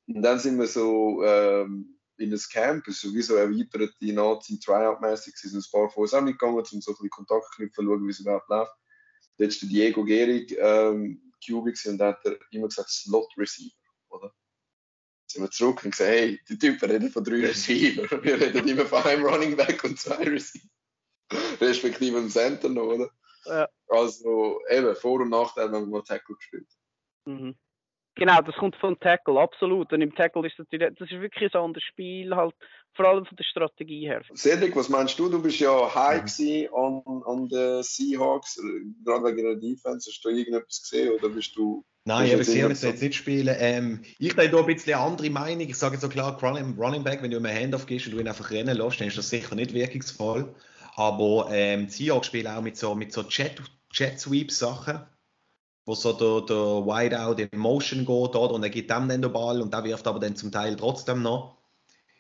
Und 0.08 0.22
dann 0.22 0.40
sind 0.40 0.58
wir 0.58 0.68
so 0.68 1.24
ähm, 1.24 2.00
in 2.18 2.32
das 2.32 2.48
Camp, 2.50 2.88
ist 2.88 3.02
sowieso 3.02 3.36
erweitert, 3.36 3.94
die 4.00 4.12
Nazi 4.14 4.60
Tryout-mäßig, 4.60 5.36
sind 5.36 5.56
ein 5.56 5.72
paar 5.72 5.90
von 5.90 6.04
uns 6.04 6.14
auch 6.14 6.22
mitgegangen, 6.22 6.58
um 6.58 6.64
so 6.66 6.74
ein 6.74 6.82
bisschen 6.96 7.10
Kontakt 7.10 7.46
zu 7.46 7.52
knüpfen, 7.58 7.86
schauen, 7.86 8.06
wie 8.08 8.12
es 8.12 8.20
überhaupt 8.20 8.50
läuft. 8.50 8.74
Dort 9.38 9.50
ist 9.50 9.62
der 9.62 9.70
Diego 9.70 10.04
Gehrig 10.04 10.56
ähm, 10.60 11.32
QB 11.44 11.74
und 11.88 11.98
da 11.98 12.10
hat 12.10 12.26
er 12.26 12.38
immer 12.52 12.68
gesagt 12.68 12.90
Slot 12.90 13.30
Receiver, 13.38 13.74
oder? 14.10 14.34
Sind 15.28 15.44
wir 15.44 15.50
zurück 15.52 15.84
und 15.84 15.92
gesagt, 15.92 16.10
hey, 16.10 16.40
die 16.48 16.58
Typen 16.58 16.92
reden 16.92 17.10
von 17.10 17.24
drei 17.24 17.40
Receiver. 17.48 18.24
Wir 18.24 18.40
reden 18.40 18.68
immer 18.68 18.86
von 18.86 19.02
einem 19.04 19.26
Running 19.26 19.56
Back 19.56 19.84
und 19.84 19.98
zwei 20.00 20.24
Receiver. 20.24 20.68
Respektive 21.62 22.18
im 22.18 22.30
Center 22.30 22.70
noch, 22.70 22.84
oder? 22.84 23.10
Ja. 23.46 23.68
Also 23.90 24.60
eben, 24.70 24.96
Vor- 24.96 25.22
und 25.22 25.30
Nachteil, 25.30 25.72
wenn 25.72 25.82
man 25.82 25.90
mal 25.90 26.02
Tackle 26.04 26.36
gespielt 26.36 26.68
Mhm. 27.26 27.56
Genau, 28.16 28.42
das 28.42 28.56
kommt 28.56 28.76
vom 28.76 29.00
Tackle, 29.00 29.40
absolut. 29.40 29.94
Und 29.94 30.02
im 30.02 30.14
Tackle 30.14 30.46
ist 30.46 30.60
natürlich, 30.60 30.90
das 31.00 31.10
ist 31.10 31.22
wirklich 31.22 31.54
ein 31.54 31.62
anderes 31.62 31.84
Spiel, 31.84 32.36
halt, 32.36 32.54
vor 32.94 33.06
allem 33.06 33.26
von 33.26 33.38
der 33.38 33.44
Strategie 33.46 34.06
her. 34.06 34.22
Cedric, 34.36 34.76
was 34.76 34.90
meinst 34.90 35.18
du? 35.18 35.30
Du 35.30 35.42
bist 35.42 35.60
ja 35.60 35.72
Mhm. 35.72 35.96
high 35.96 36.22
gewesen 36.22 36.74
an, 36.74 37.24
an 37.26 37.48
den 37.48 37.84
Seahawks, 37.84 38.62
gerade 39.06 39.24
wegen 39.24 39.44
der 39.44 39.56
Defense. 39.56 40.10
Hast 40.10 40.22
du 40.26 40.30
irgendetwas 40.30 40.82
gesehen 40.82 41.14
oder 41.14 41.30
bist 41.30 41.56
du 41.56 41.86
Nein, 42.04 42.28
eben 42.28 42.42
ist 42.42 42.48
gesehen, 42.48 42.66
immer 42.66 42.74
jetzt 42.74 43.02
nicht 43.02 43.16
spielen. 43.16 43.56
Ähm, 43.60 44.02
ich 44.18 44.36
habe 44.36 44.50
da 44.50 44.58
ein 44.58 44.66
bisschen 44.66 44.94
eine 44.94 45.04
andere 45.04 45.30
Meinung. 45.30 45.62
Ich 45.62 45.78
sage 45.78 45.94
jetzt 45.94 46.02
so 46.02 46.10
klar, 46.10 46.38
Running, 46.42 46.76
Running 46.78 47.04
Back, 47.04 47.22
wenn 47.22 47.32
du 47.32 47.38
ihm 47.38 47.46
einen 47.46 47.58
Handoff 47.58 47.86
gibst 47.86 48.08
und 48.08 48.14
du 48.14 48.20
ihn 48.20 48.28
einfach 48.28 48.50
rennen 48.50 48.76
lässt, 48.76 49.00
dann 49.00 49.08
ist 49.08 49.18
das 49.18 49.30
sicher 49.30 49.56
nicht 49.56 49.74
wirkungsvoll. 49.74 50.54
Aber 50.96 51.48
ähm, 51.52 51.88
Seahawks 51.88 52.28
spielen 52.28 52.48
auch 52.48 52.62
mit 52.62 52.78
so, 52.78 52.96
mit 52.96 53.14
so 53.14 53.22
Jet, 53.22 53.62
Jet 53.92 54.20
Sweep 54.20 54.52
Sachen, 54.52 55.02
wo 55.86 55.96
so 55.96 56.14
der, 56.14 56.46
der 56.46 56.86
Wideout 56.86 57.42
in 57.42 57.60
Motion 57.60 58.00
geht 58.00 58.36
oder, 58.36 58.54
und 58.54 58.64
er 58.64 58.70
gibt 58.70 58.90
dem 58.90 59.08
dann 59.08 59.22
den 59.22 59.32
Ball 59.32 59.62
und 59.62 59.74
der 59.74 59.84
wirft 59.84 60.08
aber 60.08 60.20
dann 60.20 60.36
zum 60.36 60.52
Teil 60.52 60.76
trotzdem 60.76 61.22
noch. 61.22 61.58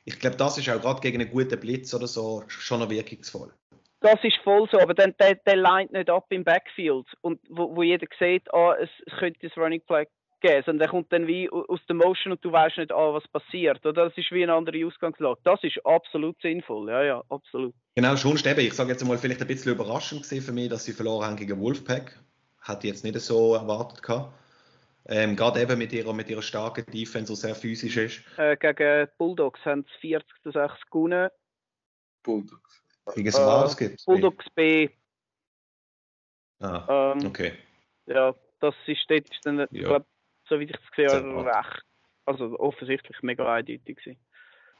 Ich 0.05 0.19
glaube, 0.19 0.37
das 0.37 0.57
ist 0.57 0.69
auch 0.69 0.81
gerade 0.81 1.01
gegen 1.01 1.21
einen 1.21 1.29
guten 1.29 1.59
Blitz 1.59 1.93
oder 1.93 2.07
so 2.07 2.43
schon 2.47 2.79
noch 2.79 2.89
wirkungsvoll. 2.89 3.53
Das 3.99 4.17
ist 4.23 4.37
voll 4.43 4.67
so, 4.71 4.79
aber 4.79 4.95
dann 4.95 5.13
der, 5.19 5.35
der 5.35 5.57
lined 5.57 5.91
nicht 5.91 6.09
ab 6.09 6.25
im 6.29 6.43
Backfield 6.43 7.05
und 7.21 7.39
wo, 7.49 7.75
wo 7.75 7.83
jeder 7.83 8.07
sieht, 8.19 8.51
ah, 8.51 8.75
es, 8.81 8.89
könnte 9.19 9.45
ein 9.45 9.61
Running 9.61 9.81
Play 9.81 10.07
geben, 10.41 10.63
sondern 10.65 10.79
der 10.79 10.89
kommt 10.89 11.11
dann 11.13 11.27
wie 11.27 11.49
aus 11.49 11.79
der 11.87 11.95
Motion 11.95 12.33
und 12.33 12.43
du 12.43 12.51
weißt 12.51 12.77
nicht, 12.77 12.91
ah, 12.91 13.13
was 13.13 13.27
passiert, 13.27 13.85
oder? 13.85 14.05
Das 14.09 14.17
ist 14.17 14.31
wie 14.31 14.43
eine 14.43 14.53
andere 14.53 14.85
Ausgangslage. 14.85 15.39
Das 15.43 15.63
ist 15.63 15.85
absolut 15.85 16.41
sinnvoll, 16.41 16.89
ja, 16.89 17.03
ja, 17.03 17.23
absolut. 17.29 17.73
Genau, 17.95 18.15
schon 18.15 18.37
eben. 18.37 18.59
Ich 18.59 18.73
sage 18.73 18.91
jetzt 18.91 19.05
mal, 19.05 19.17
vielleicht 19.17 19.41
ein 19.41 19.47
bisschen 19.47 19.73
überraschend 19.73 20.23
gewesen 20.23 20.45
für 20.45 20.51
mich, 20.51 20.69
dass 20.69 20.83
sie 20.85 20.93
verloren 20.93 21.25
haben 21.27 21.35
gegen 21.35 21.59
Wolfpack. 21.59 22.19
Hatte 22.61 22.87
ich 22.87 22.93
jetzt 22.93 23.03
nicht 23.03 23.19
so 23.19 23.55
erwartet 23.55 24.03
gehabt. 24.03 24.33
Ähm, 25.07 25.35
gerade 25.35 25.61
eben 25.61 25.77
mit 25.77 25.91
ihrer, 25.93 26.13
mit 26.13 26.29
ihrer 26.29 26.43
starken 26.43 26.85
Defense, 26.91 27.31
die 27.33 27.37
sehr 27.39 27.55
physisch 27.55 27.97
ist. 27.97 28.21
Äh, 28.37 28.55
gegen 28.57 29.07
Bulldogs 29.17 29.59
haben 29.65 29.83
sie 30.01 30.09
40 30.09 30.29
zu 30.43 30.51
6 30.51 30.73
gewonnen. 30.91 31.29
Bulldogs? 32.23 32.83
Gegen 33.15 33.27
Äh, 33.27 33.31
Swans 33.31 33.75
gibt 33.77 33.95
es. 33.99 34.05
Bulldogs 34.05 34.45
B, 34.53 34.89
Ah, 36.61 37.13
ähm, 37.17 37.25
okay. 37.25 37.53
ja, 38.05 38.35
das 38.59 38.75
ist, 38.85 39.03
dort 39.09 39.29
ist 39.29 39.39
dann, 39.43 39.61
ich 39.71 39.81
Ja. 39.81 39.87
glaube, 39.87 40.05
so 40.51 40.59
wie 40.59 40.65
ich 40.65 40.71
es 40.71 40.91
gesehen 40.91 41.35
habe, 41.35 41.45
recht, 41.45 41.83
also 42.25 42.59
offensichtlich 42.59 43.17
mega 43.21 43.51
eindeutig 43.51 43.97
gewesen. 43.97 44.19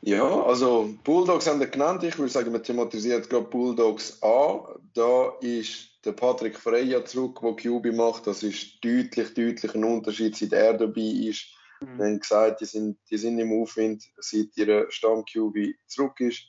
Ja, 0.02 0.44
also 0.44 0.94
Bulldogs 1.04 1.48
haben 1.48 1.60
wir 1.60 1.68
genannt. 1.68 2.04
Ich 2.04 2.18
würde 2.18 2.32
sagen, 2.32 2.52
man 2.52 2.64
thematisiert 2.64 3.30
gerade 3.30 3.46
Bulldogs 3.46 4.22
A. 4.24 4.76
Da 4.94 5.34
ist 5.42 6.04
der 6.04 6.14
Patrick 6.14 6.58
Freya 6.58 7.06
zurück, 7.06 7.40
der 7.42 7.54
QB 7.54 7.96
macht. 7.96 8.26
Das 8.26 8.42
ist 8.42 8.84
deutlich, 8.84 9.34
deutlich 9.34 9.76
ein 9.76 9.84
Unterschied, 9.84 10.36
seit 10.36 10.54
er 10.54 10.74
dabei 10.74 11.02
ist. 11.02 11.46
Mhm. 11.82 11.98
Wir 11.98 12.06
haben 12.06 12.20
gesagt, 12.20 12.62
die 12.62 12.66
sind, 12.66 12.98
die 13.12 13.18
sind 13.18 13.38
im 13.38 13.62
Aufwind, 13.62 14.04
seit 14.18 14.58
ihr 14.58 14.88
Stamm-QB 14.90 15.76
zurück 15.86 16.20
ist. 16.20 16.48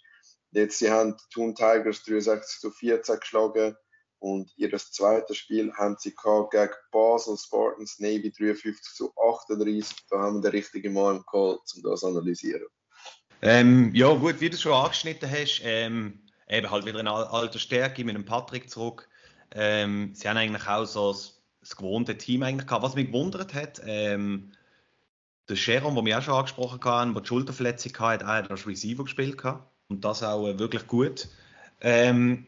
Jetzt, 0.52 0.78
sie 0.78 0.90
haben 0.90 1.16
die 1.16 1.34
Toon 1.34 1.54
Tigers 1.54 2.02
63 2.04 2.58
zu 2.58 2.70
14 2.70 3.20
geschlagen 3.20 3.76
und 4.22 4.52
ihr 4.56 4.70
zweites 4.78 5.36
Spiel 5.36 5.72
haben 5.74 5.96
sie 5.98 6.14
gehabt 6.14 6.52
gegen 6.52 6.72
Basel 6.92 7.36
Spartans 7.36 7.98
Navy 7.98 8.30
53 8.30 8.94
zu 8.94 9.12
38. 9.16 9.96
Da 10.08 10.18
haben 10.20 10.36
wir 10.36 10.42
den 10.48 10.52
richtigen 10.52 10.92
Mann 10.92 11.24
Call, 11.28 11.58
um 11.74 11.82
das 11.82 12.00
zu 12.00 12.06
analysieren. 12.06 12.66
Ähm, 13.42 13.92
ja, 13.96 14.14
gut, 14.14 14.40
wie 14.40 14.48
du 14.48 14.56
schon 14.56 14.74
angeschnitten 14.74 15.28
hast, 15.28 15.60
ähm, 15.64 16.20
eben 16.48 16.70
halt 16.70 16.86
wieder 16.86 17.00
eine 17.00 17.10
al- 17.10 17.24
alte 17.24 17.58
Stärke 17.58 18.04
mit 18.04 18.14
dem 18.14 18.24
Patrick 18.24 18.70
zurück. 18.70 19.08
Ähm, 19.50 20.14
sie 20.14 20.28
haben 20.28 20.36
eigentlich 20.36 20.68
auch 20.68 20.84
so 20.84 21.10
das, 21.10 21.42
das 21.58 21.74
gewohnte 21.74 22.16
Team 22.16 22.44
eigentlich 22.44 22.68
gehabt. 22.68 22.84
Was 22.84 22.94
mich 22.94 23.08
gewundert 23.08 23.52
hat, 23.54 23.82
ähm, 23.84 24.52
der 25.48 25.56
Sharon, 25.56 25.96
den 25.96 26.06
wir 26.06 26.18
auch 26.18 26.22
schon 26.22 26.34
angesprochen 26.34 26.80
haben, 26.84 27.12
der 27.14 27.22
die 27.22 27.28
Schulterverletzung 27.28 27.92
hatte, 27.98 28.24
hat 28.24 28.46
auch 28.46 28.50
als 28.50 28.68
Receiver 28.68 29.02
gespielt. 29.02 29.42
Und 29.88 30.04
das 30.04 30.22
auch 30.22 30.46
äh, 30.46 30.60
wirklich 30.60 30.86
gut. 30.86 31.28
Ähm, 31.80 32.46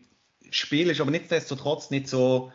Spiel 0.51 0.91
ist 0.91 1.01
aber 1.01 1.11
nichtsdestotrotz 1.11 1.91
nicht 1.91 2.09
so 2.09 2.53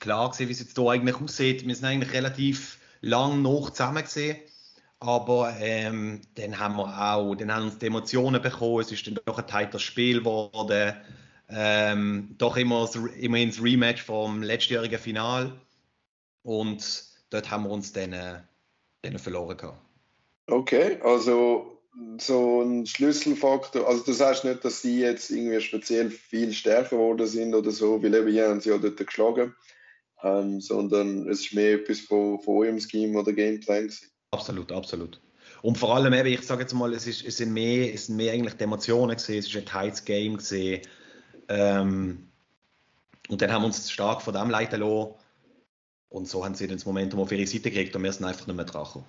klar 0.00 0.30
gewesen, 0.30 0.48
wie 0.48 0.52
es 0.52 0.60
jetzt 0.60 0.78
hier 0.78 0.90
eigentlich 0.90 1.20
aussieht. 1.20 1.66
Wir 1.66 1.74
sind 1.74 1.84
eigentlich 1.84 2.12
relativ 2.12 2.78
lang 3.00 3.42
noch 3.42 3.70
zusammen 3.70 4.02
gesehen. 4.02 4.38
Aber 5.00 5.54
ähm, 5.60 6.22
dann 6.36 6.58
haben 6.58 6.76
wir 6.76 7.12
auch, 7.12 7.34
dann 7.34 7.52
haben 7.52 7.64
uns 7.64 7.78
die 7.78 7.86
Emotionen 7.86 8.40
bekommen. 8.40 8.80
Es 8.80 8.90
ist 8.90 9.06
dann 9.06 9.18
doch 9.26 9.38
ein 9.38 9.46
tighter 9.46 9.78
Spiel 9.78 10.20
geworden. 10.20 10.94
Ähm, 11.48 12.34
doch 12.38 12.56
immer, 12.56 12.80
das, 12.80 12.96
immerhin 12.96 13.50
das 13.50 13.62
Rematch 13.62 14.02
vom 14.02 14.42
letztjährigen 14.42 14.98
Final. 14.98 15.52
Und 16.42 17.04
dort 17.30 17.50
haben 17.50 17.64
wir 17.64 17.70
uns 17.70 17.92
dann, 17.92 18.12
äh, 18.12 18.40
dann 19.02 19.18
verloren 19.18 19.56
gehabt. 19.56 19.78
Okay, 20.46 20.98
also 21.02 21.73
so 22.18 22.62
ein 22.62 22.86
Schlüsselfaktor, 22.86 23.86
also 23.86 24.02
du 24.04 24.12
sagst 24.12 24.44
nicht, 24.44 24.64
dass 24.64 24.82
sie 24.82 25.00
jetzt 25.00 25.30
irgendwie 25.30 25.60
speziell 25.60 26.10
viel 26.10 26.52
stärker 26.52 26.96
geworden 26.96 27.26
sind 27.26 27.54
oder 27.54 27.70
so, 27.70 28.02
weil 28.02 28.14
eben 28.14 28.32
hier 28.32 28.48
haben 28.48 28.60
sie 28.60 28.70
ja 28.70 28.78
dort 28.78 28.96
geschlagen, 28.96 29.54
ähm, 30.22 30.60
sondern 30.60 31.28
es 31.28 31.40
ist 31.40 31.54
mehr 31.54 31.74
etwas 31.74 32.00
von, 32.00 32.40
von 32.40 32.56
eurem 32.56 32.80
Scheme 32.80 33.18
oder 33.18 33.32
Gameplan 33.32 33.84
gewesen. 33.84 34.08
Absolut, 34.32 34.72
absolut. 34.72 35.20
Und 35.62 35.78
vor 35.78 35.94
allem 35.94 36.12
eben, 36.12 36.28
ich 36.28 36.42
sage 36.42 36.62
jetzt 36.62 36.74
mal, 36.74 36.92
es, 36.92 37.06
ist, 37.06 37.24
es, 37.24 37.36
sind 37.36 37.52
mehr, 37.52 37.94
es 37.94 38.06
sind 38.06 38.16
mehr 38.16 38.32
eigentlich 38.32 38.54
die 38.54 38.64
Emotionen 38.64 39.16
gesehen, 39.16 39.38
es 39.38 39.46
ist 39.46 39.56
ein 39.56 39.64
tightes 39.64 40.04
Game 40.04 40.36
gesehen. 40.36 40.82
Ähm, 41.48 42.28
und 43.28 43.40
dann 43.40 43.52
haben 43.52 43.62
wir 43.62 43.66
uns 43.66 43.90
stark 43.90 44.20
von 44.20 44.34
dem 44.34 44.50
leiten 44.50 44.80
lassen. 44.80 45.14
Und 46.10 46.28
so 46.28 46.44
haben 46.44 46.54
sie 46.54 46.66
dann 46.66 46.76
das 46.76 46.86
Momentum 46.86 47.20
auf 47.20 47.32
ihre 47.32 47.46
Seite 47.46 47.70
gekriegt 47.70 47.96
und 47.96 48.02
wir 48.02 48.12
sind 48.12 48.26
einfach 48.26 48.46
nicht 48.46 48.56
mehr 48.56 48.64
gekommen. 48.64 49.04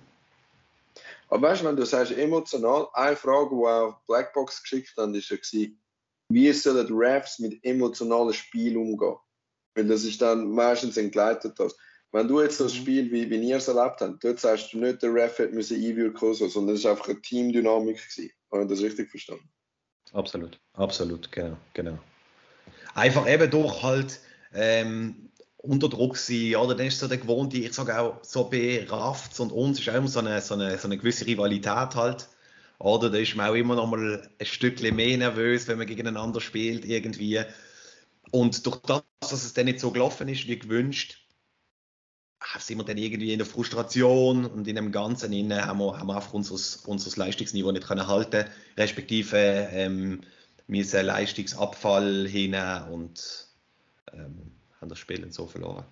Aber 1.28 1.48
weißt 1.48 1.62
du, 1.62 1.66
wenn 1.66 1.76
du 1.76 1.84
sagst 1.84 2.12
emotional, 2.12 2.88
eine 2.92 3.16
Frage, 3.16 3.50
die 3.50 3.66
auch 3.66 4.00
Blackbox 4.06 4.62
geschickt 4.62 4.94
haben, 4.96 5.14
ist 5.14 5.28
ja 5.28 5.36
gewesen, 5.36 5.80
wie 6.28 6.52
sollen 6.52 6.86
Refs 6.90 7.38
mit 7.38 7.64
emotionalen 7.64 8.32
Spielen 8.32 8.76
umgehen? 8.76 9.16
Weil 9.74 9.86
das 9.88 10.04
ist 10.04 10.22
dann 10.22 10.50
meistens 10.50 10.96
entgleitet 10.96 11.58
das. 11.58 11.76
Wenn 12.12 12.28
du 12.28 12.40
jetzt 12.40 12.60
das 12.60 12.72
Mhm. 12.72 12.78
Spiel, 12.78 13.12
wie, 13.12 13.28
wie 13.28 13.48
ihr 13.48 13.56
es 13.56 13.68
erlebt 13.68 14.00
habt, 14.00 14.24
dort 14.24 14.40
sagst 14.40 14.72
du 14.72 14.78
nicht, 14.78 15.02
der 15.02 15.12
Ref 15.12 15.38
hätte 15.38 15.54
müssen 15.54 15.76
einwirken 15.76 16.28
müssen, 16.28 16.48
sondern 16.48 16.76
es 16.76 16.84
war 16.84 16.92
einfach 16.92 17.08
eine 17.08 17.20
Teamdynamik. 17.20 17.96
Gewesen. 17.96 18.30
Habe 18.50 18.62
ich 18.62 18.68
das 18.70 18.80
richtig 18.80 19.10
verstanden? 19.10 19.48
Absolut, 20.12 20.58
absolut, 20.74 21.30
genau, 21.30 21.56
genau. 21.74 21.98
Einfach 22.94 23.28
eben 23.28 23.50
durch 23.50 23.82
halt 23.82 24.20
ähm, 24.54 25.30
unter 25.66 25.88
Druck 25.88 26.16
sein, 26.16 26.56
oder? 26.56 26.74
Dann 26.74 26.86
ist 26.86 26.98
so 26.98 27.08
der 27.08 27.18
gewohnte, 27.18 27.58
ich 27.58 27.72
sage 27.72 27.98
auch, 27.98 28.22
so 28.22 28.48
bei 28.48 28.86
Rafts 28.88 29.40
und 29.40 29.52
uns 29.52 29.80
ist 29.80 29.88
auch 29.88 29.94
immer 29.94 30.08
so 30.08 30.20
eine, 30.20 30.40
so 30.40 30.54
eine, 30.54 30.78
so 30.78 30.88
eine 30.88 30.98
gewisse 30.98 31.26
Rivalität 31.26 31.94
halt. 31.94 32.28
Oder 32.78 33.10
da 33.10 33.18
ist 33.18 33.34
man 33.36 33.48
auch 33.50 33.54
immer 33.54 33.74
noch 33.74 33.86
mal 33.86 34.28
ein 34.38 34.46
Stückchen 34.46 34.94
mehr 34.94 35.16
nervös, 35.16 35.66
wenn 35.66 35.78
man 35.78 35.86
gegeneinander 35.86 36.40
spielt 36.40 36.84
irgendwie. 36.84 37.40
Und 38.30 38.66
durch 38.66 38.78
das, 38.78 39.02
dass 39.20 39.32
es 39.32 39.54
dann 39.54 39.66
nicht 39.66 39.80
so 39.80 39.90
gelaufen 39.90 40.28
ist 40.28 40.46
wie 40.46 40.58
gewünscht, 40.58 41.26
ah, 42.40 42.58
sind 42.58 42.78
wir 42.78 42.84
dann 42.84 42.98
irgendwie 42.98 43.32
in 43.32 43.38
der 43.38 43.46
Frustration 43.46 44.44
und 44.44 44.68
in 44.68 44.76
dem 44.76 44.92
Ganzen 44.92 45.32
innen 45.32 45.64
haben 45.64 45.78
wir, 45.78 45.98
haben 45.98 46.08
wir 46.08 46.16
einfach 46.16 46.34
unseres, 46.34 46.76
unseres 46.76 47.16
Leistungsniveau 47.16 47.72
nicht 47.72 47.86
können 47.86 48.06
halten, 48.06 48.44
respektive 48.76 49.38
ähm, 49.38 50.20
müssen 50.66 51.06
Leistungsabfall 51.06 52.26
hin 52.28 52.54
und 52.90 53.48
ähm, 54.12 54.55
haben 54.80 54.88
das 54.88 54.98
Spiel 54.98 55.30
so 55.32 55.46
verloren. 55.46 55.84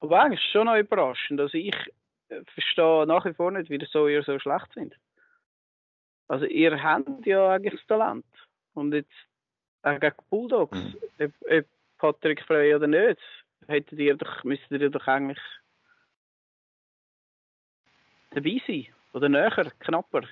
Aber 0.00 0.22
eigentlich 0.22 0.40
ist 0.40 0.46
es 0.46 0.52
schon 0.52 0.66
noch 0.66 0.76
überraschend. 0.76 1.40
Also 1.40 1.56
ich 1.56 1.74
äh, 2.28 2.42
verstehe 2.52 3.06
nach 3.06 3.24
wie 3.24 3.34
vor 3.34 3.50
nicht, 3.50 3.70
wie 3.70 3.84
so 3.90 4.08
ihr 4.08 4.22
so 4.22 4.38
schlecht 4.38 4.72
sind. 4.74 4.94
Also 6.28 6.44
ihr 6.44 6.82
habt 6.82 7.24
ja 7.26 7.50
eigentlich 7.50 7.74
das 7.74 7.86
Talent. 7.86 8.26
Und 8.74 8.92
jetzt 8.92 9.10
auch 9.82 9.98
gegen 9.98 10.16
Bulldogs, 10.28 10.76
Mhm. 10.76 10.96
ob, 11.20 11.32
ob 11.50 11.66
Patrick 11.98 12.42
Frey 12.42 12.74
oder 12.74 12.86
nicht, 12.86 13.20
hättet 13.68 13.98
ihr 13.98 14.16
doch, 14.16 14.44
müsstet 14.44 14.82
ihr 14.82 14.90
doch 14.90 15.06
eigentlich 15.06 15.40
dabei 18.30 18.60
sein. 18.66 18.86
Oder 19.12 19.28
näher, 19.30 19.72
knapper. 19.80 20.22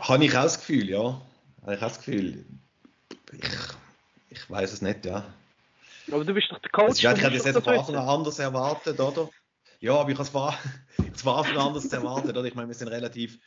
Habe 0.00 0.24
ich 0.24 0.36
auch 0.36 0.44
das 0.44 0.58
Gefühl, 0.60 0.88
ja. 0.88 1.20
Habe 1.62 1.74
ich 1.74 1.82
auch 1.82 1.88
das 1.88 1.98
Gefühl. 1.98 2.44
Ich, 3.32 3.40
ich 4.30 4.48
weiß 4.48 4.72
es 4.72 4.82
nicht, 4.82 5.04
ja. 5.04 5.24
Aber 6.10 6.24
du 6.24 6.34
bist 6.34 6.50
doch 6.50 6.58
der 6.58 6.70
Coach. 6.70 7.04
Also, 7.04 7.16
ich 7.16 7.22
hätte 7.22 7.36
das 7.36 7.44
jetzt 7.44 7.62
von 7.62 7.74
Anfang 7.74 7.96
an 7.96 8.08
anders 8.08 8.38
erwartet, 8.38 8.98
oder? 8.98 9.28
Ja, 9.80 9.94
aber 9.94 10.10
ich 10.10 10.18
habe 10.18 10.22
es 10.22 11.20
von 11.22 11.34
Anfang 11.34 11.56
an 11.56 11.66
anders 11.68 11.86
erwartet, 11.86 12.36
oder? 12.36 12.44
Ich 12.44 12.54
meine, 12.54 12.68
wir 12.68 12.74
sind 12.74 12.88
relativ 12.88 13.38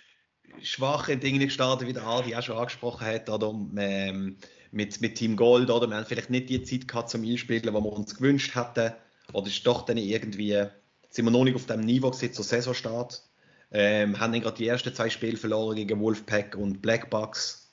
schwache 0.62 1.18
Dinge 1.18 1.46
gestartet, 1.46 1.88
wie 1.88 1.94
der 1.94 2.06
Adi 2.06 2.36
auch 2.36 2.44
schon 2.44 2.58
angesprochen 2.58 3.08
hat, 3.08 3.30
oder? 3.30 3.54
Ähm, 3.78 4.38
mit, 4.72 5.02
mit 5.02 5.16
Team 5.16 5.36
Gold, 5.36 5.70
oder? 5.70 5.88
Wir 5.88 5.98
haben 5.98 6.06
vielleicht 6.06 6.30
nicht 6.30 6.50
die 6.50 6.64
Zeit 6.64 6.88
gehabt 6.88 7.10
zum 7.10 7.24
Einspielen, 7.24 7.62
die 7.62 7.72
wir 7.72 7.86
uns 7.86 8.16
gewünscht 8.16 8.56
hätten. 8.56 8.94
Oder 9.32 9.48
ist 9.48 9.66
doch 9.66 9.86
dann 9.86 9.98
irgendwie, 9.98 10.66
sind 11.10 11.26
wir 11.26 11.32
noch 11.32 11.44
nicht 11.44 11.56
auf 11.56 11.66
dem 11.66 11.82
Niveau 11.82 12.12
gewesen 12.12 12.34
zur 12.34 12.44
Saisonstart. 12.44 13.24
Ähm, 13.72 14.20
haben 14.20 14.34
dann 14.34 14.42
gerade 14.42 14.58
die 14.58 14.68
ersten 14.68 14.94
zwei 14.94 15.10
Spiele 15.10 15.38
verloren 15.38 15.76
gegen 15.76 16.00
Wolfpack 16.00 16.56
und 16.56 16.82
Blackbucks. 16.82 17.72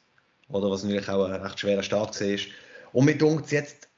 Oder 0.48 0.70
was 0.70 0.84
natürlich 0.84 1.08
auch 1.08 1.26
ein 1.26 1.40
recht 1.40 1.60
schwerer 1.60 1.82
Start 1.82 2.20
war. 2.20 2.38
Und 2.92 3.04
mit 3.04 3.22
uns 3.22 3.50
jetzt, 3.50 3.88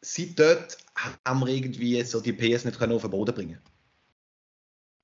seit 0.00 0.38
dort 0.38 0.78
haben 1.24 1.40
wir 1.40 1.48
irgendwie 1.48 2.02
so 2.02 2.20
die 2.20 2.32
PS 2.32 2.64
nicht 2.64 2.78
können 2.78 2.92
auf 2.92 3.02
den 3.02 3.10
Boden 3.10 3.34
bringen 3.34 3.60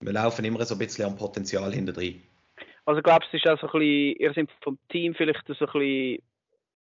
Wir 0.00 0.12
laufen 0.12 0.44
immer 0.44 0.64
so 0.64 0.74
ein 0.74 0.78
bisschen 0.78 1.06
am 1.06 1.16
Potenzial 1.16 1.72
hinter 1.72 1.92
drin. 1.92 2.22
Also 2.84 3.00
glaubst 3.02 3.32
du, 3.32 3.36
es 3.36 3.44
ist 3.44 3.50
auch 3.50 3.60
so 3.60 3.66
ein 3.66 3.80
bisschen, 3.80 4.16
ihr 4.20 4.32
seid 4.34 4.48
vom 4.62 4.78
Team 4.88 5.14
vielleicht 5.14 5.46
so 5.46 5.52
ein 5.52 5.72
bisschen 5.72 6.22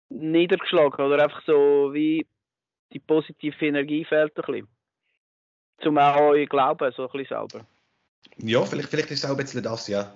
niedergeschlagen 0.09 1.05
oder 1.05 1.23
einfach 1.23 1.43
so 1.45 1.93
wie 1.93 2.25
die 2.93 2.99
positive 2.99 3.65
Energie 3.65 4.05
fehlt 4.05 4.37
ein 4.37 4.45
bisschen. 4.45 4.67
Zum 5.81 5.97
auch 5.97 6.29
euch 6.29 6.47
glauben, 6.47 6.91
so 6.95 7.03
ein 7.03 7.11
bisschen 7.11 7.37
selber. 7.37 7.67
Ja, 8.37 8.63
vielleicht, 8.65 8.89
vielleicht 8.89 9.11
ist 9.11 9.23
es 9.23 9.25
auch 9.25 9.35
ein 9.35 9.37
bisschen 9.37 9.63
das, 9.63 9.87
ja. 9.87 10.13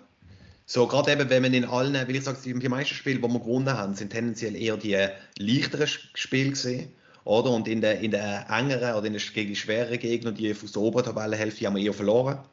So, 0.72 0.86
gerade 0.86 1.14
eben, 1.14 1.32
wenn 1.32 1.42
man 1.42 1.56
in 1.56 1.66
allen, 1.66 1.96
weil 1.96 2.16
ich 2.16 2.24
sage, 2.24 2.38
die 2.44 2.70
meisten 2.70 2.94
Spiele, 2.94 3.20
die 3.20 3.28
wir 3.28 3.40
gewonnen 3.40 3.74
haben, 3.74 3.96
sind 3.96 4.12
tendenziell 4.12 4.56
eher 4.56 4.78
die 4.78 4.96
leichteren 5.40 5.88
Spiele 5.88 6.52
gewesen, 6.52 6.94
oder? 7.24 7.50
Und 7.50 7.68
in 7.68 7.82
der, 7.82 8.02
in 8.02 8.12
der 8.12 8.46
engeren 8.52 8.94
oder 8.94 9.08
in 9.08 9.14
der, 9.14 9.22
gegen 9.34 9.50
die 9.50 9.56
schwereren 9.56 9.98
Gegner, 9.98 10.32
die 10.32 10.52
aus 10.52 10.72
der 10.72 10.82
oberen 10.84 11.06
Tabellenhälfte, 11.06 11.66
haben 11.66 11.76
wir 11.76 11.84
eher 11.84 11.94
verloren. 11.96 12.46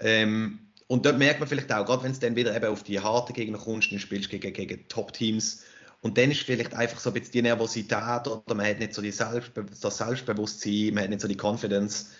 Ähm, 0.00 0.58
und 0.86 1.06
dort 1.06 1.16
merkt 1.16 1.40
man 1.40 1.48
vielleicht 1.48 1.72
auch, 1.72 1.86
gerade 1.86 2.04
wenn 2.04 2.12
es 2.12 2.18
dann 2.18 2.36
wieder 2.36 2.54
eben 2.54 2.66
auf 2.66 2.82
die 2.82 3.00
harten 3.00 3.32
Gegner 3.32 3.56
kommst, 3.56 3.90
dann 3.90 4.00
spielst 4.00 4.30
du 4.30 4.38
gegen, 4.38 4.52
gegen 4.52 4.86
Top-Teams, 4.88 5.64
und 6.02 6.18
dann 6.18 6.30
ist 6.30 6.42
vielleicht 6.42 6.74
einfach 6.74 7.00
so 7.00 7.08
ein 7.08 7.14
bisschen 7.14 7.32
die 7.32 7.42
Nervosität, 7.42 8.28
oder 8.28 8.54
man 8.54 8.66
hat 8.66 8.80
nicht 8.80 8.92
so 8.92 9.00
die 9.00 9.12
Selbstbe 9.12 9.64
das 9.80 9.96
Selbstbewusstsein, 9.96 10.92
man 10.92 11.04
hat 11.04 11.08
nicht 11.08 11.22
so 11.22 11.28
die 11.28 11.38
Confidence. 11.40 12.10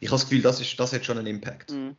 Ich 0.00 0.08
habe 0.08 0.18
das 0.18 0.28
Gefühl, 0.28 0.42
das, 0.42 0.60
ist, 0.60 0.80
das 0.80 0.92
hat 0.92 1.04
schon 1.04 1.18
einen 1.18 1.28
Impact. 1.28 1.70
Mhm. 1.70 1.94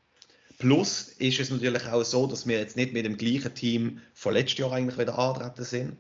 Plus 0.63 1.09
ist 1.19 1.41
es 1.41 1.49
natürlich 1.49 1.85
auch 1.87 2.05
so, 2.05 2.25
dass 2.25 2.47
wir 2.47 2.57
jetzt 2.57 2.77
nicht 2.77 2.93
mit 2.93 3.03
dem 3.03 3.17
gleichen 3.17 3.53
Team 3.53 3.99
von 4.13 4.33
letztes 4.33 4.59
Jahr 4.59 4.71
eigentlich 4.71 4.97
wieder 4.97 5.19
antreten 5.19 5.65
sind, 5.65 5.97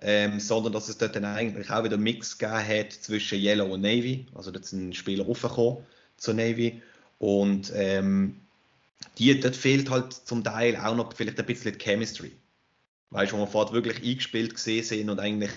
ähm, 0.00 0.40
sondern 0.40 0.72
dass 0.72 0.88
es 0.88 0.96
dort 0.96 1.14
dann 1.14 1.26
eigentlich 1.26 1.68
auch 1.68 1.84
wieder 1.84 1.96
einen 1.96 2.02
Mix 2.02 2.38
gegeben 2.38 2.66
hat 2.66 2.92
zwischen 2.92 3.38
Yellow 3.38 3.66
und 3.66 3.82
Navy. 3.82 4.24
Also 4.34 4.50
dort 4.50 4.64
sind 4.64 4.96
Spieler 4.96 5.26
raufgekommen 5.26 5.84
zur 6.16 6.32
Navy 6.32 6.80
und 7.18 7.70
ähm, 7.74 8.40
die, 9.18 9.38
dort 9.38 9.56
fehlt 9.56 9.90
halt 9.90 10.14
zum 10.14 10.42
Teil 10.42 10.74
auch 10.76 10.96
noch 10.96 11.12
vielleicht 11.12 11.38
ein 11.38 11.44
bisschen 11.44 11.76
die 11.76 11.84
Chemistry. 11.84 12.32
Weißt 13.10 13.32
du, 13.32 13.36
wo 13.36 13.40
wir 13.40 13.46
vorher 13.46 13.74
wirklich 13.74 14.02
eingespielt 14.02 14.54
gesehen 14.54 14.84
sind 14.84 15.10
und 15.10 15.20
eigentlich 15.20 15.52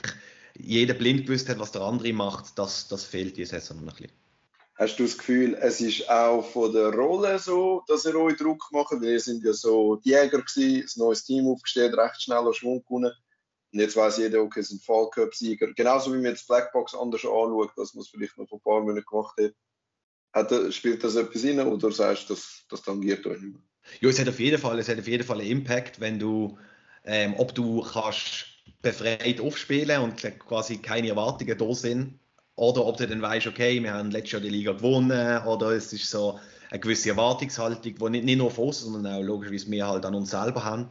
jeder 0.60 0.94
blind 0.94 1.26
gewusst 1.26 1.48
hat, 1.48 1.60
was 1.60 1.72
der 1.72 1.84
andere 1.84 2.12
macht, 2.12 2.60
das, 2.60 2.90
das 2.90 3.06
fehlt 3.06 3.38
diese 3.38 3.52
Saison 3.52 3.86
noch 3.86 3.94
ein 3.94 4.07
bisschen. 4.07 4.24
Hast 4.77 4.99
du 4.99 5.03
das 5.03 5.18
Gefühl, 5.18 5.57
es 5.61 5.80
ist 5.80 6.10
auch 6.10 6.41
von 6.41 6.73
der 6.73 6.93
Rolle 6.93 7.39
so, 7.39 7.84
dass 7.88 8.03
ihr 8.03 8.15
euch 8.15 8.35
Druck 8.35 8.68
macht? 8.72 8.91
Weil 8.91 9.14
ihr 9.14 9.19
sind 9.22 9.41
ja 9.43 9.53
so 9.53 9.95
die 9.95 10.10
Jäger 10.10 10.41
gewesen, 10.41 10.84
ein 10.84 11.06
neues 11.06 11.23
Team 11.23 11.47
aufgestellt, 11.47 11.97
recht 11.97 12.22
schnell 12.22 12.53
Schwung 12.53 12.84
gewonnen. 12.84 13.14
Und 13.72 13.80
jetzt 13.80 13.95
weiß 13.95 14.18
jeder, 14.18 14.41
okay, 14.41 14.60
es 14.60 14.69
sind 14.69 14.84
Fall 14.84 15.10
Cup-Sieger. 15.11 15.73
Genauso 15.73 16.11
wie 16.11 16.18
man 16.18 16.31
jetzt 16.31 16.47
Blackbox 16.47 16.93
anders 16.93 17.22
anschaut, 17.22 17.72
dass 17.77 17.93
man 17.93 18.02
es 18.02 18.10
vielleicht 18.10 18.38
noch 18.38 18.49
vor 18.49 18.57
ein 18.57 18.64
paar 18.64 18.81
Monaten 18.81 19.06
gemacht 19.10 19.38
hat. 19.39 20.52
hat 20.52 20.73
spielt 20.73 21.03
das 21.06 21.15
etwas 21.15 21.45
rein 21.45 21.60
oder 21.61 21.91
sagst 21.91 22.30
du, 22.30 22.34
das, 22.34 22.65
das 22.69 22.81
tangiert 22.81 23.26
euch 23.26 23.39
nicht 23.39 23.53
mehr? 23.53 23.61
Ja, 24.02 24.10
es 24.10 24.19
hat 24.19 24.27
auf 24.27 24.39
jeden 24.39 24.57
Fall, 24.57 24.80
es 24.80 24.89
hat 24.89 24.99
auf 24.99 25.07
jeden 25.07 25.23
Fall 25.23 25.39
einen 25.39 25.52
Impact, 25.52 26.02
wenn 26.02 26.19
du, 26.19 26.57
ähm, 27.06 27.35
ob 27.38 27.56
du 27.56 27.81
kannst 27.81 28.47
befreit 28.81 29.39
aufspielen 29.39 30.02
und 30.02 30.22
quasi 30.39 30.80
keine 30.80 31.10
Erwartungen 31.10 31.57
da 31.57 31.73
sind, 31.73 32.19
oder 32.56 32.86
ob 32.86 32.98
du 32.98 33.07
dann 33.07 33.22
weißt, 33.22 33.48
okay, 33.48 33.82
wir 33.82 33.94
haben 33.94 34.11
letztes 34.11 34.34
Jahr 34.34 34.41
die 34.41 34.49
Liga 34.49 34.73
gewonnen, 34.73 35.45
oder 35.45 35.72
es 35.72 35.91
ist 35.91 36.10
so 36.10 36.40
eine 36.69 36.80
gewisse 36.80 37.10
Erwartungshaltung, 37.10 37.82
die 37.82 38.10
nicht, 38.10 38.26
nicht 38.26 38.38
nur 38.38 38.52
von 38.52 38.68
uns, 38.68 38.82
sondern 38.82 39.14
auch 39.14 39.22
logischerweise 39.22 39.69
wir 39.69 39.88
halt 39.88 40.06
an 40.06 40.15
uns 40.15 40.32
selber 40.32 40.64
haben. 40.64 40.90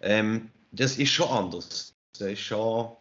Ähm, 0.00 0.50
das 0.72 0.98
ist 0.98 1.10
schon 1.10 1.28
anders. 1.28 1.94
Da 2.18 2.26
ist 2.26 2.40
schon 2.40 2.96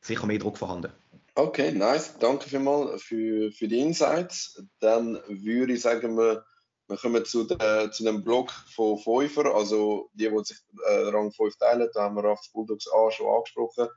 sicher 0.00 0.26
mehr 0.26 0.38
Druck 0.38 0.58
vorhanden. 0.58 0.92
Okay, 1.34 1.72
nice. 1.72 2.18
Danke 2.18 2.48
vielmals 2.48 3.02
für, 3.02 3.52
für 3.52 3.68
die 3.68 3.80
Insights. 3.80 4.62
Dann 4.80 5.18
würde 5.28 5.74
ich 5.74 5.82
sagen, 5.82 6.16
wir, 6.16 6.44
wir 6.88 6.96
kommen 6.96 7.24
zu, 7.26 7.44
der, 7.44 7.90
zu 7.90 8.04
dem 8.04 8.24
Block 8.24 8.50
von 8.74 8.98
Fünfer, 8.98 9.54
also 9.54 10.08
die, 10.14 10.30
die 10.30 10.44
sich 10.44 10.56
äh, 10.86 11.08
Rang 11.08 11.32
5 11.32 11.56
teilen. 11.58 11.90
Da 11.92 12.04
haben 12.04 12.16
wir 12.16 12.24
Rafts 12.24 12.50
Bulldogs 12.52 12.88
A 12.90 13.10
schon 13.10 13.26
angesprochen. 13.28 13.88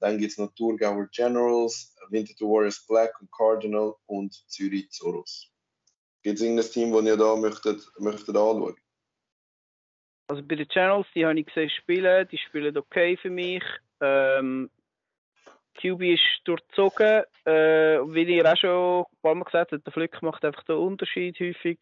Dann 0.00 0.18
gibt 0.18 0.32
es 0.32 0.38
noch 0.38 0.52
Thurgauer 0.54 1.06
Generals, 1.12 1.94
Winterthur 2.08 2.48
Warriors 2.48 2.84
Black 2.86 3.20
und 3.20 3.30
Cardinal 3.30 3.94
und 4.06 4.32
Zürich 4.48 4.90
Zoros. 4.90 5.52
Gibt 6.22 6.36
es 6.36 6.42
irgendein 6.42 6.70
Team, 6.70 6.92
das 6.92 7.04
ihr 7.04 7.16
da 7.16 7.36
möchtet, 7.36 7.80
möchtet 7.98 8.36
anschauen? 8.36 8.76
Also 10.28 10.42
bei 10.42 10.54
den 10.54 10.68
Channels, 10.68 11.06
die 11.14 11.24
habe 11.24 11.38
ich 11.38 11.46
gesehen 11.46 11.70
spielen, 11.70 12.28
die 12.28 12.38
spielen 12.38 12.76
okay 12.76 13.16
für 13.16 13.30
mich. 13.30 13.64
Ähm, 14.00 14.70
QB 15.80 16.02
ist 16.02 16.40
durchzogen, 16.44 17.24
äh, 17.44 18.00
wie 18.14 18.36
ihr 18.36 18.50
auch 18.50 18.56
schon 18.56 19.00
ein 19.00 19.22
paar 19.22 19.34
Mal 19.34 19.44
gesagt 19.44 19.72
habt, 19.72 19.86
der 19.86 19.92
Flick 19.92 20.22
macht 20.22 20.44
einfach 20.44 20.64
den 20.64 20.76
Unterschied 20.76 21.38
häufig. 21.40 21.78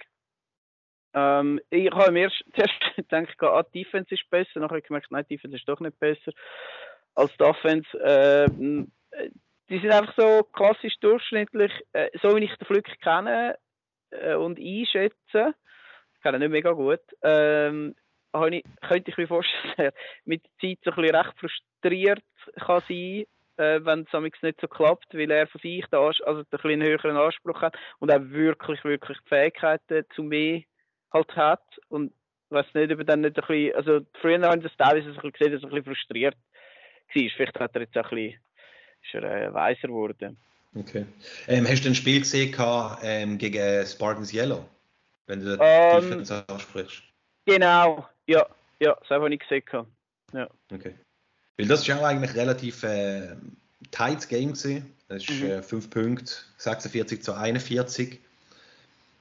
Ähm, 1.14 1.60
ich 1.70 1.90
habe 1.90 2.12
mir 2.12 2.24
erst, 2.24 2.44
zuerst 2.54 2.96
gedacht, 2.96 3.42
ah, 3.42 3.62
die 3.62 3.82
Defense 3.84 4.14
ist 4.14 4.28
besser, 4.30 4.60
nachher 4.60 4.70
habe 4.70 4.78
ich 4.78 4.86
gemerkt, 4.86 5.10
nein, 5.10 5.24
die 5.28 5.36
Defense 5.36 5.56
ist 5.56 5.68
doch 5.68 5.80
nicht 5.80 5.98
besser 5.98 6.32
als 7.18 7.36
die 7.36 7.44
Offense. 7.44 7.88
Äh, 8.00 8.48
die 9.68 9.78
sind 9.80 9.90
einfach 9.90 10.14
so 10.16 10.44
klassisch 10.44 10.98
durchschnittlich, 11.00 11.72
äh, 11.92 12.08
so 12.22 12.34
wie 12.34 12.44
ich 12.44 12.56
den 12.56 12.66
Flick 12.66 13.00
kenne 13.00 13.58
äh, 14.10 14.34
und 14.34 14.58
einschätze. 14.58 15.54
Ich 16.14 16.22
kenne 16.22 16.38
ihn 16.38 16.40
nicht 16.40 16.50
mega 16.50 16.72
gut. 16.72 17.00
Ähm, 17.22 17.94
ich, 18.50 18.64
könnte 18.80 19.10
ich 19.10 19.16
mir 19.16 19.28
vorstellen, 19.28 19.92
mit 20.24 20.42
der 20.44 20.70
Zeit 20.70 20.78
so 20.84 20.90
ein 20.92 21.10
recht 21.10 21.38
frustriert 21.38 22.24
kann 22.56 22.82
sein 22.88 23.24
äh, 23.58 23.84
wenn 23.84 24.06
es 24.12 24.42
nicht 24.42 24.60
so 24.60 24.68
klappt, 24.68 25.12
weil 25.14 25.30
er 25.30 25.48
von 25.48 25.60
sich 25.60 25.84
den, 25.86 25.98
also 25.98 26.20
den 26.22 26.36
ein 26.36 26.44
bisschen 26.50 26.82
höheren 26.82 27.16
Anspruch 27.16 27.60
hat 27.60 27.76
und 27.98 28.12
auch 28.12 28.20
wirklich, 28.20 28.84
wirklich 28.84 29.18
die 29.18 29.28
Fähigkeiten 29.28 30.04
zu 30.14 30.22
mehr 30.22 30.62
halt 31.12 31.34
hat. 31.36 31.64
Und 31.88 32.12
ich 32.12 32.54
weiß 32.54 32.66
nicht, 32.74 32.92
ob 32.92 33.00
er 33.00 33.04
dann 33.04 33.20
nicht 33.22 33.36
ein 33.36 33.46
bisschen, 33.46 33.74
also 33.74 34.00
früher 34.20 34.40
haben 34.48 34.62
das 34.62 34.76
teilweise 34.76 35.08
ein 35.08 35.14
bisschen 35.14 35.32
gesehen, 35.32 35.52
dass 35.52 35.62
er 35.62 35.68
ein 35.68 35.74
bisschen 35.74 35.94
frustriert 35.94 36.36
war. 37.14 37.30
Vielleicht 37.36 37.60
hat 37.60 37.74
er 37.74 37.82
jetzt 37.82 37.96
auch 37.96 38.10
ein 38.12 38.16
bisschen, 38.16 38.40
ist 39.02 39.14
er 39.14 39.22
äh, 39.24 39.54
weiser 39.54 39.88
geworden. 39.88 40.36
Okay. 40.74 41.06
Ähm, 41.46 41.66
hast 41.66 41.84
du 41.84 41.88
ein 41.88 41.94
Spiel 41.94 42.20
gesehen 42.20 42.52
gehabt, 42.52 43.00
ähm, 43.02 43.38
gegen 43.38 43.86
Spartans 43.86 44.32
Yellow? 44.32 44.68
Wenn 45.26 45.40
du 45.40 45.58
Ähm, 45.60 46.00
die 46.00 46.08
Defense 46.08 46.44
ansprichst. 46.48 47.02
Genau, 47.46 48.06
ja, 48.26 48.46
ja, 48.80 48.94
das 49.00 49.08
habe 49.10 49.32
ich 49.32 49.40
gesehen. 49.40 49.64
gehabt. 49.64 49.88
Okay. 50.72 50.94
Weil 51.56 51.66
das 51.66 51.80
ist 51.80 51.86
ja 51.86 51.98
auch 51.98 52.04
eigentlich 52.04 52.34
relativ 52.34 52.82
äh, 52.82 53.34
tight 53.90 54.28
Game 54.28 54.52
gewesen. 54.52 54.94
Das 55.08 55.22
ist 55.24 55.40
Mhm. 55.40 55.50
äh, 55.50 55.62
5 55.62 55.90
Punkte, 55.90 56.32
46 56.58 57.22
zu 57.22 57.32
41. 57.34 58.20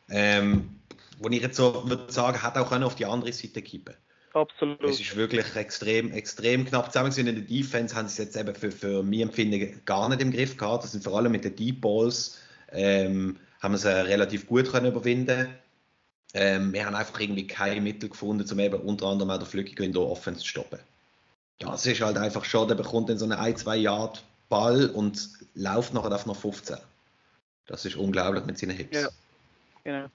Ähm, 0.09 0.79
wo 1.19 1.29
ich 1.29 1.41
jetzt 1.41 1.55
so 1.57 1.89
würde 1.89 2.11
sagen, 2.11 2.41
hat 2.41 2.57
auch 2.57 2.71
auf 2.71 2.95
die 2.95 3.05
andere 3.05 3.33
Seite 3.33 3.61
kippen. 3.61 3.95
Absolut. 4.33 4.83
Es 4.83 4.99
ist 4.99 5.15
wirklich 5.15 5.55
extrem, 5.55 6.11
extrem 6.11 6.65
knapp 6.65 6.91
zusammen 6.91 7.09
gewesen. 7.09 7.27
In 7.27 7.35
der 7.35 7.45
Defense 7.45 7.95
haben 7.95 8.07
sie 8.07 8.13
es 8.13 8.17
jetzt 8.17 8.37
eben 8.37 8.53
für, 8.53 8.71
für 8.71 9.03
mein 9.03 9.21
Empfinden 9.21 9.81
gar 9.85 10.09
nicht 10.09 10.21
im 10.21 10.31
Griff 10.31 10.57
gehabt. 10.57 10.83
Das 10.83 10.91
sind 10.91 11.03
vor 11.03 11.17
allem 11.17 11.31
mit 11.31 11.43
den 11.43 11.55
Deep 11.55 11.81
Balls 11.81 12.39
ähm, 12.71 13.37
haben 13.61 13.73
wir 13.73 13.77
sie 13.77 13.89
relativ 13.89 14.47
gut 14.47 14.71
können 14.71 14.87
überwinden. 14.87 15.47
Ähm, 16.33 16.73
wir 16.73 16.85
haben 16.85 16.95
einfach 16.95 17.19
irgendwie 17.19 17.47
keine 17.47 17.81
Mittel 17.81 18.09
gefunden, 18.09 18.45
um 18.51 18.59
eben 18.59 18.79
unter 18.81 19.07
anderem 19.07 19.31
auch 19.31 19.37
der 19.37 19.47
Flückiger 19.47 19.83
in 19.83 19.93
der 19.93 20.03
Offense 20.03 20.41
zu 20.41 20.47
stoppen. 20.47 20.79
Ja, 21.61 21.73
es 21.73 21.85
ist 21.85 22.01
halt 22.01 22.17
einfach 22.17 22.45
schon, 22.45 22.67
der 22.67 22.75
bekommt 22.75 23.09
dann 23.09 23.17
so 23.17 23.25
einen 23.25 23.33
1-2 23.33 23.75
Yard 23.75 24.23
Ball 24.49 24.89
und 24.89 25.29
läuft 25.55 25.93
nachher 25.93 26.13
auf 26.13 26.25
noch 26.25 26.35
15. 26.35 26.77
Das 27.65 27.85
ist 27.85 27.95
unglaublich 27.95 28.45
mit 28.45 28.57
seinen 28.57 28.77
Hips. 28.77 29.01
Ja. 29.01 29.09
Genau. 29.83 30.07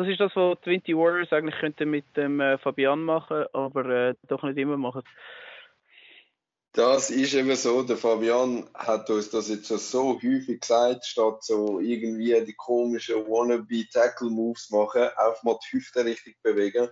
Das 0.00 0.08
ist 0.08 0.18
das, 0.18 0.34
was 0.34 0.56
die 0.64 0.80
20 0.80 0.96
Warriors 0.96 1.30
eigentlich 1.30 1.60
könnten 1.60 1.90
mit 1.90 2.06
dem 2.16 2.40
äh, 2.40 2.56
Fabian 2.56 3.04
machen, 3.04 3.44
aber 3.52 3.84
äh, 3.84 4.14
doch 4.28 4.42
nicht 4.42 4.56
immer 4.56 4.78
machen. 4.78 5.02
Das 6.72 7.10
ist 7.10 7.34
eben 7.34 7.54
so, 7.54 7.82
der 7.82 7.98
Fabian 7.98 8.66
hat 8.72 9.10
uns 9.10 9.28
das 9.28 9.50
jetzt 9.50 9.68
so 9.68 10.14
häufig 10.14 10.58
gesagt, 10.58 11.04
statt 11.04 11.44
so 11.44 11.80
irgendwie 11.80 12.42
die 12.46 12.54
komischen 12.54 13.26
Wannabe-Tackle-Moves 13.26 14.70
machen, 14.70 15.02
einfach 15.02 15.42
mal 15.42 15.58
die 15.66 15.76
Hüfte 15.76 16.02
richtig 16.02 16.40
bewegen. 16.42 16.88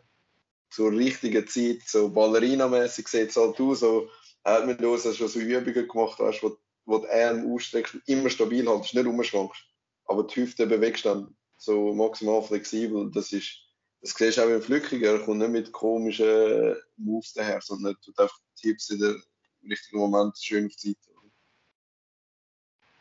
Zur 0.69 0.93
richtigen 0.93 1.47
Zeit, 1.47 1.81
so 1.87 2.11
Ballerina-mäßig 2.11 3.09
sieht 3.09 3.31
es 3.31 3.39
halt 3.39 3.59
aus, 3.59 3.81
so 3.81 4.11
hat 4.45 4.67
mit 4.67 4.85
uns 4.85 5.17
schon 5.17 5.29
so 5.29 5.41
Übungen 5.41 5.89
gemacht, 5.89 6.21
weißt, 6.21 6.43
wo, 6.43 6.59
wo 6.85 6.99
die 6.99 7.09
Arme 7.09 7.51
ausstreckst 7.55 7.95
und 7.95 8.03
immer 8.07 8.29
stabil 8.29 8.69
haltest, 8.69 8.93
nicht 8.93 9.07
rumschwankst, 9.07 9.65
aber 10.05 10.25
die 10.25 10.43
Hüfte 10.43 10.67
bewegst 10.67 11.07
dann 11.07 11.35
so 11.59 11.93
maximal 11.93 12.43
flexibel. 12.43 13.11
Das 13.13 13.33
ist, 13.33 13.59
das 14.01 14.13
siehst 14.13 14.39
du 14.39 14.43
auch 14.43 14.49
im 14.49 14.63
Flückiger, 14.63 15.13
er 15.13 15.19
kommt 15.21 15.39
nicht 15.39 15.51
mit 15.51 15.73
komischen 15.73 16.77
Moves 16.97 17.35
daher, 17.35 17.61
sondern 17.61 17.93
er 17.95 18.01
tut 18.01 18.19
einfach 18.19 18.39
die 18.63 18.69
Hips 18.69 18.91
in 18.91 19.01
der 19.01 19.17
im 19.63 19.71
richtigen 19.71 19.99
Moment 19.99 20.39
schön 20.39 20.67
auf 20.67 20.77
die 20.77 20.93
Seite. 20.93 21.19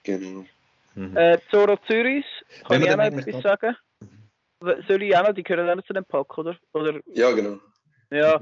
Genau. 0.04 0.46
Mhm. 0.96 1.16
Äh, 1.16 1.40
Zoro 1.52 1.78
Zürich, 1.86 2.26
kann 2.68 2.82
wir 2.82 2.88
ich 2.88 2.94
auch 2.94 2.98
noch 2.98 3.04
etwas 3.04 3.44
sagen? 3.44 3.76
Soll 4.60 5.04
ich 5.04 5.16
auch 5.16 5.28
noch, 5.28 5.34
die 5.34 5.44
gehören 5.44 5.70
auch 5.70 5.76
noch 5.76 5.86
zu 5.86 5.94
dem 5.94 6.06
Pack, 6.06 6.38
oder? 6.38 6.58
oder 6.74 7.00
Ja, 7.14 7.32
genau. 7.32 7.60
ja, 8.10 8.42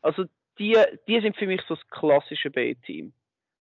also 0.00 0.24
die, 0.58 0.76
die 1.08 1.20
sind 1.20 1.36
für 1.36 1.46
mich 1.46 1.60
so 1.66 1.74
das 1.74 1.88
klassische 1.88 2.50
B-Team. 2.50 3.12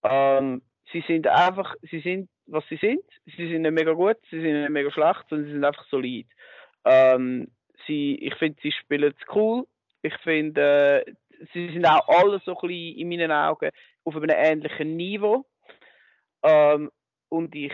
Ähm, 0.04 0.62
sie 0.92 1.04
sind 1.06 1.26
einfach, 1.26 1.74
sie 1.90 2.00
sind, 2.00 2.28
was 2.46 2.64
sie 2.68 2.76
sind. 2.76 3.02
Sie 3.36 3.48
sind 3.50 3.62
nicht 3.62 3.72
mega 3.72 3.92
gut, 3.92 4.16
sie 4.30 4.40
sind 4.40 4.60
nicht 4.60 4.70
mega 4.70 4.90
schlecht, 4.90 5.24
sondern 5.28 5.46
sie 5.46 5.52
sind 5.52 5.64
einfach 5.64 5.86
solid. 5.88 6.26
Ähm, 6.84 7.48
sie, 7.86 8.16
ich 8.16 8.34
finde, 8.36 8.58
sie 8.62 8.72
spielen 8.72 9.14
es 9.16 9.34
cool. 9.34 9.66
Ich 10.02 10.16
finde, 10.18 11.04
äh, 11.06 11.12
sie 11.52 11.72
sind 11.72 11.86
auch 11.86 12.08
alle 12.08 12.40
so 12.44 12.56
ein 12.56 12.68
bisschen 12.68 12.98
in 12.98 13.08
meinen 13.08 13.32
Augen 13.32 13.70
auf 14.04 14.16
einem 14.16 14.30
ähnlichen 14.30 14.96
Niveau. 14.96 15.46
Ähm, 16.42 16.90
und 17.28 17.54
ich, 17.54 17.72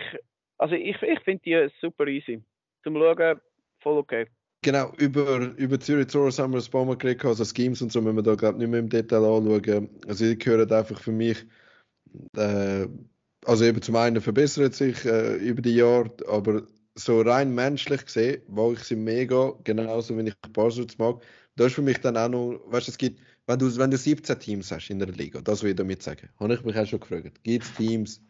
also 0.57 0.75
ich, 0.75 1.01
ich 1.01 1.19
finde 1.21 1.43
die 1.45 1.69
super 1.81 2.07
easy. 2.07 2.43
Zum 2.83 2.95
Schauen, 2.95 3.39
voll 3.79 3.97
okay. 3.97 4.27
Genau, 4.63 4.91
über, 4.97 5.53
über 5.57 5.79
Zürich 5.79 6.11
Soros 6.11 6.39
haben 6.39 6.53
wir 6.53 6.59
ein 6.59 6.71
paar 6.71 6.83
Mal 6.83 6.97
geredet, 6.97 7.23
also 7.23 7.45
Schemes 7.45 7.81
und 7.81 7.91
so 7.91 8.01
müssen 8.01 8.17
wir 8.17 8.23
da 8.23 8.35
glaube 8.35 8.57
nicht 8.57 8.69
mehr 8.69 8.79
im 8.79 8.89
Detail 8.89 9.23
anschauen. 9.23 9.89
Also 10.07 10.25
die 10.25 10.37
gehören 10.37 10.71
einfach 10.71 10.99
für 10.99 11.11
mich, 11.11 11.45
äh, 12.35 12.87
also 13.45 13.65
eben 13.65 13.81
zum 13.81 13.95
einen 13.95 14.21
verbessert 14.21 14.73
sich 14.73 15.05
äh, 15.05 15.35
über 15.37 15.61
die 15.61 15.75
Jahre, 15.75 16.11
aber 16.27 16.63
so 16.95 17.21
rein 17.21 17.53
menschlich 17.53 18.05
gesehen, 18.05 18.41
mag 18.47 18.73
ich 18.73 18.83
sie 18.83 18.95
mega, 18.95 19.53
genauso 19.63 20.17
wie 20.17 20.27
ich 20.27 20.35
Buzzards 20.53 20.97
mag. 20.97 21.21
Da 21.55 21.65
ist 21.65 21.75
für 21.75 21.81
mich 21.81 21.99
dann 21.99 22.17
auch 22.17 22.29
noch, 22.29 22.59
weißt 22.67 22.87
du, 22.87 22.91
es 22.91 22.97
gibt, 22.97 23.21
wenn 23.45 23.59
du, 23.59 23.75
wenn 23.77 23.91
du 23.91 23.97
17 23.97 24.39
Teams 24.39 24.71
hast 24.71 24.89
in 24.89 24.99
der 24.99 25.07
Liga, 25.09 25.41
das 25.41 25.63
will 25.63 25.71
ich 25.71 25.75
damit 25.75 26.03
sagen, 26.03 26.29
habe 26.39 26.53
ich 26.53 26.63
mich 26.63 26.77
auch 26.77 26.85
schon 26.85 26.99
gefragt, 26.99 27.43
gibt 27.43 27.63
es 27.63 27.73
Teams, 27.75 28.21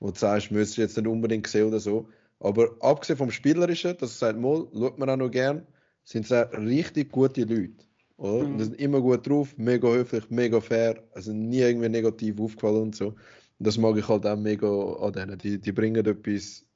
wo 0.00 0.10
du 0.10 0.18
sagst, 0.18 0.50
müsstest 0.50 0.78
du 0.78 0.82
jetzt 0.82 0.96
nicht 0.96 1.06
unbedingt 1.06 1.46
sehen 1.46 1.68
oder 1.68 1.80
so, 1.80 2.08
aber 2.40 2.76
abgesehen 2.80 3.16
vom 3.16 3.30
Spielerischen, 3.30 3.96
das 3.98 4.18
sagt 4.18 4.38
mal, 4.38 4.66
schaut 4.72 4.98
man 4.98 5.10
auch 5.10 5.16
noch 5.16 5.30
gern, 5.30 5.66
sind 6.04 6.24
es 6.26 6.32
auch 6.32 6.52
richtig 6.52 7.12
gute 7.12 7.42
Leute. 7.44 7.86
Oder? 8.16 8.48
Mhm. 8.48 8.58
Die 8.58 8.64
sind 8.64 8.80
immer 8.80 9.00
gut 9.00 9.26
drauf, 9.26 9.56
mega 9.56 9.88
höflich, 9.88 10.30
mega 10.30 10.60
fair, 10.60 11.02
also 11.12 11.32
nie 11.32 11.58
irgendwie 11.60 11.88
negativ 11.88 12.38
aufgefallen 12.40 12.82
und 12.82 12.96
so. 12.96 13.08
Und 13.08 13.66
das 13.66 13.78
mag 13.78 13.96
ich 13.96 14.08
halt 14.08 14.26
auch 14.26 14.36
mega 14.36 14.68
an 14.68 15.12
denen. 15.12 15.38
Die, 15.38 15.58
die 15.58 15.72
bringen 15.72 16.04
etwas 16.04 16.66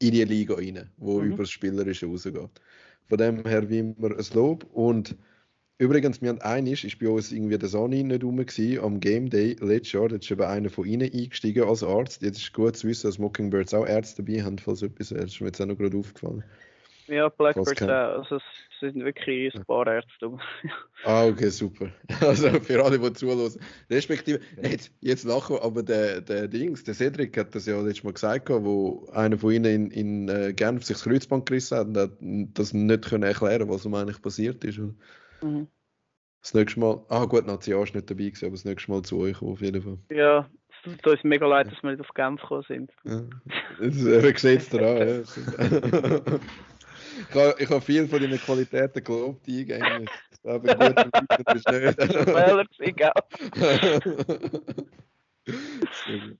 in 0.00 0.12
die 0.12 0.24
Liga 0.24 0.54
rein, 0.54 0.90
wo 0.96 1.20
Mhm. 1.20 1.32
über 1.32 1.42
das 1.44 1.50
Spielerische 1.50 2.06
rausgeht. 2.06 2.60
Von 3.08 3.18
dem 3.18 3.44
her 3.44 3.68
wie 3.68 3.78
immer 3.78 4.10
ein 4.16 4.24
Lob. 4.34 4.64
Und 4.72 5.16
übrigens, 5.78 6.20
wir 6.20 6.28
haben 6.28 6.40
einiges, 6.42 6.84
ist 6.84 6.98
bei 6.98 7.08
uns 7.08 7.32
irgendwie 7.32 7.58
der 7.58 7.68
Sani 7.68 8.02
nicht 8.02 8.22
rum 8.22 8.36
gewesen, 8.36 8.80
am 8.84 9.00
Game 9.00 9.30
Day 9.30 9.56
letztes 9.60 9.92
Jahr, 9.92 10.08
da 10.08 10.16
ist 10.16 10.30
eben 10.30 10.42
einer 10.42 10.70
von 10.70 10.86
ihnen 10.86 11.10
eingestiegen 11.12 11.64
als 11.64 11.82
Arzt. 11.82 12.22
Jetzt 12.22 12.38
ist 12.38 12.52
gut 12.52 12.76
zu 12.76 12.86
wissen, 12.86 13.08
dass 13.08 13.18
Mockingbirds 13.18 13.74
auch 13.74 13.86
Ärzte 13.86 14.22
dabei 14.22 14.42
haben, 14.42 14.58
falls 14.58 14.82
etwas, 14.82 15.08
das 15.08 15.24
ist 15.24 15.40
mir 15.40 15.46
jetzt 15.48 15.60
auch 15.60 15.66
noch 15.66 15.78
gerade 15.78 15.96
aufgefallen. 15.96 16.44
Ja, 17.08 17.28
Blackbirds 17.28 17.74
kein- 17.74 17.90
auch. 17.90 18.18
Also 18.18 18.36
es 18.36 18.42
sind 18.80 18.96
wirklich 19.04 19.54
ein 19.54 19.64
paar 19.64 19.86
Ärzte. 19.86 20.38
Ah, 21.04 21.26
okay, 21.26 21.48
super. 21.48 21.90
Also 22.20 22.50
für 22.60 22.84
alle, 22.84 22.98
die 22.98 23.12
zuhören. 23.12 23.52
Respektive, 23.88 24.40
nicht 24.60 24.90
jetzt 25.00 25.24
lachen, 25.24 25.56
aber 25.62 25.84
der, 25.84 26.20
der 26.20 26.48
Dings, 26.48 26.82
der 26.82 26.94
Cedric 26.94 27.36
hat 27.38 27.54
das 27.54 27.66
ja 27.66 27.80
letztes 27.80 28.02
Mal 28.02 28.14
gesagt, 28.14 28.50
wo 28.50 29.08
einer 29.12 29.38
von 29.38 29.52
ihnen 29.52 29.64
in, 29.64 29.90
in 29.92 30.28
äh, 30.28 30.52
Genf 30.52 30.82
sich 30.84 30.96
das 30.96 31.04
Kreuzband 31.04 31.46
gerissen 31.46 31.78
hat 31.78 31.86
und 31.86 31.96
hat 31.96 32.10
das 32.58 32.72
nicht 32.72 33.08
können 33.08 33.22
erklären, 33.22 33.68
was 33.68 33.84
ihm 33.84 33.94
eigentlich 33.94 34.20
passiert 34.20 34.64
ist. 34.64 34.78
Mhm. 34.78 35.68
Das 36.42 36.54
nächste 36.54 36.80
Mal, 36.80 37.04
ah 37.08 37.24
gut, 37.26 37.46
Nazi 37.46 37.72
ist 37.72 37.94
nicht 37.94 38.10
dabei 38.10 38.24
gewesen, 38.24 38.46
aber 38.46 38.54
das 38.54 38.64
nächste 38.64 38.90
Mal 38.90 39.02
zu 39.02 39.18
euch 39.20 39.40
auf 39.40 39.60
jeden 39.60 39.82
Fall. 39.82 39.98
Ja, 40.10 40.48
es 40.68 40.82
tut 41.00 41.06
uns 41.06 41.22
mega 41.24 41.46
leid, 41.46 41.70
dass 41.70 41.80
wir 41.82 41.90
nicht 41.92 42.00
auf 42.00 42.08
Genf 42.14 42.40
gekommen 42.40 42.64
sind. 42.66 42.90
Ja. 43.04 43.22
Das, 43.80 44.04
äh, 44.04 44.34
sieht 44.36 44.60
es 44.60 44.68
daran, 44.68 44.98
ja. 46.28 46.38
Ich 47.28 47.34
habe, 47.34 47.54
ich 47.58 47.68
habe 47.68 47.80
viel 47.80 48.06
von 48.06 48.20
deinen 48.20 48.38
Qualitäten 48.38 49.02
gelobt 49.02 49.48
eingängig. 49.48 50.10
Aber 50.44 50.74
gut, 50.74 50.96
das 51.46 51.56
ist 51.56 51.68
nicht. 52.80 52.96
Gell? 52.96 53.12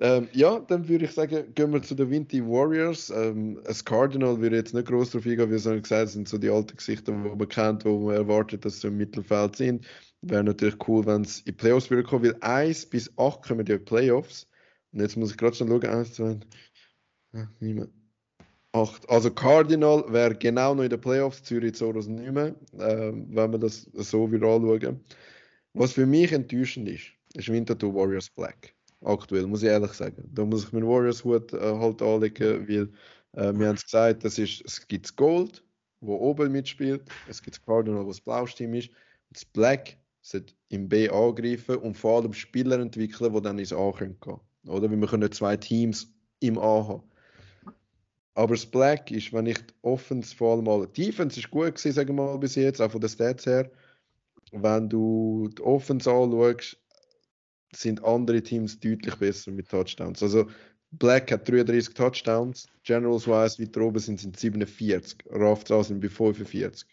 ähm, 0.00 0.28
ja, 0.32 0.58
dann 0.60 0.88
würde 0.88 1.04
ich 1.06 1.12
sagen, 1.12 1.54
gehen 1.54 1.72
wir 1.72 1.82
zu 1.82 1.94
den 1.94 2.10
Vinty 2.10 2.44
Warriors. 2.44 3.10
Ähm, 3.10 3.60
als 3.66 3.84
Cardinal 3.84 4.40
würde 4.40 4.56
ich 4.56 4.60
jetzt 4.60 4.74
nicht 4.74 4.86
groß 4.86 5.10
drauf 5.10 5.26
eingehen, 5.26 5.50
wie 5.50 5.58
so 5.58 5.70
gesagt, 5.70 6.10
sind 6.10 6.28
so 6.28 6.38
die 6.38 6.50
alten 6.50 6.76
Gesichter, 6.76 7.12
die 7.12 7.18
man 7.18 7.48
kennt, 7.48 7.84
wo 7.84 8.06
man 8.06 8.16
erwartet, 8.16 8.64
dass 8.64 8.80
sie 8.80 8.88
im 8.88 8.96
Mittelfeld 8.96 9.56
sind. 9.56 9.86
Wäre 10.22 10.44
natürlich 10.44 10.76
cool, 10.88 11.04
wenn 11.06 11.22
es 11.22 11.40
in 11.40 11.44
die 11.46 11.52
Playoffs 11.52 11.90
würde 11.90 12.02
kommen, 12.02 12.24
weil 12.24 12.36
1 12.40 12.86
bis 12.86 13.12
8 13.18 13.42
kommen 13.42 13.64
die 13.64 13.78
Playoffs. 13.78 14.48
Und 14.92 15.00
jetzt 15.00 15.16
muss 15.16 15.30
ich 15.30 15.36
gerade 15.36 15.56
schon 15.56 15.68
schauen, 15.68 15.84
1, 15.84 16.14
2, 16.14 16.40
ja, 17.32 17.48
niemand. 17.60 17.90
8. 18.74 19.08
Also 19.08 19.30
Cardinal 19.30 20.04
wäre 20.12 20.34
genau 20.34 20.74
noch 20.74 20.82
in 20.82 20.90
den 20.90 21.00
Playoffs, 21.00 21.44
Zürich 21.44 21.76
Soros 21.76 22.08
nicht 22.08 22.32
mehr, 22.32 22.54
ähm, 22.80 23.28
wenn 23.30 23.52
man 23.52 23.60
das 23.60 23.88
so 23.94 24.30
wieder 24.30 24.48
anschauen. 24.48 25.00
Was 25.74 25.92
für 25.92 26.06
mich 26.06 26.32
enttäuschend 26.32 26.88
ist, 26.88 27.04
ist 27.34 27.48
Winterthur 27.48 27.94
Warriors 27.94 28.28
Black. 28.28 28.74
Aktuell, 29.04 29.46
muss 29.46 29.62
ich 29.62 29.68
ehrlich 29.68 29.92
sagen. 29.92 30.28
Da 30.32 30.44
muss 30.44 30.64
ich 30.64 30.72
meinen 30.72 30.88
Warriors-Hut 30.88 31.52
äh, 31.52 31.58
halt 31.60 32.02
anlegen, 32.02 32.68
weil 32.68 32.88
äh, 33.32 33.56
wir 33.56 33.68
haben 33.68 33.76
es 33.76 33.84
gesagt, 33.84 34.24
das 34.24 34.38
ist, 34.38 34.62
es 34.64 34.86
gibt 34.88 35.14
Gold, 35.16 35.62
wo 36.00 36.16
oben 36.16 36.50
mitspielt, 36.50 37.02
es 37.28 37.42
gibt 37.42 37.64
Cardinal, 37.64 38.04
wo 38.04 38.08
das 38.08 38.20
blaues 38.20 38.54
Team 38.56 38.74
ist, 38.74 38.88
und 38.88 39.36
das 39.36 39.44
Black 39.44 39.96
sollte 40.20 40.54
im 40.70 40.88
B 40.88 41.08
angreifen 41.08 41.76
und 41.76 41.96
vor 41.96 42.20
allem 42.20 42.32
Spieler 42.32 42.80
entwickeln, 42.80 43.32
die 43.32 43.42
dann 43.42 43.58
ins 43.58 43.72
A 43.72 43.92
können. 43.92 44.16
Oder? 44.66 44.90
Weil 44.90 45.00
wir 45.00 45.06
können 45.06 45.30
zwei 45.30 45.56
Teams 45.56 46.12
im 46.40 46.58
A 46.58 46.88
haben. 46.88 47.02
Aber 48.34 48.54
das 48.54 48.66
Black 48.66 49.10
ist, 49.10 49.32
wenn 49.32 49.46
ich 49.46 49.58
die 49.58 49.74
Offense 49.82 50.34
vor 50.34 50.54
allem 50.54 50.64
mal, 50.64 50.88
die 50.88 51.06
Defense 51.06 51.38
ist 51.38 51.50
gut 51.50 51.76
gewesen, 51.76 51.92
sagen 51.92 52.16
wir 52.16 52.24
mal 52.24 52.38
bis 52.38 52.56
jetzt, 52.56 52.80
auch 52.80 52.90
von 52.90 53.00
den 53.00 53.08
Stats 53.08 53.46
her. 53.46 53.70
Wenn 54.50 54.88
du 54.88 55.48
die 55.56 55.62
Offense 55.62 56.10
anschaust, 56.10 56.76
sind 57.72 58.04
andere 58.04 58.42
Teams 58.42 58.78
deutlich 58.78 59.14
besser 59.16 59.50
mit 59.50 59.68
Touchdowns. 59.68 60.22
Also 60.22 60.48
Black 60.98 61.32
hat 61.32 61.48
33 61.48 61.94
Touchdowns, 61.94 62.68
Generals 62.84 63.26
wise 63.26 63.60
weiter 63.60 63.80
oben 63.80 63.98
sind 63.98 64.20
es 64.34 64.40
47, 64.40 65.18
Raftra 65.30 65.82
sind 65.82 66.00
bei 66.00 66.08
45, 66.08 66.88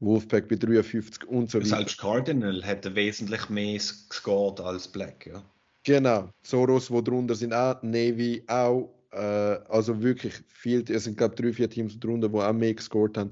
Wolfpack 0.00 0.48
bei 0.48 0.56
53 0.56 1.26
und 1.28 1.50
so 1.50 1.58
weiter. 1.58 1.76
Selbst 1.76 1.98
Cardinal 1.98 2.62
hätte 2.62 2.94
wesentlich 2.94 3.48
mehr 3.48 3.78
gescored 4.08 4.60
als 4.60 4.86
Black, 4.86 5.26
ja. 5.26 5.42
Genau, 5.84 6.30
Soros, 6.42 6.90
wo 6.90 7.00
drunter 7.00 7.34
sind 7.34 7.52
auch, 7.52 7.82
Navy 7.82 8.44
auch, 8.46 8.94
äh, 9.12 9.58
also 9.68 10.02
wirklich 10.02 10.34
viel, 10.48 10.84
es 10.90 11.04
sind 11.04 11.16
glaube 11.16 11.34
ich 11.34 11.40
drei, 11.40 11.52
vier 11.52 11.70
Teams 11.70 11.98
drunter, 11.98 12.28
die 12.28 12.36
auch 12.36 12.52
mehr 12.52 12.74
gescored 12.74 13.16
haben. 13.16 13.30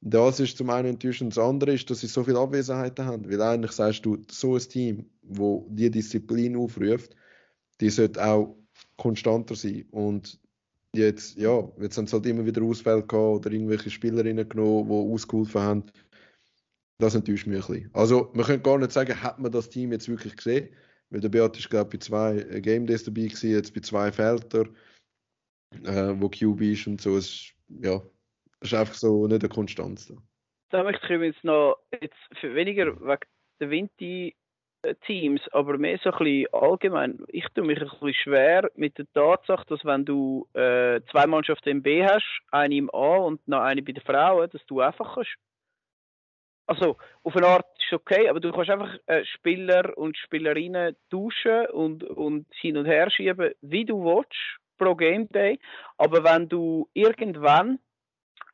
Das 0.00 0.38
ist 0.38 0.56
zum 0.56 0.70
einen 0.70 0.90
enttäuschend, 0.90 1.36
das 1.36 1.44
andere 1.44 1.72
ist, 1.72 1.90
dass 1.90 2.00
sie 2.00 2.06
so 2.06 2.22
viele 2.22 2.38
Abwesenheiten 2.38 3.04
haben, 3.04 3.28
weil 3.28 3.42
eigentlich 3.42 3.72
sagst 3.72 4.06
du, 4.06 4.18
so 4.30 4.54
ein 4.54 4.60
Team, 4.60 5.10
wo 5.22 5.66
die 5.70 5.90
Disziplin 5.90 6.56
aufruft, 6.56 7.16
die 7.80 7.90
sollte 7.90 8.24
auch 8.24 8.56
konstanter 8.96 9.56
sein 9.56 9.86
und 9.90 10.38
jetzt, 10.94 11.36
ja, 11.36 11.68
jetzt 11.80 11.98
haben 11.98 12.06
sie 12.06 12.12
halt 12.14 12.26
immer 12.26 12.46
wieder 12.46 12.62
Ausfälle 12.62 13.02
gehabt 13.02 13.46
oder 13.46 13.50
irgendwelche 13.52 13.90
Spielerinnen 13.90 14.48
genommen, 14.48 14.88
die 14.88 15.14
ausgeholfen 15.14 15.60
haben. 15.60 15.84
Das 16.98 17.14
enttäuscht 17.14 17.46
mich 17.46 17.56
ein 17.56 17.66
bisschen. 17.66 17.90
Also, 17.92 18.30
man 18.34 18.44
könnte 18.44 18.62
gar 18.62 18.78
nicht 18.78 18.92
sagen, 18.92 19.22
hat 19.22 19.38
man 19.38 19.52
das 19.52 19.68
Team 19.68 19.92
jetzt 19.92 20.08
wirklich 20.08 20.36
gesehen, 20.36 20.68
weil 21.10 21.20
der 21.20 21.28
Beat 21.28 21.56
ist, 21.56 21.70
glaube 21.70 21.90
ich, 21.92 22.00
bei 22.00 22.04
zwei 22.04 22.60
Game 22.60 22.86
Days 22.86 23.04
dabei 23.04 23.22
gewesen, 23.22 23.50
jetzt 23.50 23.72
bei 23.72 23.80
zwei 23.80 24.10
Felder, 24.10 24.64
äh, 25.84 26.14
wo 26.20 26.28
QB 26.28 26.60
ist 26.62 26.86
und 26.86 27.00
so. 27.00 27.16
Es, 27.16 27.52
ja, 27.68 28.00
ist 28.60 28.74
einfach 28.74 28.94
so 28.94 29.26
nicht 29.26 29.42
eine 29.42 29.48
Konstanz 29.48 30.08
da. 30.08 30.14
Da 30.70 30.82
möchte 30.82 31.04
ich 31.04 31.10
übrigens 31.10 31.42
noch, 31.42 31.76
jetzt 32.00 32.16
für 32.40 32.54
weniger 32.54 33.00
wegen 33.00 33.20
der 33.60 33.70
Winti-Teams, 33.70 35.40
aber 35.52 35.78
mehr 35.78 35.98
so 36.02 36.10
ein 36.10 36.18
bisschen 36.18 36.52
allgemein. 36.52 37.18
Ich 37.28 37.46
tue 37.54 37.64
mich 37.64 37.80
ein 37.80 37.88
bisschen 37.88 38.14
schwer 38.14 38.70
mit 38.74 38.98
der 38.98 39.10
Tatsache, 39.14 39.64
dass 39.66 39.84
wenn 39.84 40.04
du 40.04 40.46
äh, 40.52 41.00
zwei 41.10 41.26
Mannschaften 41.26 41.70
im 41.70 41.82
B 41.82 42.04
hast, 42.04 42.40
eine 42.50 42.76
im 42.76 42.90
A 42.92 43.16
und 43.16 43.46
noch 43.48 43.62
eine 43.62 43.82
bei 43.82 43.92
den 43.92 44.02
Frauen, 44.02 44.50
dass 44.50 44.64
du 44.66 44.80
einfach 44.80 45.14
kannst 45.14 45.36
also 46.68 46.98
auf 47.22 47.34
eine 47.34 47.46
Art 47.46 47.66
ist 47.78 47.92
okay, 47.94 48.28
aber 48.28 48.40
du 48.40 48.52
kannst 48.52 48.70
einfach 48.70 48.94
äh, 49.06 49.24
Spieler 49.24 49.96
und 49.96 50.18
Spielerinnen 50.18 50.96
tauschen 51.10 51.66
und, 51.72 52.04
und 52.04 52.46
hin 52.52 52.76
und 52.76 52.84
her 52.84 53.10
schieben, 53.10 53.52
wie 53.62 53.86
du 53.86 54.04
willst, 54.04 54.60
pro 54.78 54.94
Game 54.94 55.28
Day. 55.28 55.58
Aber 55.98 56.24
wenn 56.24 56.48
du 56.48 56.88
irgendwann 56.94 57.78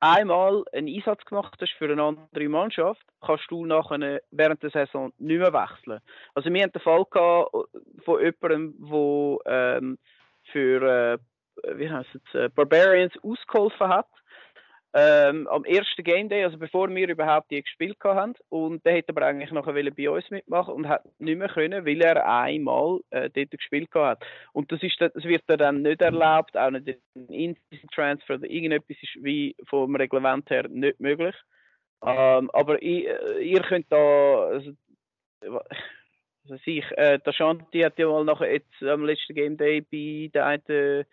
einmal 0.01 0.65
einen 0.73 0.89
Einsatz 0.89 1.25
gemacht 1.25 1.57
hast 1.61 1.73
für 1.79 1.91
eine 1.91 2.03
andere 2.03 2.49
Mannschaft, 2.49 3.03
kannst 3.21 3.51
du 3.51 3.65
nachher 3.65 4.21
während 4.31 4.63
der 4.63 4.71
Saison 4.71 5.13
nicht 5.19 5.39
mehr 5.39 5.53
wechseln. 5.53 6.01
Also 6.35 6.53
wir 6.53 6.63
hatten 6.63 6.73
den 6.73 6.83
Fall 6.83 7.05
gehabt 7.11 7.53
von 8.05 8.21
jemandem, 8.21 8.75
der 8.81 9.77
ähm, 9.77 9.99
für 10.53 10.83
äh, 10.83 11.19
wie 11.77 11.91
heißt 11.91 12.09
es, 12.15 12.35
äh, 12.35 12.49
Barbarians 12.49 13.15
ausgeholfen 13.23 13.89
hat 13.89 14.09
ähm, 14.97 15.49
am 15.49 15.65
ersten 15.65 16.05
Game 16.05 16.29
Day, 16.29 16.45
also 16.45 16.57
bevor 16.57 16.89
wir 16.89 17.09
überhaupt 17.09 17.51
die 17.51 17.61
gespielt 17.61 17.97
haben. 18.05 18.35
Und 18.49 18.87
der 18.87 18.95
hätte 18.95 19.09
aber 19.09 19.27
eigentlich 19.27 19.51
nachher 19.51 19.73
bei 19.73 20.09
uns 20.09 20.31
mitmachen 20.31 20.73
und 20.73 20.89
hat 20.89 21.05
nicht 21.19 21.37
mehr 21.37 21.49
können, 21.49 21.85
weil 21.85 22.01
er 22.01 22.25
einmal 22.25 23.01
äh, 23.11 23.29
dort 23.29 23.51
gespielt 23.51 23.91
hat. 23.95 24.25
Und 24.53 24.71
das, 24.71 24.83
ist, 24.85 25.01
das 25.01 25.25
wird 25.25 25.43
dann 25.49 25.83
nicht 25.83 26.01
erlaubt, 26.01 26.57
auch 26.57 26.71
nicht 26.71 26.97
ein 27.17 27.29
Instant 27.29 27.93
Transfer 27.93 28.35
oder 28.37 28.49
irgendetwas 28.49 28.97
ist 29.03 29.17
wie 29.21 29.57
vom 29.69 29.97
Reglement 29.97 30.49
her 30.49 30.69
nicht 30.69 31.01
möglich. 31.01 31.35
Ähm, 32.07 32.51
aber 32.53 32.81
ich, 32.81 33.07
äh, 33.09 33.43
ihr 33.43 33.63
könnt 33.63 33.91
da, 33.91 34.45
also, 34.45 34.73
also 35.41 36.55
ich, 36.67 36.85
äh, 36.93 37.19
der 37.19 37.33
Shanti 37.33 37.81
hat 37.81 37.99
ja 37.99 38.07
mal 38.07 38.25
nachher 38.25 38.53
jetzt 38.53 38.81
am 38.83 39.05
letzten 39.05 39.35
Game 39.35 39.57
Day 39.57 39.81
bei 39.81 40.31
der 40.33 40.47
einen 40.47 41.05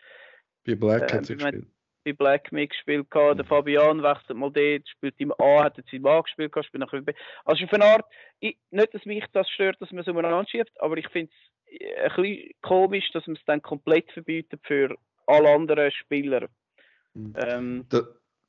bei 0.66 0.76
Black 0.76 1.12
äh, 1.12 1.16
hat 1.16 1.26
sie 1.26 1.36
gespielt 1.36 1.66
bei 2.04 2.14
Black 2.14 2.52
mitgespielt 2.52 3.10
gehabt. 3.10 3.38
Der 3.38 3.46
mhm. 3.46 3.50
Fabian 3.50 4.04
wechselt 4.04 4.38
mal 4.38 4.52
dort, 4.52 4.88
spielt 4.90 5.16
im 5.20 5.32
A, 5.34 5.64
hat 5.64 5.78
jetzt 5.78 5.94
im 5.94 6.06
A 6.06 6.22
gespielt 6.22 6.52
gehabt, 6.52 6.68
spielt 6.68 6.82
nachher 6.82 7.02
B. 7.02 7.14
Also 7.46 7.64
auf 7.66 7.74
eine 7.74 7.86
Art, 7.86 8.06
ich, 8.40 8.58
nicht, 8.72 8.94
dass 8.94 9.06
mich 9.06 9.24
das 9.34 9.50
stört, 9.50 9.82
dass 9.82 9.92
man 9.92 10.02
es 10.02 10.08
umeinander 10.08 10.48
schiebt, 10.50 10.72
aber 10.82 10.98
ich 10.98 11.08
finde 11.10 11.32
es 11.32 11.82
ein 12.04 12.16
bisschen 12.16 12.52
komisch, 12.62 13.12
dass 13.14 13.28
man 13.28 13.36
es 13.36 13.46
dann 13.46 13.62
komplett 13.62 14.12
verbietet 14.12 14.60
für 14.64 14.96
alle 15.28 15.54
anderen 15.54 15.92
Spieler. 15.92 16.50
Mhm. 17.14 17.34
Ähm, 17.38 17.86
da, 17.90 18.02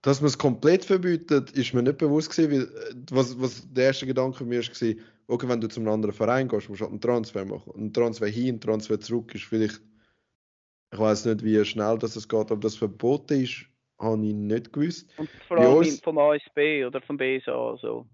dass 0.03 0.21
man 0.21 0.29
es 0.29 0.39
komplett 0.39 0.85
verbietet, 0.85 1.53
ist 1.53 1.73
mir 1.75 1.83
nicht 1.83 1.99
bewusst 1.99 2.35
gewesen, 2.35 2.69
weil, 2.69 2.93
äh, 2.93 2.95
was, 3.11 3.41
was 3.41 3.73
der 3.73 3.85
erste 3.87 4.07
Gedanke 4.07 4.45
mir 4.45 4.61
war, 4.61 4.95
okay, 5.29 5.49
wenn 5.49 5.61
du 5.61 5.69
zu 5.69 5.81
einem 5.81 5.91
anderen 5.91 6.15
Verein 6.15 6.49
gehst, 6.49 6.69
musst 6.69 6.81
du 6.81 6.85
halt 6.85 6.93
einen 6.93 7.01
Transfer 7.01 7.45
machen. 7.45 7.73
Ein 7.77 7.93
Transfer 7.93 8.27
hin, 8.27 8.57
ein 8.57 8.61
Transfer 8.61 9.01
zurück 9.01 9.35
ist 9.35 9.45
vielleicht 9.45 9.81
ich 10.93 10.99
weiß 10.99 11.25
nicht, 11.27 11.43
wie 11.43 11.65
schnell 11.65 11.99
das 11.99 12.29
geht, 12.29 12.51
aber 12.51 12.61
das 12.61 12.77
verboten 12.77 13.43
ist, 13.43 13.65
habe 13.99 14.27
ich 14.27 14.35
nicht 14.35 14.73
gewusst. 14.73 15.09
Und 15.17 15.29
vor 15.49 15.59
allem 15.59 15.75
uns, 15.75 16.01
vom 16.01 16.19
ASB 16.19 16.85
oder 16.87 17.01
vom 17.01 17.17
BSA. 17.17 17.71
Also. 17.71 18.07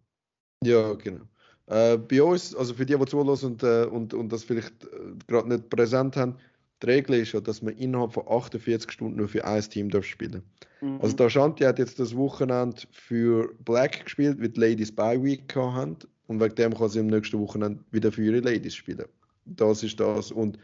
Ja, 0.63 0.93
genau. 0.95 1.25
Äh, 1.67 1.99
bei 1.99 2.23
uns, 2.23 2.55
also 2.55 2.75
für 2.75 2.87
die, 2.87 2.97
die 2.97 3.05
zuhören 3.05 3.29
und, 3.29 3.63
äh, 3.63 3.85
und, 3.85 4.15
und 4.15 4.33
das 4.33 4.45
vielleicht 4.45 4.85
äh, 4.85 4.89
gerade 5.27 5.49
nicht 5.49 5.69
präsent 5.69 6.17
haben, 6.17 6.37
die 6.83 6.87
Regel 6.87 7.17
ist 7.17 7.33
ja, 7.33 7.41
dass 7.41 7.61
man 7.61 7.75
innerhalb 7.75 8.13
von 8.13 8.27
48 8.29 8.91
Stunden 8.91 9.17
nur 9.17 9.29
für 9.29 9.45
ein 9.45 9.61
Team 9.63 9.91
darf 9.91 10.05
spielen 10.05 10.43
mhm. 10.81 11.01
Also 11.03 11.17
der 11.17 11.29
Shanti 11.29 11.65
hat 11.65 11.79
jetzt 11.79 11.99
das 11.99 12.17
Wochenende 12.17 12.83
für 12.93 13.53
Black 13.65 14.05
gespielt, 14.05 14.41
weil 14.41 14.51
die 14.51 14.61
Ladies 14.61 14.95
Bye 14.95 15.23
Week 15.23 15.55
haben 15.57 15.97
und 16.29 16.41
wegen 16.41 16.55
dem 16.55 16.75
kann 16.75 16.89
sie 16.89 17.01
am 17.01 17.09
nächsten 17.09 17.41
Wochenende 17.41 17.83
wieder 17.91 18.13
für 18.13 18.23
ihre 18.23 18.41
Ladies 18.41 18.77
spielen. 18.77 19.07
Das 19.45 19.83
ist 19.83 19.99
das. 19.99 20.31
Und 20.31 20.59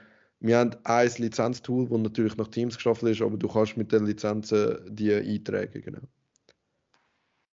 wir 0.45 0.59
haben 0.59 0.77
ein 0.85 1.11
Lizenztool, 1.17 1.89
das 1.89 1.99
natürlich 1.99 2.37
nach 2.37 2.49
Teams 2.49 2.77
geschaffen 2.77 3.09
ist, 3.09 3.23
aber 3.23 3.39
du 3.39 3.49
kannst 3.49 3.79
mit 3.79 3.93
den 3.93 4.05
Lizenzen 4.05 4.79
die 4.95 5.11
eintragen. 5.15 5.81
Genau. 5.81 6.01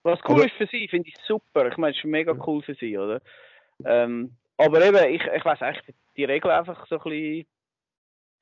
Was 0.03 0.19
cool 0.29 0.35
aber, 0.35 0.45
ist 0.45 0.55
für 0.55 0.67
sie, 0.67 0.87
finde 0.87 1.09
ich 1.09 1.15
super. 1.27 1.67
Ich 1.67 1.75
meine, 1.75 1.91
es 1.91 1.97
ist 1.97 2.05
mega 2.05 2.33
cool 2.47 2.61
für 2.63 2.75
sie, 2.75 2.97
oder? 2.97 3.21
Ähm, 3.83 4.37
aber 4.55 4.85
eben, 4.85 5.13
ich, 5.13 5.21
ich 5.21 5.43
weiß 5.43 5.61
eigentlich 5.61 5.95
die 6.15 6.23
Regel 6.23 6.49
einfach 6.49 6.87
so 6.87 6.95
ein 6.95 7.11
bisschen 7.11 7.45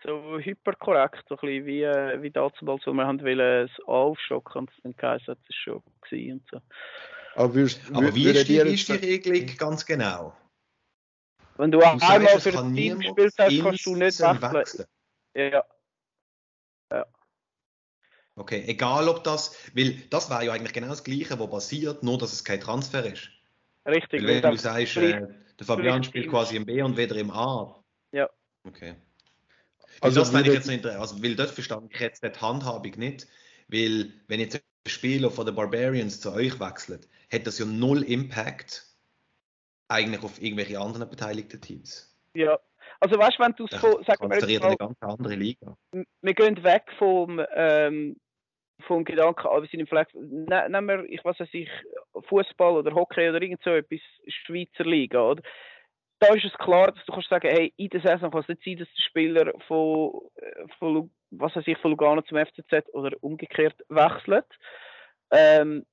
so 0.03 0.37
hyperkorrekt, 0.37 1.25
so 1.27 1.35
ein 1.35 1.41
bisschen 1.41 1.65
wie, 1.65 1.81
äh, 1.81 2.21
wie 2.21 2.29
damals, 2.29 2.53
wo 2.61 2.93
wir 2.93 3.07
haben 3.07 3.21
wollen, 3.21 3.65
es 3.65 3.85
aufstocken 3.87 4.59
und 4.59 4.71
dann 4.83 4.95
geheißen 4.95 5.27
hat, 5.29 5.39
es 5.49 5.55
schon 5.55 5.81
gewesen 6.01 6.33
und 6.33 6.43
so. 6.51 6.59
Aber, 7.33 7.55
würdest, 7.55 7.81
aber 7.91 8.13
wie, 8.13 8.29
ist 8.29 8.47
die, 8.47 8.63
wie 8.63 8.73
ist 8.75 8.87
die 8.87 8.93
Regelung 8.93 9.57
ganz 9.57 9.83
genau? 9.83 10.33
Wenn 11.57 11.71
du, 11.71 11.79
du 11.79 11.85
einmal 11.85 12.21
sagst, 12.21 12.43
für 12.43 12.59
ein 12.59 12.75
Team 12.75 12.99
gespielt 12.99 13.33
hast, 13.37 13.61
kannst 13.61 13.85
du 13.85 13.95
nicht 13.95 14.19
wechseln. 14.19 14.53
wechseln. 14.53 14.85
Ja. 15.35 15.63
ja. 16.91 17.05
Okay, 18.35 18.63
egal 18.67 19.07
ob 19.07 19.23
das, 19.23 19.55
weil 19.73 19.95
das 20.09 20.29
wäre 20.29 20.45
ja 20.45 20.53
eigentlich 20.53 20.73
genau 20.73 20.89
das 20.89 21.03
Gleiche, 21.03 21.39
was 21.39 21.49
passiert, 21.49 22.03
nur 22.03 22.17
dass 22.17 22.33
es 22.33 22.43
kein 22.43 22.59
Transfer 22.59 23.05
ist. 23.05 23.29
Richtig. 23.85 24.23
Weil 24.23 24.43
wenn 24.43 24.51
du 24.51 24.57
sagst, 24.57 24.97
äh, 24.97 25.27
der 25.57 25.65
Fabian 25.65 26.03
spielt 26.03 26.29
quasi 26.29 26.57
im 26.57 26.65
B 26.65 26.81
und 26.81 26.97
wieder 26.97 27.15
im 27.15 27.31
A. 27.31 27.81
Ja. 28.11 28.29
Okay. 28.65 28.95
Also 30.01 30.19
das 30.19 30.31
fände 30.31 30.49
ich 30.49 30.55
jetzt 30.55 30.67
nicht 30.67 30.77
interessant, 30.77 31.01
also, 31.01 31.23
weil 31.23 31.35
dort 31.35 31.51
verstand 31.51 31.93
ich 31.93 31.99
jetzt 31.99 32.23
die 32.23 32.29
Handhabung 32.41 32.91
nicht, 32.97 33.27
weil 33.69 34.11
wenn 34.27 34.41
jetzt 34.41 34.55
ein 34.55 34.89
Spieler 34.89 35.31
von 35.31 35.45
den 35.45 35.55
Barbarians 35.55 36.19
zu 36.19 36.33
euch 36.33 36.59
wechselt, 36.59 37.07
hat 37.31 37.47
das 37.47 37.59
ja 37.59 37.65
null 37.65 38.03
Impact 38.03 38.84
eigentlich 39.87 40.23
auf 40.23 40.41
irgendwelche 40.41 40.79
anderen 40.79 41.09
beteiligten 41.09 41.61
Teams. 41.61 42.15
Ja, 42.33 42.59
also 42.99 43.17
weißt 43.17 43.39
du, 43.39 43.43
wenn 43.43 43.53
du 43.53 43.65
es 43.65 43.75
von, 43.75 44.03
sagen 44.03 44.29
wir 44.29 44.49
jetzt 44.49 44.61
mal, 44.61 44.67
eine 44.67 44.77
ganz 44.77 44.97
andere 45.01 45.35
Liga. 45.35 45.77
Wir 45.91 46.33
gehen 46.33 46.63
weg 46.63 46.83
vom, 46.97 47.41
ähm, 47.53 48.17
vom 48.81 49.05
Gedanken, 49.05 49.47
ah, 49.47 49.61
wir 49.61 49.67
sind 49.67 49.79
im 49.79 49.87
Flex, 49.87 50.11
ne, 50.13 50.67
nehmen 50.69 50.87
wir, 50.87 51.03
ich 51.09 51.23
weiß 51.23 51.37
nicht, 51.51 51.71
Fußball 52.27 52.77
oder 52.77 52.93
Hockey 52.93 53.29
oder 53.29 53.41
irgend 53.41 53.61
so 53.63 53.71
etwas, 53.71 53.99
Schweizer 54.27 54.83
Liga, 54.83 55.21
oder? 55.21 55.41
Da 56.19 56.33
ist 56.33 56.45
es 56.45 56.53
klar, 56.53 56.91
dass 56.91 57.05
du 57.05 57.11
kannst 57.11 57.29
sagen, 57.29 57.49
hey, 57.49 57.73
in 57.75 57.89
der 57.89 58.01
Saison 58.01 58.31
kann 58.31 58.41
es 58.41 58.47
nicht 58.47 58.63
sein, 58.63 58.77
dass 58.77 58.87
der 58.87 59.03
Spieler 59.03 59.53
von, 59.67 60.21
äh, 60.35 60.67
von 60.79 61.11
was 61.31 61.55
weiß 61.55 61.67
ich, 61.67 61.77
von 61.79 61.91
Lugano 61.91 62.21
zum 62.21 62.37
FCZ 62.37 62.93
oder 62.93 63.15
umgekehrt 63.21 63.75
wechselt. 63.89 64.45
Ähm, 65.31 65.85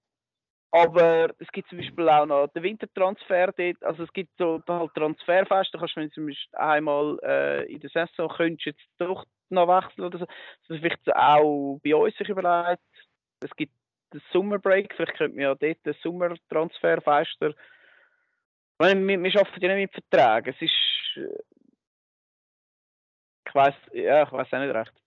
aber 0.72 1.34
es 1.38 1.48
gibt 1.52 1.68
zum 1.68 1.78
Beispiel 1.78 2.08
auch 2.08 2.24
noch 2.24 2.48
den 2.48 2.62
Wintertransfer 2.62 3.52
dort. 3.52 3.84
Also 3.84 4.04
es 4.04 4.12
gibt 4.12 4.30
so 4.38 4.62
halt 4.66 4.94
Transferfest, 4.94 5.74
da 5.74 5.78
kannst 5.78 5.96
du, 5.96 6.00
wenn 6.00 6.08
du 6.08 6.14
zum 6.14 6.26
Beispiel 6.26 6.58
einmal 6.58 7.18
äh, 7.22 7.72
in 7.72 7.80
der 7.80 7.90
Saison 7.90 8.28
könntest 8.28 8.66
jetzt 8.66 8.88
doch 8.98 9.26
noch 9.50 9.68
wechseln 9.68 10.06
oder 10.06 10.18
so. 10.20 10.24
Das 10.24 10.76
ist 10.76 10.80
vielleicht 10.80 11.14
auch 11.14 11.78
bei 11.84 11.94
uns 11.94 12.16
sich 12.16 12.28
überlegt. 12.28 12.82
Es 13.40 13.54
gibt 13.54 13.74
den 14.14 14.22
Summerbreak, 14.32 14.94
vielleicht 14.94 15.16
könnte 15.16 15.36
man 15.36 15.42
ja 15.42 15.54
dort 15.54 15.86
den 15.86 15.94
Sommertransferfester. 16.02 17.54
Wir, 18.78 18.96
wir, 18.96 19.40
arbeiten 19.40 19.62
ja 19.62 19.74
nicht 19.76 19.94
mit 19.94 20.06
Verträgen. 20.10 20.54
Es 20.54 20.62
ist. 20.62 21.22
Äh, 21.22 21.42
ich 23.46 23.54
weiß, 23.54 23.74
ja, 23.92 24.22
auch 24.22 24.32
nicht 24.32 24.54
recht. 24.74 25.01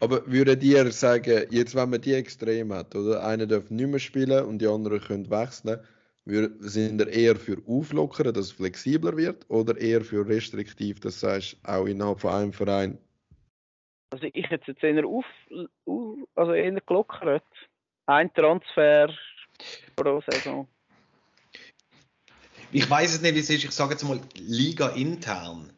Aber 0.00 0.26
würdet 0.26 0.62
ihr 0.62 0.90
sagen, 0.92 1.46
jetzt 1.50 1.74
wenn 1.74 1.90
man 1.90 2.00
die 2.00 2.14
extrem 2.14 2.72
hat, 2.72 2.94
oder 2.94 3.24
einer 3.24 3.46
darf 3.46 3.70
nicht 3.70 3.88
mehr 3.88 3.98
spielen 3.98 4.44
und 4.44 4.58
die 4.60 4.66
anderen 4.66 5.00
können 5.00 5.30
wechseln, 5.30 5.80
sind 6.60 7.00
ihr 7.00 7.08
eher 7.08 7.36
für 7.36 7.56
auflockern, 7.66 8.32
dass 8.32 8.46
es 8.46 8.52
flexibler 8.52 9.16
wird, 9.16 9.48
oder 9.48 9.76
eher 9.78 10.02
für 10.02 10.26
restriktiv, 10.26 11.00
dass 11.00 11.20
du 11.20 11.26
sagst, 11.26 11.56
auch 11.64 11.86
innerhalb 11.86 12.20
von 12.20 12.32
einem 12.32 12.52
Verein 12.52 12.98
Also 14.10 14.26
ich 14.32 14.50
hätte 14.50 14.62
es 14.62 14.66
jetzt 14.68 14.82
eher 14.82 15.06
auf, 15.06 15.24
auf 15.86 16.16
also 16.34 16.52
eher 16.52 16.80
gelockert. 16.80 17.44
Ein 18.06 18.32
Transfer 18.32 19.12
pro 19.96 20.22
Saison. 20.30 20.66
Ich 22.70 22.88
weiß 22.88 23.14
es 23.14 23.22
nicht, 23.22 23.34
wie 23.34 23.40
es 23.40 23.50
ist. 23.50 23.64
Ich 23.64 23.70
sage 23.70 23.92
jetzt 23.92 24.04
mal 24.04 24.20
Liga 24.36 24.88
intern. 24.90 25.72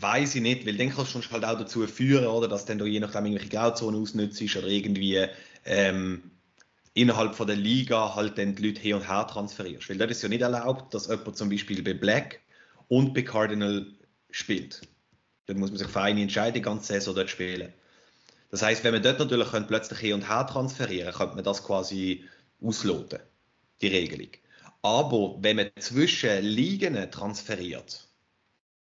Weiß 0.00 0.34
ich 0.34 0.40
nicht, 0.40 0.66
weil 0.66 0.76
dann 0.76 0.90
kannst 0.90 1.14
du 1.14 1.20
halt 1.30 1.44
auch 1.44 1.58
dazu 1.58 1.86
führen, 1.86 2.26
oder, 2.26 2.48
dass 2.48 2.64
dann 2.64 2.78
da 2.78 2.86
je 2.86 2.98
nachdem 2.98 3.26
irgendwelche 3.26 3.50
Grauzonen 3.50 4.00
ausnützt 4.00 4.40
oder 4.56 4.66
irgendwie 4.66 5.26
ähm, 5.66 6.30
innerhalb 6.94 7.34
von 7.34 7.46
der 7.46 7.56
Liga 7.56 8.14
halt 8.14 8.38
dann 8.38 8.54
die 8.54 8.68
Leute 8.68 8.80
her 8.80 8.96
und 8.96 9.08
her 9.08 9.26
transferierst. 9.26 9.88
Weil 9.90 9.98
das 9.98 10.10
ist 10.10 10.22
ja 10.22 10.28
nicht 10.28 10.40
erlaubt, 10.40 10.94
dass 10.94 11.08
jemand 11.08 11.36
zum 11.36 11.50
Beispiel 11.50 11.82
bei 11.82 11.94
Black 11.94 12.40
und 12.88 13.12
bei 13.14 13.22
Cardinal 13.22 13.86
spielt. 14.30 14.80
Dann 15.46 15.58
muss 15.58 15.70
man 15.70 15.78
sich 15.78 15.88
für 15.88 16.00
eine 16.00 16.22
entscheiden, 16.22 16.54
die 16.54 16.62
ganze 16.62 16.94
Saison 16.94 17.14
dort 17.14 17.30
spielen. 17.30 17.72
Das 18.50 18.62
heißt, 18.62 18.84
wenn 18.84 18.92
man 18.94 19.02
dort 19.02 19.18
natürlich 19.18 19.48
plötzlich 19.66 19.98
hin 19.98 20.14
und 20.14 20.28
her 20.28 20.46
transferieren, 20.46 21.12
könnte 21.12 21.34
man 21.34 21.44
das 21.44 21.64
quasi 21.64 22.24
ausloten, 22.62 23.18
die 23.80 23.88
Regelung. 23.88 24.30
Aber 24.82 25.36
wenn 25.40 25.56
man 25.56 25.70
zwischen 25.78 26.42
Ligen 26.42 27.10
transferiert, 27.10 28.08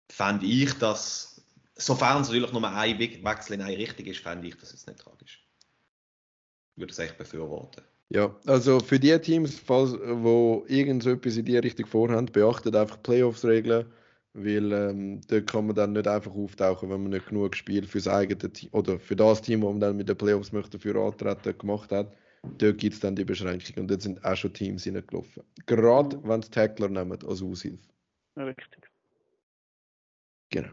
fände 0.09 0.45
ich 0.45 0.73
das, 0.73 1.41
sofern 1.75 2.21
es 2.21 2.29
natürlich 2.29 2.51
nur 2.51 2.67
ein 2.67 2.99
Wechsel 2.99 3.53
in 3.53 3.61
eine 3.61 3.77
Richtung 3.77 4.05
ist, 4.05 4.19
fände 4.19 4.47
ich 4.47 4.55
das 4.55 4.71
jetzt 4.71 4.87
nicht 4.87 4.99
tragisch. 4.99 5.45
Ich 6.75 6.81
würde 6.81 6.91
es 6.91 6.99
echt 6.99 7.17
befürworten. 7.17 7.83
Ja, 8.09 8.33
also 8.45 8.79
für 8.79 8.99
die 8.99 9.17
Teams, 9.19 9.59
falls, 9.59 9.91
wo 9.93 10.63
irgend 10.67 11.03
so 11.03 11.11
etwas 11.11 11.35
in 11.35 11.45
die 11.45 11.57
Richtung 11.57 11.85
vorhaben, 11.87 12.27
beachtet 12.27 12.75
einfach 12.75 13.01
Playoffs-Regeln, 13.03 13.85
weil 14.33 14.71
ähm, 14.71 15.21
dort 15.27 15.47
kann 15.47 15.67
man 15.67 15.75
dann 15.75 15.93
nicht 15.93 16.07
einfach 16.07 16.31
auftauchen, 16.31 16.89
wenn 16.89 17.01
man 17.01 17.11
nicht 17.11 17.27
genug 17.27 17.55
Spiel 17.55 17.85
für 17.85 17.97
das 17.97 18.07
eigene 18.07 18.53
Team 18.53 18.69
oder 18.71 18.99
für 18.99 19.15
das 19.15 19.41
Team, 19.41 19.61
wo 19.61 19.71
man 19.71 19.81
dann 19.81 19.97
mit 19.97 20.07
den 20.07 20.17
Playoffs 20.17 20.53
möchte, 20.53 20.79
für 20.79 20.95
antreten 20.95 21.57
gemacht 21.57 21.91
hat. 21.91 22.15
Dort 22.59 22.77
gibt 22.77 22.93
es 22.93 22.99
dann 23.01 23.15
die 23.15 23.25
Beschränkung 23.25 23.75
und 23.81 23.91
dort 23.91 24.01
sind 24.01 24.23
auch 24.23 24.35
schon 24.37 24.53
Teams 24.53 24.83
hineingelaufen. 24.83 25.43
Gerade 25.65 26.17
wenn 26.23 26.39
es 26.39 26.49
Tackler 26.49 26.87
nehmen 26.87 27.11
als 27.11 27.41
Aushilfe. 27.41 27.89
Richtig. 28.37 28.86
Genau. 30.49 30.69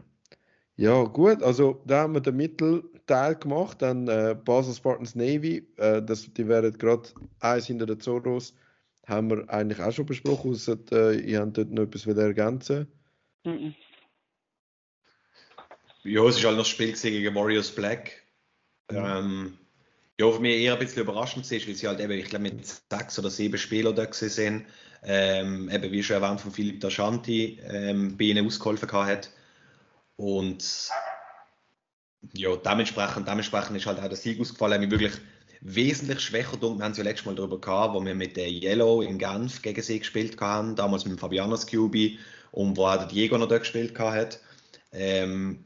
Ja, 0.77 1.03
gut, 1.03 1.41
also 1.41 1.81
da 1.85 2.01
haben 2.01 2.15
wir 2.15 2.21
den 2.21 2.35
Mittelteil 2.35 3.35
gemacht, 3.35 3.81
dann 3.81 4.07
äh, 4.07 4.35
Basel 4.43 4.73
Spartans 4.73 5.15
Navy, 5.15 5.65
äh, 5.77 6.01
das, 6.01 6.33
die 6.33 6.47
wären 6.47 6.77
gerade 6.77 7.09
eins 7.39 7.67
hinter 7.67 7.85
den 7.85 7.99
Zoros, 8.01 8.53
haben 9.07 9.29
wir 9.29 9.49
eigentlich 9.49 9.79
auch 9.79 9.93
schon 9.93 10.05
besprochen, 10.05 10.51
außer 10.51 10.77
äh, 10.91 11.19
ihr 11.21 11.39
habt 11.39 11.57
dort 11.57 11.71
noch 11.71 11.83
etwas 11.83 12.05
wieder 12.05 12.23
ergänzen. 12.23 12.87
Mhm. 13.45 13.73
Ja, 16.03 16.23
es 16.25 16.37
war 16.37 16.49
halt 16.49 16.57
noch 16.57 16.63
das 16.63 16.67
Spiel 16.67 16.91
gegen 16.91 17.35
Warriors 17.35 17.71
Black. 17.71 18.23
Ähm, 18.89 19.57
ja, 20.19 20.31
für 20.31 20.39
mich 20.39 20.61
eher 20.61 20.73
ein 20.73 20.79
bisschen 20.79 21.03
überraschend 21.03 21.51
ist, 21.51 21.67
weil 21.67 21.75
sie 21.75 21.87
halt 21.87 21.99
eben, 21.99 22.11
ich 22.11 22.25
glaube, 22.25 22.43
mit 22.43 22.65
sechs 22.65 23.17
oder 23.17 23.29
sieben 23.29 23.57
Spielern 23.57 23.95
da 23.95 24.07
sind. 24.11 24.65
Ähm, 25.03 25.69
eben, 25.69 25.91
wie 25.91 26.03
schon 26.03 26.21
erwähnt, 26.21 26.41
von 26.41 26.51
Philipp 26.51 26.79
Dashanti 26.79 27.59
ähm, 27.63 28.17
bei 28.17 28.25
ihnen 28.25 28.45
ausgeholfen 28.45 28.91
hat. 28.91 29.31
Und 30.17 30.89
ja, 32.33 32.55
dementsprechend, 32.55 33.27
dementsprechend 33.27 33.77
ist 33.77 33.85
halt 33.85 33.99
auch 33.99 34.07
der 34.07 34.17
Sieg 34.17 34.39
ausgefallen. 34.39 34.79
Mir 34.81 34.91
wirklich 34.91 35.13
wesentlich 35.61 36.21
schwächer 36.21 36.57
dumm. 36.57 36.77
Wir 36.77 36.85
haben 36.85 36.91
es 36.91 36.97
ja 36.97 37.03
letztes 37.03 37.25
Mal 37.25 37.35
darüber 37.35 37.59
gehabt, 37.59 37.93
wo 37.93 38.03
wir 38.03 38.15
mit 38.15 38.37
der 38.37 38.49
Yellow 38.49 39.01
in 39.01 39.17
Genf 39.17 39.61
gegen 39.61 39.81
sie 39.81 39.99
gespielt 39.99 40.39
haben, 40.39 40.75
damals 40.75 41.05
mit 41.05 41.13
dem 41.13 41.19
Fabiano 41.19 41.55
Scubi 41.57 42.19
und 42.51 42.77
wo 42.77 42.85
auch 42.85 42.97
der 42.97 43.07
Diego 43.07 43.37
noch 43.37 43.47
dort 43.47 43.61
gespielt 43.61 43.97
hat. 43.99 44.39
Ähm, 44.91 45.65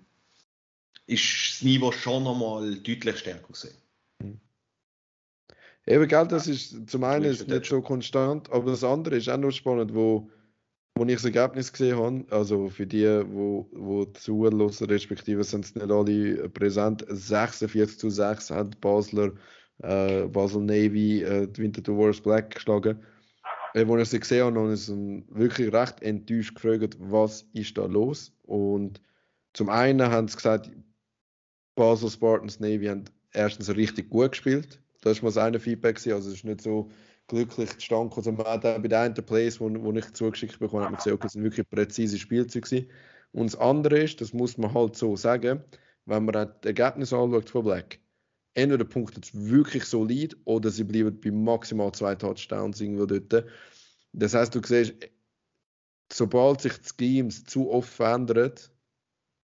ist 1.05 1.23
das 1.23 1.61
Niveau 1.63 1.91
schon 1.91 2.23
nochmal 2.23 2.75
deutlich 2.75 3.17
stärker 3.17 3.47
gewesen. 3.47 3.75
Eben, 5.85 6.07
gell, 6.07 6.27
das 6.27 6.45
ist 6.47 6.89
zum 6.89 7.03
einen 7.03 7.25
ist 7.25 7.47
nicht 7.47 7.65
so 7.65 7.81
konstant, 7.81 8.51
aber 8.51 8.71
das 8.71 8.83
andere 8.83 9.15
ist 9.15 9.27
auch 9.27 9.37
noch 9.37 9.49
spannend, 9.49 9.95
wo, 9.95 10.29
wo 10.99 11.05
ich 11.05 11.15
das 11.15 11.25
Ergebnis 11.25 11.71
gesehen 11.71 11.97
habe, 11.97 12.25
also 12.29 12.67
für 12.67 12.85
die, 12.85 13.05
wo, 13.31 13.69
wo 13.71 14.03
zuhören, 14.05 14.59
respektive 14.61 15.43
sind 15.45 15.63
es 15.65 15.75
nicht 15.75 15.89
alle 15.89 16.49
präsent, 16.49 17.05
46 17.07 17.97
zu 17.97 18.09
6 18.09 18.51
hat 18.51 18.81
Basler, 18.81 19.31
äh, 19.81 20.27
Basel 20.27 20.61
Navy, 20.61 21.23
äh, 21.23 21.47
die 21.47 21.61
Winterthur 21.61 21.97
Wars 21.97 22.19
Black 22.19 22.55
geschlagen. 22.55 22.99
Äh, 23.73 23.83
ich 24.01 24.09
sie 24.09 24.19
gesehen 24.19 24.45
habe, 24.45 24.59
habe 24.59 24.73
ich 24.73 24.89
wirklich 24.89 25.73
recht 25.73 26.01
enttäuscht 26.01 26.55
gefragt, 26.55 26.97
was 26.99 27.47
ist 27.53 27.77
da 27.77 27.85
los? 27.85 28.33
Und 28.43 29.01
zum 29.53 29.69
einen 29.69 30.11
haben 30.11 30.27
sie 30.27 30.35
gesagt, 30.35 30.69
Basel 31.75 32.09
Spartans 32.09 32.59
Navy 32.59 32.87
haben 32.87 33.05
erstens 33.31 33.73
richtig 33.73 34.09
gut 34.09 34.31
gespielt 34.31 34.81
das 35.01 35.17
war 35.17 35.29
mal 35.29 35.33
das 35.33 35.37
eine 35.37 35.59
Feedback. 35.59 35.95
Also 35.95 36.29
es 36.29 36.35
ist 36.35 36.45
nicht 36.45 36.61
so 36.61 36.89
glücklich 37.29 37.69
zustande 37.77 38.13
gekommen. 38.13 38.41
Also 38.41 38.67
hat 38.67 38.81
bei 38.81 38.87
den 38.87 39.25
Plays, 39.25 39.61
wo, 39.61 39.69
wo 39.69 39.93
ich 39.93 40.13
zugeschickt 40.13 40.59
bekommen 40.59 40.83
habe, 40.83 40.91
man 40.91 40.97
gesehen, 40.97 41.13
okay, 41.13 41.27
es 41.27 41.33
sind 41.33 41.43
wirklich 41.43 41.69
präzise 41.69 42.17
Spielzeuge 42.17 42.67
gewesen. 42.67 42.91
Und 43.31 43.53
das 43.53 43.59
andere 43.59 43.99
ist, 43.99 44.19
das 44.19 44.33
muss 44.33 44.57
man 44.57 44.73
halt 44.73 44.95
so 44.95 45.15
sagen, 45.15 45.63
wenn 46.05 46.25
man 46.25 46.33
das 46.33 46.49
Ergebnis 46.65 47.13
anschaut 47.13 47.49
von 47.49 47.63
Black, 47.63 47.99
entweder 48.55 48.83
punktet 48.83 49.25
es 49.25 49.33
wirklich 49.33 49.85
solid 49.85 50.35
oder 50.45 50.69
sie 50.69 50.83
bleiben 50.83 51.19
bei 51.21 51.31
maximal 51.31 51.91
zwei 51.93 52.15
Touchdowns 52.15 52.81
irgendwo 52.81 53.05
dort. 53.05 53.45
Das 54.11 54.33
heißt, 54.33 54.53
du 54.55 54.61
siehst, 54.63 54.95
sobald 56.11 56.61
sich 56.61 56.73
die 56.99 57.17
Schemes 57.17 57.43
zu 57.45 57.69
oft 57.69 57.89
verändern 57.89 58.53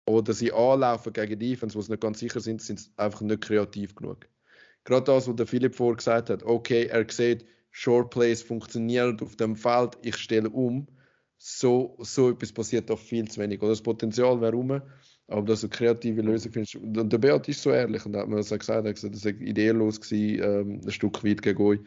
oder 0.05 0.33
sie 0.33 0.53
anlaufen 0.53 1.13
gegen 1.13 1.39
Defense, 1.39 1.75
wo 1.75 1.81
sie 1.81 1.91
nicht 1.91 2.01
ganz 2.01 2.19
sicher 2.19 2.39
sind, 2.39 2.61
sind 2.61 2.79
sie 2.79 2.91
einfach 2.97 3.21
nicht 3.21 3.41
kreativ 3.41 3.95
genug 3.95 4.27
gerade 4.83 5.05
das, 5.05 5.27
was 5.27 5.35
der 5.35 5.47
Philipp 5.47 5.75
vorher 5.75 5.97
gesagt 5.97 6.29
hat, 6.29 6.43
okay, 6.43 6.85
er 6.85 7.05
sieht, 7.09 7.45
Short 7.71 8.11
Plays 8.11 8.43
funktionieren 8.43 9.17
auf 9.21 9.35
dem 9.37 9.55
Feld, 9.55 9.97
ich 10.01 10.17
stelle 10.17 10.49
um. 10.49 10.87
So, 11.37 11.97
so 11.99 12.29
etwas 12.29 12.51
passiert 12.51 12.91
auch 12.91 12.99
viel 12.99 13.27
zu 13.27 13.41
wenig. 13.41 13.59
Oder 13.61 13.71
das 13.71 13.81
Potenzial 13.81 14.39
wäre 14.41 14.51
rum, 14.51 14.81
aber 15.27 15.41
dass 15.41 15.61
du 15.61 15.67
eine 15.67 15.75
kreative 15.75 16.21
Lösung 16.21 16.51
findest. 16.51 16.75
Und 16.75 17.11
der 17.11 17.17
Beat 17.17 17.47
ist 17.47 17.63
so 17.63 17.71
ehrlich 17.71 18.05
und 18.05 18.15
hat 18.15 18.27
mir 18.27 18.35
das 18.35 18.49
gesagt, 18.49 18.69
er 18.69 18.89
hat 18.89 18.95
gesagt, 18.95 19.15
das 19.15 19.25
war 19.25 19.31
ideenlos 19.31 19.99
gewesen, 19.99 20.43
ähm, 20.43 20.81
ein 20.85 20.91
Stück 20.91 21.23
weit 21.23 21.41
gegen 21.41 21.63
euch. 21.63 21.79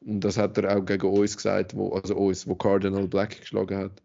Und 0.00 0.20
das 0.20 0.36
hat 0.36 0.58
er 0.58 0.76
auch 0.76 0.84
gegen 0.84 1.06
uns 1.06 1.36
gesagt, 1.36 1.74
wo, 1.74 1.92
also 1.92 2.16
uns, 2.16 2.46
wo 2.46 2.54
Cardinal 2.54 3.08
Black 3.08 3.40
geschlagen 3.40 3.78
hat. 3.78 4.02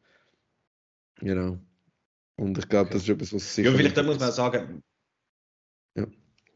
Genau. 1.20 1.60
Und 2.38 2.58
ich 2.58 2.68
glaube, 2.68 2.90
das 2.92 3.04
ist 3.04 3.10
etwas, 3.10 3.34
was 3.34 3.56
sicher. 3.56 3.72
Ja, 3.72 3.78
vielleicht 3.78 4.04
muss 4.04 4.20
man 4.20 4.32
sagen. 4.32 4.84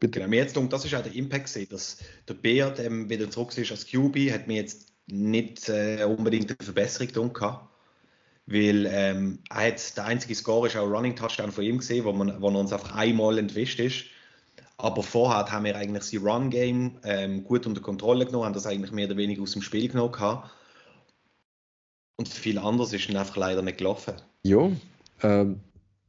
Bitte. 0.00 0.20
Genau, 0.20 0.30
mir 0.30 0.36
jetzt 0.36 0.56
das 0.56 0.84
ist 0.84 0.94
auch 0.94 1.02
der 1.02 1.14
Impact 1.14 1.46
gesehen, 1.46 1.68
dass 1.70 1.98
der 2.28 2.34
Beard 2.34 2.78
ähm, 2.78 3.10
wieder 3.10 3.30
zurück 3.30 3.56
ist 3.56 3.70
als 3.70 3.86
QB, 3.86 4.30
hat 4.32 4.46
mir 4.46 4.56
jetzt 4.56 4.92
nicht 5.06 5.68
äh, 5.68 6.04
unbedingt 6.04 6.50
eine 6.50 6.56
Verbesserung 6.62 7.32
gehabt. 7.32 7.68
Weil 8.46 8.86
ähm, 8.90 9.40
er 9.50 9.68
hat, 9.68 9.96
der 9.96 10.06
einzige 10.06 10.34
Score 10.34 10.66
ist 10.68 10.76
auch 10.76 10.86
ein 10.86 10.92
Running 10.92 11.16
Touchdown 11.16 11.52
von 11.52 11.64
ihm 11.64 11.78
gesehen, 11.78 12.04
wo, 12.04 12.12
man, 12.12 12.40
wo 12.40 12.48
er 12.48 12.58
uns 12.58 12.72
einfach 12.72 12.94
einmal 12.94 13.38
entwischt 13.38 13.78
ist. 13.80 14.04
Aber 14.78 15.02
vorher 15.02 15.50
haben 15.50 15.64
wir 15.64 15.76
eigentlich 15.76 16.04
sein 16.04 16.22
Run 16.22 16.50
Game 16.50 16.98
ähm, 17.02 17.44
gut 17.44 17.66
unter 17.66 17.80
Kontrolle 17.80 18.24
genommen, 18.24 18.46
haben 18.46 18.54
das 18.54 18.66
eigentlich 18.66 18.92
mehr 18.92 19.06
oder 19.06 19.16
weniger 19.16 19.42
aus 19.42 19.52
dem 19.52 19.62
Spiel 19.62 19.88
genommen 19.88 20.12
gehabt. 20.12 20.50
Und 22.16 22.28
viel 22.28 22.58
anderes 22.58 22.92
ist 22.92 23.08
dann 23.08 23.16
einfach 23.16 23.36
leider 23.36 23.60
nicht 23.60 23.78
gelaufen. 23.78 24.14
Ja, 24.44 24.70
ähm, 25.22 25.60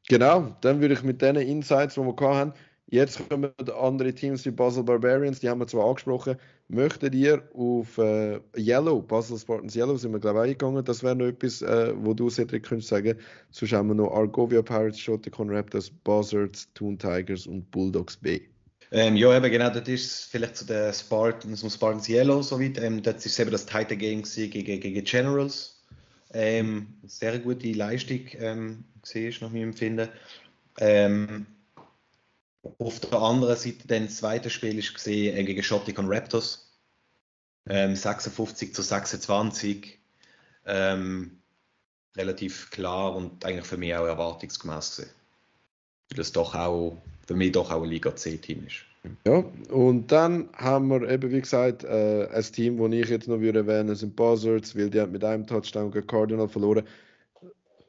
genau. 0.08 0.56
Dann 0.62 0.82
würde 0.82 0.94
ich 0.94 1.04
mit 1.04 1.22
den 1.22 1.36
Insights, 1.36 1.96
die 1.96 2.02
wir 2.02 2.36
hatten, 2.36 2.54
Jetzt 2.92 3.30
kommen 3.30 3.52
andere 3.80 4.14
Teams 4.14 4.44
wie 4.46 4.52
Basel 4.52 4.84
Barbarians, 4.84 5.40
die 5.40 5.48
haben 5.48 5.60
wir 5.60 5.68
zwar 5.68 5.88
angesprochen. 5.88 6.38
Möchtet 6.70 7.14
ihr 7.14 7.44
auf 7.54 8.00
äh, 8.00 8.40
Yellow, 8.58 9.02
Basel 9.02 9.38
Spartans 9.38 9.76
Yellow, 9.76 9.96
sind 9.96 10.12
wir 10.12 10.20
glaube 10.20 10.40
ich 10.40 10.44
eingegangen. 10.46 10.84
Das 10.84 11.04
wäre 11.04 11.16
noch 11.16 11.28
etwas, 11.28 11.62
äh, 11.62 11.94
wo 11.96 12.16
du, 12.16 12.32
Cedric, 12.32 12.64
könntest 12.64 12.90
sagen. 12.90 13.16
Sonst 13.52 13.74
haben 13.74 13.90
wir 13.90 13.96
noch 13.96 14.12
Argovia 14.12 14.64
Pirates, 14.64 15.00
Shoticon 15.00 15.52
Raptors, 15.52 15.92
Buzzards, 16.04 16.68
Toon 16.74 16.98
Tigers 16.98 17.46
und 17.46 17.70
Bulldogs 17.70 18.18
B. 18.18 18.42
Ähm, 18.92 19.16
ja, 19.16 19.38
eben 19.38 19.52
genau, 19.52 19.70
das 19.70 19.88
ist 19.88 20.32
vielleicht 20.32 20.58
zu 20.58 20.66
den 20.66 20.92
Spartans, 20.92 21.60
zum 21.60 21.70
Spartans 21.70 22.10
Yellow 22.10 22.42
soweit. 22.42 22.80
Ähm, 22.80 23.04
das 23.04 23.24
ist 23.24 23.40
eben 23.40 23.52
das 23.52 23.68
Titan 23.68 24.00
Game 24.00 24.24
gegen, 24.24 24.80
gegen 24.80 25.04
Generals. 25.04 25.84
Ähm, 26.34 26.88
sehr 27.06 27.38
gute 27.38 27.72
Leistung 27.72 28.22
ähm, 28.40 28.84
gesehen, 29.04 29.36
nach 29.42 29.52
meinem 29.52 29.70
Empfinden. 29.70 30.10
Ähm, 30.80 31.46
auf 32.78 33.00
der 33.00 33.20
anderen 33.20 33.56
Seite 33.56 33.88
dann 33.88 34.06
das 34.06 34.18
zweite 34.18 34.50
Spiel 34.50 34.78
ist 34.78 34.94
gesehen 34.94 35.36
äh, 35.38 35.44
gegen 35.44 35.64
Shotticon 35.64 36.08
Raptors. 36.08 36.70
Ähm, 37.68 37.96
56 37.96 38.74
zu 38.74 38.82
26. 38.82 40.00
Ähm, 40.66 41.40
relativ 42.16 42.70
klar 42.72 43.16
und 43.16 43.46
eigentlich 43.46 43.66
für 43.66 43.78
mich 43.78 43.96
auch 43.96 44.06
erwartungsgemäß. 44.06 45.00
Weil 45.00 46.18
das 46.18 46.32
doch 46.32 46.56
auch, 46.56 46.98
für 47.28 47.36
mich 47.36 47.52
doch 47.52 47.72
auch 47.72 47.84
ein 47.84 47.90
Liga 47.90 48.16
C-Team 48.16 48.66
ist. 48.66 48.86
Ja, 49.26 49.44
und 49.72 50.12
dann 50.12 50.50
haben 50.54 50.90
wir 50.90 51.10
eben, 51.10 51.32
wie 51.32 51.40
gesagt, 51.40 51.86
äh, 51.86 52.28
ein 52.28 52.44
Team, 52.44 52.78
das 52.78 53.00
ich 53.00 53.10
jetzt 53.10 53.28
noch 53.28 53.40
würde 53.40 53.60
erwähnen, 53.60 53.96
sind 53.96 54.16
Buzzards, 54.16 54.76
weil 54.76 54.90
die 54.90 55.00
haben 55.00 55.14
mit 55.14 55.24
einem 55.24 55.48
Touchdown 55.48 55.92
gegen 55.92 56.08
Cardinal 56.08 56.50
verloren 56.50 56.86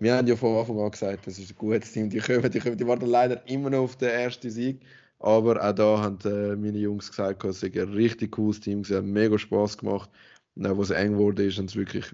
wir 0.01 0.15
haben 0.17 0.27
ja 0.27 0.35
von 0.35 0.57
Anfang 0.57 0.81
an 0.81 0.91
gesagt, 0.91 1.27
das 1.27 1.39
ist 1.39 1.51
ein 1.51 1.57
gutes 1.57 1.93
Team. 1.93 2.09
Die, 2.09 2.19
kommen, 2.19 2.51
die, 2.51 2.59
kommen, 2.59 2.77
die 2.77 2.87
warten 2.87 3.07
leider 3.07 3.47
immer 3.47 3.71
noch 3.71 3.81
auf 3.81 3.97
den 3.97 4.09
ersten 4.09 4.51
Sieg. 4.51 4.81
Aber 5.19 5.63
auch 5.63 5.75
da 5.75 5.99
haben 5.99 6.19
äh, 6.25 6.57
meine 6.57 6.79
Jungs 6.79 7.11
gesagt, 7.11 7.45
es 7.45 7.61
sei 7.61 7.71
ein 7.75 7.93
richtig 7.93 8.33
cooles 8.33 8.61
Team, 8.61 8.81
es 8.81 8.91
hat 8.91 9.05
mega 9.05 9.39
Spaß 9.39 9.77
gemacht. 9.77 10.09
Und 10.57 10.67
auch, 10.67 10.79
was 10.79 10.91
eng 10.91 11.19
wurde, 11.19 11.45
ist, 11.45 11.59
es 11.59 11.77
wirklich, 11.77 12.07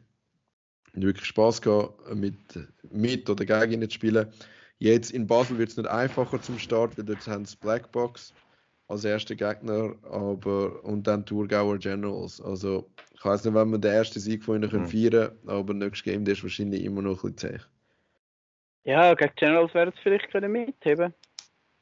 wirklich 0.92 1.24
Spaß 1.26 1.62
gehabt, 1.62 2.14
mit, 2.16 2.34
mit 2.90 3.30
oder 3.30 3.44
gegen 3.44 3.74
ihnen 3.74 3.88
zu 3.88 3.94
spielen. 3.94 4.26
Jetzt 4.78 5.12
in 5.12 5.28
Basel 5.28 5.56
wird 5.56 5.70
es 5.70 5.76
nicht 5.76 5.88
einfacher 5.88 6.42
zum 6.42 6.58
Start, 6.58 6.98
weil 6.98 7.04
dort 7.04 7.26
haben 7.28 7.44
sie 7.44 7.56
Blackbox 7.56 8.34
als 8.88 9.04
erster 9.04 9.36
Gegner, 9.36 9.94
aber 10.02 10.84
und 10.84 11.06
dann 11.06 11.24
Thurgauer 11.24 11.78
Generals. 11.78 12.40
Also 12.40 12.90
ich 13.14 13.24
weiß 13.24 13.44
nicht, 13.44 13.54
wenn 13.54 13.70
wir 13.70 13.78
den 13.78 13.92
ersten 13.92 14.20
Sieg 14.20 14.44
von 14.44 14.62
ihnen 14.62 14.82
mhm. 14.82 14.86
feiern 14.86 15.10
können, 15.10 15.48
aber 15.48 15.74
nächstes 15.74 16.02
Game 16.02 16.24
der 16.24 16.34
ist 16.34 16.42
wahrscheinlich 16.42 16.82
immer 16.84 17.02
noch 17.02 17.24
ein 17.24 17.32
bisschen 17.32 17.58
zäh. 17.58 17.66
Ja, 18.86 19.14
gegen 19.14 19.32
Generals 19.34 19.74
werden 19.74 19.92
sie 19.96 20.02
vielleicht 20.02 20.30
können 20.30 20.52
mitheben. 20.52 21.12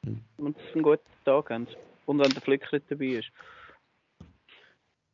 Mhm. 0.04 0.22
Und 0.38 0.56
es 0.56 0.74
einen 0.74 0.82
guten 0.82 1.04
Tag 1.26 1.50
haben. 1.50 1.66
Und 2.06 2.18
wenn 2.18 2.30
der 2.30 2.40
Flick 2.40 2.70
nicht 2.72 2.90
dabei 2.90 3.06
ist. 3.06 3.30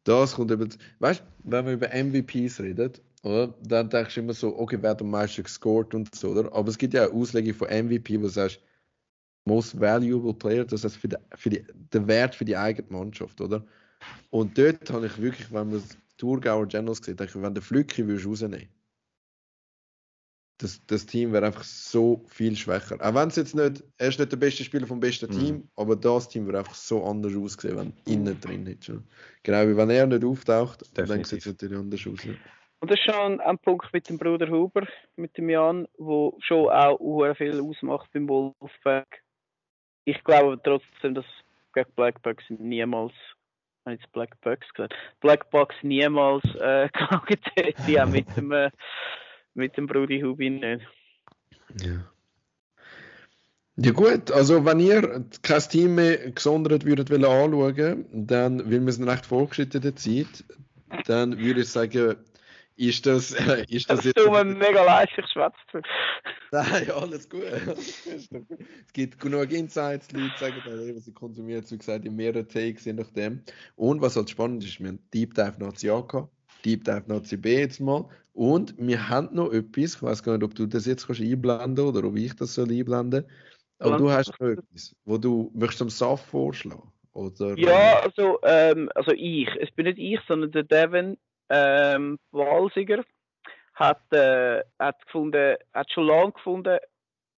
Das 0.04 0.34
kommt 0.34 0.52
eben. 0.52 0.72
Weißt 1.00 1.20
du, 1.20 1.24
wenn 1.50 1.66
wir 1.66 1.72
über 1.72 1.88
MVPs 1.88 2.60
reden, 2.60 2.92
oder? 3.24 3.52
Dann 3.62 3.90
denkst 3.90 4.14
du 4.14 4.20
immer 4.20 4.32
so, 4.32 4.56
okay, 4.56 4.78
wer 4.80 4.90
hat 4.90 5.02
am 5.02 5.10
meisten 5.10 5.42
gescored 5.42 5.92
und 5.94 6.14
so, 6.14 6.28
oder? 6.28 6.52
Aber 6.54 6.68
es 6.68 6.78
gibt 6.78 6.94
ja 6.94 7.04
eine 7.04 7.12
Auslegung 7.12 7.54
von 7.54 7.68
MVP, 7.68 8.18
wo 8.18 8.22
du 8.22 8.28
sagst, 8.28 8.60
Most 9.44 9.78
Valuable 9.80 10.34
Player, 10.34 10.64
das 10.64 10.84
heißt 10.84 10.96
für, 10.96 11.08
die, 11.08 11.16
für 11.34 11.50
die, 11.50 11.64
den 11.92 12.06
Wert 12.06 12.36
für 12.36 12.44
die 12.44 12.56
eigene 12.56 12.88
Mannschaft, 12.90 13.40
oder? 13.40 13.64
Und 14.30 14.56
dort 14.56 14.88
habe 14.90 15.06
ich 15.06 15.20
wirklich, 15.20 15.52
wenn 15.52 15.70
man 15.70 15.82
Thurgauer 16.18 16.66
Generals 16.66 16.98
sieht, 16.98 17.18
denke 17.18 17.36
ich, 17.36 17.42
wenn 17.42 17.54
der 17.54 17.62
Flücki 17.62 18.06
würdest 18.06 18.26
rausnehmen 18.26 18.68
das, 20.60 20.84
das 20.86 21.06
Team 21.06 21.32
wäre 21.32 21.46
einfach 21.46 21.64
so 21.64 22.24
viel 22.28 22.56
schwächer. 22.56 22.96
Auch 23.00 23.14
wenn 23.14 23.28
es 23.28 23.36
jetzt 23.36 23.54
nicht, 23.54 23.82
er 23.98 24.08
ist 24.08 24.18
nicht 24.18 24.32
der 24.32 24.36
beste 24.36 24.64
Spieler 24.64 24.86
vom 24.86 25.00
besten 25.00 25.32
mhm. 25.34 25.38
Team, 25.38 25.68
aber 25.76 25.96
das 25.96 26.28
Team 26.28 26.46
wäre 26.46 26.58
einfach 26.58 26.74
so 26.74 27.04
anders 27.04 27.34
ausgesehen, 27.34 27.76
wenn 27.76 27.92
innen 28.06 28.40
drin 28.40 28.66
hätte. 28.66 29.02
Genau, 29.42 29.66
wie 29.68 29.76
wenn 29.76 29.90
er 29.90 30.06
nicht 30.06 30.24
auftaucht, 30.24 30.82
Definitiv. 30.96 31.08
dann 31.08 31.24
sieht 31.24 31.40
es 31.40 31.46
natürlich 31.46 31.78
anders 31.78 32.06
aus. 32.06 32.24
Ja. 32.24 32.32
Und 32.80 32.90
das 32.90 32.98
ist 32.98 33.12
schon 33.12 33.40
ein 33.40 33.58
Punkt 33.58 33.92
mit 33.92 34.08
dem 34.08 34.18
Bruder 34.18 34.48
Huber, 34.48 34.86
mit 35.16 35.36
dem 35.36 35.50
Jan, 35.50 35.86
wo 35.98 36.38
schon 36.40 36.68
auch 36.68 37.36
viel 37.36 37.60
ausmacht 37.60 38.10
beim 38.12 38.28
Wolfpack 38.28 39.22
ich 40.04 40.22
glaube 40.24 40.60
trotzdem, 40.62 41.14
dass 41.14 41.24
gegen 41.72 41.92
Blackbox 41.94 42.44
niemals, 42.48 43.12
habe 43.84 43.94
ich 43.94 44.00
jetzt 44.00 44.12
Blackbox 44.12 44.68
gesagt, 44.74 44.94
Blackbox 45.20 45.74
niemals 45.82 46.44
äh, 46.56 46.88
gelangt 46.92 47.52
hätte, 47.54 48.06
mit 48.06 48.36
dem, 48.36 48.52
äh, 48.52 48.70
mit 49.54 49.76
dem 49.76 49.86
Brudi 49.86 50.20
Hubin 50.20 50.60
nicht. 50.60 50.86
Ja. 51.82 52.10
Ja 53.82 53.92
gut, 53.92 54.30
also 54.30 54.66
wenn 54.66 54.78
ihr 54.78 55.24
kein 55.40 55.60
Team 55.62 55.94
mehr 55.94 56.32
gesondert 56.32 56.84
würdet 56.84 57.10
anschauen, 57.10 58.04
dann, 58.12 58.58
weil 58.70 58.80
wir 58.82 58.88
es 58.88 58.98
in 58.98 59.08
recht 59.08 59.24
vorgeschrittenen 59.24 59.96
Zeit, 59.96 60.44
dann 61.06 61.38
würde 61.38 61.62
ich 61.62 61.68
sagen, 61.68 62.16
ist 62.76 63.06
das, 63.06 63.32
äh, 63.32 63.64
ist 63.68 63.88
das, 63.88 63.98
das 63.98 64.06
jetzt... 64.06 64.18
mir 64.18 64.44
mega 64.44 64.84
leicht, 64.84 65.16
ich 65.16 65.26
schwätze 65.30 65.82
Nein, 66.50 66.90
alles 66.90 67.28
gut. 67.28 67.44
es 67.44 68.92
gibt 68.92 69.20
genug 69.20 69.50
Insights, 69.50 70.08
die 70.08 70.16
Leute 70.16 70.38
sagen, 70.38 70.96
was 70.96 71.04
sie 71.04 71.12
konsumieren, 71.12 71.64
wie 71.68 71.78
gesagt, 71.78 72.04
in 72.04 72.16
mehreren 72.16 72.48
Takes, 72.48 72.84
je 72.84 72.92
nachdem. 72.92 73.42
Und 73.76 74.00
was 74.00 74.16
halt 74.16 74.30
spannend 74.30 74.64
ist, 74.64 74.80
wir 74.80 74.88
haben 74.88 74.98
Deep 75.14 75.34
Dive 75.34 75.56
Nazi 75.58 75.90
A 75.90 76.00
gehabt, 76.00 76.32
Deep 76.64 76.84
Dive 76.84 77.04
Nazi 77.06 77.36
B 77.36 77.58
jetzt 77.58 77.80
mal. 77.80 78.08
Und 78.32 78.74
wir 78.78 79.08
haben 79.08 79.34
noch 79.34 79.52
etwas, 79.52 79.96
ich 79.96 80.02
weiß 80.02 80.22
gar 80.22 80.34
nicht, 80.38 80.44
ob 80.44 80.54
du 80.54 80.66
das 80.66 80.86
jetzt 80.86 81.06
kannst 81.06 81.20
einblenden 81.20 81.84
oder 81.84 82.04
ob 82.04 82.16
ich 82.16 82.34
das 82.36 82.54
soll 82.54 82.70
einblenden 82.70 83.26
aber 83.80 83.96
du 83.96 84.10
hast 84.10 84.38
noch 84.40 84.48
etwas, 84.48 84.94
wo 85.04 85.18
du 85.18 85.50
möchtest 85.54 85.82
am 85.82 85.88
SAF 85.88 86.24
vorschlagen, 86.26 86.92
oder? 87.12 87.56
Ja, 87.58 88.00
also, 88.00 88.38
ähm, 88.42 88.90
also 88.94 89.12
ich, 89.12 89.48
es 89.58 89.70
bin 89.72 89.86
nicht 89.86 89.98
ich, 89.98 90.20
sondern 90.28 90.52
der 90.52 90.64
Devin 90.64 91.16
ähm, 91.48 92.18
Walsiger 92.30 93.04
hat, 93.74 94.00
äh, 94.12 94.62
hat, 94.78 95.04
gefunden, 95.06 95.56
hat 95.72 95.90
schon 95.90 96.06
lange 96.06 96.32
gefunden, 96.32 96.78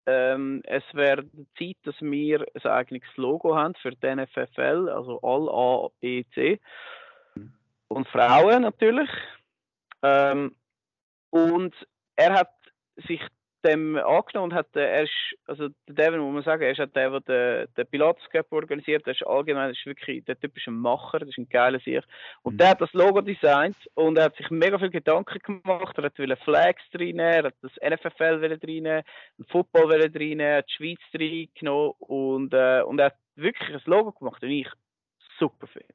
ähm, 0.07 0.62
es 0.65 0.82
wäre 0.93 1.24
Zeit, 1.57 1.77
dass 1.85 1.94
wir 2.01 2.44
ein 2.55 2.70
eigenes 2.70 3.16
Logo 3.16 3.55
haben 3.55 3.74
für 3.81 3.93
die 3.93 4.15
NFFL, 4.15 4.89
also 4.89 5.20
all 5.23 5.49
A, 5.49 5.90
B, 6.01 6.24
C. 6.35 6.59
Und 7.93 8.09
Frauen 8.09 8.62
natürlich. 8.62 9.10
Ähm, 10.02 10.56
und 11.31 11.74
er 12.16 12.32
hat 12.32 12.55
sich 13.06 13.20
dem 13.64 13.97
angenommen 13.97 14.51
und 14.51 14.55
hat, 14.55 14.74
äh, 14.74 14.81
er 14.81 15.02
ist, 15.05 15.36
also 15.47 15.69
der 15.86 16.06
Devin, 16.06 16.20
muss 16.20 16.32
man 16.32 16.43
sagen, 16.43 16.62
er 16.62 16.73
ist 16.73 16.78
halt 16.78 16.97
der, 16.97 17.20
der 17.20 17.66
den, 17.66 17.74
den 17.74 17.86
Pilatus 17.86 18.28
Cup 18.31 18.51
organisiert, 18.51 19.06
er 19.06 19.12
ist 19.12 19.27
allgemein, 19.27 19.70
ist 19.70 19.86
wirklich, 19.86 20.24
der 20.24 20.40
Typ 20.40 20.56
ist 20.56 20.66
ein 20.66 20.74
Macher, 20.74 21.20
das 21.20 21.28
ist 21.28 21.39
ein 21.39 21.48
geiler 21.48 21.78
Sieg. 21.81 22.02
Und 22.43 22.55
mhm. 22.55 22.59
der 22.59 22.70
hat 22.70 22.81
das 22.81 22.93
Logo 22.94 23.20
designt 23.20 23.77
und 23.94 24.16
er 24.16 24.24
hat 24.24 24.36
sich 24.36 24.51
mega 24.51 24.78
viel 24.78 24.90
Gedanken 24.90 25.39
gemacht, 25.39 25.97
er 25.97 26.05
hat 26.05 26.19
will 26.19 26.35
Flags 26.36 26.82
reinnehmen, 26.94 27.20
er 27.20 27.44
hat 27.44 27.55
das 27.60 27.73
NFFL 27.77 28.40
reinnehmen, 28.43 29.05
ein 29.39 29.44
Football 29.48 29.93
reinnehmen, 29.93 30.56
hat 30.56 30.66
die 30.69 30.74
Schweiz 30.74 31.01
reingenommen 31.14 31.93
und, 31.98 32.55
äh, 32.55 32.82
und 32.82 32.98
er 32.98 33.06
hat 33.06 33.16
wirklich 33.36 33.69
ein 33.69 33.82
Logo 33.85 34.12
gemacht 34.12 34.43
und 34.43 34.51
ich 34.51 34.69
super 35.39 35.66
finde. 35.66 35.94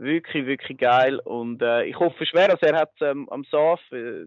Wirklich, 0.00 0.46
wirklich 0.46 0.78
geil 0.78 1.18
und 1.18 1.60
äh, 1.60 1.84
ich 1.84 1.98
hoffe 1.98 2.24
schwer, 2.24 2.48
dass 2.48 2.62
er 2.62 2.74
hat 2.74 2.92
ähm, 3.02 3.28
am 3.28 3.44
SAF, 3.44 3.80
äh, 3.92 4.22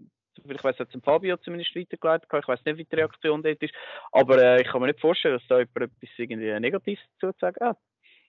ich 0.47 0.63
weiß, 0.63 0.77
hat 0.77 0.93
es 0.93 1.01
Fabio 1.03 1.35
zumindest 1.37 1.75
weitergeleitet. 1.75 2.29
Ich 2.31 2.47
weiß 2.47 2.59
nicht, 2.63 2.77
wie 2.77 2.85
die 2.85 2.95
Reaktion 2.95 3.41
dort 3.41 3.59
ist. 3.59 3.73
Aber 4.11 4.39
äh, 4.39 4.61
ich 4.61 4.67
kann 4.67 4.81
mir 4.81 4.87
nicht 4.87 4.99
vorstellen, 4.99 5.39
dass 5.39 5.47
da 5.47 5.57
jemand 5.57 5.77
etwas 5.77 6.09
irgendwie 6.17 6.59
Negatives 6.59 7.03
dazu 7.19 7.35
sagen 7.41 7.65
hat. 7.65 7.79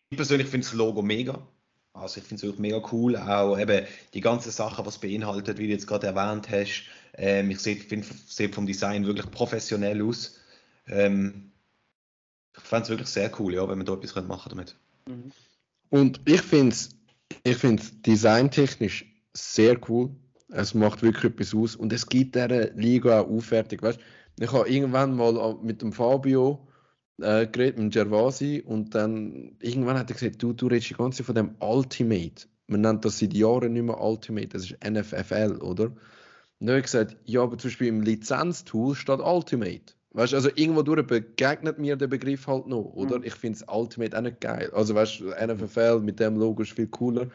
Ich 0.09 0.17
persönlich 0.17 0.49
finde 0.49 0.67
das 0.67 0.73
Logo 0.73 1.03
mega. 1.03 1.47
Also 1.93 2.19
ich 2.19 2.27
finde 2.27 2.47
es 2.47 2.55
auch 2.55 2.59
mega 2.59 2.83
cool. 2.93 3.15
Auch 3.15 3.59
eben 3.59 3.87
die 4.15 4.23
ganzen 4.23 4.51
Sachen, 4.51 4.87
was 4.87 4.99
beinhaltet, 4.99 5.59
wie 5.59 5.67
du 5.67 5.73
jetzt 5.75 5.87
gerade 5.87 6.07
erwähnt 6.07 6.49
hast. 6.51 6.85
Ähm, 7.13 7.51
ich 7.51 7.61
finde 7.61 8.07
es 8.07 8.55
vom 8.55 8.67
Design 8.67 9.05
wirklich 9.05 9.31
professionell 9.31 10.03
aus. 10.03 10.41
Ähm, 10.87 11.53
ich 12.57 12.63
fände 12.63 12.85
es 12.85 12.89
wirklich 12.89 13.09
sehr 13.09 13.31
cool, 13.39 13.53
ja, 13.53 13.69
wenn 13.69 13.77
man 13.77 13.87
da 13.87 13.93
etwas 13.93 14.15
machen 14.27 14.49
damit. 14.49 14.77
Mhm. 15.07 15.31
Und 15.91 16.21
ich 16.25 16.41
finde 16.41 16.71
es 16.71 17.04
ich 17.43 17.59
designtechnisch 18.03 19.07
sehr 19.33 19.79
cool. 19.89 20.11
Es 20.49 20.75
macht 20.75 21.03
wirklich 21.03 21.33
etwas 21.33 21.55
aus 21.55 21.75
und 21.75 21.93
es 21.93 22.07
gibt 22.07 22.35
dieser 22.35 22.71
Liga 22.75 23.21
auch 23.21 23.29
Aufwertung. 23.29 23.83
Weißt? 23.83 23.99
Ich 24.39 24.53
habe 24.53 24.69
irgendwann 24.69 25.17
mal 25.17 25.57
mit 25.63 25.83
dem 25.83 25.93
Fabio 25.93 26.69
äh, 27.21 27.47
geredet, 27.47 27.79
mit 27.79 27.93
Gervasi 27.93 28.63
und 28.65 28.95
dann 28.95 29.57
irgendwann 29.61 29.99
hat 29.99 30.11
er 30.11 30.15
gesagt, 30.15 30.43
du, 30.43 30.53
du 30.53 30.67
redest 30.67 30.91
die 30.91 30.95
ganze 30.95 31.19
Zeit 31.19 31.27
von 31.27 31.35
dem 31.35 31.55
Ultimate. 31.61 32.47
Man 32.67 32.81
nennt 32.81 33.05
das 33.05 33.19
seit 33.19 33.35
Jahren 33.35 33.73
nicht 33.73 33.83
mehr 33.83 34.01
Ultimate, 34.01 34.49
das 34.49 34.71
ist 34.71 34.85
NFFL, 34.85 35.59
oder? 35.61 35.87
Und 35.87 36.69
dann 36.69 36.71
habe 36.71 36.79
ich 36.79 36.85
gesagt, 36.85 37.17
ja, 37.25 37.43
aber 37.43 37.59
zum 37.59 37.69
Beispiel 37.69 37.89
im 37.89 38.01
Lizenztool 38.03 38.95
steht 38.95 39.21
Ultimate. 39.21 39.95
Weißt 40.15 40.33
du, 40.33 40.37
also 40.37 40.49
irgendwo 40.55 40.83
durch 40.83 41.07
begegnet 41.07 41.79
mir 41.79 41.97
der 41.97 42.07
Begriff 42.07 42.47
halt 42.47 42.67
noch, 42.67 42.93
oder? 42.95 43.19
Mhm. 43.19 43.25
Ich 43.25 43.35
finde 43.35 43.59
es 43.59 43.65
Ultimate 43.69 44.17
auch 44.17 44.23
nicht 44.23 44.41
geil. 44.41 44.71
Also 44.73 44.95
weißt 44.95 45.21
du, 45.21 45.31
NFFL 45.31 46.01
mit 46.01 46.19
dem 46.19 46.37
Logo 46.37 46.63
ist 46.63 46.73
viel 46.73 46.87
cooler 46.87 47.29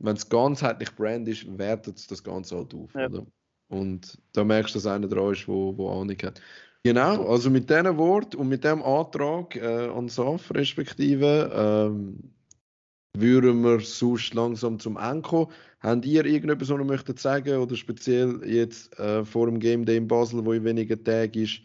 wenn 0.00 0.16
es 0.16 0.28
ganzheitlich 0.28 0.94
Brand 0.96 1.28
ist, 1.28 1.46
wertet 1.58 1.98
es 1.98 2.06
das 2.06 2.24
Ganze 2.24 2.56
halt 2.56 2.74
auf. 2.74 2.92
Ja. 2.94 3.06
Oder? 3.06 3.26
Und 3.68 4.18
da 4.32 4.42
merkst 4.42 4.74
du, 4.74 4.78
dass 4.78 4.86
einer 4.86 5.06
dran 5.06 5.32
ist, 5.32 5.46
wo, 5.46 5.76
wo 5.76 5.90
Ahnung 5.90 6.16
hat. 6.22 6.40
Genau, 6.82 7.26
also 7.28 7.50
mit 7.50 7.68
diesem 7.68 7.98
Wort 7.98 8.34
und 8.34 8.48
mit 8.48 8.64
dem 8.64 8.82
Antrag 8.82 9.54
äh, 9.54 9.88
an 9.88 10.08
SAF 10.08 10.50
respektive 10.52 11.50
ähm, 11.54 12.32
würden 13.16 13.62
wir 13.62 13.80
sonst 13.80 14.32
langsam 14.32 14.78
zum 14.78 14.96
Ende 14.96 15.20
kommen. 15.20 15.52
Habt 15.80 16.06
ihr 16.06 16.24
irgendetwas, 16.24 16.70
was 16.70 16.78
ihr 16.78 16.84
möchtet 16.84 17.18
sagen 17.18 17.58
oder 17.58 17.76
speziell 17.76 18.40
jetzt 18.46 18.98
äh, 18.98 19.24
vor 19.26 19.46
dem 19.46 19.60
Game 19.60 19.84
Day 19.84 19.98
in 19.98 20.08
Basel, 20.08 20.44
wo 20.44 20.54
in 20.54 20.64
wenigen 20.64 21.04
Tagen 21.04 21.42
ist, 21.42 21.60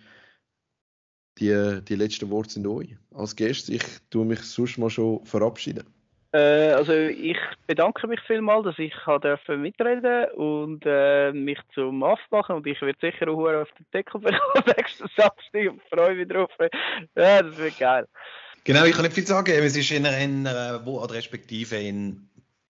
die, 1.39 1.81
die 1.87 1.95
letzten 1.95 2.29
Worte 2.29 2.51
sind 2.51 2.67
euch 2.67 2.95
als 3.13 3.35
Gäste. 3.35 3.73
Ich 3.73 3.83
tue 4.09 4.25
mich 4.25 4.41
sonst 4.41 4.77
mal 4.77 4.89
schon 4.89 5.25
verabschieden. 5.25 5.85
Äh, 6.35 6.73
also 6.73 6.91
ich 6.91 7.37
bedanke 7.65 8.07
mich 8.07 8.19
vielmals, 8.27 8.65
dass 8.65 8.79
ich 8.79 8.93
dürfen 9.23 9.61
mitreden 9.61 10.25
und 10.35 10.83
äh, 10.85 11.31
mich 11.31 11.59
zum 11.73 11.99
machen 11.99 12.55
und 12.57 12.67
ich 12.67 12.81
werde 12.81 12.99
sicher 12.99 13.29
auch 13.29 13.47
auf 13.47 13.69
den 13.77 13.85
Deckel 13.93 14.19
bekommen 14.19 14.63
nächsten 14.77 15.07
Samstag 15.15 15.71
und 15.71 15.81
freue 15.89 16.15
mich 16.15 16.27
drauf. 16.27 16.51
Ja, 17.15 17.41
das 17.41 17.57
wird 17.57 17.79
geil. 17.79 18.07
Genau, 18.65 18.83
ich 18.83 18.93
kann 18.93 19.03
nicht 19.03 19.13
viel 19.13 19.25
sagen. 19.25 19.51
Es 19.51 19.77
ist 19.77 19.91
in 19.91 20.05
einer 20.05 20.85
Woche 20.85 21.05
oder 21.05 21.13
respektive 21.13 21.77
in 21.77 22.27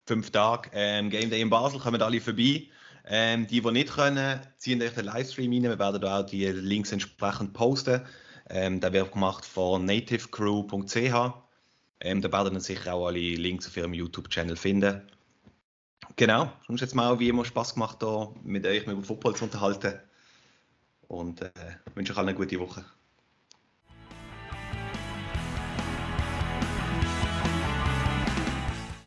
fünf 0.06 0.32
Tagen 0.32 0.70
ähm, 0.74 1.10
Game 1.10 1.30
Day 1.30 1.40
in 1.40 1.50
Basel, 1.50 1.80
kommen 1.80 2.02
alle 2.02 2.20
vorbei. 2.20 2.64
Ähm, 3.06 3.48
die, 3.48 3.62
die 3.62 3.72
nicht 3.72 3.94
können, 3.94 4.40
ziehen 4.58 4.82
euch 4.82 4.94
den 4.94 5.06
Livestream 5.06 5.52
rein. 5.52 5.64
Wir 5.64 5.80
werden 5.80 6.04
auch 6.04 6.26
die 6.26 6.48
Links 6.48 6.92
entsprechend 6.92 7.54
posten. 7.54 8.02
Ähm, 8.56 8.80
der 8.80 8.94
wird 8.94 9.12
gemacht 9.12 9.46
von 9.46 9.84
nativecrew.ch. 9.86 11.34
Ähm, 12.00 12.22
da 12.22 12.32
werden 12.32 12.54
dann 12.54 12.60
sicher 12.60 12.94
auch 12.94 13.08
alle 13.08 13.18
Links 13.18 13.68
auf 13.68 13.76
ihrem 13.76 13.96
YouTube-Channel 13.96 14.56
finden. 14.56 15.02
Genau, 16.18 16.52
sonst 16.68 16.82
jetzt 16.82 16.94
mal 16.94 17.18
wie 17.20 17.30
immer 17.30 17.46
Spaß 17.46 17.74
gemacht, 17.74 17.98
hier 18.02 18.32
mit 18.44 18.68
euch 18.68 18.86
über 18.86 19.02
Football 19.02 19.36
zu 19.36 19.46
unterhalten. 19.46 20.00
Und 21.08 21.42
äh, 21.42 21.52
wünsche 21.96 22.14
euch 22.14 22.20
allen 22.20 22.30
eine 22.30 22.38
gute 22.38 22.60
Woche. 22.60 22.86